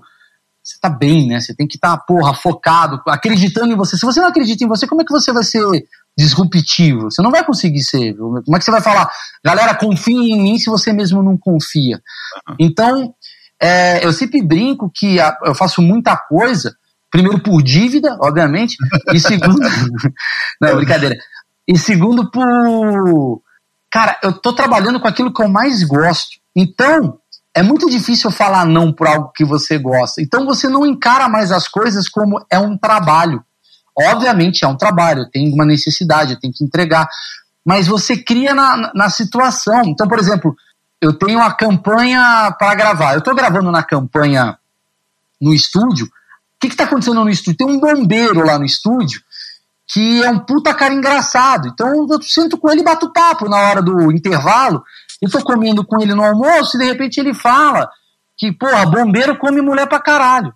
Você 0.64 0.78
tá 0.80 0.90
bem, 0.90 1.28
né? 1.28 1.40
Você 1.40 1.56
tem 1.56 1.68
que 1.68 1.78
estar, 1.78 1.98
tá, 1.98 2.04
porra, 2.04 2.36
focado, 2.36 3.02
acreditando 3.08 3.74
em 3.74 3.76
você. 3.76 3.98
Se 3.98 4.06
você 4.06 4.22
não 4.22 4.28
acredita 4.28 4.64
em 4.64 4.68
você, 4.68 4.86
como 4.86 5.02
é 5.02 5.06
que 5.06 5.12
você 5.12 5.34
vai 5.34 5.44
ser 5.44 5.66
disruptivo. 6.20 7.10
Você 7.10 7.22
não 7.22 7.32
vai 7.32 7.46
conseguir 7.46 7.82
ser. 7.82 8.14
Como 8.16 8.38
é 8.38 8.60
que 8.60 8.66
você 8.66 8.72
vai 8.72 8.82
falar, 8.82 9.10
galera, 9.44 9.74
confie 9.74 10.34
em 10.34 10.42
mim 10.42 10.60
se 10.60 10.70
você 10.70 10.92
mesmo 10.92 11.24
não 11.24 11.38
confia? 11.38 12.02
Então, 12.60 13.14
é, 13.62 14.06
eu 14.06 14.12
sempre 14.12 14.42
brinco 14.42 14.92
que 14.94 15.18
a, 15.18 15.38
eu 15.46 15.56
faço 15.56 15.82
muita 15.82 16.18
coisa, 16.18 16.76
primeiro 17.10 17.40
por 17.40 17.64
dívida, 17.64 18.18
obviamente, 18.20 18.76
e 19.14 19.20
segundo. 19.22 19.62
não, 20.60 20.76
brincadeira. 20.76 21.16
E 21.66 21.78
segundo 21.78 22.30
por. 22.30 23.42
Cara, 23.90 24.18
eu 24.22 24.34
tô 24.34 24.54
trabalhando 24.54 25.00
com 25.00 25.08
aquilo 25.08 25.34
que 25.34 25.42
eu 25.42 25.48
mais 25.48 25.84
gosto. 25.84 26.38
Então, 26.56 27.18
é 27.56 27.64
muito 27.64 27.90
difícil 27.90 28.30
falar 28.30 28.66
não 28.66 28.92
por 28.92 29.08
algo 29.08 29.32
que 29.34 29.46
você 29.46 29.78
gosta. 29.78 30.22
Então 30.22 30.46
você 30.46 30.68
não 30.68 30.86
encara 30.86 31.30
mais 31.30 31.52
as 31.52 31.68
coisas 31.68 32.10
como 32.10 32.46
é 32.52 32.60
um 32.60 32.78
trabalho. 32.78 33.44
Obviamente 34.08 34.64
é 34.64 34.68
um 34.68 34.78
trabalho, 34.78 35.30
tem 35.30 35.52
uma 35.54 35.66
necessidade, 35.66 36.40
tem 36.40 36.52
que 36.52 36.64
entregar. 36.64 37.08
Mas 37.66 37.88
você 37.88 38.18
cria 38.18 38.54
na, 38.54 38.92
na 38.94 39.10
situação. 39.10 39.82
Então, 39.86 40.08
por 40.08 40.20
exemplo, 40.20 40.56
eu 41.02 41.14
tenho 41.14 41.40
a 41.40 41.54
campanha 41.54 42.56
para 42.58 42.76
gravar. 42.76 43.14
Eu 43.14 43.20
estou 43.20 43.36
gravando 43.36 43.72
na 43.72 43.84
campanha 43.84 44.58
no 45.42 45.54
estúdio. 45.54 46.06
O 46.06 46.10
que 46.60 46.68
está 46.68 46.86
acontecendo 46.86 47.24
no 47.24 47.30
estúdio? 47.30 47.58
Tem 47.58 47.68
um 47.68 47.80
bombeiro 47.80 48.46
lá 48.46 48.58
no 48.58 48.66
estúdio 48.66 49.22
que 49.92 50.24
é 50.24 50.30
um 50.30 50.40
puta 50.40 50.74
cara 50.74 50.94
engraçado. 50.94 51.68
Então 51.68 52.08
eu 52.10 52.22
sinto 52.22 52.58
com 52.58 52.70
ele 52.70 52.82
e 52.82 52.84
bato 52.84 53.12
papo 53.12 53.50
na 53.50 53.58
hora 53.58 53.82
do 53.82 54.12
intervalo. 54.12 54.84
Eu 55.20 55.30
tô 55.30 55.42
comendo 55.44 55.84
com 55.84 56.00
ele 56.02 56.14
no 56.14 56.24
almoço 56.24 56.78
e 56.78 56.80
de 56.80 56.86
repente 56.86 57.20
ele 57.20 57.34
fala 57.34 57.90
que, 58.38 58.52
porra, 58.52 58.86
bombeiro 58.86 59.38
come 59.38 59.62
mulher 59.62 59.88
pra 59.88 60.00
caralho. 60.00 60.54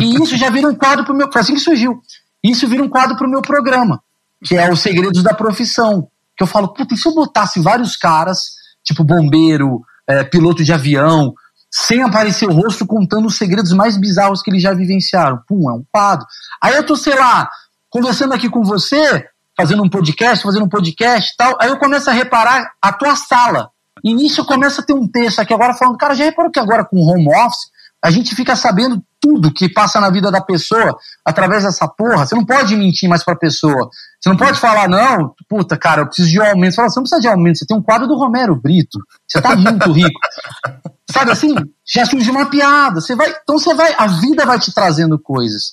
E 0.00 0.16
isso 0.16 0.36
já 0.36 0.50
vira 0.50 0.66
um 0.66 0.74
quadro 0.74 1.04
pro 1.04 1.14
meu. 1.14 1.30
Foi 1.30 1.42
assim 1.42 1.54
que 1.54 1.60
surgiu. 1.60 2.00
Isso 2.42 2.68
vira 2.68 2.82
um 2.82 2.88
quadro 2.88 3.16
pro 3.16 3.28
meu 3.28 3.42
programa, 3.42 4.02
que 4.44 4.56
é 4.56 4.70
Os 4.70 4.80
Segredos 4.80 5.22
da 5.22 5.34
Profissão. 5.34 6.08
Que 6.36 6.44
eu 6.44 6.46
falo, 6.46 6.68
puta, 6.68 6.94
e 6.94 6.96
se 6.96 7.08
eu 7.08 7.14
botasse 7.14 7.60
vários 7.60 7.96
caras, 7.96 8.52
tipo 8.84 9.02
bombeiro, 9.02 9.82
é, 10.06 10.22
piloto 10.22 10.62
de 10.62 10.72
avião, 10.72 11.34
sem 11.70 12.02
aparecer 12.02 12.48
o 12.48 12.52
rosto, 12.52 12.86
contando 12.86 13.26
os 13.26 13.36
segredos 13.36 13.72
mais 13.72 13.96
bizarros 13.96 14.42
que 14.42 14.50
eles 14.50 14.62
já 14.62 14.72
vivenciaram? 14.72 15.40
Pum, 15.46 15.70
é 15.70 15.74
um 15.74 15.84
quadro. 15.92 16.26
Aí 16.62 16.74
eu 16.74 16.86
tô, 16.86 16.96
sei 16.96 17.14
lá, 17.14 17.48
conversando 17.90 18.34
aqui 18.34 18.48
com 18.48 18.62
você, 18.62 19.26
fazendo 19.56 19.82
um 19.82 19.90
podcast, 19.90 20.42
fazendo 20.42 20.64
um 20.64 20.68
podcast 20.68 21.34
tal, 21.36 21.56
aí 21.60 21.68
eu 21.68 21.78
começo 21.78 22.08
a 22.08 22.12
reparar 22.12 22.72
a 22.80 22.92
tua 22.92 23.16
sala. 23.16 23.70
E 24.04 24.14
nisso 24.14 24.44
começa 24.44 24.80
a 24.80 24.84
ter 24.84 24.92
um 24.92 25.08
texto 25.08 25.40
aqui 25.40 25.52
agora 25.52 25.74
falando, 25.74 25.98
cara, 25.98 26.14
já 26.14 26.24
reparou 26.24 26.50
que 26.50 26.60
agora 26.60 26.84
com 26.84 26.98
home 26.98 27.28
office, 27.28 27.70
a 28.02 28.10
gente 28.10 28.34
fica 28.34 28.54
sabendo 28.54 29.02
tudo 29.20 29.52
que 29.52 29.68
passa 29.68 30.00
na 30.00 30.10
vida 30.10 30.30
da 30.30 30.40
pessoa 30.40 30.96
através 31.24 31.64
dessa 31.64 31.86
porra. 31.88 32.26
Você 32.26 32.34
não 32.34 32.44
pode 32.44 32.76
mentir 32.76 33.08
mais 33.08 33.24
pra 33.24 33.36
pessoa. 33.36 33.90
Você 34.20 34.28
não 34.28 34.36
pode 34.36 34.58
falar, 34.58 34.88
não, 34.88 35.34
puta, 35.48 35.76
cara, 35.76 36.02
eu 36.02 36.06
preciso 36.06 36.30
de 36.30 36.40
um 36.40 36.44
aumento. 36.44 36.72
Você 36.72 36.76
fala, 36.76 36.88
você 36.88 36.98
não 36.98 37.04
precisa 37.04 37.20
de 37.20 37.28
aumento, 37.28 37.58
você 37.58 37.66
tem 37.66 37.76
um 37.76 37.82
quadro 37.82 38.06
do 38.06 38.16
Romero 38.16 38.56
Brito. 38.56 38.98
Você 39.26 39.40
tá 39.40 39.54
muito 39.54 39.92
rico. 39.92 40.20
Sabe 41.10 41.30
assim? 41.30 41.54
Já 41.86 42.04
surgiu 42.04 42.32
uma 42.32 42.46
piada. 42.46 43.00
Você 43.00 43.14
vai, 43.14 43.30
então 43.42 43.58
você 43.58 43.74
vai, 43.74 43.94
a 43.96 44.06
vida 44.06 44.44
vai 44.44 44.58
te 44.58 44.72
trazendo 44.72 45.18
coisas. 45.18 45.72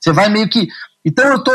Você 0.00 0.12
vai 0.12 0.28
meio 0.28 0.48
que. 0.48 0.68
Então 1.04 1.26
eu 1.26 1.42
tô, 1.42 1.52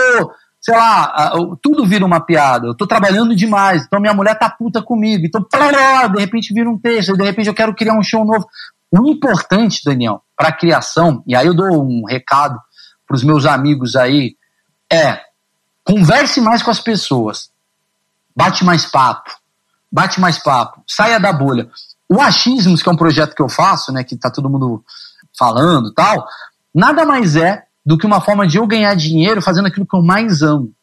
sei 0.60 0.76
lá, 0.76 1.34
tudo 1.62 1.86
vira 1.86 2.06
uma 2.06 2.20
piada. 2.20 2.68
Eu 2.68 2.76
tô 2.76 2.86
trabalhando 2.86 3.36
demais, 3.36 3.84
então 3.86 4.02
minha 4.02 4.14
mulher 4.14 4.38
tá 4.38 4.50
puta 4.50 4.82
comigo. 4.82 5.26
Então, 5.26 5.46
de 6.14 6.20
repente 6.20 6.54
vira 6.54 6.70
um 6.70 6.78
texto, 6.78 7.16
de 7.16 7.24
repente 7.24 7.48
eu 7.48 7.54
quero 7.54 7.74
criar 7.74 7.94
um 7.94 8.04
show 8.04 8.26
novo. 8.26 8.46
O 8.92 9.08
importante, 9.08 9.82
Daniel, 9.86 10.22
para 10.36 10.50
a 10.50 10.54
criação, 10.54 11.24
e 11.26 11.34
aí 11.34 11.48
eu 11.48 11.54
dou 11.54 11.82
um 11.82 12.04
recado 12.06 12.60
para 13.08 13.16
os 13.16 13.24
meus 13.24 13.46
amigos 13.46 13.96
aí, 13.96 14.36
é 14.92 15.22
converse 15.84 16.42
mais 16.42 16.62
com 16.62 16.70
as 16.70 16.80
pessoas. 16.80 17.50
Bate 18.36 18.66
mais 18.66 18.86
papo. 18.86 19.32
Bate 19.92 20.20
mais 20.20 20.38
papo. 20.38 20.84
Saia 20.88 21.20
da 21.20 21.32
bolha. 21.32 21.70
O 22.10 22.20
Achismos, 22.20 22.84
que 22.84 22.90
é 22.90 22.92
um 22.92 22.98
projeto 22.98 23.34
que 23.34 23.42
eu 23.42 23.48
faço, 23.48 23.92
né, 23.92 24.04
que 24.04 24.18
tá 24.18 24.30
todo 24.30 24.50
mundo 24.50 24.84
falando 25.38 25.94
tal, 25.94 26.28
nada 26.76 27.06
mais 27.06 27.38
é 27.38 27.64
do 27.86 27.98
que 27.98 28.06
uma 28.06 28.22
forma 28.22 28.46
de 28.46 28.58
eu 28.58 28.68
ganhar 28.68 28.94
dinheiro 28.96 29.42
fazendo 29.42 29.68
aquilo 29.68 29.88
que 29.88 29.96
eu 29.96 30.02
mais 30.02 30.42
amo, 30.42 30.74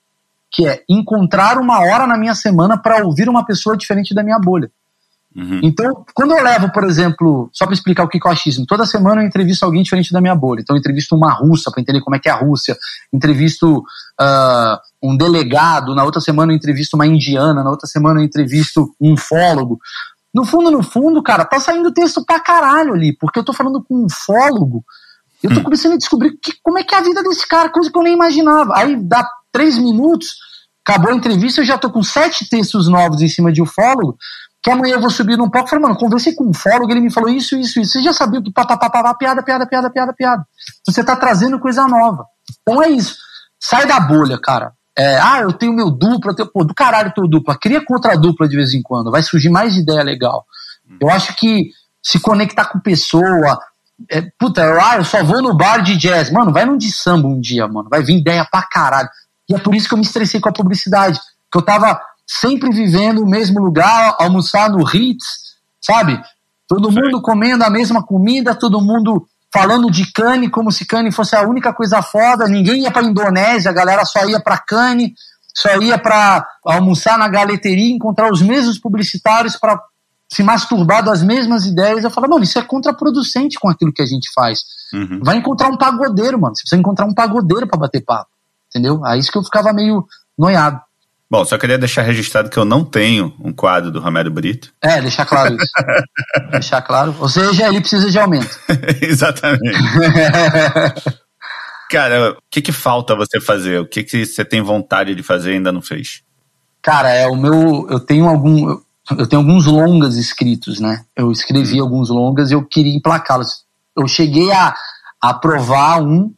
que 0.50 0.66
é 0.66 0.82
encontrar 0.88 1.58
uma 1.58 1.80
hora 1.80 2.06
na 2.06 2.16
minha 2.16 2.34
semana 2.34 2.76
para 2.76 3.04
ouvir 3.04 3.28
uma 3.28 3.44
pessoa 3.44 3.76
diferente 3.76 4.14
da 4.14 4.22
minha 4.22 4.38
bolha. 4.38 4.70
Uhum. 5.38 5.60
Então, 5.62 6.04
quando 6.14 6.32
eu 6.32 6.42
levo, 6.42 6.72
por 6.72 6.82
exemplo, 6.82 7.48
só 7.52 7.64
para 7.64 7.72
explicar 7.72 8.02
o 8.02 8.08
que 8.08 8.18
é 8.18 8.28
o 8.28 8.32
achismo, 8.32 8.66
toda 8.66 8.84
semana 8.84 9.22
eu 9.22 9.26
entrevisto 9.26 9.64
alguém 9.64 9.84
diferente 9.84 10.12
da 10.12 10.20
minha 10.20 10.34
bolha. 10.34 10.60
Então, 10.60 10.74
eu 10.74 10.80
entrevisto 10.80 11.14
uma 11.14 11.32
russa 11.32 11.70
para 11.70 11.80
entender 11.80 12.00
como 12.00 12.16
é 12.16 12.18
que 12.18 12.28
é 12.28 12.32
a 12.32 12.36
Rússia, 12.36 12.76
entrevisto 13.12 13.78
uh, 13.78 14.78
um 15.00 15.16
delegado, 15.16 15.94
na 15.94 16.02
outra 16.02 16.20
semana 16.20 16.52
eu 16.52 16.56
entrevisto 16.56 16.96
uma 16.96 17.06
indiana, 17.06 17.62
na 17.62 17.70
outra 17.70 17.86
semana 17.86 18.20
eu 18.20 18.24
entrevisto 18.24 18.92
um 19.00 19.12
ufólogo. 19.12 19.78
No 20.34 20.44
fundo, 20.44 20.72
no 20.72 20.82
fundo, 20.82 21.22
cara, 21.22 21.44
tá 21.44 21.60
saindo 21.60 21.92
texto 21.92 22.24
pra 22.24 22.40
caralho 22.40 22.94
ali, 22.94 23.16
porque 23.16 23.38
eu 23.38 23.44
tô 23.44 23.52
falando 23.52 23.80
com 23.82 23.94
um 23.94 24.06
ufólogo, 24.06 24.84
eu 25.40 25.54
tô 25.54 25.60
hum. 25.60 25.62
começando 25.62 25.92
a 25.92 25.98
descobrir 25.98 26.32
que, 26.42 26.52
como 26.64 26.78
é 26.78 26.82
que 26.82 26.94
é 26.96 26.98
a 26.98 27.02
vida 27.02 27.22
desse 27.22 27.46
cara, 27.46 27.70
coisa 27.70 27.88
que 27.90 27.96
eu 27.96 28.02
nem 28.02 28.14
imaginava. 28.14 28.76
Aí 28.76 28.96
dá 28.96 29.24
três 29.52 29.78
minutos, 29.78 30.34
acabou 30.84 31.12
a 31.12 31.14
entrevista, 31.14 31.60
eu 31.60 31.64
já 31.64 31.78
tô 31.78 31.90
com 31.90 32.02
sete 32.02 32.48
textos 32.48 32.88
novos 32.88 33.22
em 33.22 33.28
cima 33.28 33.52
de 33.52 33.62
ufólogo, 33.62 34.18
que 34.62 34.70
amanhã 34.70 34.94
eu 34.94 35.00
vou 35.00 35.10
subir 35.10 35.36
num 35.36 35.48
palco 35.48 35.68
e 35.68 35.70
falei, 35.70 35.84
mano, 35.84 35.96
conversei 35.96 36.34
com 36.34 36.48
um 36.48 36.54
fólogo, 36.54 36.90
ele 36.90 37.00
me 37.00 37.12
falou 37.12 37.30
isso, 37.30 37.56
isso, 37.56 37.80
isso. 37.80 37.92
Você 37.92 38.02
já 38.02 38.12
sabia 38.12 38.42
que 38.42 38.52
papapá, 38.52 39.14
piada, 39.14 39.42
piada, 39.42 39.66
piada, 39.66 39.90
piada, 39.90 40.12
piada. 40.12 40.44
Você 40.86 41.04
tá 41.04 41.14
trazendo 41.14 41.58
coisa 41.60 41.86
nova. 41.86 42.26
Então 42.62 42.82
é 42.82 42.88
isso. 42.88 43.16
Sai 43.60 43.86
da 43.86 44.00
bolha, 44.00 44.38
cara. 44.38 44.72
É, 44.96 45.16
ah, 45.20 45.40
eu 45.42 45.52
tenho 45.52 45.72
meu 45.72 45.90
duplo, 45.90 46.32
eu 46.32 46.34
tenho, 46.34 46.50
pô, 46.52 46.64
do 46.64 46.74
caralho 46.74 47.12
teu 47.14 47.28
dupla. 47.28 47.56
Cria 47.56 47.84
contra 47.84 48.16
dupla 48.16 48.48
de 48.48 48.56
vez 48.56 48.74
em 48.74 48.82
quando. 48.82 49.12
Vai 49.12 49.22
surgir 49.22 49.48
mais 49.48 49.76
ideia 49.76 50.02
legal. 50.02 50.44
Eu 51.00 51.08
acho 51.08 51.36
que 51.36 51.70
se 52.02 52.18
conectar 52.18 52.64
com 52.64 52.80
pessoa. 52.80 53.60
É, 54.10 54.22
puta, 54.38 54.60
eu, 54.62 54.80
ah, 54.80 54.96
eu 54.96 55.04
só 55.04 55.22
vou 55.22 55.40
no 55.40 55.56
bar 55.56 55.82
de 55.82 55.96
jazz. 55.96 56.30
Mano, 56.30 56.52
vai 56.52 56.64
num 56.64 56.76
de 56.76 56.90
samba 56.90 57.28
um 57.28 57.40
dia, 57.40 57.68
mano. 57.68 57.88
Vai 57.88 58.02
vir 58.02 58.18
ideia 58.18 58.44
pra 58.50 58.62
caralho. 58.62 59.08
E 59.48 59.54
é 59.54 59.58
por 59.58 59.74
isso 59.74 59.86
que 59.86 59.94
eu 59.94 59.98
me 59.98 60.04
estressei 60.04 60.40
com 60.40 60.48
a 60.48 60.52
publicidade. 60.52 61.20
Que 61.50 61.58
eu 61.58 61.62
tava 61.62 62.00
sempre 62.28 62.70
vivendo 62.70 63.22
no 63.22 63.26
mesmo 63.26 63.58
lugar, 63.58 64.14
almoçar 64.20 64.70
no 64.70 64.84
Ritz, 64.84 65.24
sabe? 65.80 66.20
Todo 66.68 66.92
mundo 66.92 67.22
comendo 67.22 67.64
a 67.64 67.70
mesma 67.70 68.02
comida, 68.04 68.54
todo 68.54 68.82
mundo 68.82 69.26
falando 69.50 69.90
de 69.90 70.12
Cane 70.12 70.50
como 70.50 70.70
se 70.70 70.84
Cane 70.84 71.10
fosse 71.10 71.34
a 71.34 71.42
única 71.42 71.72
coisa 71.72 72.02
foda, 72.02 72.46
ninguém 72.46 72.82
ia 72.82 72.90
para 72.90 73.06
Indonésia, 73.06 73.70
a 73.70 73.74
galera 73.74 74.04
só 74.04 74.26
ia 74.26 74.38
para 74.38 74.58
Cane, 74.58 75.14
só 75.54 75.80
ia 75.80 75.98
para 75.98 76.46
almoçar 76.64 77.18
na 77.18 77.26
galeteria, 77.26 77.94
encontrar 77.94 78.30
os 78.30 78.42
mesmos 78.42 78.78
publicitários 78.78 79.56
para 79.56 79.80
se 80.30 80.42
masturbar 80.42 81.02
das 81.02 81.22
mesmas 81.22 81.64
ideias. 81.64 82.04
Eu 82.04 82.10
falo, 82.10 82.28
mano, 82.28 82.44
isso 82.44 82.58
é 82.58 82.62
contraproducente 82.62 83.58
com 83.58 83.70
aquilo 83.70 83.92
que 83.92 84.02
a 84.02 84.06
gente 84.06 84.30
faz. 84.34 84.60
Uhum. 84.92 85.20
Vai 85.24 85.36
encontrar 85.36 85.68
um 85.68 85.76
pagodeiro, 85.78 86.38
mano. 86.38 86.54
Você 86.54 86.62
precisa 86.62 86.78
encontrar 86.78 87.06
um 87.06 87.14
pagodeiro 87.14 87.66
para 87.66 87.78
bater 87.78 88.04
papo. 88.04 88.30
Entendeu? 88.68 89.02
Aí 89.06 89.18
isso 89.18 89.32
que 89.32 89.38
eu 89.38 89.42
ficava 89.42 89.72
meio 89.72 90.06
noiado. 90.38 90.80
Bom, 91.30 91.44
só 91.44 91.58
queria 91.58 91.76
deixar 91.76 92.02
registrado 92.02 92.48
que 92.48 92.56
eu 92.56 92.64
não 92.64 92.82
tenho 92.82 93.34
um 93.38 93.52
quadro 93.52 93.90
do 93.90 94.00
Romero 94.00 94.30
Brito. 94.30 94.72
É, 94.80 94.98
deixar 95.00 95.26
claro 95.26 95.54
isso. 95.54 95.72
deixar 96.50 96.80
claro. 96.80 97.14
Ou 97.20 97.28
seja, 97.28 97.68
ele 97.68 97.80
precisa 97.80 98.10
de 98.10 98.18
aumento. 98.18 98.58
Exatamente. 99.02 99.60
Cara, 101.90 102.32
o 102.32 102.36
que, 102.50 102.62
que 102.62 102.72
falta 102.72 103.14
você 103.14 103.40
fazer? 103.40 103.80
O 103.80 103.86
que, 103.86 104.02
que 104.02 104.24
você 104.24 104.42
tem 104.44 104.62
vontade 104.62 105.14
de 105.14 105.22
fazer 105.22 105.52
e 105.52 105.54
ainda 105.56 105.70
não 105.70 105.82
fez? 105.82 106.22
Cara, 106.82 107.10
é 107.10 107.26
o 107.26 107.36
meu. 107.36 107.86
Eu 107.90 108.00
tenho 108.00 108.26
algum. 108.26 108.78
Eu 109.10 109.26
tenho 109.26 109.40
alguns 109.40 109.66
longas 109.66 110.16
escritos, 110.16 110.80
né? 110.80 111.02
Eu 111.16 111.30
escrevi 111.30 111.80
hum. 111.80 111.84
alguns 111.84 112.08
longas 112.10 112.50
e 112.50 112.54
eu 112.54 112.64
queria 112.64 112.94
emplacá-los. 112.94 113.64
Eu 113.96 114.06
cheguei 114.06 114.50
a, 114.52 114.74
a 115.22 115.30
aprovar 115.30 116.02
um, 116.02 116.32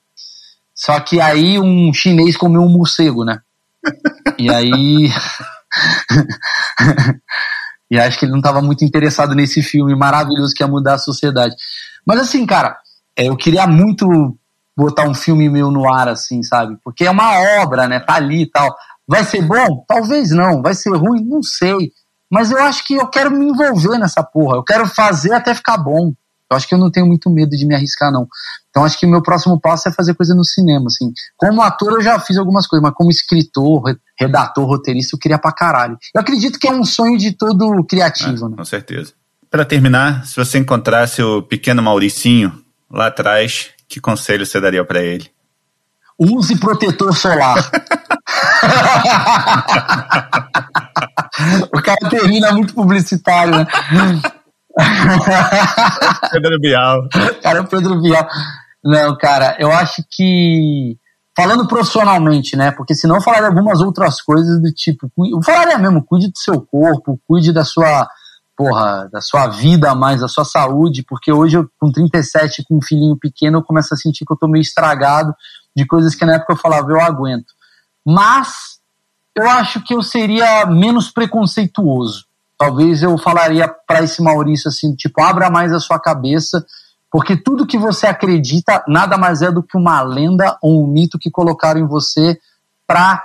só 0.75 0.99
que 0.99 1.21
aí 1.21 1.59
um 1.59 1.93
chinês 1.93 2.37
comeu 2.37 2.63
um 2.63 2.69
morcego, 2.69 3.25
né? 3.25 3.41
E 4.39 4.51
aí. 4.51 5.11
e 7.91 7.99
acho 7.99 8.19
que 8.19 8.25
ele 8.25 8.33
não 8.33 8.39
estava 8.39 8.63
muito 8.63 8.85
interessado 8.85 9.35
nesse 9.35 9.63
filme 9.63 9.95
maravilhoso 9.95 10.55
que 10.55 10.63
ia 10.63 10.69
mudar 10.69 10.95
a 10.95 10.99
sociedade. 10.99 11.55
Mas 12.07 12.21
assim, 12.21 12.47
cara, 12.47 12.79
é, 13.17 13.29
eu 13.29 13.37
queria 13.37 13.67
muito 13.67 14.37
botar 14.77 15.09
um 15.09 15.15
filme 15.15 15.49
meu 15.49 15.71
no 15.71 15.93
ar, 15.93 16.09
assim, 16.09 16.43
sabe? 16.43 16.77
Porque 16.83 17.05
é 17.05 17.11
uma 17.11 17.63
obra, 17.63 17.87
né? 17.87 18.01
Tá 18.01 18.15
ali 18.15 18.43
e 18.43 18.51
tal. 18.51 18.75
Vai 19.07 19.25
ser 19.25 19.43
bom? 19.43 19.85
Talvez 19.87 20.31
não. 20.31 20.63
Vai 20.63 20.75
ser 20.75 20.95
ruim? 20.97 21.25
Não 21.25 21.43
sei. 21.43 21.93
Mas 22.31 22.51
eu 22.51 22.63
acho 22.63 22.87
que 22.87 22.95
eu 22.95 23.09
quero 23.09 23.31
me 23.31 23.47
envolver 23.47 23.99
nessa 23.99 24.23
porra. 24.23 24.57
Eu 24.57 24.63
quero 24.63 24.87
fazer 24.87 25.33
até 25.33 25.55
ficar 25.55 25.79
bom. 25.79 26.13
Eu 26.51 26.57
acho 26.57 26.67
que 26.67 26.75
eu 26.75 26.79
não 26.79 26.91
tenho 26.91 27.07
muito 27.07 27.31
medo 27.31 27.51
de 27.51 27.65
me 27.65 27.75
arriscar, 27.75 28.11
não. 28.11 28.27
Então 28.71 28.85
acho 28.85 28.99
que 28.99 29.07
o 29.07 29.09
meu 29.09 29.23
próximo 29.23 29.61
passo 29.61 29.89
é 29.89 29.93
fazer 29.93 30.15
coisa 30.15 30.35
no 30.35 30.45
cinema, 30.45 30.87
assim. 30.87 31.13
Como 31.37 31.63
ator 31.63 31.93
eu 31.93 32.03
já 32.03 32.19
fiz 32.19 32.37
algumas 32.37 32.67
coisas, 32.67 32.83
mas 32.83 32.95
como 32.95 33.11
escritor, 33.11 33.97
redator, 34.19 34.67
roteirista, 34.67 35.15
eu 35.15 35.19
queria 35.21 35.39
pra 35.39 35.53
caralho. 35.53 35.97
Eu 36.15 36.21
acredito 36.21 36.59
que 36.59 36.67
é 36.67 36.73
um 36.73 36.85
sonho 36.85 37.17
de 37.17 37.33
todo 37.33 37.85
criativo, 37.85 38.47
é, 38.47 38.49
né? 38.51 38.57
Com 38.57 38.65
certeza. 38.65 39.13
Para 39.49 39.65
terminar, 39.65 40.27
se 40.27 40.37
você 40.37 40.59
encontrasse 40.59 41.23
o 41.23 41.43
pequeno 41.43 41.83
Mauricinho 41.83 42.53
lá 42.91 43.07
atrás, 43.07 43.71
que 43.89 44.01
conselho 44.01 44.45
você 44.45 44.61
daria 44.61 44.85
para 44.85 45.01
ele? 45.01 45.31
Use 46.19 46.57
protetor 46.59 47.17
solar. 47.17 47.57
o 51.73 51.83
cara 51.83 52.09
termina 52.09 52.53
muito 52.53 52.75
publicitário, 52.75 53.53
né? 53.53 53.67
Pedro 56.33 56.61
Bial. 56.61 57.09
Cara, 57.43 57.59
é 57.61 57.63
Pedro 57.65 58.01
Bial. 58.01 58.27
Não, 58.85 59.17
cara, 59.17 59.57
eu 59.59 59.71
acho 59.73 60.03
que. 60.11 60.97
Falando 61.37 61.67
profissionalmente, 61.67 62.57
né? 62.57 62.71
Porque 62.71 62.95
senão 62.95 63.17
eu 63.17 63.23
falaria 63.23 63.47
algumas 63.47 63.81
outras 63.81 64.21
coisas 64.21 64.61
do 64.61 64.73
tipo. 64.73 65.11
Eu 65.31 65.43
falaria 65.43 65.79
mesmo, 65.79 66.05
cuide 66.05 66.29
do 66.29 66.39
seu 66.39 66.61
corpo, 66.61 67.21
cuide 67.27 67.53
da 67.53 67.65
sua. 67.65 68.09
Porra, 68.57 69.09
da 69.11 69.23
sua 69.23 69.49
vida 69.49 69.95
mais, 69.95 70.21
da 70.21 70.29
sua 70.29 70.45
saúde, 70.45 71.03
porque 71.09 71.33
hoje 71.33 71.57
eu, 71.57 71.67
com 71.79 71.91
37, 71.91 72.63
com 72.69 72.77
um 72.77 72.83
filhinho 72.83 73.17
pequeno, 73.19 73.57
eu 73.57 73.63
começo 73.63 73.95
a 73.95 73.97
sentir 73.97 74.27
que 74.27 74.31
eu 74.31 74.37
tô 74.37 74.47
meio 74.47 74.61
estragado 74.61 75.35
de 75.75 75.87
coisas 75.87 76.15
que 76.15 76.27
na 76.27 76.35
época 76.35 76.53
eu 76.53 76.59
falava, 76.59 76.91
eu 76.91 77.01
aguento. 77.01 77.55
Mas 78.05 78.79
eu 79.35 79.49
acho 79.49 79.81
que 79.83 79.95
eu 79.95 80.03
seria 80.03 80.67
menos 80.67 81.11
preconceituoso. 81.11 82.27
Talvez 82.61 83.03
eu 83.03 83.17
falaria 83.17 83.67
para 83.87 84.03
esse 84.03 84.23
Maurício 84.23 84.69
assim, 84.69 84.95
tipo, 84.95 85.23
abra 85.23 85.49
mais 85.49 85.73
a 85.73 85.81
sua 85.81 85.99
cabeça 85.99 86.63
porque 87.11 87.35
tudo 87.35 87.67
que 87.67 87.79
você 87.79 88.07
acredita 88.07 88.85
nada 88.87 89.17
mais 89.17 89.41
é 89.41 89.51
do 89.51 89.63
que 89.63 89.79
uma 89.79 90.03
lenda 90.03 90.59
ou 90.63 90.85
um 90.85 90.87
mito 90.87 91.19
que 91.19 91.31
colocaram 91.31 91.81
em 91.81 91.87
você 91.87 92.39
para 92.87 93.25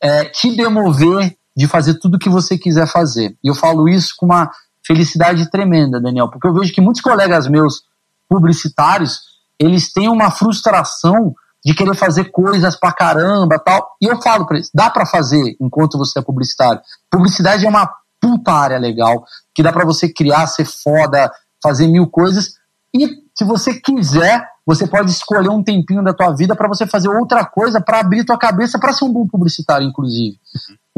é, 0.00 0.26
te 0.26 0.54
demover 0.54 1.36
de 1.56 1.66
fazer 1.66 1.94
tudo 1.94 2.16
que 2.16 2.28
você 2.28 2.56
quiser 2.56 2.86
fazer. 2.86 3.36
E 3.42 3.48
eu 3.48 3.56
falo 3.56 3.88
isso 3.88 4.14
com 4.16 4.26
uma 4.26 4.52
felicidade 4.86 5.50
tremenda, 5.50 6.00
Daniel, 6.00 6.30
porque 6.30 6.46
eu 6.46 6.54
vejo 6.54 6.72
que 6.72 6.80
muitos 6.80 7.02
colegas 7.02 7.48
meus 7.48 7.82
publicitários, 8.28 9.20
eles 9.58 9.92
têm 9.92 10.08
uma 10.08 10.30
frustração 10.30 11.34
de 11.64 11.74
querer 11.74 11.96
fazer 11.96 12.26
coisas 12.26 12.78
pra 12.78 12.92
caramba, 12.92 13.58
tal. 13.58 13.96
E 14.00 14.06
eu 14.06 14.22
falo 14.22 14.46
para 14.46 14.58
eles, 14.58 14.70
dá 14.72 14.88
para 14.88 15.04
fazer 15.04 15.56
enquanto 15.60 15.98
você 15.98 16.20
é 16.20 16.22
publicitário. 16.22 16.80
Publicidade 17.10 17.66
é 17.66 17.68
uma 17.68 17.90
puta 18.26 18.52
área 18.52 18.78
legal, 18.78 19.24
que 19.54 19.62
dá 19.62 19.72
para 19.72 19.84
você 19.84 20.12
criar, 20.12 20.48
ser 20.48 20.64
foda, 20.64 21.30
fazer 21.62 21.86
mil 21.86 22.08
coisas. 22.08 22.54
E 22.92 23.06
se 23.32 23.44
você 23.44 23.74
quiser, 23.74 24.44
você 24.66 24.84
pode 24.84 25.12
escolher 25.12 25.48
um 25.48 25.62
tempinho 25.62 26.02
da 26.02 26.12
tua 26.12 26.34
vida 26.34 26.56
para 26.56 26.66
você 26.66 26.88
fazer 26.88 27.08
outra 27.08 27.44
coisa, 27.44 27.80
para 27.80 28.00
abrir 28.00 28.24
tua 28.24 28.36
cabeça 28.36 28.80
para 28.80 28.92
ser 28.92 29.04
um 29.04 29.12
bom 29.12 29.28
publicitário, 29.28 29.86
inclusive. 29.86 30.36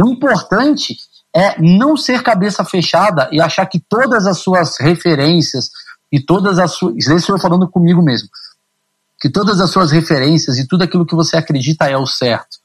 O 0.00 0.08
importante 0.08 0.96
é 1.36 1.60
não 1.60 1.98
ser 1.98 2.22
cabeça 2.22 2.64
fechada 2.64 3.28
e 3.30 3.42
achar 3.42 3.66
que 3.66 3.78
todas 3.78 4.26
as 4.26 4.38
suas 4.38 4.78
referências 4.80 5.70
e 6.10 6.18
todas 6.18 6.58
as 6.58 6.72
suas. 6.72 6.96
Isso 6.96 7.14
estou 7.14 7.38
falando 7.38 7.68
comigo 7.68 8.02
mesmo. 8.02 8.30
Que 9.20 9.28
todas 9.28 9.60
as 9.60 9.70
suas 9.70 9.90
referências 9.90 10.56
e 10.56 10.66
tudo 10.66 10.84
aquilo 10.84 11.04
que 11.04 11.14
você 11.14 11.36
acredita 11.36 11.90
é 11.90 11.96
o 11.96 12.06
certo. 12.06 12.56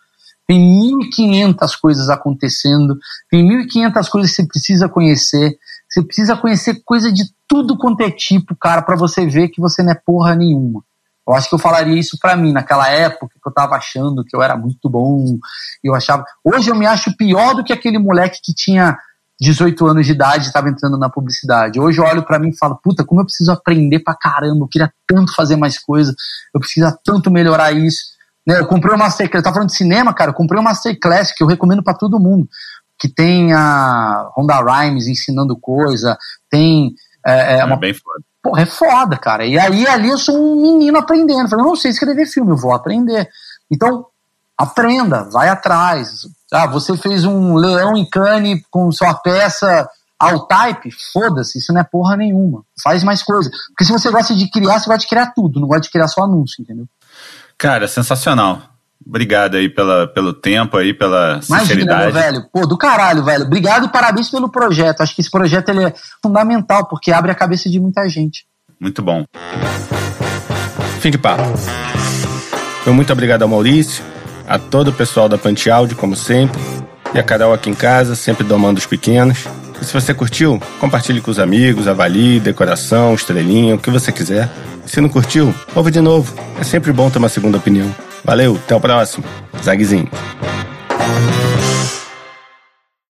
Tem 0.47 0.59
1.500 0.59 1.79
coisas 1.81 2.09
acontecendo, 2.09 2.97
tem 3.29 3.47
1.500 3.47 4.09
coisas 4.09 4.31
que 4.31 4.35
você 4.35 4.47
precisa 4.47 4.89
conhecer, 4.89 5.57
você 5.89 6.01
precisa 6.01 6.35
conhecer 6.35 6.81
coisa 6.83 7.11
de 7.11 7.23
tudo 7.47 7.77
quanto 7.77 8.01
é 8.01 8.11
tipo, 8.11 8.55
cara, 8.55 8.81
para 8.81 8.95
você 8.95 9.25
ver 9.25 9.49
que 9.49 9.61
você 9.61 9.83
não 9.83 9.91
é 9.91 9.95
porra 9.95 10.35
nenhuma. 10.35 10.83
Eu 11.27 11.33
acho 11.33 11.47
que 11.47 11.55
eu 11.55 11.59
falaria 11.59 11.97
isso 11.97 12.17
para 12.19 12.35
mim 12.35 12.51
naquela 12.51 12.89
época 12.89 13.35
que 13.41 13.47
eu 13.47 13.53
tava 13.53 13.75
achando 13.75 14.25
que 14.25 14.35
eu 14.35 14.41
era 14.41 14.57
muito 14.57 14.89
bom. 14.89 15.37
Eu 15.81 15.95
achava. 15.95 16.25
Hoje 16.43 16.69
eu 16.69 16.75
me 16.75 16.85
acho 16.85 17.15
pior 17.15 17.55
do 17.55 17.63
que 17.63 17.71
aquele 17.71 17.97
moleque 17.97 18.39
que 18.43 18.53
tinha 18.53 18.97
18 19.39 19.85
anos 19.87 20.05
de 20.05 20.11
idade 20.11 20.45
e 20.45 20.47
estava 20.47 20.69
entrando 20.69 20.97
na 20.97 21.09
publicidade. 21.09 21.79
Hoje 21.79 21.99
eu 21.99 22.05
olho 22.05 22.23
para 22.23 22.39
mim 22.39 22.49
e 22.49 22.57
falo, 22.57 22.77
puta, 22.83 23.05
como 23.05 23.21
eu 23.21 23.25
preciso 23.25 23.51
aprender 23.51 23.99
pra 23.99 24.15
caramba, 24.15 24.65
eu 24.65 24.67
queria 24.67 24.91
tanto 25.07 25.33
fazer 25.33 25.55
mais 25.55 25.77
coisa, 25.79 26.13
eu 26.53 26.59
preciso 26.59 26.87
tanto 27.03 27.31
melhorar 27.31 27.71
isso. 27.71 28.13
Né, 28.45 28.59
eu 28.59 28.67
comprei 28.67 28.93
uma 28.93 29.05
Masterclass, 29.05 29.39
eu 29.39 29.43
tava 29.43 29.53
falando 29.55 29.69
de 29.69 29.75
cinema, 29.75 30.13
cara, 30.13 30.31
eu 30.31 30.35
comprei 30.35 30.59
uma 30.59 30.69
Masterclass 30.69 31.31
que 31.31 31.43
eu 31.43 31.47
recomendo 31.47 31.83
para 31.83 31.93
todo 31.93 32.19
mundo 32.19 32.47
que 33.03 33.09
tem 33.09 33.51
a 33.51 34.31
Honda 34.37 34.61
Rhymes 34.61 35.07
ensinando 35.07 35.57
coisa, 35.57 36.17
tem. 36.49 36.95
É, 37.25 37.55
é, 37.55 37.59
é 37.59 37.65
uma... 37.65 37.75
bem 37.75 37.93
foda. 37.93 38.23
Porra, 38.41 38.61
é 38.61 38.65
foda, 38.65 39.17
cara. 39.17 39.45
E 39.45 39.59
aí 39.59 39.85
ali 39.87 40.09
eu 40.09 40.17
sou 40.17 40.37
um 40.37 40.61
menino 40.61 40.97
aprendendo. 40.97 41.49
Falei, 41.49 41.65
eu 41.65 41.69
não 41.69 41.75
sei 41.75 41.91
escrever 41.91 42.25
filme, 42.25 42.51
eu 42.51 42.57
vou 42.57 42.73
aprender. 42.73 43.29
Então, 43.69 44.05
aprenda, 44.57 45.23
vai 45.23 45.49
atrás. 45.49 46.27
Ah, 46.51 46.67
você 46.67 46.95
fez 46.95 47.25
um 47.25 47.55
leão 47.55 47.97
em 47.97 48.07
cane 48.09 48.63
com 48.71 48.89
sua 48.91 49.13
peça 49.15 49.89
ao 50.17 50.47
type, 50.47 50.89
foda-se, 51.11 51.57
isso 51.57 51.73
não 51.73 51.81
é 51.81 51.83
porra 51.83 52.15
nenhuma. 52.15 52.63
Faz 52.81 53.03
mais 53.03 53.21
coisa. 53.21 53.49
Porque 53.69 53.83
se 53.83 53.91
você 53.91 54.09
gosta 54.09 54.33
de 54.33 54.49
criar, 54.49 54.79
você 54.79 54.85
gosta 54.85 54.99
de 54.99 55.07
criar 55.07 55.33
tudo, 55.33 55.59
não 55.59 55.67
gosta 55.67 55.81
de 55.81 55.91
criar 55.91 56.07
só 56.07 56.23
anúncio, 56.23 56.61
entendeu? 56.61 56.85
Cara, 57.57 57.87
sensacional. 57.87 58.61
Obrigado 59.05 59.55
aí 59.55 59.67
pela, 59.67 60.07
pelo 60.07 60.33
tempo 60.33 60.77
aí, 60.77 60.93
pela 60.93 61.41
sinceridade. 61.41 62.11
Imagina, 62.11 62.31
velho. 62.31 62.45
Pô, 62.51 62.65
do 62.65 62.77
caralho, 62.77 63.23
velho. 63.23 63.45
Obrigado 63.45 63.85
e 63.85 63.89
parabéns 63.89 64.29
pelo 64.29 64.49
projeto. 64.49 65.01
Acho 65.01 65.13
que 65.13 65.21
esse 65.21 65.29
projeto 65.29 65.69
ele 65.69 65.83
é 65.83 65.93
fundamental, 66.21 66.87
porque 66.87 67.11
abre 67.11 67.31
a 67.31 67.35
cabeça 67.35 67.69
de 67.69 67.79
muita 67.79 68.07
gente. 68.07 68.45
Muito 68.79 69.01
bom. 69.01 69.25
Fique 70.99 71.17
papo. 71.17 71.43
muito 72.87 73.11
obrigado 73.11 73.41
ao 73.43 73.49
Maurício, 73.49 74.03
a 74.47 74.57
todo 74.57 74.87
o 74.87 74.93
pessoal 74.93 75.27
da 75.27 75.37
Pante 75.37 75.69
Áudio, 75.69 75.97
como 75.97 76.15
sempre, 76.15 76.61
e 77.13 77.19
a 77.19 77.23
Carol 77.23 77.53
aqui 77.53 77.69
em 77.69 77.75
casa, 77.75 78.15
sempre 78.15 78.45
domando 78.45 78.79
os 78.79 78.85
pequenos. 78.85 79.45
E 79.81 79.85
se 79.85 79.93
você 79.93 80.13
curtiu, 80.13 80.61
compartilhe 80.79 81.21
com 81.21 81.31
os 81.31 81.39
amigos, 81.39 81.87
avalie, 81.87 82.39
decoração, 82.39 83.13
estrelinha, 83.13 83.75
o 83.75 83.77
que 83.77 83.89
você 83.89 84.11
quiser. 84.11 84.49
E 84.85 84.89
se 84.89 85.01
não 85.01 85.09
curtiu, 85.09 85.53
ouve 85.75 85.91
de 85.91 86.01
novo. 86.01 86.33
É 86.59 86.63
sempre 86.63 86.91
bom 86.91 87.09
ter 87.09 87.19
uma 87.19 87.29
segunda 87.29 87.57
opinião. 87.57 87.93
Valeu, 88.23 88.55
até 88.55 88.75
o 88.75 88.79
próximo. 88.79 89.23
Zagzinho. 89.63 90.09